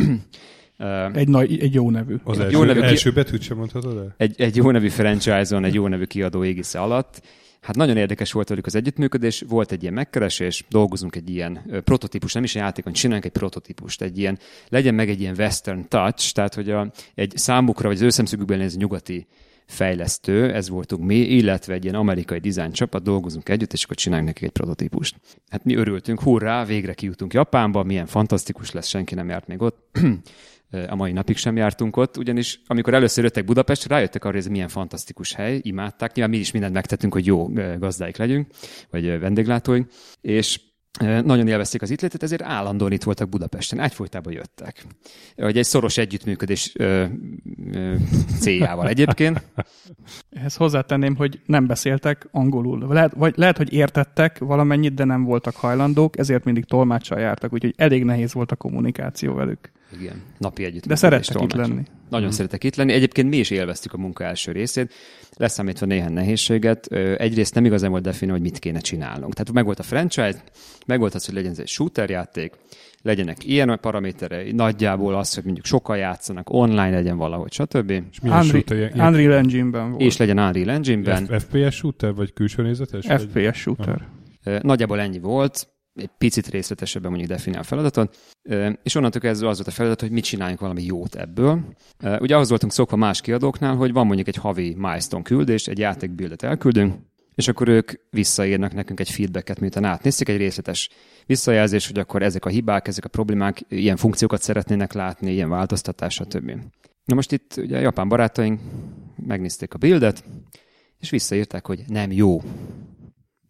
Egy, 1.13 1.27
nagy, 1.27 1.59
egy 1.59 1.73
jó 1.73 1.89
nevű. 1.89 2.15
Az 2.23 2.37
Egy 2.37 2.43
első, 2.43 2.57
jó 2.57 2.63
nevű 2.63 2.79
első 2.79 3.11
betűt 3.11 3.41
sem 3.41 3.57
mondhatod 3.57 3.97
el? 3.97 4.13
egy, 4.17 4.41
egy 4.41 4.55
jó 4.55 4.71
nevű 4.71 4.87
franchise-on, 4.87 5.63
egy 5.63 5.73
jó 5.73 5.87
nevű 5.87 6.03
kiadó 6.03 6.43
égisze 6.43 6.79
alatt. 6.79 7.21
Hát 7.61 7.75
nagyon 7.75 7.97
érdekes 7.97 8.31
volt 8.31 8.49
velük 8.49 8.65
az 8.65 8.75
együttműködés, 8.75 9.43
volt 9.47 9.71
egy 9.71 9.81
ilyen 9.81 9.93
megkeresés, 9.93 10.65
dolgozunk 10.69 11.15
egy 11.15 11.29
ilyen 11.29 11.81
prototípus, 11.83 12.33
nem 12.33 12.43
is 12.43 12.55
egy 12.55 12.61
játékon, 12.61 12.93
csináljunk 12.93 13.25
egy 13.25 13.31
prototípust, 13.31 14.01
egy 14.01 14.17
ilyen, 14.17 14.39
legyen 14.69 14.95
meg 14.95 15.09
egy 15.09 15.21
ilyen 15.21 15.35
western 15.37 15.87
touch, 15.87 16.33
tehát 16.33 16.53
hogy 16.53 16.69
a, 16.69 16.91
egy 17.15 17.33
számukra, 17.35 17.87
vagy 17.87 17.97
az 17.97 18.03
ő 18.03 18.09
szemszögükben 18.09 18.69
nyugati 18.75 19.27
fejlesztő, 19.65 20.53
ez 20.53 20.69
voltunk 20.69 21.03
mi, 21.03 21.15
illetve 21.15 21.73
egy 21.73 21.83
ilyen 21.83 21.95
amerikai 21.95 22.39
design 22.39 22.71
csapat, 22.71 23.03
dolgozunk 23.03 23.49
együtt, 23.49 23.73
és 23.73 23.83
akkor 23.83 23.95
csinálunk 23.95 24.27
nekik 24.27 24.43
egy 24.43 24.51
prototípust. 24.51 25.15
Hát 25.49 25.63
mi 25.63 25.75
örültünk, 25.75 26.21
hurrá, 26.21 26.65
végre 26.65 26.93
kijutunk 26.93 27.33
Japánba, 27.33 27.83
milyen 27.83 28.05
fantasztikus 28.05 28.71
lesz, 28.71 28.87
senki 28.87 29.15
nem 29.15 29.29
járt 29.29 29.47
még 29.47 29.61
ott. 29.61 29.77
a 30.87 30.95
mai 30.95 31.11
napig 31.11 31.37
sem 31.37 31.55
jártunk 31.55 31.97
ott, 31.97 32.17
ugyanis 32.17 32.61
amikor 32.67 32.93
először 32.93 33.23
jöttek 33.23 33.45
Budapestre, 33.45 33.95
rájöttek 33.95 34.23
arra, 34.23 34.33
hogy 34.33 34.41
ez 34.41 34.51
milyen 34.51 34.67
fantasztikus 34.67 35.33
hely, 35.33 35.59
imádták, 35.61 36.13
nyilván 36.13 36.33
mi 36.33 36.39
is 36.41 36.51
mindent 36.51 36.73
megtettünk, 36.73 37.13
hogy 37.13 37.25
jó 37.25 37.49
gazdáik 37.79 38.17
legyünk, 38.17 38.47
vagy 38.89 39.19
vendéglátóink, 39.19 39.91
és 40.21 40.59
nagyon 40.99 41.47
élvezték 41.47 41.81
az 41.81 41.89
itt 41.89 42.23
ezért 42.23 42.41
állandóan 42.41 42.91
itt 42.91 43.03
voltak 43.03 43.29
Budapesten, 43.29 43.79
egyfolytában 43.79 44.33
jöttek. 44.33 44.85
Hogy 45.35 45.57
egy 45.57 45.63
szoros 45.63 45.97
együttműködés 45.97 46.71
ö, 46.75 47.05
ö, 47.71 47.95
céljával 48.39 48.87
egyébként. 48.87 49.41
Ehhez 50.29 50.55
hozzátenném, 50.55 51.15
hogy 51.15 51.39
nem 51.45 51.67
beszéltek 51.67 52.27
angolul. 52.31 52.87
Lehet, 52.93 53.13
vagy 53.13 53.33
lehet, 53.37 53.57
hogy 53.57 53.73
értettek 53.73 54.37
valamennyit, 54.37 54.93
de 54.93 55.03
nem 55.03 55.23
voltak 55.23 55.55
hajlandók, 55.55 56.17
ezért 56.17 56.43
mindig 56.43 56.65
tolmáccsal 56.65 57.19
jártak, 57.19 57.53
úgyhogy 57.53 57.73
elég 57.77 58.03
nehéz 58.03 58.33
volt 58.33 58.51
a 58.51 58.55
kommunikáció 58.55 59.33
velük. 59.33 59.71
Igen, 59.99 60.21
napi 60.37 60.63
együtt. 60.63 60.85
De 60.85 60.95
szerettek 60.95 61.41
itt 61.41 61.53
lenni. 61.53 61.83
Nagyon 62.09 62.27
mm. 62.27 62.31
szeretek 62.31 62.63
itt 62.63 62.75
lenni. 62.75 62.93
Egyébként 62.93 63.29
mi 63.29 63.37
is 63.37 63.49
élveztük 63.49 63.93
a 63.93 63.97
munka 63.97 64.23
első 64.23 64.51
részét. 64.51 64.93
Leszámítva 65.37 65.85
néhány 65.85 66.13
nehézséget. 66.13 66.85
Egyrészt 67.17 67.55
nem 67.55 67.65
igazán 67.65 67.89
volt 67.89 68.03
definiálva, 68.03 68.41
hogy 68.41 68.51
mit 68.51 68.59
kéne 68.59 68.79
csinálnunk. 68.79 69.33
Tehát 69.33 69.51
meg 69.51 69.65
volt 69.65 69.79
a 69.79 69.83
franchise, 69.83 70.43
meg 70.85 70.99
volt 70.99 71.13
az, 71.13 71.25
hogy 71.25 71.35
legyen 71.35 71.51
ez 71.51 71.59
egy 71.59 71.67
shooter 71.67 72.09
játék, 72.09 72.53
legyenek 73.01 73.45
ilyen 73.45 73.79
paraméterei, 73.81 74.51
nagyjából 74.51 75.15
az, 75.15 75.33
hogy 75.33 75.43
mondjuk 75.43 75.65
sokan 75.65 75.97
játszanak, 75.97 76.49
online 76.49 76.89
legyen 76.89 77.17
valahogy, 77.17 77.51
stb. 77.51 77.89
És 77.89 78.17
Unreal, 78.21 78.43
shooter? 78.43 78.91
Unreal 78.95 79.33
Engine-ben 79.33 79.89
volt. 79.89 80.01
És 80.01 80.17
legyen 80.17 80.39
Unreal 80.39 80.69
Engine-ben. 80.69 81.25
F- 81.25 81.43
FPS 81.43 81.75
shooter, 81.75 82.13
vagy 82.13 82.33
külső 82.33 82.63
nézetes? 82.63 83.07
vagy? 83.07 83.21
FPS 83.21 83.59
shooter. 83.59 84.07
Ö, 84.43 84.59
Nagyjából 84.61 84.99
ennyi 84.99 85.19
volt, 85.19 85.67
egy 85.95 86.09
picit 86.17 86.47
részletesebben 86.47 87.09
mondjuk 87.09 87.31
definiál 87.31 87.61
a 87.61 87.65
feladatot, 87.65 88.17
Ö, 88.43 88.69
és 88.83 88.95
onnantól 88.95 89.21
kezdve 89.21 89.47
az 89.47 89.55
volt 89.55 89.67
a 89.67 89.71
feladat, 89.71 90.01
hogy 90.01 90.11
mit 90.11 90.23
csináljunk 90.23 90.59
valami 90.59 90.83
jót 90.83 91.15
ebből. 91.15 91.61
Ugye 92.19 92.35
ahhoz 92.35 92.49
voltunk 92.49 92.71
szokva 92.71 92.95
más 92.95 93.21
kiadóknál, 93.21 93.75
hogy 93.75 93.93
van 93.93 94.05
mondjuk 94.05 94.27
egy 94.27 94.35
havi 94.35 94.75
milestone 94.77 95.23
küldés, 95.23 95.67
egy 95.67 95.77
játékbildet 95.77 96.43
elküldünk, 96.43 96.95
és 97.35 97.47
akkor 97.47 97.67
ők 97.67 97.91
visszaírnak 98.09 98.73
nekünk 98.73 98.99
egy 98.99 99.09
feedbacket, 99.09 99.59
miután 99.59 99.83
átnézték, 99.83 100.29
egy 100.29 100.37
részletes 100.37 100.89
visszajelzés, 101.25 101.87
hogy 101.87 101.99
akkor 101.99 102.23
ezek 102.23 102.45
a 102.45 102.49
hibák, 102.49 102.87
ezek 102.87 103.05
a 103.05 103.09
problémák, 103.09 103.61
ilyen 103.69 103.97
funkciókat 103.97 104.41
szeretnének 104.41 104.93
látni, 104.93 105.31
ilyen 105.31 105.49
változtatás, 105.49 106.13
stb. 106.13 106.51
Na 107.05 107.15
most 107.15 107.31
itt 107.31 107.53
ugye 107.57 107.77
a 107.77 107.81
japán 107.81 108.07
barátaink 108.09 108.59
megnézték 109.15 109.73
a 109.73 109.77
buildet, 109.77 110.23
és 110.99 111.09
visszaírták, 111.09 111.65
hogy 111.65 111.83
nem 111.87 112.11
jó. 112.11 112.41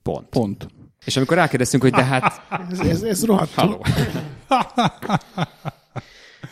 Pont. 0.01 0.29
Pont. 0.29 0.67
És 1.05 1.17
amikor 1.17 1.37
rákérdeztünk, 1.37 1.83
hogy 1.83 1.91
de 1.91 2.03
hát 2.03 2.41
Ez, 2.71 2.79
ez, 2.79 3.01
ez 3.01 3.25
rohadt. 3.25 3.53
Halló. 3.53 3.85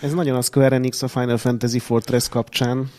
Ez 0.02 0.14
nagyon 0.14 0.36
a 0.36 0.42
Square 0.42 0.76
Enix 0.76 1.02
a 1.02 1.08
Final 1.08 1.38
Fantasy 1.38 1.80
Fortress 1.80 2.30
kapcsán, 2.30 2.90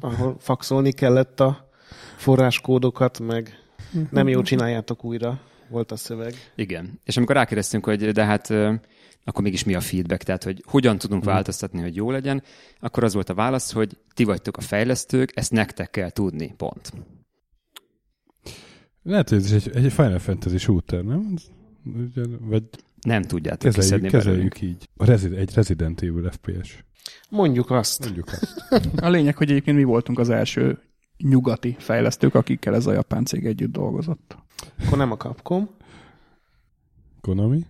ahol 0.00 0.36
faxolni 0.40 0.92
kellett 0.92 1.40
a 1.40 1.68
forráskódokat, 2.16 3.18
meg 3.18 3.58
nem 4.10 4.28
jó 4.28 4.42
csináljátok 4.42 5.04
újra, 5.04 5.40
volt 5.68 5.92
a 5.92 5.96
szöveg. 5.96 6.34
Igen. 6.54 7.00
És 7.04 7.16
amikor 7.16 7.36
rákérdeztünk, 7.36 7.84
hogy 7.84 8.12
de 8.12 8.24
hát 8.24 8.50
akkor 9.24 9.42
mégis 9.42 9.64
mi 9.64 9.74
a 9.74 9.80
feedback, 9.80 10.22
tehát 10.22 10.44
hogy 10.44 10.62
hogyan 10.66 10.98
tudunk 10.98 11.24
változtatni, 11.24 11.80
hogy 11.80 11.96
jó 11.96 12.10
legyen, 12.10 12.42
akkor 12.80 13.04
az 13.04 13.14
volt 13.14 13.28
a 13.28 13.34
válasz, 13.34 13.72
hogy 13.72 13.98
ti 14.14 14.24
vagytok 14.24 14.56
a 14.56 14.60
fejlesztők, 14.60 15.30
ezt 15.34 15.52
nektek 15.52 15.90
kell 15.90 16.10
tudni, 16.10 16.54
pont. 16.56 16.92
Lehet, 19.02 19.28
hogy 19.28 19.38
ez 19.38 19.52
egy, 19.52 19.70
egy 19.74 19.92
Final 19.92 20.18
Fantasy 20.18 20.58
shooter, 20.58 21.04
nem? 21.04 21.34
Ugye, 21.84 22.22
Vagy 22.40 22.62
Nem 23.02 23.22
tudjátok 23.22 23.72
kezeljük, 23.72 24.04
kiszedni 24.04 24.24
belőlünk. 24.24 24.52
kezeljük 24.52 24.76
így. 24.80 24.88
A 24.96 25.04
Resi- 25.04 25.36
egy 25.36 25.54
Resident 25.54 26.02
Evil 26.02 26.30
FPS. 26.30 26.84
Mondjuk 27.30 27.70
azt. 27.70 28.04
Mondjuk 28.04 28.28
azt. 28.28 28.62
A 28.96 29.08
lényeg, 29.08 29.36
hogy 29.36 29.50
egyébként 29.50 29.76
mi 29.76 29.84
voltunk 29.84 30.18
az 30.18 30.30
első 30.30 30.78
nyugati 31.18 31.76
fejlesztők, 31.78 32.34
akikkel 32.34 32.74
ez 32.74 32.86
a 32.86 32.92
japán 32.92 33.24
cég 33.24 33.46
együtt 33.46 33.72
dolgozott. 33.72 34.36
Akkor 34.86 34.98
nem 34.98 35.10
a 35.10 35.16
Capcom. 35.16 35.68
Konami? 37.20 37.66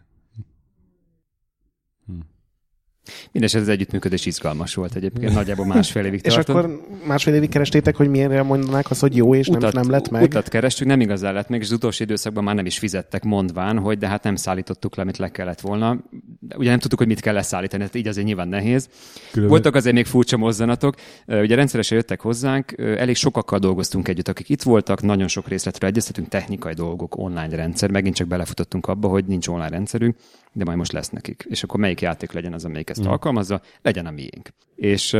Mindenesetre 3.24 3.60
az 3.60 3.68
együttműködés 3.68 4.26
izgalmas 4.26 4.74
volt 4.74 4.94
egyébként, 4.94 5.34
nagyjából 5.34 5.66
másfél 5.66 6.04
évig 6.04 6.20
És 6.24 6.32
tartott. 6.34 6.56
akkor 6.56 6.80
másfél 7.06 7.34
évig 7.34 7.48
kerestétek, 7.48 7.96
hogy 7.96 8.08
milyenre 8.08 8.42
mondanák 8.42 8.90
azt, 8.90 9.00
hogy 9.00 9.16
jó, 9.16 9.34
és 9.34 9.46
nem, 9.48 9.70
nem 9.72 9.90
lett 9.90 10.10
meg. 10.10 10.22
Utat 10.22 10.48
kerestük, 10.48 10.86
nem 10.86 11.00
igazán 11.00 11.34
lett 11.34 11.48
meg, 11.48 11.60
és 11.60 11.66
az 11.66 11.72
utolsó 11.72 12.04
időszakban 12.04 12.44
már 12.44 12.54
nem 12.54 12.66
is 12.66 12.78
fizettek 12.78 13.22
mondván, 13.22 13.78
hogy 13.78 13.98
de 13.98 14.08
hát 14.08 14.22
nem 14.22 14.36
szállítottuk 14.36 14.96
le, 14.96 15.02
amit 15.02 15.16
le 15.16 15.30
kellett 15.30 15.60
volna. 15.60 15.96
De 16.40 16.56
ugye 16.56 16.70
nem 16.70 16.78
tudtuk, 16.78 16.98
hogy 16.98 17.08
mit 17.08 17.20
kell 17.20 17.34
leszállítani, 17.34 17.82
hát 17.82 17.94
így 17.94 18.06
azért 18.06 18.26
nyilván 18.26 18.48
nehéz. 18.48 18.88
Különben- 19.30 19.50
Voltak 19.50 19.74
azért 19.74 19.94
még 19.94 20.06
furcsa 20.06 20.36
mozzanatok. 20.36 20.94
Ugye 21.26 21.54
rendszeresen 21.54 21.96
jöttek 21.96 22.20
hozzánk, 22.20 22.74
elég 22.78 23.16
sokakkal 23.16 23.58
dolgoztunk 23.58 24.08
együtt, 24.08 24.28
akik 24.28 24.48
itt 24.48 24.62
voltak, 24.62 25.02
nagyon 25.02 25.28
sok 25.28 25.48
részletről 25.48 25.90
egyeztetünk, 25.90 26.28
technikai 26.28 26.74
dolgok, 26.74 27.16
online 27.16 27.56
rendszer, 27.56 27.90
megint 27.90 28.14
csak 28.14 28.26
belefutottunk 28.26 28.86
abba, 28.86 29.08
hogy 29.08 29.24
nincs 29.24 29.48
online 29.48 29.68
rendszerünk, 29.68 30.16
de 30.52 30.64
majd 30.64 30.76
most 30.76 30.92
lesz 30.92 31.08
nekik. 31.08 31.46
És 31.48 31.62
akkor 31.62 31.80
melyik 31.80 32.00
játék 32.00 32.32
legyen 32.32 32.52
az, 32.52 32.64
amelyik 32.64 32.90
ezt 32.90 33.06
alkalmazza, 33.06 33.62
legyen 33.82 34.06
a 34.06 34.10
miénk. 34.10 34.48
És 34.74 35.16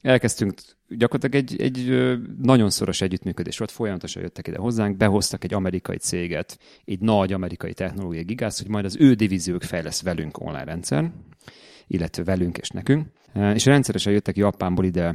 elkezdtünk 0.00 0.54
gyakorlatilag 0.88 1.44
egy, 1.44 1.60
egy 1.60 2.08
nagyon 2.42 2.70
szoros 2.70 3.00
együttműködés 3.00 3.58
volt, 3.58 3.70
folyamatosan 3.70 4.22
jöttek 4.22 4.48
ide 4.48 4.58
hozzánk, 4.58 4.96
behoztak 4.96 5.44
egy 5.44 5.54
amerikai 5.54 5.96
céget, 5.96 6.58
egy 6.84 7.00
nagy 7.00 7.32
amerikai 7.32 7.72
technológiai 7.72 8.24
gigász, 8.24 8.60
hogy 8.60 8.70
majd 8.70 8.84
az 8.84 8.96
ő 8.98 9.14
divíziók 9.14 9.62
fejlesz 9.62 10.02
velünk 10.02 10.40
online 10.40 10.64
rendszer, 10.64 11.10
illetve 11.86 12.24
velünk 12.24 12.58
és 12.58 12.68
nekünk. 12.68 13.06
És 13.54 13.64
rendszeresen 13.64 14.12
jöttek 14.12 14.36
Japánból 14.36 14.84
ide 14.84 15.14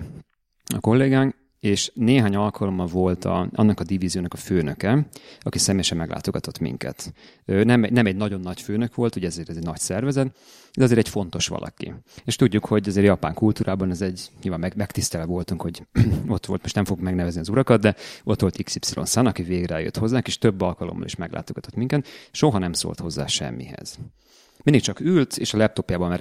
a 0.75 0.79
kollégánk, 0.79 1.35
és 1.59 1.91
néhány 1.93 2.35
alkalommal 2.35 2.85
volt 2.85 3.25
a, 3.25 3.49
annak 3.53 3.79
a 3.79 3.83
divíziónak 3.83 4.33
a 4.33 4.37
főnöke, 4.37 5.07
aki 5.39 5.57
személyesen 5.57 5.97
meglátogatott 5.97 6.59
minket. 6.59 7.13
Nem, 7.45 7.85
nem 7.89 8.05
egy 8.05 8.15
nagyon 8.15 8.39
nagy 8.39 8.61
főnök 8.61 8.95
volt, 8.95 9.15
ugye 9.15 9.27
ezért 9.27 9.49
ez 9.49 9.57
egy 9.57 9.63
nagy 9.63 9.79
szervezet, 9.79 10.37
de 10.73 10.83
azért 10.83 10.99
egy 10.99 11.09
fontos 11.09 11.47
valaki. 11.47 11.93
És 12.25 12.35
tudjuk, 12.35 12.65
hogy 12.65 12.87
azért 12.87 13.05
japán 13.05 13.33
kultúrában 13.33 13.89
ez 13.89 14.01
egy, 14.01 14.29
nyilván 14.41 14.59
meg, 14.59 14.75
megtisztelve 14.75 15.27
voltunk, 15.27 15.61
hogy 15.61 15.87
ott 16.27 16.45
volt, 16.45 16.61
most 16.61 16.75
nem 16.75 16.85
fogok 16.85 17.03
megnevezni 17.03 17.39
az 17.39 17.49
urakat, 17.49 17.81
de 17.81 17.95
ott 18.23 18.41
volt 18.41 18.63
XY 18.63 18.79
szan, 19.03 19.25
aki 19.25 19.43
végre 19.43 19.81
jött 19.81 19.97
hozzánk, 19.97 20.27
és 20.27 20.37
több 20.37 20.61
alkalommal 20.61 21.05
is 21.05 21.15
meglátogatott 21.15 21.75
minket, 21.75 22.07
soha 22.31 22.57
nem 22.57 22.73
szólt 22.73 22.99
hozzá 22.99 23.25
semmihez. 23.25 23.99
Mindig 24.63 24.81
csak 24.83 24.99
ült, 24.99 25.37
és 25.37 25.53
a 25.53 25.57
laptopjában 25.57 26.19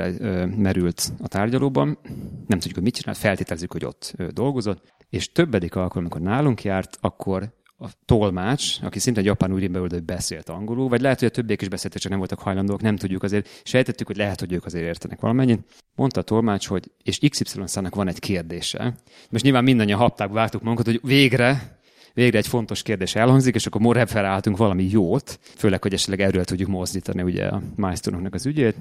merült 0.56 1.12
a 1.23 1.28
tárgyalóban. 1.28 1.98
Nem 2.47 2.59
tudjuk, 2.59 2.74
hogy 2.74 2.82
mit 2.82 2.94
csinál, 2.94 3.15
feltételezzük, 3.15 3.73
hogy 3.73 3.85
ott 3.85 4.15
dolgozott. 4.32 4.97
És 5.10 5.32
többedik 5.32 5.74
alkalom, 5.74 6.05
amikor 6.05 6.20
nálunk 6.20 6.65
járt, 6.65 6.98
akkor 7.01 7.56
a 7.81 7.89
tolmács, 8.05 8.82
aki 8.82 8.98
szintén 8.98 9.24
japán 9.24 9.52
úgy 9.52 9.70
hogy 9.77 10.02
beszélt 10.02 10.48
angolul, 10.48 10.89
vagy 10.89 11.01
lehet, 11.01 11.19
hogy 11.19 11.28
a 11.28 11.31
többiek 11.31 11.62
is 11.62 11.69
beszéltek, 11.69 12.01
csak 12.01 12.10
nem 12.10 12.19
voltak 12.19 12.39
hajlandóak, 12.39 12.81
nem 12.81 12.97
tudjuk, 12.97 13.23
azért 13.23 13.48
sejtettük, 13.65 14.06
hogy 14.06 14.16
lehet, 14.16 14.40
hogy 14.40 14.52
ők 14.52 14.65
azért 14.65 14.85
értenek 14.85 15.20
valamennyit. 15.20 15.85
Mondta 15.94 16.20
a 16.20 16.23
tolmács, 16.23 16.66
hogy 16.66 16.90
és 17.02 17.19
XY 17.28 17.60
szának 17.65 17.94
van 17.94 18.09
egy 18.09 18.19
kérdése. 18.19 18.94
Most 19.31 19.44
nyilván 19.44 19.65
mindannyian 19.65 19.98
hapták, 19.98 20.31
vártuk 20.31 20.62
magunkat, 20.62 20.86
hogy 20.86 21.01
végre 21.02 21.77
végre 22.18 22.38
egy 22.38 22.46
fontos 22.46 22.82
kérdés 22.82 23.14
elhangzik, 23.14 23.54
és 23.54 23.66
akkor 23.66 23.80
more 23.80 24.06
felálltunk 24.06 24.56
valami 24.56 24.88
jót, 24.90 25.38
főleg, 25.56 25.82
hogy 25.82 25.92
esetleg 25.92 26.20
erről 26.20 26.44
tudjuk 26.44 26.68
mozdítani 26.68 27.22
ugye 27.22 27.46
a 27.46 27.62
milestone 27.76 28.28
az 28.30 28.46
ügyét. 28.46 28.76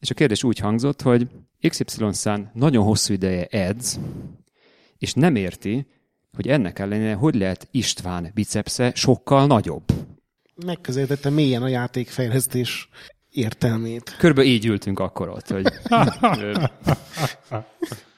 És 0.00 0.10
a 0.10 0.14
kérdés 0.14 0.44
úgy 0.44 0.58
hangzott, 0.58 1.02
hogy 1.02 1.28
XY 1.68 1.84
szán 2.10 2.50
nagyon 2.54 2.84
hosszú 2.84 3.12
ideje 3.12 3.44
edz, 3.44 4.00
és 4.98 5.12
nem 5.12 5.36
érti, 5.36 5.86
hogy 6.32 6.48
ennek 6.48 6.78
ellenére 6.78 7.14
hogy 7.14 7.34
lehet 7.34 7.68
István 7.70 8.30
bicepsze 8.34 8.92
sokkal 8.94 9.46
nagyobb. 9.46 9.84
Megközelítette 10.66 11.30
mélyen 11.30 11.62
a 11.62 11.68
játékfejlesztés 11.68 12.88
értelmét. 13.30 14.16
Körülbelül 14.18 14.50
így 14.50 14.66
ültünk 14.66 14.98
akkor 14.98 15.28
ott, 15.28 15.48
hogy... 15.48 15.66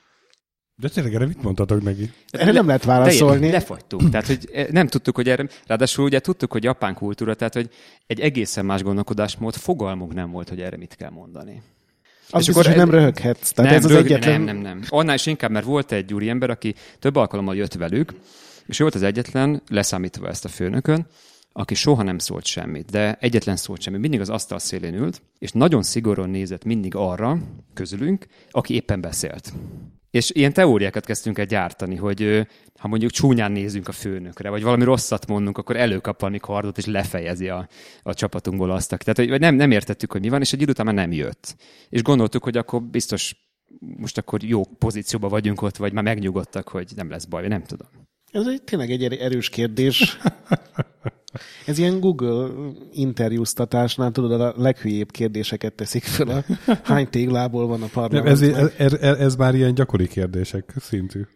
De 0.77 0.89
tényleg 0.89 1.15
erre 1.15 1.27
mit 1.27 1.43
mondtatok 1.43 1.83
neki? 1.83 2.11
Erre 2.31 2.53
nem 2.53 2.67
lehet 2.67 2.85
válaszolni. 2.85 3.51
lefagytunk. 3.51 4.11
Tehát, 4.11 4.27
hogy 4.27 4.49
eh, 4.53 4.67
nem 4.71 4.87
tudtuk, 4.87 5.15
hogy 5.15 5.29
erre... 5.29 5.49
Ráadásul 5.67 6.05
ugye 6.05 6.21
tudtuk, 6.21 6.53
hogy 6.53 6.65
japán 6.65 6.95
kultúra, 6.95 7.35
tehát, 7.35 7.55
hogy 7.55 7.71
egy 8.07 8.21
egészen 8.21 8.65
más 8.65 8.83
gondolkodásmód, 8.83 9.55
fogalmunk 9.55 10.15
nem 10.15 10.31
volt, 10.31 10.49
hogy 10.49 10.61
erre 10.61 10.77
mit 10.77 10.95
kell 10.95 11.11
mondani. 11.11 11.63
Az 12.31 12.43
és 12.43 12.49
akkor 12.49 12.67
hogy 12.67 12.77
nem 12.77 12.91
röhöghetsz. 12.91 13.51
Tehát 13.51 13.71
nem, 13.71 13.81
ez 13.81 13.85
az 13.85 13.91
rög, 13.91 14.05
egyetlen... 14.05 14.41
nem, 14.41 14.57
nem, 14.57 14.63
nem. 14.63 14.83
Annál 14.89 15.15
is 15.15 15.27
inkább, 15.27 15.51
mert 15.51 15.65
volt 15.65 15.93
egy 15.93 16.15
úri 16.15 16.29
ember, 16.29 16.51
aki 16.51 16.75
több 16.99 17.17
alkalommal 17.17 17.57
jött 17.57 17.75
velük, 17.75 18.15
és 18.67 18.79
ő 18.79 18.83
volt 18.83 18.95
az 18.95 19.03
egyetlen, 19.03 19.63
leszámítva 19.69 20.29
ezt 20.29 20.45
a 20.45 20.49
főnökön, 20.49 21.07
aki 21.53 21.75
soha 21.75 22.03
nem 22.03 22.19
szólt 22.19 22.47
semmit, 22.47 22.91
de 22.91 23.17
egyetlen 23.21 23.57
szólt 23.57 23.81
semmit, 23.81 24.01
mindig 24.01 24.21
az 24.21 24.29
asztal 24.29 24.59
szélén 24.59 24.95
ült, 24.95 25.23
és 25.39 25.53
nagyon 25.53 25.83
szigorúan 25.83 26.31
nézett 26.31 26.65
mindig 26.65 26.95
arra 26.95 27.39
közülünk, 27.75 28.27
aki 28.51 28.75
éppen 28.75 29.01
beszélt. 29.01 29.53
És 30.13 30.31
ilyen 30.31 30.53
teóriákat 30.53 31.05
kezdtünk 31.05 31.39
el 31.39 31.45
gyártani, 31.45 31.97
hogy 31.97 32.47
ha 32.79 32.89
mondjuk 32.89 33.11
csúnyán 33.11 33.53
nézünk 33.53 33.89
a 33.89 33.93
főnökre, 33.93 34.51
vagy 34.51 34.63
valami 34.63 34.85
rosszat 34.85 35.27
mondunk, 35.27 35.59
akkor 35.59 35.77
előkap 35.77 36.21
valami 36.21 36.39
kardot, 36.39 36.79
és 36.79 36.87
lefejezi 36.87 37.49
a, 37.49 37.69
a 38.03 38.15
csapatunkból 38.15 38.71
azt. 38.71 38.99
Tehát 38.99 39.31
hogy 39.31 39.41
nem, 39.41 39.55
nem 39.55 39.71
értettük, 39.71 40.13
hogy 40.13 40.21
mi 40.21 40.29
van, 40.29 40.41
és 40.41 40.53
egy 40.53 40.61
idő 40.61 40.71
után 40.71 40.87
már 40.87 40.95
nem 40.95 41.13
jött. 41.13 41.57
És 41.89 42.03
gondoltuk, 42.03 42.45
hogy 42.45 42.57
akkor 42.57 42.83
biztos 42.83 43.37
most 43.97 44.19
akkor 44.19 44.45
jó 44.45 44.65
pozícióban 44.65 45.31
vagyunk 45.31 45.63
ott, 45.63 45.77
vagy 45.77 45.93
már 45.93 46.05
megnyugodtak, 46.05 46.69
hogy 46.69 46.93
nem 46.97 47.11
lesz 47.11 47.25
baj, 47.25 47.49
nem 47.49 47.63
tudom. 47.63 47.89
Ez 48.33 48.47
egy, 48.47 48.63
tényleg 48.63 48.91
egy 48.91 49.05
erős 49.05 49.49
kérdés. 49.49 50.03
Ez 51.67 51.79
ilyen 51.79 52.01
Google 52.01 52.49
interjúztatásnál, 52.93 54.11
tudod, 54.11 54.41
a 54.41 54.55
leghülyébb 54.57 55.11
kérdéseket 55.11 55.73
teszik 55.73 56.03
fel. 56.03 56.29
A 56.29 56.45
hány 56.93 57.09
téglából 57.09 57.67
van 57.67 57.83
a 57.83 57.87
parlament? 57.93 58.29
Ez, 58.29 58.43
ez, 58.43 58.71
ez, 58.77 59.19
ez 59.19 59.37
már 59.37 59.55
ilyen 59.55 59.75
gyakori 59.75 60.09
kérdések 60.09 60.75
szintű. 60.81 61.23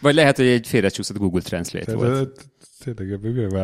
Vagy 0.00 0.14
lehet, 0.14 0.36
hogy 0.36 0.46
egy 0.46 0.66
félrecsúszott 0.66 1.16
Google 1.16 1.40
Translate 1.40 1.84
Tehát, 1.84 2.00
volt. 2.00 2.48
Tényleg, 2.84 3.20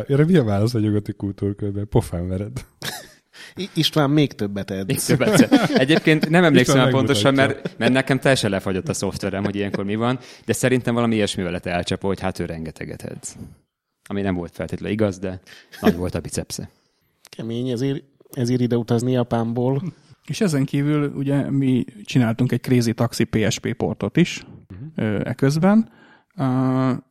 erre 0.09 0.25
milyen 0.25 0.45
válasz 0.45 0.75
a 0.75 0.79
nyugati 0.79 1.13
kultúrkörben? 1.13 1.89
Pofán 1.89 2.29
vered. 2.29 2.65
István 3.75 4.11
még 4.11 4.33
többet 4.33 4.71
ed. 4.71 4.87
Még 4.87 5.01
többet. 5.01 5.41
Egyébként 5.75 6.29
nem 6.29 6.45
emlékszem 6.45 6.77
már 6.77 6.91
pontosan, 6.91 7.35
mert, 7.35 7.79
mert 7.79 7.93
nekem 7.93 8.19
teljesen 8.19 8.51
lefagyott 8.51 8.89
a 8.89 8.93
szoftverem, 8.93 9.45
hogy 9.45 9.57
ilyenkor 9.57 9.85
mi 9.85 9.95
van, 9.95 10.19
de 10.45 10.53
szerintem 10.53 10.95
valami 10.95 11.15
ilyesmivel 11.15 11.53
lett 11.53 11.67
elcsapó, 11.67 12.09
hogy 12.09 12.21
hát 12.21 12.39
ő 12.39 12.45
rengeteget 12.45 13.03
edz. 13.03 13.37
Ami 14.09 14.21
nem 14.21 14.35
volt 14.35 14.53
feltétlenül 14.55 14.95
igaz, 14.95 15.19
de 15.19 15.41
nagy 15.81 15.97
volt 15.97 16.15
a 16.15 16.21
bicepsze. 16.21 16.71
Kemény, 17.37 17.69
ezért, 17.69 18.03
ezért 18.33 18.61
ide 18.61 18.77
utazni 18.77 19.13
Japánból. 19.13 19.83
És 20.27 20.41
ezen 20.41 20.65
kívül 20.65 21.13
ugye 21.15 21.51
mi 21.51 21.85
csináltunk 22.05 22.53
egy 22.53 22.61
Crazy 22.61 22.93
Taxi 22.93 23.25
PSP 23.25 23.73
portot 23.73 24.17
is 24.17 24.47
uh-huh. 24.71 25.21
e 25.25 25.35
közben. 25.35 25.91
Uh, 26.37 26.47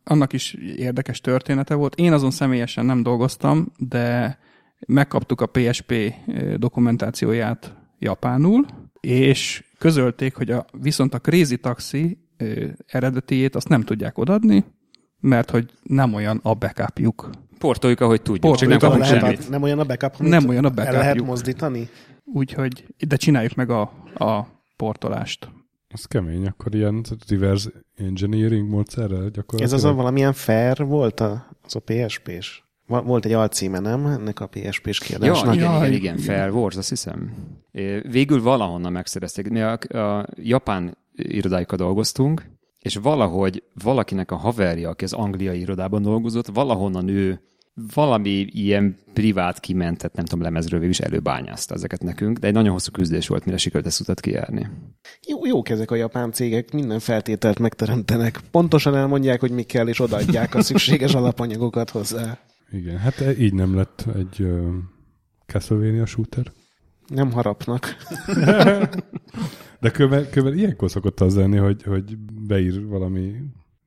annak 0.03 0.33
is 0.33 0.53
érdekes 0.77 1.21
története 1.21 1.73
volt. 1.73 1.95
Én 1.95 2.13
azon 2.13 2.31
személyesen 2.31 2.85
nem 2.85 3.03
dolgoztam, 3.03 3.71
de 3.77 4.37
megkaptuk 4.87 5.41
a 5.41 5.45
PSP 5.45 6.13
dokumentációját 6.55 7.75
japánul, 7.99 8.65
és 8.99 9.63
közölték, 9.77 10.35
hogy 10.35 10.51
a, 10.51 10.65
viszont 10.81 11.13
a 11.13 11.19
Crazy 11.19 11.57
Taxi 11.57 12.17
eredetiét 12.85 13.55
azt 13.55 13.69
nem 13.69 13.81
tudják 13.81 14.17
odadni, 14.17 14.65
mert 15.19 15.49
hogy 15.49 15.71
nem 15.83 16.13
olyan 16.13 16.39
a 16.43 16.53
backupjuk. 16.53 17.29
Portoljuk, 17.57 17.99
ahogy 17.99 18.21
tudjuk, 18.21 18.41
Portoljuk, 18.41 18.79
csak 18.79 18.89
nem 18.89 18.99
lehet, 18.99 19.19
semmit. 19.19 19.49
Nem 19.49 19.61
olyan 19.61 19.79
a 19.79 19.83
backup, 19.83 20.17
Nem 20.17 20.49
olyan 20.49 20.65
a 20.65 20.69
backupjuk. 20.69 20.95
El 20.95 21.01
lehet 21.01 21.21
mozdítani? 21.21 21.89
Úgyhogy, 22.25 22.85
de 23.07 23.15
csináljuk 23.15 23.53
meg 23.55 23.69
a, 23.69 23.81
a 24.13 24.47
portolást. 24.75 25.49
Ez 25.87 26.05
kemény, 26.05 26.47
akkor 26.47 26.75
ilyen 26.75 27.05
reverse 27.27 27.69
engineering 27.95 28.69
módszerrel 28.69 29.29
gyakorlatilag. 29.29 29.61
Ez 29.61 29.73
az 29.73 29.83
a 29.83 29.93
valamilyen 29.93 30.33
fair 30.33 30.85
volt 30.85 31.19
a, 31.19 31.57
az 31.63 31.75
a 31.75 31.79
PSP-s? 31.79 32.63
Volt 32.89 33.25
egy 33.25 33.33
alcíme, 33.33 33.79
nem? 33.79 34.05
Ennek 34.05 34.39
a 34.39 34.47
PSP-s 34.47 34.99
kiadásnak. 34.99 35.55
Ja, 35.55 35.61
igen, 35.61 35.83
igen, 35.83 35.93
igen, 35.93 36.17
Fair 36.17 36.51
Wars, 36.51 36.75
azt 36.75 36.89
hiszem. 36.89 37.33
Végül 38.09 38.41
valahonnan 38.41 38.91
megszerezték. 38.91 39.49
Mi 39.49 39.61
a, 39.61 39.71
a 39.99 40.25
japán 40.35 40.97
irodáikkal 41.15 41.77
dolgoztunk, 41.77 42.45
és 42.79 42.95
valahogy 42.95 43.63
valakinek 43.83 44.31
a 44.31 44.35
haverja, 44.35 44.89
aki 44.89 45.03
az 45.03 45.13
angliai 45.13 45.59
irodában 45.59 46.01
dolgozott, 46.01 46.47
valahonnan 46.47 47.07
ő 47.07 47.41
valami 47.93 48.47
ilyen 48.49 48.97
privát 49.13 49.59
kimentett, 49.59 50.13
nem 50.13 50.25
tudom, 50.25 50.43
lemezről 50.43 50.83
is 50.83 50.99
előbányázta 50.99 51.73
ezeket 51.73 52.03
nekünk, 52.03 52.37
de 52.37 52.47
egy 52.47 52.53
nagyon 52.53 52.71
hosszú 52.71 52.91
küzdés 52.91 53.27
volt, 53.27 53.45
mire 53.45 53.57
sikerült 53.57 53.85
ezt 53.85 53.99
utat 53.99 54.19
kijárni. 54.19 54.67
Jó, 55.27 55.45
jók 55.45 55.69
ezek 55.69 55.91
a 55.91 55.95
japán 55.95 56.31
cégek, 56.31 56.73
minden 56.73 56.99
feltételt 56.99 57.59
megteremtenek. 57.59 58.39
Pontosan 58.51 58.95
elmondják, 58.95 59.39
hogy 59.39 59.51
mi 59.51 59.63
kell, 59.63 59.87
és 59.87 59.99
odaadják 59.99 60.55
a 60.55 60.61
szükséges 60.61 61.13
alapanyagokat 61.13 61.89
hozzá. 61.89 62.37
Igen, 62.71 62.97
hát 62.97 63.19
e, 63.19 63.37
így 63.37 63.53
nem 63.53 63.75
lett 63.75 64.05
egy 64.15 64.41
uh, 64.41 64.73
Castlevania 65.45 66.05
shooter. 66.05 66.51
Nem 67.07 67.31
harapnak. 67.31 67.95
De 69.81 69.91
követ, 69.91 70.29
követ, 70.29 70.55
ilyenkor 70.55 70.89
szokott 70.89 71.19
az 71.19 71.35
lenni, 71.35 71.57
hogy, 71.57 71.83
hogy 71.83 72.17
beír 72.47 72.87
valami 72.87 73.35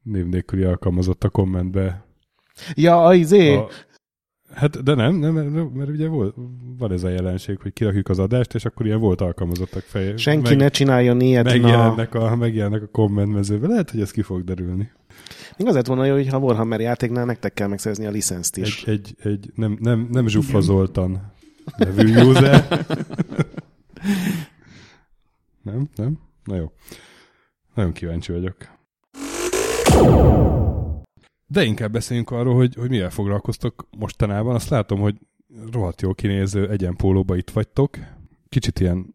név 0.03 0.27
nélküli 0.27 0.63
alkalmazott 0.63 1.25
a 1.25 1.29
kommentbe. 1.29 2.05
Ja, 2.75 3.15
izé. 3.15 3.57
A, 3.57 3.69
hát, 4.55 4.83
de 4.83 4.95
nem, 4.95 5.15
nem, 5.15 5.33
mert, 5.35 5.75
mert 5.75 5.89
ugye 5.89 6.09
volt, 6.09 6.35
van 6.79 6.93
ez 6.93 7.05
a 7.05 7.09
jelenség, 7.09 7.59
hogy 7.61 7.73
kirakjuk 7.73 8.09
az 8.09 8.19
adást, 8.19 8.55
és 8.55 8.65
akkor 8.65 8.87
ilyen 8.87 9.01
volt 9.01 9.21
alkalmazottak 9.21 9.83
feje. 9.83 10.17
Senki 10.17 10.49
meg, 10.49 10.59
ne 10.59 10.69
csináljon 10.69 11.21
ilyet. 11.21 11.45
Megjelennek, 11.45 12.15
a, 12.15 12.37
megjelennek 12.37 12.83
a 12.83 12.89
kommentmezőbe. 12.89 13.67
Lehet, 13.67 13.91
hogy 13.91 14.01
ez 14.01 14.11
ki 14.11 14.23
fog 14.23 14.45
derülni. 14.45 14.91
Még 15.57 15.67
azért 15.67 15.87
volna 15.87 16.05
jó, 16.05 16.15
hogy 16.15 16.29
ha 16.29 16.39
Warhammer 16.39 16.81
játéknál 16.81 17.25
nektek 17.25 17.55
kell 17.55 17.69
megszerezni 17.69 18.07
a 18.07 18.11
licenszt 18.11 18.57
is. 18.57 18.85
Egy, 18.85 19.15
egy, 19.19 19.27
egy 19.27 19.51
nem, 19.55 19.79
nem, 19.81 20.09
nem 20.11 20.27
Zsufa 20.27 20.61
Zoltan 20.61 21.33
nevű 21.77 22.17
user. 22.17 22.87
nem? 25.63 25.89
Nem? 25.95 26.19
Na 26.45 26.57
jó. 26.57 26.73
Nagyon 27.75 27.93
kíváncsi 27.93 28.33
vagyok. 28.33 28.57
De 31.47 31.65
inkább 31.65 31.93
beszéljünk 31.93 32.31
arról, 32.31 32.55
hogy, 32.55 32.75
hogy 32.75 32.89
mivel 32.89 33.11
foglalkoztok 33.11 33.89
mostanában. 33.99 34.55
Azt 34.55 34.69
látom, 34.69 35.01
hogy 35.01 35.19
rohadt 35.73 36.01
jó 36.03 36.15
kinéző 36.15 36.71
egyenpólóba 36.71 37.37
itt 37.37 37.51
vagytok. 37.51 37.99
Kicsit 38.49 38.81
ilyen 38.81 39.15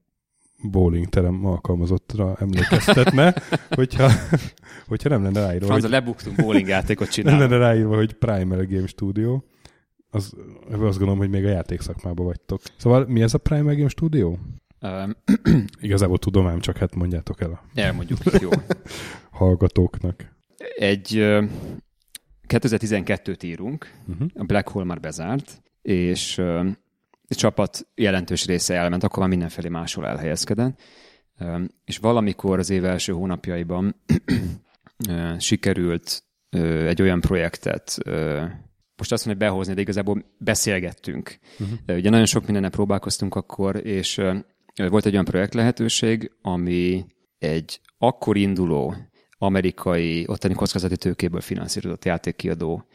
bowling 0.64 1.06
terem 1.10 1.46
alkalmazottra 1.46 2.36
emlékeztetne, 2.40 3.34
hogyha, 3.70 4.12
hogyha 4.88 5.10
nem 5.10 5.24
lenne 5.24 5.40
ráírva. 5.40 5.66
Franza, 5.66 5.90
lebuktunk 5.90 6.36
bowling 6.36 6.68
játékot 6.68 7.10
csinálni. 7.10 7.40
Nem 7.40 7.50
lenne 7.50 7.64
ráírva, 7.64 7.96
hogy 7.96 8.14
Primal 8.14 8.66
Game 8.66 8.88
Studio. 8.88 9.42
Az, 10.10 10.34
azt 10.70 10.80
gondolom, 10.98 11.18
hogy 11.18 11.30
még 11.30 11.46
a 11.46 11.50
játékszakmában 11.50 12.26
vagytok. 12.26 12.62
Szóval 12.78 13.06
mi 13.08 13.22
ez 13.22 13.34
a 13.34 13.38
Primal 13.38 13.76
Game 13.76 13.90
Studio? 13.90 14.36
Um, 14.82 15.16
Igazából 15.82 16.18
tudom 16.18 16.48
ám, 16.48 16.60
csak 16.60 16.78
hát 16.78 16.96
mondjátok 16.96 17.42
el 17.42 17.52
a 17.52 17.80
elmondjuk, 17.80 18.20
jó. 18.42 18.50
hallgatóknak. 19.32 20.36
Egy 20.76 21.18
ö, 21.18 21.44
2012-t 22.48 23.44
írunk, 23.44 23.92
Uh-huh. 24.08 24.28
a 24.36 24.44
Black 24.44 24.68
Hole 24.70 24.86
már 24.86 25.00
bezárt, 25.00 25.62
és 25.82 26.38
a 26.38 26.66
csapat 27.36 27.88
jelentős 27.96 28.46
része 28.46 28.76
elment, 28.76 29.04
akkor 29.04 29.20
már 29.20 29.30
mindenfelé 29.30 29.68
máshol 29.68 30.08
elhelyezkedett. 30.08 30.82
És 31.86 31.98
valamikor 31.98 32.60
az 32.60 32.70
év 32.70 32.86
első 32.86 33.14
hónapjaiban 33.14 33.96
sikerült 35.38 36.24
egy 36.88 37.02
olyan 37.02 37.22
projektet, 37.22 37.98
most 38.98 39.12
azt 39.12 39.26
mondom, 39.26 39.44
hogy 39.44 39.52
behozni, 39.52 39.74
de 39.74 39.82
igazából 39.82 40.26
beszélgettünk. 40.38 41.40
Uh-huh. 41.60 41.98
Ugye 41.98 42.10
nagyon 42.10 42.26
sok 42.26 42.46
mindennel 42.46 42.70
próbálkoztunk 42.70 43.36
akkor, 43.36 43.86
és 43.86 44.22
volt 44.76 45.06
egy 45.06 45.14
olyan 45.14 45.26
projekt 45.26 45.54
lehetőség, 45.54 46.32
ami 46.42 47.06
egy 47.38 47.82
akkor 47.98 48.38
induló 48.38 48.96
amerikai, 49.38 50.26
ottani 50.28 50.54
kockázati 50.54 50.98
tőkéből 50.98 51.42
finanszírozott 51.42 52.06
játékkiadó 52.06 52.88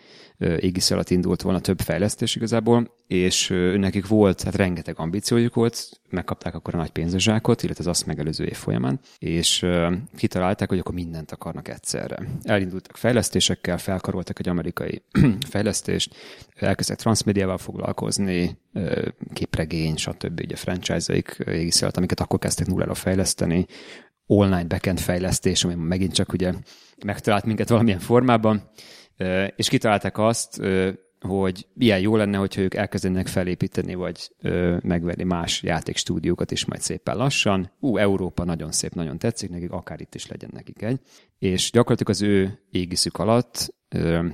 ö, 0.42 0.56
égisz 0.56 0.90
alatt 0.90 1.10
indult 1.10 1.42
volna 1.42 1.60
több 1.60 1.80
fejlesztés 1.80 2.36
igazából, 2.36 2.94
és 3.06 3.48
nekik 3.76 4.06
volt, 4.06 4.42
hát 4.42 4.54
rengeteg 4.54 4.98
ambíciójuk 4.98 5.54
volt, 5.54 6.00
megkapták 6.10 6.54
akkor 6.54 6.74
a 6.74 6.78
nagy 6.78 6.90
pénzözsákot, 6.90 7.62
illetve 7.62 7.82
az 7.82 7.88
azt 7.88 8.06
megelőző 8.06 8.44
év 8.44 8.56
folyamán, 8.56 9.00
és 9.18 9.66
kitalálták, 10.16 10.68
hogy 10.68 10.78
akkor 10.78 10.94
mindent 10.94 11.32
akarnak 11.32 11.68
egyszerre. 11.68 12.18
Elindultak 12.42 12.96
fejlesztésekkel, 12.96 13.78
felkaroltak 13.78 14.38
egy 14.38 14.48
amerikai 14.48 15.02
fejlesztést, 15.50 16.14
elkezdtek 16.56 16.96
transmédiával 16.96 17.58
foglalkozni, 17.58 18.58
képregény, 19.32 19.96
stb. 19.96 20.40
ugye 20.40 20.56
franchise-aik 20.56 21.36
égisz 21.46 21.82
alatt, 21.82 21.96
amiket 21.96 22.20
akkor 22.20 22.38
kezdtek 22.38 22.66
nullára 22.66 22.94
fejleszteni, 22.94 23.66
online 24.26 24.64
backend 24.64 25.00
fejlesztés, 25.00 25.64
ami 25.64 25.74
megint 25.74 26.12
csak 26.12 26.32
ugye 26.32 26.52
megtalált 27.04 27.44
minket 27.44 27.68
valamilyen 27.68 27.98
formában, 27.98 28.70
és 29.56 29.68
kitalálták 29.68 30.18
azt, 30.18 30.62
hogy 31.20 31.66
ilyen 31.78 32.00
jó 32.00 32.16
lenne, 32.16 32.36
hogyha 32.36 32.60
ők 32.60 32.74
elkezdenek 32.74 33.26
felépíteni, 33.26 33.94
vagy 33.94 34.30
megvenni 34.82 35.22
más 35.22 35.62
játékstúdiókat 35.62 36.50
is 36.50 36.64
majd 36.64 36.80
szépen 36.80 37.16
lassan. 37.16 37.70
Ú, 37.80 37.96
Európa 37.96 38.44
nagyon 38.44 38.72
szép, 38.72 38.94
nagyon 38.94 39.18
tetszik 39.18 39.50
nekik, 39.50 39.70
akár 39.70 40.00
itt 40.00 40.14
is 40.14 40.26
legyen 40.26 40.50
nekik 40.52 40.82
egy. 40.82 41.00
És 41.38 41.70
gyakorlatilag 41.70 42.12
az 42.12 42.22
ő 42.22 42.58
égiszük 42.70 43.18
alatt 43.18 43.74
ö, 43.88 44.26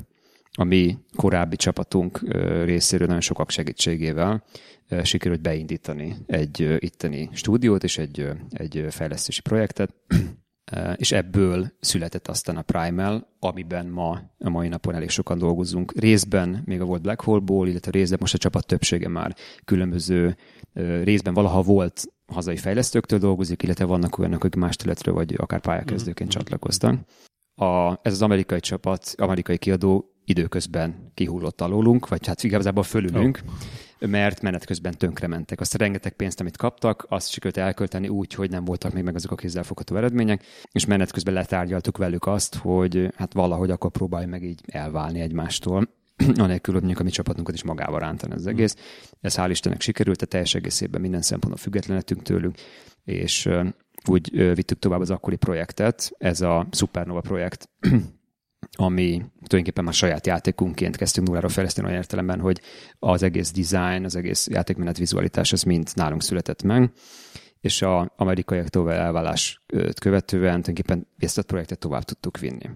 a 0.52 0.65
mi 0.65 0.98
korábbi 1.16 1.56
csapatunk 1.56 2.20
részéről 2.65 3.06
nagyon 3.06 3.23
sokak 3.23 3.51
segítségével 3.51 4.44
sikerült 5.02 5.40
beindítani 5.40 6.16
egy 6.27 6.77
itteni 6.78 7.28
stúdiót 7.32 7.85
és 7.85 7.98
egy, 7.98 8.28
egy 8.51 8.86
fejlesztési 8.90 9.40
projektet, 9.40 9.94
és 10.97 11.12
ebből 11.12 11.73
született 11.81 12.28
aztán 12.28 12.57
a 12.57 12.62
Primal, 12.62 13.28
amiben 13.39 13.86
ma, 13.86 14.20
a 14.39 14.49
mai 14.49 14.69
napon 14.69 14.95
elég 14.95 15.09
sokan 15.09 15.39
dolgozunk. 15.39 15.93
Részben 16.01 16.62
még 16.65 16.81
a 16.81 16.85
volt 16.85 17.03
Black 17.03 17.20
Hole-ból, 17.20 17.69
illetve 17.69 17.90
részben 17.90 18.19
most 18.20 18.35
a 18.35 18.39
csapat 18.39 18.66
többsége 18.66 19.09
már 19.09 19.36
különböző 19.65 20.36
ö, 20.73 21.03
részben 21.03 21.35
valaha 21.35 21.62
volt 21.62 22.05
hazai 22.27 22.57
fejlesztőktől 22.57 23.19
dolgozik, 23.19 23.62
illetve 23.62 23.85
vannak 23.85 24.19
olyanok, 24.19 24.45
akik 24.45 24.61
más 24.61 24.77
területről 24.77 25.15
vagy 25.15 25.35
akár 25.36 25.61
pályakezdőként 25.61 26.31
csatlakoztak. 26.31 27.01
A, 27.55 27.93
ez 28.03 28.12
az 28.12 28.23
amerikai 28.23 28.61
csapat, 28.61 29.15
amerikai 29.16 29.59
kiadó 29.59 30.12
időközben 30.24 31.12
kihullott 31.15 31.61
alólunk, 31.61 32.09
vagy 32.09 32.27
hát 32.27 32.43
igazából 32.43 32.82
fölülünk, 32.82 33.40
oh. 33.47 33.53
Mert 34.07 34.43
menet 34.43 34.65
közben 34.65 34.95
tönkrementek. 34.99 35.61
Azt 35.61 35.75
a 35.75 35.79
rengeteg 35.79 36.12
pénzt, 36.12 36.41
amit 36.41 36.57
kaptak, 36.57 37.07
azt 37.09 37.31
sikerült 37.31 37.57
elkölteni 37.57 38.09
úgy, 38.09 38.35
hogy 38.35 38.51
nem 38.51 38.65
voltak 38.65 38.93
még 38.93 39.03
meg 39.03 39.15
azok 39.15 39.31
a 39.31 39.35
kézzelfogható 39.35 39.97
eredmények, 39.97 40.45
és 40.73 40.87
menet 40.87 41.12
közben 41.12 41.35
letárgyaltuk 41.35 41.97
velük 41.97 42.27
azt, 42.27 42.55
hogy 42.55 43.12
hát 43.16 43.33
valahogy 43.33 43.70
akkor 43.70 43.91
próbálj 43.91 44.27
meg 44.27 44.43
így 44.43 44.61
elválni 44.66 45.20
egymástól 45.20 45.89
anélkül, 46.37 46.75
hogy 46.75 46.83
mondjuk 46.83 47.01
a 47.01 47.05
mi 47.05 47.11
csapatunkat 47.11 47.55
is 47.55 47.62
magával 47.62 48.01
rántani 48.01 48.33
az 48.33 48.47
egész. 48.47 48.77
Ez 49.20 49.35
hál' 49.37 49.49
Istennek 49.51 49.81
sikerült, 49.81 50.16
tehát 50.16 50.33
teljes 50.33 50.55
egészében 50.55 51.01
minden 51.01 51.23
szempontból 51.23 51.62
függetlenettünk 51.62 52.23
tőlük, 52.23 52.55
és 53.05 53.49
úgy 54.09 54.55
vittük 54.55 54.79
tovább 54.79 55.01
az 55.01 55.11
akkori 55.11 55.37
projektet, 55.37 56.11
ez 56.19 56.41
a 56.41 56.66
Supernova 56.70 57.20
projekt, 57.20 57.69
ami 58.73 59.09
tulajdonképpen 59.17 59.85
már 59.85 59.95
saját 59.95 60.27
játékunként 60.27 60.97
kezdtünk 60.97 61.27
nulláról 61.27 61.51
fejleszteni 61.51 61.87
olyan 61.87 61.99
értelemben, 61.99 62.41
hogy 62.41 62.61
az 62.99 63.23
egész 63.23 63.53
design, 63.53 64.05
az 64.05 64.17
egész 64.17 64.49
játékmenet 64.49 64.99
vizualitás, 64.99 65.53
az 65.53 65.63
mind 65.63 65.89
nálunk 65.95 66.23
született 66.23 66.63
meg, 66.63 66.93
és 67.61 67.83
a 67.83 68.13
amerikaiaktól 68.17 68.93
elvállás 68.93 69.65
követően 70.01 70.63
tulajdonképpen 70.63 71.07
ezt 71.19 71.39
a 71.39 71.43
projektet 71.43 71.79
tovább 71.79 72.03
tudtuk 72.03 72.39
vinni. 72.39 72.71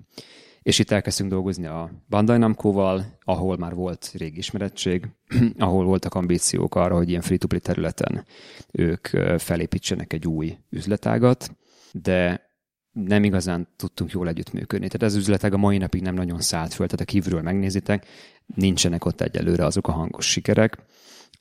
És 0.63 0.79
itt 0.79 0.91
elkezdtünk 0.91 1.31
dolgozni 1.31 1.67
a 1.67 1.91
Bandai 2.09 2.39
Namco-val, 2.39 3.19
ahol 3.25 3.57
már 3.57 3.75
volt 3.75 4.13
régi 4.15 4.39
ismerettség, 4.39 5.09
ahol 5.59 5.85
voltak 5.85 6.15
ambíciók 6.15 6.75
arra, 6.75 6.97
hogy 6.97 7.09
ilyen 7.09 7.21
free-to-play 7.21 7.61
területen 7.61 8.25
ők 8.73 9.07
felépítsenek 9.39 10.13
egy 10.13 10.27
új 10.27 10.59
üzletágat, 10.71 11.57
de 11.93 12.51
nem 12.93 13.25
igazán 13.25 13.69
tudtunk 13.77 14.11
jól 14.11 14.29
együttműködni. 14.29 14.87
Tehát 14.87 15.03
ez 15.03 15.13
az 15.13 15.21
üzletág 15.21 15.53
a 15.53 15.57
mai 15.57 15.79
napig 15.79 16.03
nem 16.03 16.15
nagyon 16.15 16.41
szállt 16.41 16.75
föl, 16.75 16.87
tehát 16.87 17.07
a 17.09 17.13
kívülről 17.13 17.43
megnézitek, 17.43 18.07
nincsenek 18.55 19.05
ott 19.05 19.21
egyelőre 19.21 19.65
azok 19.65 19.89
a 19.89 19.93
hangos 19.93 20.31
sikerek, 20.31 20.79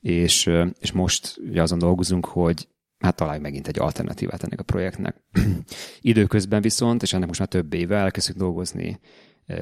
és, 0.00 0.50
és 0.80 0.92
most 0.92 1.36
ugye 1.48 1.62
azon 1.62 1.78
dolgozunk, 1.78 2.26
hogy 2.26 2.68
hát 2.98 3.16
találj 3.16 3.38
megint 3.38 3.68
egy 3.68 3.78
alternatívát 3.78 4.42
ennek 4.42 4.60
a 4.60 4.62
projektnek. 4.62 5.16
Időközben 6.00 6.62
viszont, 6.62 7.02
és 7.02 7.12
ennek 7.12 7.26
most 7.26 7.38
már 7.38 7.48
több 7.48 7.74
éve 7.74 7.96
elkezdtük 7.96 8.36
dolgozni 8.36 9.00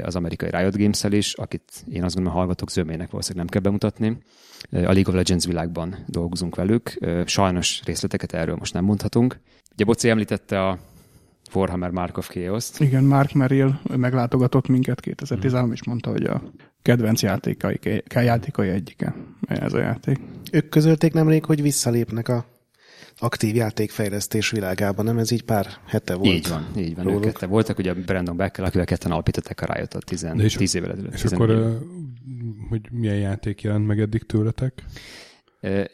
az 0.03 0.17
amerikai 0.17 0.51
Riot 0.51 0.77
games 0.77 1.05
is, 1.09 1.35
akit 1.35 1.85
én 1.91 2.05
azt 2.05 2.15
gondolom, 2.15 2.39
hallgatók 2.39 2.71
zömének 2.71 3.11
valószínűleg 3.11 3.45
nem 3.45 3.53
kell 3.53 3.71
bemutatni. 3.71 4.19
A 4.71 4.93
League 4.93 5.09
of 5.09 5.15
Legends 5.15 5.47
világban 5.47 6.05
dolgozunk 6.07 6.55
velük. 6.55 6.99
Sajnos 7.25 7.83
részleteket 7.85 8.33
erről 8.33 8.57
most 8.57 8.73
nem 8.73 8.85
mondhatunk. 8.85 9.41
Ugye 9.73 9.85
Boci 9.85 10.09
említette 10.09 10.67
a 10.67 10.79
Warhammer 11.55 11.91
Mark 11.91 12.17
of 12.17 12.29
Chaos-t. 12.29 12.81
Igen, 12.81 13.05
Mark 13.05 13.33
Merrill 13.33 13.71
meglátogatott 13.97 14.69
minket 14.69 15.01
2013, 15.01 15.73
és 15.73 15.85
mondta, 15.85 16.11
hogy 16.11 16.25
a 16.25 16.43
kedvenc 16.83 17.23
játékai, 17.23 17.79
játékai 18.15 18.69
egyike 18.69 19.15
ez 19.49 19.73
a 19.73 19.79
játék. 19.79 20.19
Ők 20.53 20.69
közölték 20.69 21.13
nemrég, 21.13 21.45
hogy 21.45 21.63
visszalépnek 21.63 22.29
a 22.29 22.45
aktív 23.19 23.55
játékfejlesztés 23.55 24.51
világában, 24.51 25.05
nem 25.05 25.19
ez 25.19 25.31
így 25.31 25.43
pár 25.43 25.67
hete 25.87 26.15
volt. 26.15 26.35
Így 26.35 26.49
van, 26.49 26.67
így 26.77 26.95
van. 26.95 27.05
Ők 27.05 27.11
róluk. 27.11 27.25
ketten 27.25 27.49
voltak, 27.49 27.79
ugye 27.79 27.95
Brandon 27.95 28.37
Beckkel, 28.37 28.65
akivel 28.65 28.87
ketten 28.87 29.11
alapították 29.11 29.61
a 29.61 29.73
Riot-ot 29.73 30.05
10, 30.05 30.21
De 30.21 30.33
és- 30.35 30.55
10 30.55 30.75
évvel 30.75 30.91
ezelőtt. 30.91 31.13
És 31.13 31.21
14 31.21 31.51
akkor, 31.51 31.79
hogy 32.69 32.81
milyen 32.91 33.17
játék 33.17 33.63
jelent 33.63 33.87
meg 33.87 34.01
eddig 34.01 34.23
tőletek? 34.27 34.85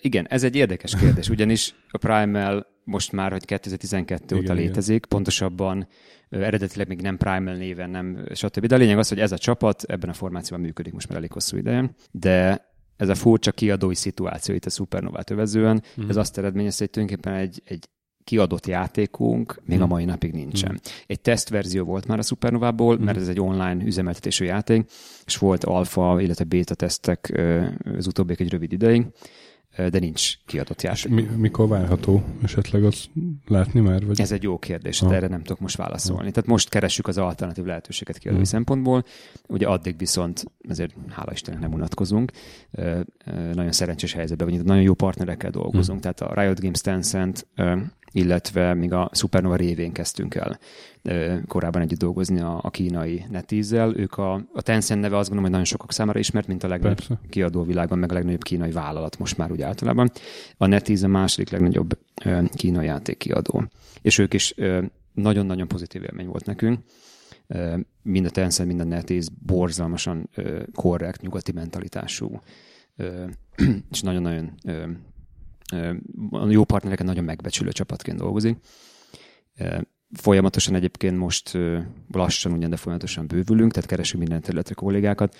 Igen, 0.01 0.26
ez 0.28 0.43
egy 0.43 0.56
érdekes 0.56 0.97
kérdés, 0.97 1.28
ugyanis 1.28 1.74
a 1.88 1.98
Primal 1.98 2.66
most 2.84 3.12
már, 3.12 3.30
hogy 3.30 3.44
2012 3.44 4.24
Igen, 4.24 4.38
óta 4.38 4.52
igen. 4.52 4.66
létezik, 4.66 5.06
pontosabban 5.06 5.88
ö, 6.28 6.43
eredetileg 6.43 6.88
még 6.88 7.01
nem 7.01 7.16
Primal 7.16 7.55
néven, 7.55 7.90
nem 7.90 8.26
stb. 8.34 8.66
De 8.66 8.74
a 8.74 8.78
lényeg 8.78 8.98
az, 8.98 9.09
hogy 9.09 9.20
ez 9.20 9.32
a 9.32 9.38
csapat 9.38 9.82
ebben 9.82 10.10
a 10.10 10.12
formációban 10.12 10.66
működik 10.66 10.93
most 10.93 11.09
már 11.09 11.18
elég 11.18 11.32
hosszú 11.32 11.56
ideje, 11.56 11.90
de 12.10 12.66
ez 12.97 13.09
a 13.09 13.14
furcsa 13.14 13.52
kiadói 13.52 13.94
szituáció 13.94 14.55
itt 14.55 14.64
a 14.64 14.70
Supernovát 14.70 15.30
övezően, 15.30 15.82
mm. 16.01 16.09
ez 16.09 16.16
azt 16.16 16.38
eredményezte, 16.38 16.84
hogy 16.84 16.90
tulajdonképpen 16.90 17.40
egy, 17.40 17.62
egy 17.64 17.88
kiadott 18.24 18.66
játékunk 18.66 19.60
még 19.64 19.80
a 19.80 19.86
mai 19.86 20.05
napig 20.05 20.32
nincsen. 20.32 20.80
Egy 21.06 21.20
tesztverzió 21.20 21.84
volt 21.84 22.06
már 22.06 22.18
a 22.18 22.22
Supernovából, 22.22 22.98
mert 22.98 23.18
ez 23.18 23.28
egy 23.28 23.40
online 23.40 23.84
üzemeltetésű 23.84 24.44
játék, 24.44 24.90
és 25.24 25.36
volt 25.36 25.64
alfa, 25.64 26.20
illetve 26.20 26.44
beta 26.44 26.74
tesztek 26.74 27.40
az 27.97 28.06
utóbbiak 28.06 28.40
egy 28.40 28.51
rövid 28.51 28.72
ideig, 28.72 29.06
de 29.77 29.98
nincs 29.98 30.35
kiadott 30.47 30.82
játék. 30.82 31.12
Mi, 31.12 31.23
mikor 31.23 31.69
várható 31.69 32.23
esetleg 32.43 32.85
az 32.85 33.09
látni 33.47 33.81
már? 33.81 34.07
Vagy? 34.07 34.20
Ez 34.20 34.32
egy 34.32 34.43
jó 34.43 34.59
kérdés, 34.59 34.98
Ha. 34.98 35.09
de 35.09 35.15
erre 35.15 35.27
nem 35.27 35.43
tudok 35.43 35.61
most 35.61 35.77
válaszolni. 35.77 36.31
Tehát 36.31 36.48
most 36.48 36.69
keressük 36.69 37.07
az 37.09 37.19
alternatív 37.19 37.65
lehetőséget 37.65 38.19
kiadói 38.19 38.44
szempontból, 38.44 39.05
ugye 39.48 39.66
addig 39.66 39.98
viszont 39.98 40.44
ezért 40.69 40.94
hála 41.09 41.32
Istennek 41.32 41.61
nem 41.61 41.73
unatkozunk. 41.73 42.32
Nagyon 43.53 43.73
szerencsés 43.73 44.12
helyzetben 44.12 44.47
vagyunk, 44.47 44.66
nagyon 44.66 44.82
jó 44.82 44.94
partnerekkel 44.94 45.51
dolgozunk, 45.51 46.01
tehát 46.01 46.20
a 46.20 46.40
Riot 46.40 46.61
Games 46.61 46.81
Tencent, 46.81 47.47
illetve 48.16 48.74
még 48.74 48.93
a 48.93 49.10
Supernova 49.12 49.56
révén 49.56 49.93
kezdtünk 49.93 50.34
el 50.34 50.59
korábban 51.47 51.82
együtt 51.82 51.98
dolgozni 51.98 52.40
a, 52.40 52.60
a 52.62 52.70
kínai 52.70 53.24
NetEase-zel. 53.30 53.97
Ők 53.97 54.16
a, 54.16 54.32
a 54.52 54.62
Tencent 54.62 55.01
neve 55.01 55.16
azt 55.16 55.28
gondolom, 55.28 55.43
hogy 55.43 55.51
nagyon 55.51 55.64
sokak 55.64 55.93
számára 55.93 56.18
ismert, 56.18 56.47
mint 56.47 56.64
a 56.64 56.68
legnagyobb 56.68 56.97
Persze. 56.97 57.20
kiadó 57.28 57.62
világon, 57.62 57.98
meg 57.98 58.10
a 58.10 58.14
legnagyobb 58.14 58.43
kínai 58.43 58.70
vállalat 58.70 59.18
most 59.18 59.36
már 59.36 59.51
úgy 59.51 59.62
általában. 59.62 60.10
A 60.56 60.66
NetEase 60.66 61.05
a 61.05 61.09
második 61.09 61.51
legnagyobb 61.51 61.98
kínai 62.55 62.86
játékkiadó. 62.86 63.64
És 64.02 64.18
ők 64.18 64.34
is 64.34 64.55
nagyon-nagyon 65.12 65.68
pozitív 65.68 66.02
élmény 66.02 66.26
volt 66.26 66.47
nekünk. 66.47 66.78
Mind 68.02 68.26
a 68.26 68.30
Tencent, 68.30 68.68
mind 68.68 68.80
a 68.80 68.84
NetEase 68.84 69.30
borzalmasan 69.47 70.30
korrekt, 70.74 71.20
nyugati 71.20 71.52
mentalitású, 71.52 72.40
és 73.93 74.01
nagyon-nagyon 74.01 74.55
a 76.30 76.48
jó 76.48 76.64
partnereket 76.64 77.06
nagyon 77.06 77.24
megbecsülő 77.24 77.70
csapatként 77.70 78.18
dolgozik. 78.18 78.56
Folyamatosan 80.12 80.74
egyébként 80.74 81.18
most 81.18 81.59
lassan 82.12 82.52
ugyan, 82.52 82.70
de 82.70 82.76
folyamatosan 82.76 83.26
bővülünk, 83.26 83.72
tehát 83.72 83.88
keresünk 83.88 84.22
minden 84.22 84.40
területre 84.40 84.74
kollégákat. 84.74 85.36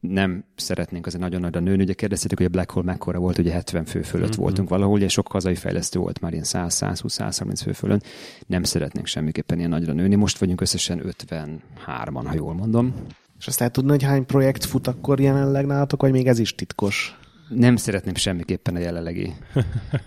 Nem 0.00 0.44
szeretnénk 0.56 1.06
azért 1.06 1.22
nagyon 1.22 1.40
nagyra 1.40 1.60
nőni. 1.60 1.82
Ugye 1.82 1.92
kérdeztétek, 1.92 2.36
hogy 2.36 2.46
a 2.46 2.50
Black 2.50 2.70
Hole 2.70 2.84
mekkora 2.84 3.18
volt, 3.18 3.38
ugye 3.38 3.52
70 3.52 3.84
fő 3.84 4.02
fölött 4.02 4.28
mm-hmm. 4.28 4.40
voltunk 4.40 4.68
valahol, 4.68 4.94
ugye 4.94 5.08
sok 5.08 5.28
hazai 5.28 5.54
fejlesztő 5.54 5.98
volt 5.98 6.20
már 6.20 6.32
ilyen 6.32 6.44
100-120-130 6.46 7.60
fő 7.62 7.72
fölött. 7.72 8.06
Nem 8.46 8.62
szeretnénk 8.62 9.06
semmiképpen 9.06 9.58
ilyen 9.58 9.70
nagyra 9.70 9.92
nőni. 9.92 10.14
Most 10.14 10.38
vagyunk 10.38 10.60
összesen 10.60 11.02
53-an, 11.04 12.22
ha 12.24 12.34
jól 12.34 12.54
mondom. 12.54 12.94
És 13.38 13.46
azt 13.46 13.58
lehet 13.58 13.74
tudni, 13.74 13.90
hogy 13.90 14.02
hány 14.02 14.26
projekt 14.26 14.64
fut 14.64 14.86
akkor 14.86 15.20
jelenleg 15.20 15.66
nálatok, 15.66 16.00
vagy 16.00 16.12
még 16.12 16.26
ez 16.26 16.38
is 16.38 16.54
titkos? 16.54 17.18
Nem 17.48 17.76
szeretném 17.76 18.14
semmiképpen 18.14 18.74
a 18.74 18.78
jelenlegi 18.78 19.32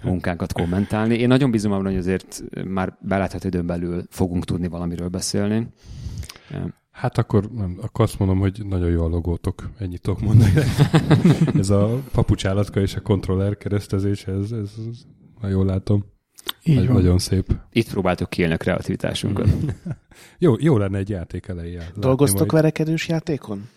munkánkat 0.03 0.53
kommentálni. 0.53 1.17
Én 1.17 1.27
nagyon 1.27 1.51
bízom 1.51 1.71
abban, 1.71 1.85
hogy 1.85 1.97
azért 1.97 2.43
már 2.65 2.97
belátható 3.01 3.47
időn 3.47 3.65
belül 3.65 4.03
fogunk 4.09 4.45
tudni 4.45 4.67
valamiről 4.67 5.07
beszélni. 5.07 5.67
Hát 6.91 7.17
akkor, 7.17 7.51
nem, 7.51 7.77
akkor 7.81 8.05
azt 8.05 8.19
mondom, 8.19 8.39
hogy 8.39 8.65
nagyon 8.65 8.89
jó 8.89 9.03
a 9.03 9.07
logótok, 9.07 9.69
ennyit 9.77 10.01
tudok 10.01 10.21
mondani. 10.21 10.51
ez 11.59 11.69
a 11.69 12.01
papucsállatka 12.11 12.79
és 12.79 12.95
a 12.95 13.01
kontroller 13.01 13.57
keresztezés, 13.57 14.25
ez, 14.25 14.51
ez, 14.51 14.71
ez 14.89 14.97
ha 15.41 15.47
jól 15.47 15.65
látom. 15.65 16.05
Így 16.63 16.75
Nagy, 16.75 16.89
Nagyon 16.89 17.19
szép. 17.19 17.55
Itt 17.71 17.89
próbáltuk 17.89 18.29
kiélni 18.29 18.53
a 18.53 18.57
kreativitásunkat. 18.57 19.49
jó, 20.37 20.55
jó 20.59 20.77
lenne 20.77 20.97
egy 20.97 21.09
játék 21.09 21.47
elején. 21.47 21.81
Dolgoztok 21.95 22.39
majd... 22.39 22.51
verekedős 22.51 23.07
játékon? 23.07 23.69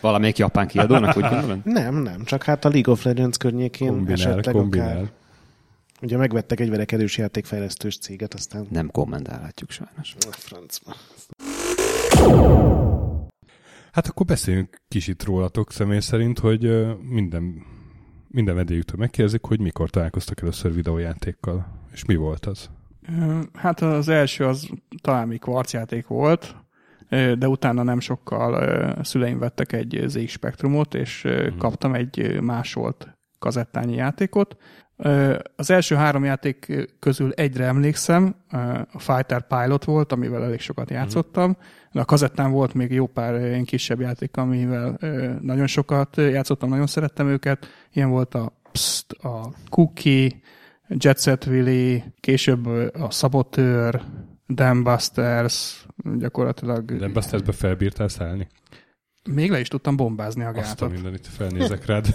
Valamelyik 0.00 0.38
japán 0.38 0.66
kiadónak, 0.66 1.16
úgy 1.16 1.28
gondolom? 1.28 1.60
Nem, 1.82 1.94
nem, 1.94 2.24
csak 2.24 2.42
hát 2.42 2.64
a 2.64 2.68
League 2.68 2.92
of 2.92 3.04
Legends 3.04 3.36
környékén 3.36 3.88
kombinál, 3.88 4.12
esetleg 4.12 4.54
kombinál. 4.54 4.90
akár... 4.90 5.10
Ugye 6.02 6.16
megvettek 6.16 6.60
egy 6.60 6.70
verekedős 6.70 7.18
játékfejlesztős 7.18 7.98
céget, 7.98 8.34
aztán... 8.34 8.66
Nem 8.70 8.90
kommentálhatjuk 8.90 9.70
sajnos. 9.70 10.14
A 10.18 10.32
francba. 10.32 10.94
Hát 13.92 14.06
akkor 14.06 14.26
beszéljünk 14.26 14.80
kicsit 14.88 15.22
rólatok 15.22 15.72
személy 15.72 16.00
szerint, 16.00 16.38
hogy 16.38 16.86
minden, 17.00 17.62
minden 18.28 18.54
vendégüktől 18.54 18.98
megkérdezik, 18.98 19.44
hogy 19.44 19.60
mikor 19.60 19.90
találkoztak 19.90 20.40
először 20.40 20.74
videójátékkal, 20.74 21.66
és 21.92 22.04
mi 22.04 22.14
volt 22.14 22.46
az? 22.46 22.70
Hát 23.52 23.80
az 23.80 24.08
első 24.08 24.44
az 24.44 24.68
talán 25.02 25.28
még 25.28 25.40
kvarcjáték 25.40 26.06
volt, 26.06 26.56
de 27.08 27.48
utána 27.48 27.82
nem 27.82 28.00
sokkal 28.00 28.94
szüleim 29.02 29.38
vettek 29.38 29.72
egy 29.72 30.04
ZX 30.06 30.30
Spectrumot, 30.30 30.94
és 30.94 31.26
mm. 31.28 31.58
kaptam 31.58 31.94
egy 31.94 32.40
másolt 32.40 33.16
kazettányi 33.38 33.94
játékot. 33.94 34.56
Az 35.56 35.70
első 35.70 35.94
három 35.94 36.24
játék 36.24 36.88
közül 36.98 37.32
egyre 37.32 37.64
emlékszem, 37.64 38.34
a 38.92 38.98
Fighter 38.98 39.46
Pilot 39.46 39.84
volt, 39.84 40.12
amivel 40.12 40.44
elég 40.44 40.60
sokat 40.60 40.88
mhm. 40.88 40.94
játszottam. 40.94 41.56
De 41.92 42.00
a 42.00 42.04
kazettán 42.04 42.50
volt 42.50 42.74
még 42.74 42.92
jó 42.92 43.06
pár 43.06 43.34
ilyen 43.34 43.64
kisebb 43.64 44.00
játék, 44.00 44.36
amivel 44.36 44.98
nagyon 45.40 45.66
sokat 45.66 46.16
játszottam, 46.16 46.68
nagyon 46.68 46.86
szerettem 46.86 47.28
őket. 47.28 47.66
Ilyen 47.92 48.10
volt 48.10 48.34
a 48.34 48.52
Psst, 48.72 49.12
a 49.12 49.52
Cookie, 49.68 50.30
Jet 50.88 51.20
Set 51.20 51.46
Willy, 51.46 52.02
később 52.20 52.66
a 53.00 53.10
Saboteur, 53.10 54.02
Dambusters, 54.48 55.83
gyakorlatilag... 56.18 56.96
Dambustersbe 56.96 57.52
felbírtál 57.52 58.08
szállni? 58.08 58.48
Még 59.30 59.50
le 59.50 59.60
is 59.60 59.68
tudtam 59.68 59.96
bombázni 59.96 60.42
a 60.42 60.52
gátat. 60.52 60.62
Azt 60.62 60.82
a 60.82 60.88
mindenit 60.88 61.26
felnézek 61.26 61.86
rád. 61.86 62.06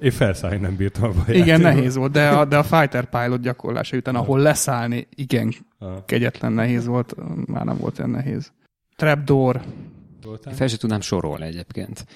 Én 0.00 0.10
felszállni 0.10 0.56
nem 0.58 0.76
bírtam 0.76 1.04
abba 1.04 1.20
a 1.26 1.32
Igen, 1.32 1.46
játékban. 1.46 1.74
nehéz 1.74 1.96
volt, 1.96 2.12
de 2.12 2.28
a, 2.28 2.44
de 2.44 2.58
a 2.58 2.62
Fighter 2.62 3.04
Pilot 3.04 3.40
gyakorlása 3.40 3.96
után, 3.96 4.14
ahol 4.14 4.38
leszállni, 4.40 5.08
igen, 5.14 5.54
Aha. 5.78 6.04
kegyetlen 6.04 6.52
nehéz 6.52 6.86
volt, 6.86 7.14
már 7.46 7.64
nem 7.64 7.76
volt 7.76 7.98
olyan 7.98 8.10
nehéz. 8.10 8.52
Trapdoor, 8.96 9.62
voltál? 10.28 10.54
Fel 10.54 10.66
sem 10.66 10.78
tudnám 10.78 11.00
sorolni 11.00 11.44
egyébként. 11.44 12.06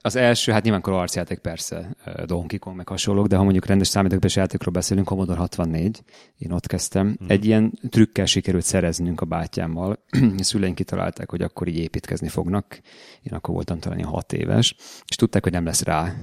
Az 0.00 0.16
első, 0.16 0.52
hát 0.52 0.62
nyilván 0.62 0.80
arcjáték 0.82 1.38
persze, 1.38 1.96
Donkey 2.24 2.58
Kong 2.58 2.76
meg 2.76 2.88
hasonlók, 2.88 3.26
de 3.26 3.36
ha 3.36 3.42
mondjuk 3.42 3.66
rendes 3.66 3.88
számítógépes 3.88 4.36
játékról 4.36 4.72
beszélünk, 4.72 5.06
Commodore 5.06 5.38
64, 5.38 6.02
én 6.38 6.52
ott 6.52 6.66
kezdtem. 6.66 7.16
Hmm. 7.18 7.26
Egy 7.30 7.44
ilyen 7.44 7.72
trükkel 7.88 8.26
sikerült 8.26 8.64
szereznünk 8.64 9.20
a 9.20 9.24
bátyámmal. 9.26 9.98
a 10.38 10.42
szüleink 10.42 10.74
kitalálták, 10.74 11.30
hogy 11.30 11.42
akkor 11.42 11.68
így 11.68 11.78
építkezni 11.78 12.28
fognak. 12.28 12.80
Én 13.22 13.32
akkor 13.32 13.54
voltam 13.54 13.78
talán 13.78 14.04
6 14.04 14.32
éves, 14.32 14.74
és 15.06 15.16
tudták, 15.16 15.42
hogy 15.42 15.52
nem 15.52 15.64
lesz 15.64 15.82
rá 15.82 16.14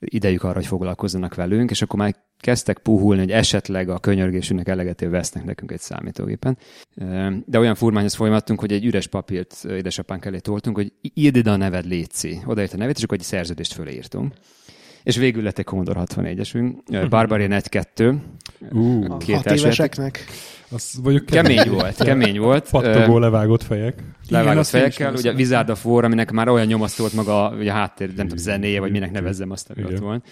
idejük 0.00 0.42
arra, 0.42 0.54
hogy 0.54 0.66
foglalkozzanak 0.66 1.34
velünk, 1.34 1.70
és 1.70 1.82
akkor 1.82 1.98
már 1.98 2.14
kezdtek 2.40 2.78
puhulni, 2.78 3.20
hogy 3.20 3.30
esetleg 3.30 3.88
a 3.88 3.98
könyörgésünknek 3.98 4.68
elegető 4.68 5.08
vesznek 5.08 5.44
nekünk 5.44 5.70
egy 5.70 5.80
számítógépen. 5.80 6.58
De 7.44 7.58
olyan 7.58 7.74
furmányhoz 7.74 8.14
folyamatunk, 8.14 8.60
hogy 8.60 8.72
egy 8.72 8.84
üres 8.84 9.06
papírt 9.06 9.64
édesapánk 9.64 10.24
elé 10.24 10.38
toltunk, 10.38 10.76
hogy 10.76 10.92
írd 11.14 11.36
ide 11.36 11.50
a 11.50 11.56
neved 11.56 11.84
Léci. 11.84 12.38
Odaírt 12.46 12.72
a 12.72 12.76
nevét, 12.76 12.96
és 12.96 13.02
akkor 13.02 13.18
egy 13.18 13.24
szerződést 13.24 13.72
fölírtunk 13.72 14.32
és 15.02 15.16
végül 15.16 15.42
lett 15.42 15.58
egy 15.58 15.64
Commodore 15.64 16.00
64-esünk, 16.04 17.06
Barbarian 17.08 17.50
1-2. 17.54 18.16
Uh, 18.70 19.18
két 19.18 19.36
hat 19.36 19.50
éveseknek. 19.50 20.24
Az 20.70 20.98
mondjuk 21.02 21.26
kemény 21.26 21.70
volt, 21.70 22.02
kemény 22.02 22.38
volt. 22.38 22.70
Pattogó 22.70 23.18
levágott 23.18 23.62
fejek. 23.62 24.02
Levágott 24.28 24.52
Igen, 24.52 24.64
fejekkel, 24.64 25.14
ugye 25.14 25.32
Wizard 25.32 25.70
of 25.70 25.84
War, 25.84 26.04
aminek 26.04 26.30
már 26.30 26.48
olyan 26.48 26.66
nyomasztó 26.66 27.02
volt 27.02 27.14
maga 27.14 27.54
ugye 27.58 27.70
a 27.70 27.74
háttér, 27.74 28.06
nem 28.14 28.28
tudom, 28.28 28.44
zenéje, 28.44 28.80
vagy 28.80 28.90
minek 28.90 29.10
nevezzem 29.10 29.50
azt, 29.50 29.70
ami 29.70 29.84
ott 29.84 29.98
volt. 29.98 30.26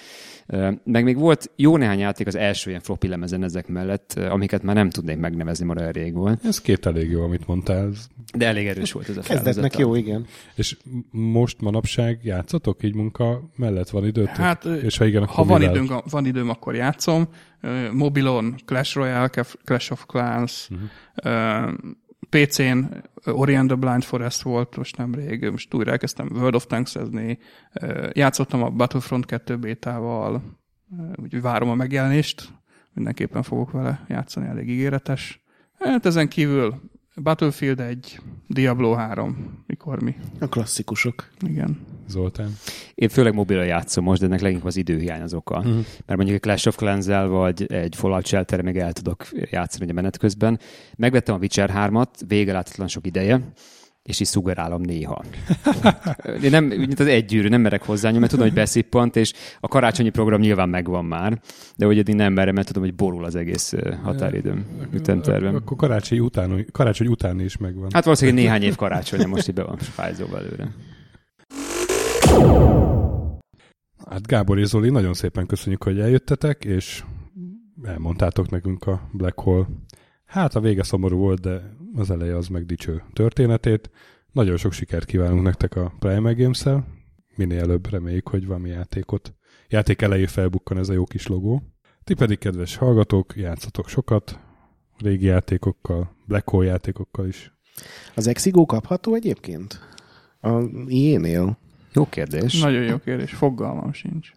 Meg 0.85 1.05
még 1.05 1.19
volt 1.19 1.51
jó 1.57 1.77
néhány 1.77 1.99
játék 1.99 2.27
az 2.27 2.35
első 2.35 2.69
ilyen 2.71 2.83
floppy 2.83 3.09
lemezen 3.09 3.45
ezek 3.45 3.69
mellett, 3.69 4.13
amiket 4.31 4.63
már 4.63 4.75
nem 4.75 4.91
tudnék 4.91 5.17
megnevezni, 5.17 5.67
már 5.67 5.77
olyan 5.77 5.93
rég 5.93 6.15
volt. 6.15 6.45
Ez 6.45 6.61
két 6.61 6.87
elég 6.87 7.11
jó, 7.11 7.23
amit 7.23 7.47
mondtál. 7.47 7.91
De 8.37 8.47
elég 8.47 8.67
erős 8.67 8.93
volt 8.93 9.09
ez 9.09 9.17
a 9.17 9.21
Kezdetnek 9.21 9.79
jó, 9.79 9.95
igen. 9.95 10.27
És 10.55 10.77
most 11.11 11.61
manapság 11.61 12.21
játszatok 12.23 12.83
így 12.83 12.95
munka 12.95 13.51
mellett? 13.57 13.91
Van 13.91 14.07
időt? 14.07 14.29
Hát, 14.29 14.65
és 14.65 14.97
ha 14.97 15.07
igen, 15.07 15.23
akkor 15.23 15.35
ha 15.35 15.45
van, 15.45 15.63
időm, 15.63 16.01
van 16.11 16.27
időm, 16.27 16.49
akkor 16.49 16.75
játszom. 16.75 17.29
Mobilon 17.93 18.55
Clash 18.65 18.95
Royale, 18.95 19.29
Clash 19.65 19.93
of 19.93 20.07
Clans, 20.07 20.69
uh-huh. 20.71 21.73
PC-n 22.31 23.05
Orient 23.25 23.67
the 23.67 23.77
Blind 23.77 24.03
Forest 24.03 24.43
volt 24.43 24.77
most 24.77 24.97
nemrég, 24.97 25.51
most 25.51 25.75
újra 25.75 25.91
elkezdtem 25.91 26.29
World 26.33 26.55
of 26.55 26.67
Tanks-ezni, 26.67 27.39
játszottam 28.13 28.63
a 28.63 28.71
Battlefront 28.71 29.27
2 29.27 29.57
bétával, 29.57 30.43
úgyhogy 31.17 31.43
várom 31.43 31.69
a 31.69 31.75
megjelenést, 31.75 32.49
mindenképpen 32.93 33.43
fogok 33.43 33.71
vele 33.71 34.05
játszani, 34.09 34.47
elég 34.47 34.69
ígéretes. 34.69 35.43
Hát 35.79 36.07
ezen 36.07 36.29
kívül 36.29 36.81
Battlefield 37.23 37.81
1, 37.81 38.21
Diablo 38.47 38.93
3, 38.93 39.63
mikor 39.67 40.03
mi. 40.03 40.15
A 40.41 40.47
klasszikusok. 40.47 41.31
Igen. 41.47 41.79
Zoltán? 42.09 42.57
Én 42.95 43.09
főleg 43.09 43.35
mobilra 43.35 43.63
játszom 43.63 44.05
most, 44.05 44.21
de 44.21 44.27
ennek 44.27 44.41
leginkább 44.41 44.67
az 44.67 44.77
időhiány 44.77 45.21
az 45.21 45.35
oka. 45.35 45.59
Uh-huh. 45.59 45.75
Mert 45.75 46.17
mondjuk 46.17 46.31
egy 46.31 46.41
Clash 46.41 46.69
of 46.69 46.77
clans 46.77 47.07
vagy 47.07 47.73
egy 47.73 47.97
Fallout 47.97 48.27
shelter 48.27 48.63
még 48.63 48.77
el 48.77 48.93
tudok 48.93 49.27
játszani 49.51 49.91
a 49.91 49.95
menet 49.95 50.19
közben. 50.19 50.59
Megvettem 50.97 51.35
a 51.35 51.39
Witcher 51.39 51.71
3-at, 51.75 52.07
vége 52.27 52.53
láthatatlan 52.53 52.89
sok 52.89 53.07
ideje, 53.07 53.41
és 54.07 54.21
is 54.21 54.29
szugerálom 54.29 54.81
néha. 54.81 55.25
Én 56.43 56.51
nem, 56.51 56.65
mint 56.65 57.01
az 57.01 57.07
egy 57.07 57.25
gyűrű, 57.25 57.49
nem 57.49 57.61
merek 57.61 57.83
hozzá, 57.83 58.11
mert 58.11 58.31
tudom, 58.31 58.45
hogy 58.45 58.55
beszippant, 58.55 59.17
és 59.17 59.33
a 59.61 59.69
karácsonyi 59.69 60.11
program 60.11 60.41
nyilván 60.41 60.69
megvan 60.69 61.05
már, 61.05 61.41
de 61.77 61.87
hogy 61.87 61.99
eddig 61.99 62.15
nem 62.15 62.33
merem, 62.33 62.55
mert 62.55 62.67
tudom, 62.67 62.83
hogy 62.83 62.95
borul 62.95 63.25
az 63.25 63.35
egész 63.35 63.75
határidőm, 64.03 64.67
ütemtervem. 64.93 65.55
Akkor 65.55 65.77
karácsony 65.77 66.19
után, 66.19 66.67
karácsony 66.73 67.07
után 67.07 67.41
is 67.41 67.57
megvan. 67.57 67.89
Hát 67.93 68.05
valószínűleg 68.05 68.41
néhány 68.43 68.63
év 68.63 68.77
karácsony, 68.77 69.29
most 69.29 69.49
így 69.49 69.55
be 69.55 69.63
van 69.63 69.77
fájzó 69.77 70.27
belőle. 70.27 70.69
Hát 74.09 74.27
Gábor 74.27 74.59
és 74.59 74.67
Zoli, 74.67 74.91
nagyon 74.91 75.15
szépen 75.15 75.47
köszönjük, 75.47 75.83
hogy 75.83 76.01
eljöttetek, 76.01 76.65
és 76.65 77.05
elmondtátok 77.85 78.51
nekünk 78.51 78.87
a 78.87 79.09
Black 79.13 79.41
Hole. 79.41 79.67
Hát 80.27 80.55
a 80.55 80.61
vége 80.61 80.83
szomorú 80.83 81.17
volt, 81.19 81.41
de 81.41 81.77
az 81.95 82.11
eleje 82.11 82.37
az 82.37 82.49
meg 82.49 82.67
dicső 82.67 83.03
történetét. 83.13 83.91
Nagyon 84.33 84.57
sok 84.57 84.73
sikert 84.73 85.05
kívánunk 85.05 85.43
nektek 85.43 85.77
a 85.77 85.93
Prime 85.99 86.33
games 86.33 86.67
-el. 86.67 86.87
Minél 87.37 87.61
előbb 87.61 87.91
reméljük, 87.91 88.29
hogy 88.29 88.47
valami 88.47 88.69
játékot, 88.69 89.35
játék 89.69 90.03
elejé 90.03 90.27
felbukkan 90.27 90.79
ez 90.79 90.89
a 90.89 90.93
jó 90.93 91.05
kis 91.05 91.27
logó. 91.27 91.63
Ti 92.05 92.15
pedig, 92.15 92.39
kedves 92.39 92.77
hallgatók, 92.77 93.37
játszatok 93.37 93.89
sokat, 93.89 94.41
régi 94.99 95.27
játékokkal, 95.27 96.17
Black 96.27 96.49
Hole 96.49 96.67
játékokkal 96.67 97.27
is. 97.27 97.53
Az 98.15 98.27
Exigo 98.27 98.67
kapható 98.67 99.15
egyébként? 99.15 99.81
A 100.41 100.63
ilyenél? 100.87 101.59
Jó 101.93 102.07
kérdés. 102.09 102.61
Nagyon 102.61 102.83
jó 102.83 102.99
kérdés, 102.99 103.33
fogalmam 103.33 103.93
sincs. 103.93 104.33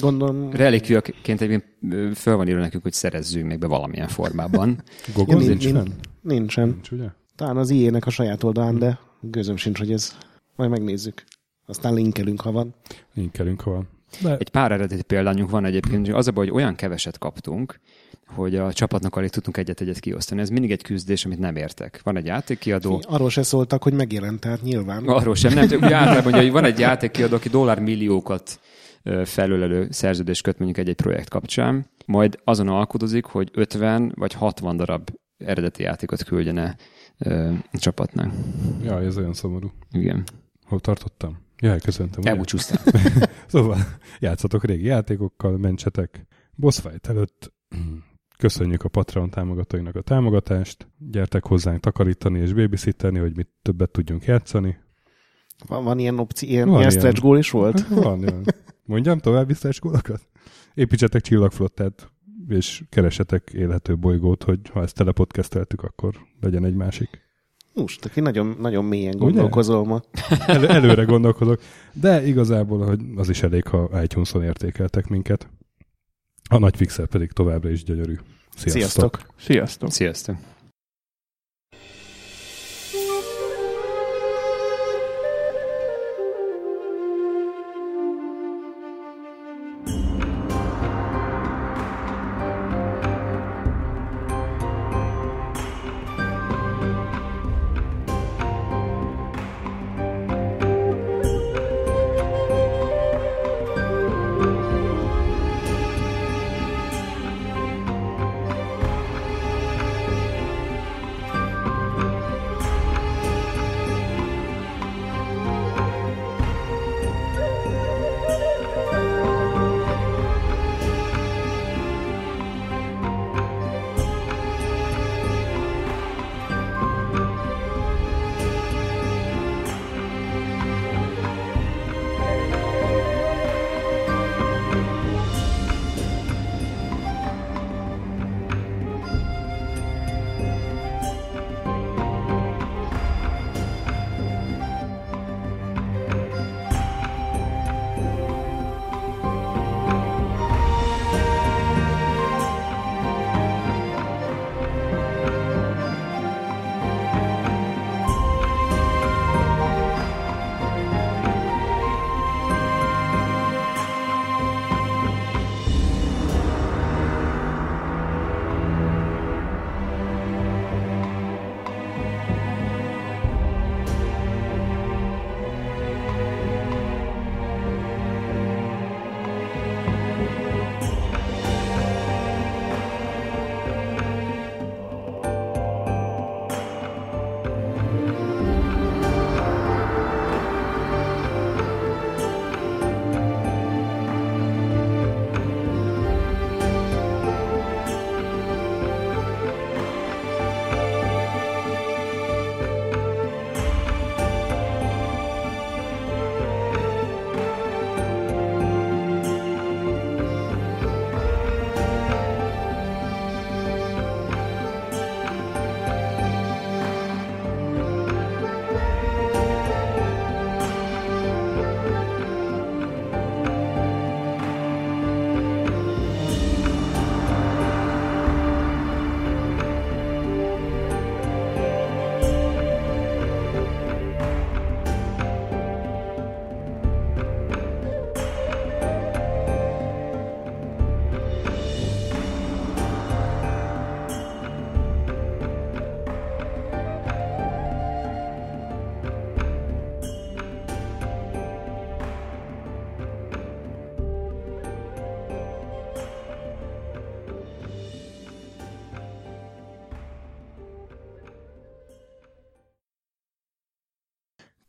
Gondolom... 0.00 0.50
Relikviaként 0.50 1.40
egyébként 1.40 2.18
föl 2.18 2.36
van 2.36 2.48
írva 2.48 2.60
nekünk, 2.60 2.82
hogy 2.82 2.92
szerezzünk 2.92 3.46
meg 3.46 3.58
be 3.58 3.66
valamilyen 3.66 4.08
formában. 4.08 4.82
Google 5.14 5.40
ja, 5.40 5.48
nincs, 5.48 5.72
nincs, 5.72 5.88
nincsen. 6.20 6.68
Nincs, 6.68 6.90
ugye? 6.90 7.06
Talán 7.36 7.56
az 7.56 7.70
IE-nek 7.70 8.06
a 8.06 8.10
saját 8.10 8.42
oldalán, 8.42 8.78
de 8.78 8.98
gőzöm 9.20 9.56
sincs, 9.56 9.78
hogy 9.78 9.92
ez. 9.92 10.16
Majd 10.56 10.70
megnézzük. 10.70 11.24
Aztán 11.66 11.94
linkelünk, 11.94 12.40
ha 12.40 12.52
van. 12.52 12.74
Linkelünk, 13.14 13.60
ha 13.60 13.70
van. 13.70 13.88
De 14.20 14.36
Egy 14.36 14.50
pár 14.50 14.72
eredeti 14.72 15.02
példányunk 15.02 15.50
van 15.50 15.64
egyébként, 15.64 16.08
az 16.08 16.28
a 16.28 16.30
baj, 16.30 16.46
hogy 16.46 16.54
olyan 16.56 16.74
keveset 16.74 17.18
kaptunk, 17.18 17.80
hogy 18.26 18.56
a 18.56 18.72
csapatnak 18.72 19.16
alig 19.16 19.30
tudtunk 19.30 19.56
egyet-egyet 19.56 19.98
kiosztani. 19.98 20.40
Ez 20.40 20.48
mindig 20.48 20.70
egy 20.70 20.82
küzdés, 20.82 21.24
amit 21.24 21.38
nem 21.38 21.56
értek. 21.56 22.00
Van 22.02 22.16
egy 22.16 22.26
játékkiadó, 22.26 23.02
Arról 23.08 23.30
se 23.30 23.42
szóltak, 23.42 23.82
hogy 23.82 23.92
megjelent, 23.92 24.40
tehát 24.40 24.62
nyilván. 24.62 25.04
arról 25.04 25.34
sem, 25.34 25.52
nem, 25.54 25.64
ugye 25.64 25.96
általában, 26.02 26.32
hogy 26.32 26.50
van 26.50 26.64
egy 26.64 26.78
játékkiadó, 26.78 27.34
aki 27.34 27.48
dollármilliókat 27.48 28.60
felölelő 29.24 29.86
szerződés 29.90 30.40
köt 30.40 30.58
mondjuk 30.58 30.78
egy-egy 30.78 30.96
projekt 30.96 31.28
kapcsán, 31.28 31.86
majd 32.06 32.40
azon 32.44 32.68
alkudozik, 32.68 33.24
hogy 33.24 33.50
50 33.52 34.12
vagy 34.16 34.32
60 34.32 34.76
darab 34.76 35.10
eredeti 35.36 35.82
játékot 35.82 36.22
küldjene 36.22 36.76
ö, 37.18 37.52
a 37.72 37.78
csapatnak. 37.78 38.32
jaj, 38.82 39.04
ez 39.06 39.18
olyan 39.18 39.32
szomorú. 39.32 39.72
Igen. 39.90 40.24
Hol 40.64 40.80
tartottam? 40.80 41.38
Jaj, 41.58 41.80
köszöntöm. 41.80 42.20
ugye? 42.20 42.30
Elbúcsúztál. 42.30 43.00
Szóval 43.46 43.78
játszatok 44.18 44.64
régi 44.64 44.86
játékokkal, 44.86 45.58
mentsetek. 45.58 46.26
Boss 46.54 46.80
fight 46.80 47.08
előtt 47.08 47.52
köszönjük 48.38 48.82
a 48.84 48.88
Patreon 48.88 49.30
támogatóinak 49.30 49.96
a 49.96 50.00
támogatást. 50.02 50.88
Gyertek 50.98 51.44
hozzánk 51.46 51.80
takarítani 51.80 52.38
és 52.38 52.52
babysitterni, 52.52 53.18
hogy 53.18 53.36
mit 53.36 53.48
többet 53.62 53.90
tudjunk 53.90 54.24
játszani. 54.24 54.78
Van, 55.66 55.84
van 55.84 55.98
ilyen 55.98 56.18
opció, 56.18 56.48
ilyen, 56.48 56.68
Van 56.68 56.78
ilyen 56.78 56.90
ilyen. 56.90 57.00
stretch 57.00 57.22
goal 57.22 57.38
is 57.38 57.50
volt? 57.50 57.88
Van, 58.04 58.20
jön. 58.20 58.44
Mondjam 58.84 59.18
további 59.18 59.54
gólokat? 59.78 60.28
Építsetek 60.74 61.20
csillagflottát, 61.20 62.10
és 62.48 62.82
keresetek 62.88 63.50
élhető 63.54 63.98
bolygót, 63.98 64.42
hogy 64.42 64.58
ha 64.72 64.82
ezt 64.82 64.94
telepodcasteltük, 64.94 65.82
akkor 65.82 66.14
legyen 66.40 66.64
egy 66.64 66.74
másik. 66.74 67.20
Most, 67.74 68.04
aki 68.04 68.20
nagyon, 68.20 68.56
nagyon 68.60 68.84
mélyen 68.84 69.18
gondolkozol 69.18 69.84
ma. 69.84 70.00
El, 70.46 70.66
előre 70.68 71.04
gondolkodok. 71.04 71.60
De 71.92 72.26
igazából 72.26 72.86
hogy 72.86 73.00
az 73.16 73.28
is 73.28 73.42
elég, 73.42 73.66
ha 73.66 74.02
iTunes-on 74.02 74.42
értékeltek 74.42 75.08
minket. 75.08 75.48
A 76.50 76.58
nagy 76.58 76.76
pixel 76.76 77.06
pedig 77.06 77.32
továbbra 77.32 77.70
is 77.70 77.84
gyönyörű. 77.84 78.18
Sziasztok! 78.56 78.80
Sziasztok! 78.80 79.34
Sziasztok! 79.36 79.90
Sziasztok! 79.90 80.36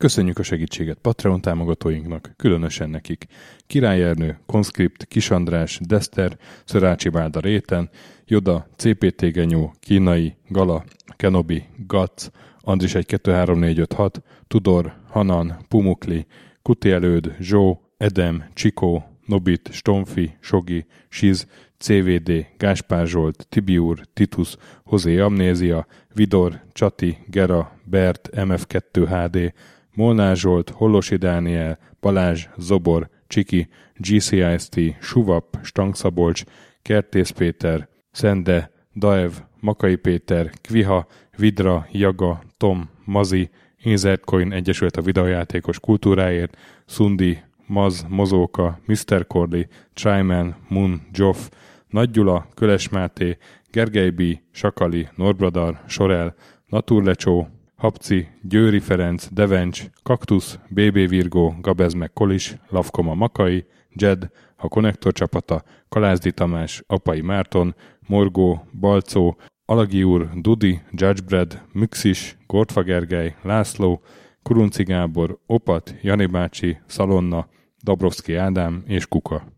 Köszönjük 0.04 0.38
a 0.38 0.42
segítséget 0.42 0.98
Patreon 0.98 1.40
támogatóinknak, 1.40 2.32
különösen 2.36 2.90
nekik. 2.90 3.26
Király 3.66 4.02
Ernő, 4.02 4.38
Conscript, 4.46 5.04
Kis 5.04 5.30
András, 5.30 5.80
Dester, 5.86 6.38
Szörácsi 6.64 7.08
Bálda 7.08 7.40
Réten, 7.40 7.90
Joda, 8.24 8.66
CPT 8.76 9.32
Genyó, 9.32 9.74
Kínai, 9.80 10.36
Gala, 10.48 10.84
Kenobi, 11.16 11.64
Gac, 11.86 12.30
Andris 12.60 12.94
1 12.94 13.06
2 13.06 13.32
3 13.32 13.58
4 13.58 13.78
5 13.78 13.92
6, 13.92 14.22
Tudor, 14.46 14.94
Hanan, 15.08 15.56
Pumukli, 15.68 16.26
Kuti 16.62 16.90
Előd, 16.90 17.36
Zsó, 17.40 17.80
Edem, 17.96 18.44
Csikó, 18.54 19.04
Nobit, 19.26 19.68
Stomfi, 19.72 20.36
Sogi, 20.40 20.86
Siz, 21.08 21.46
CVD, 21.78 22.46
Gáspár 22.56 23.06
Zsolt, 23.06 23.46
Tibiur, 23.48 24.00
Titus, 24.12 24.56
Hozé 24.84 25.18
Amnézia, 25.18 25.86
Vidor, 26.14 26.60
Csati, 26.72 27.18
Gera, 27.26 27.78
Bert, 27.84 28.28
MF2 28.32 29.06
HD, 29.08 29.52
Molnár 29.94 30.36
Zsolt, 30.36 30.70
Hollosi 30.70 31.16
Dániel, 31.16 31.78
Balázs, 32.00 32.48
Zobor, 32.56 33.08
Csiki, 33.26 33.68
GCIST, 33.96 34.80
Suvap, 35.00 35.58
Stangszabolcs, 35.62 36.42
Kertész 36.82 37.30
Péter, 37.30 37.88
Szende, 38.10 38.70
Daev, 38.96 39.32
Makai 39.60 39.96
Péter, 39.96 40.50
Kviha, 40.60 41.06
Vidra, 41.36 41.86
Jaga, 41.90 42.42
Tom, 42.56 42.90
Mazi, 43.04 43.50
Insertcoin 43.82 44.52
Egyesült 44.52 44.96
a 44.96 45.02
videojátékos 45.02 45.80
kultúráért, 45.80 46.56
Szundi, 46.86 47.38
Maz, 47.66 48.06
Mozóka, 48.08 48.78
Mr. 48.86 49.26
Corley, 49.26 49.62
Tryman, 49.92 50.56
Moon, 50.68 51.00
Joff, 51.12 51.48
Nagy 51.88 52.10
Gyula, 52.10 52.46
Köles 52.54 52.88
Máté, 52.88 53.36
Gergely 53.70 54.10
B., 54.10 54.22
Sakali, 54.50 55.08
Norbradar, 55.16 55.80
Sorel, 55.86 56.34
Naturlecsó, 56.66 57.48
Hapci, 57.84 58.28
Győri 58.42 58.80
Ferenc, 58.80 59.28
Devencs, 59.32 59.84
Kaktusz, 60.02 60.58
BB 60.68 61.08
Virgó, 61.08 61.54
Gabez 61.60 61.92
meg 61.92 62.12
Kolis, 62.12 62.56
Lavkoma 62.68 63.14
Makai, 63.14 63.64
Jed, 63.92 64.30
a 64.56 64.68
Konnektor 64.68 65.12
csapata, 65.12 65.62
Kalázdi 65.88 66.32
Tamás, 66.32 66.82
Apai 66.86 67.20
Márton, 67.20 67.74
Morgó, 68.06 68.66
Balcó, 68.80 69.36
Alagi 69.64 70.02
úr, 70.02 70.30
Dudi, 70.34 70.80
Judgebred, 70.90 71.62
Müxis, 71.72 72.36
Gortfa 72.46 72.82
Gergely, 72.82 73.34
László, 73.42 74.02
Kurunci 74.42 74.82
Gábor, 74.82 75.38
Opat, 75.46 75.94
Jani 76.02 76.26
bácsi, 76.26 76.78
Szalonna, 76.86 77.48
Dabrowski 77.82 78.34
Ádám 78.34 78.82
és 78.86 79.06
Kuka. 79.06 79.53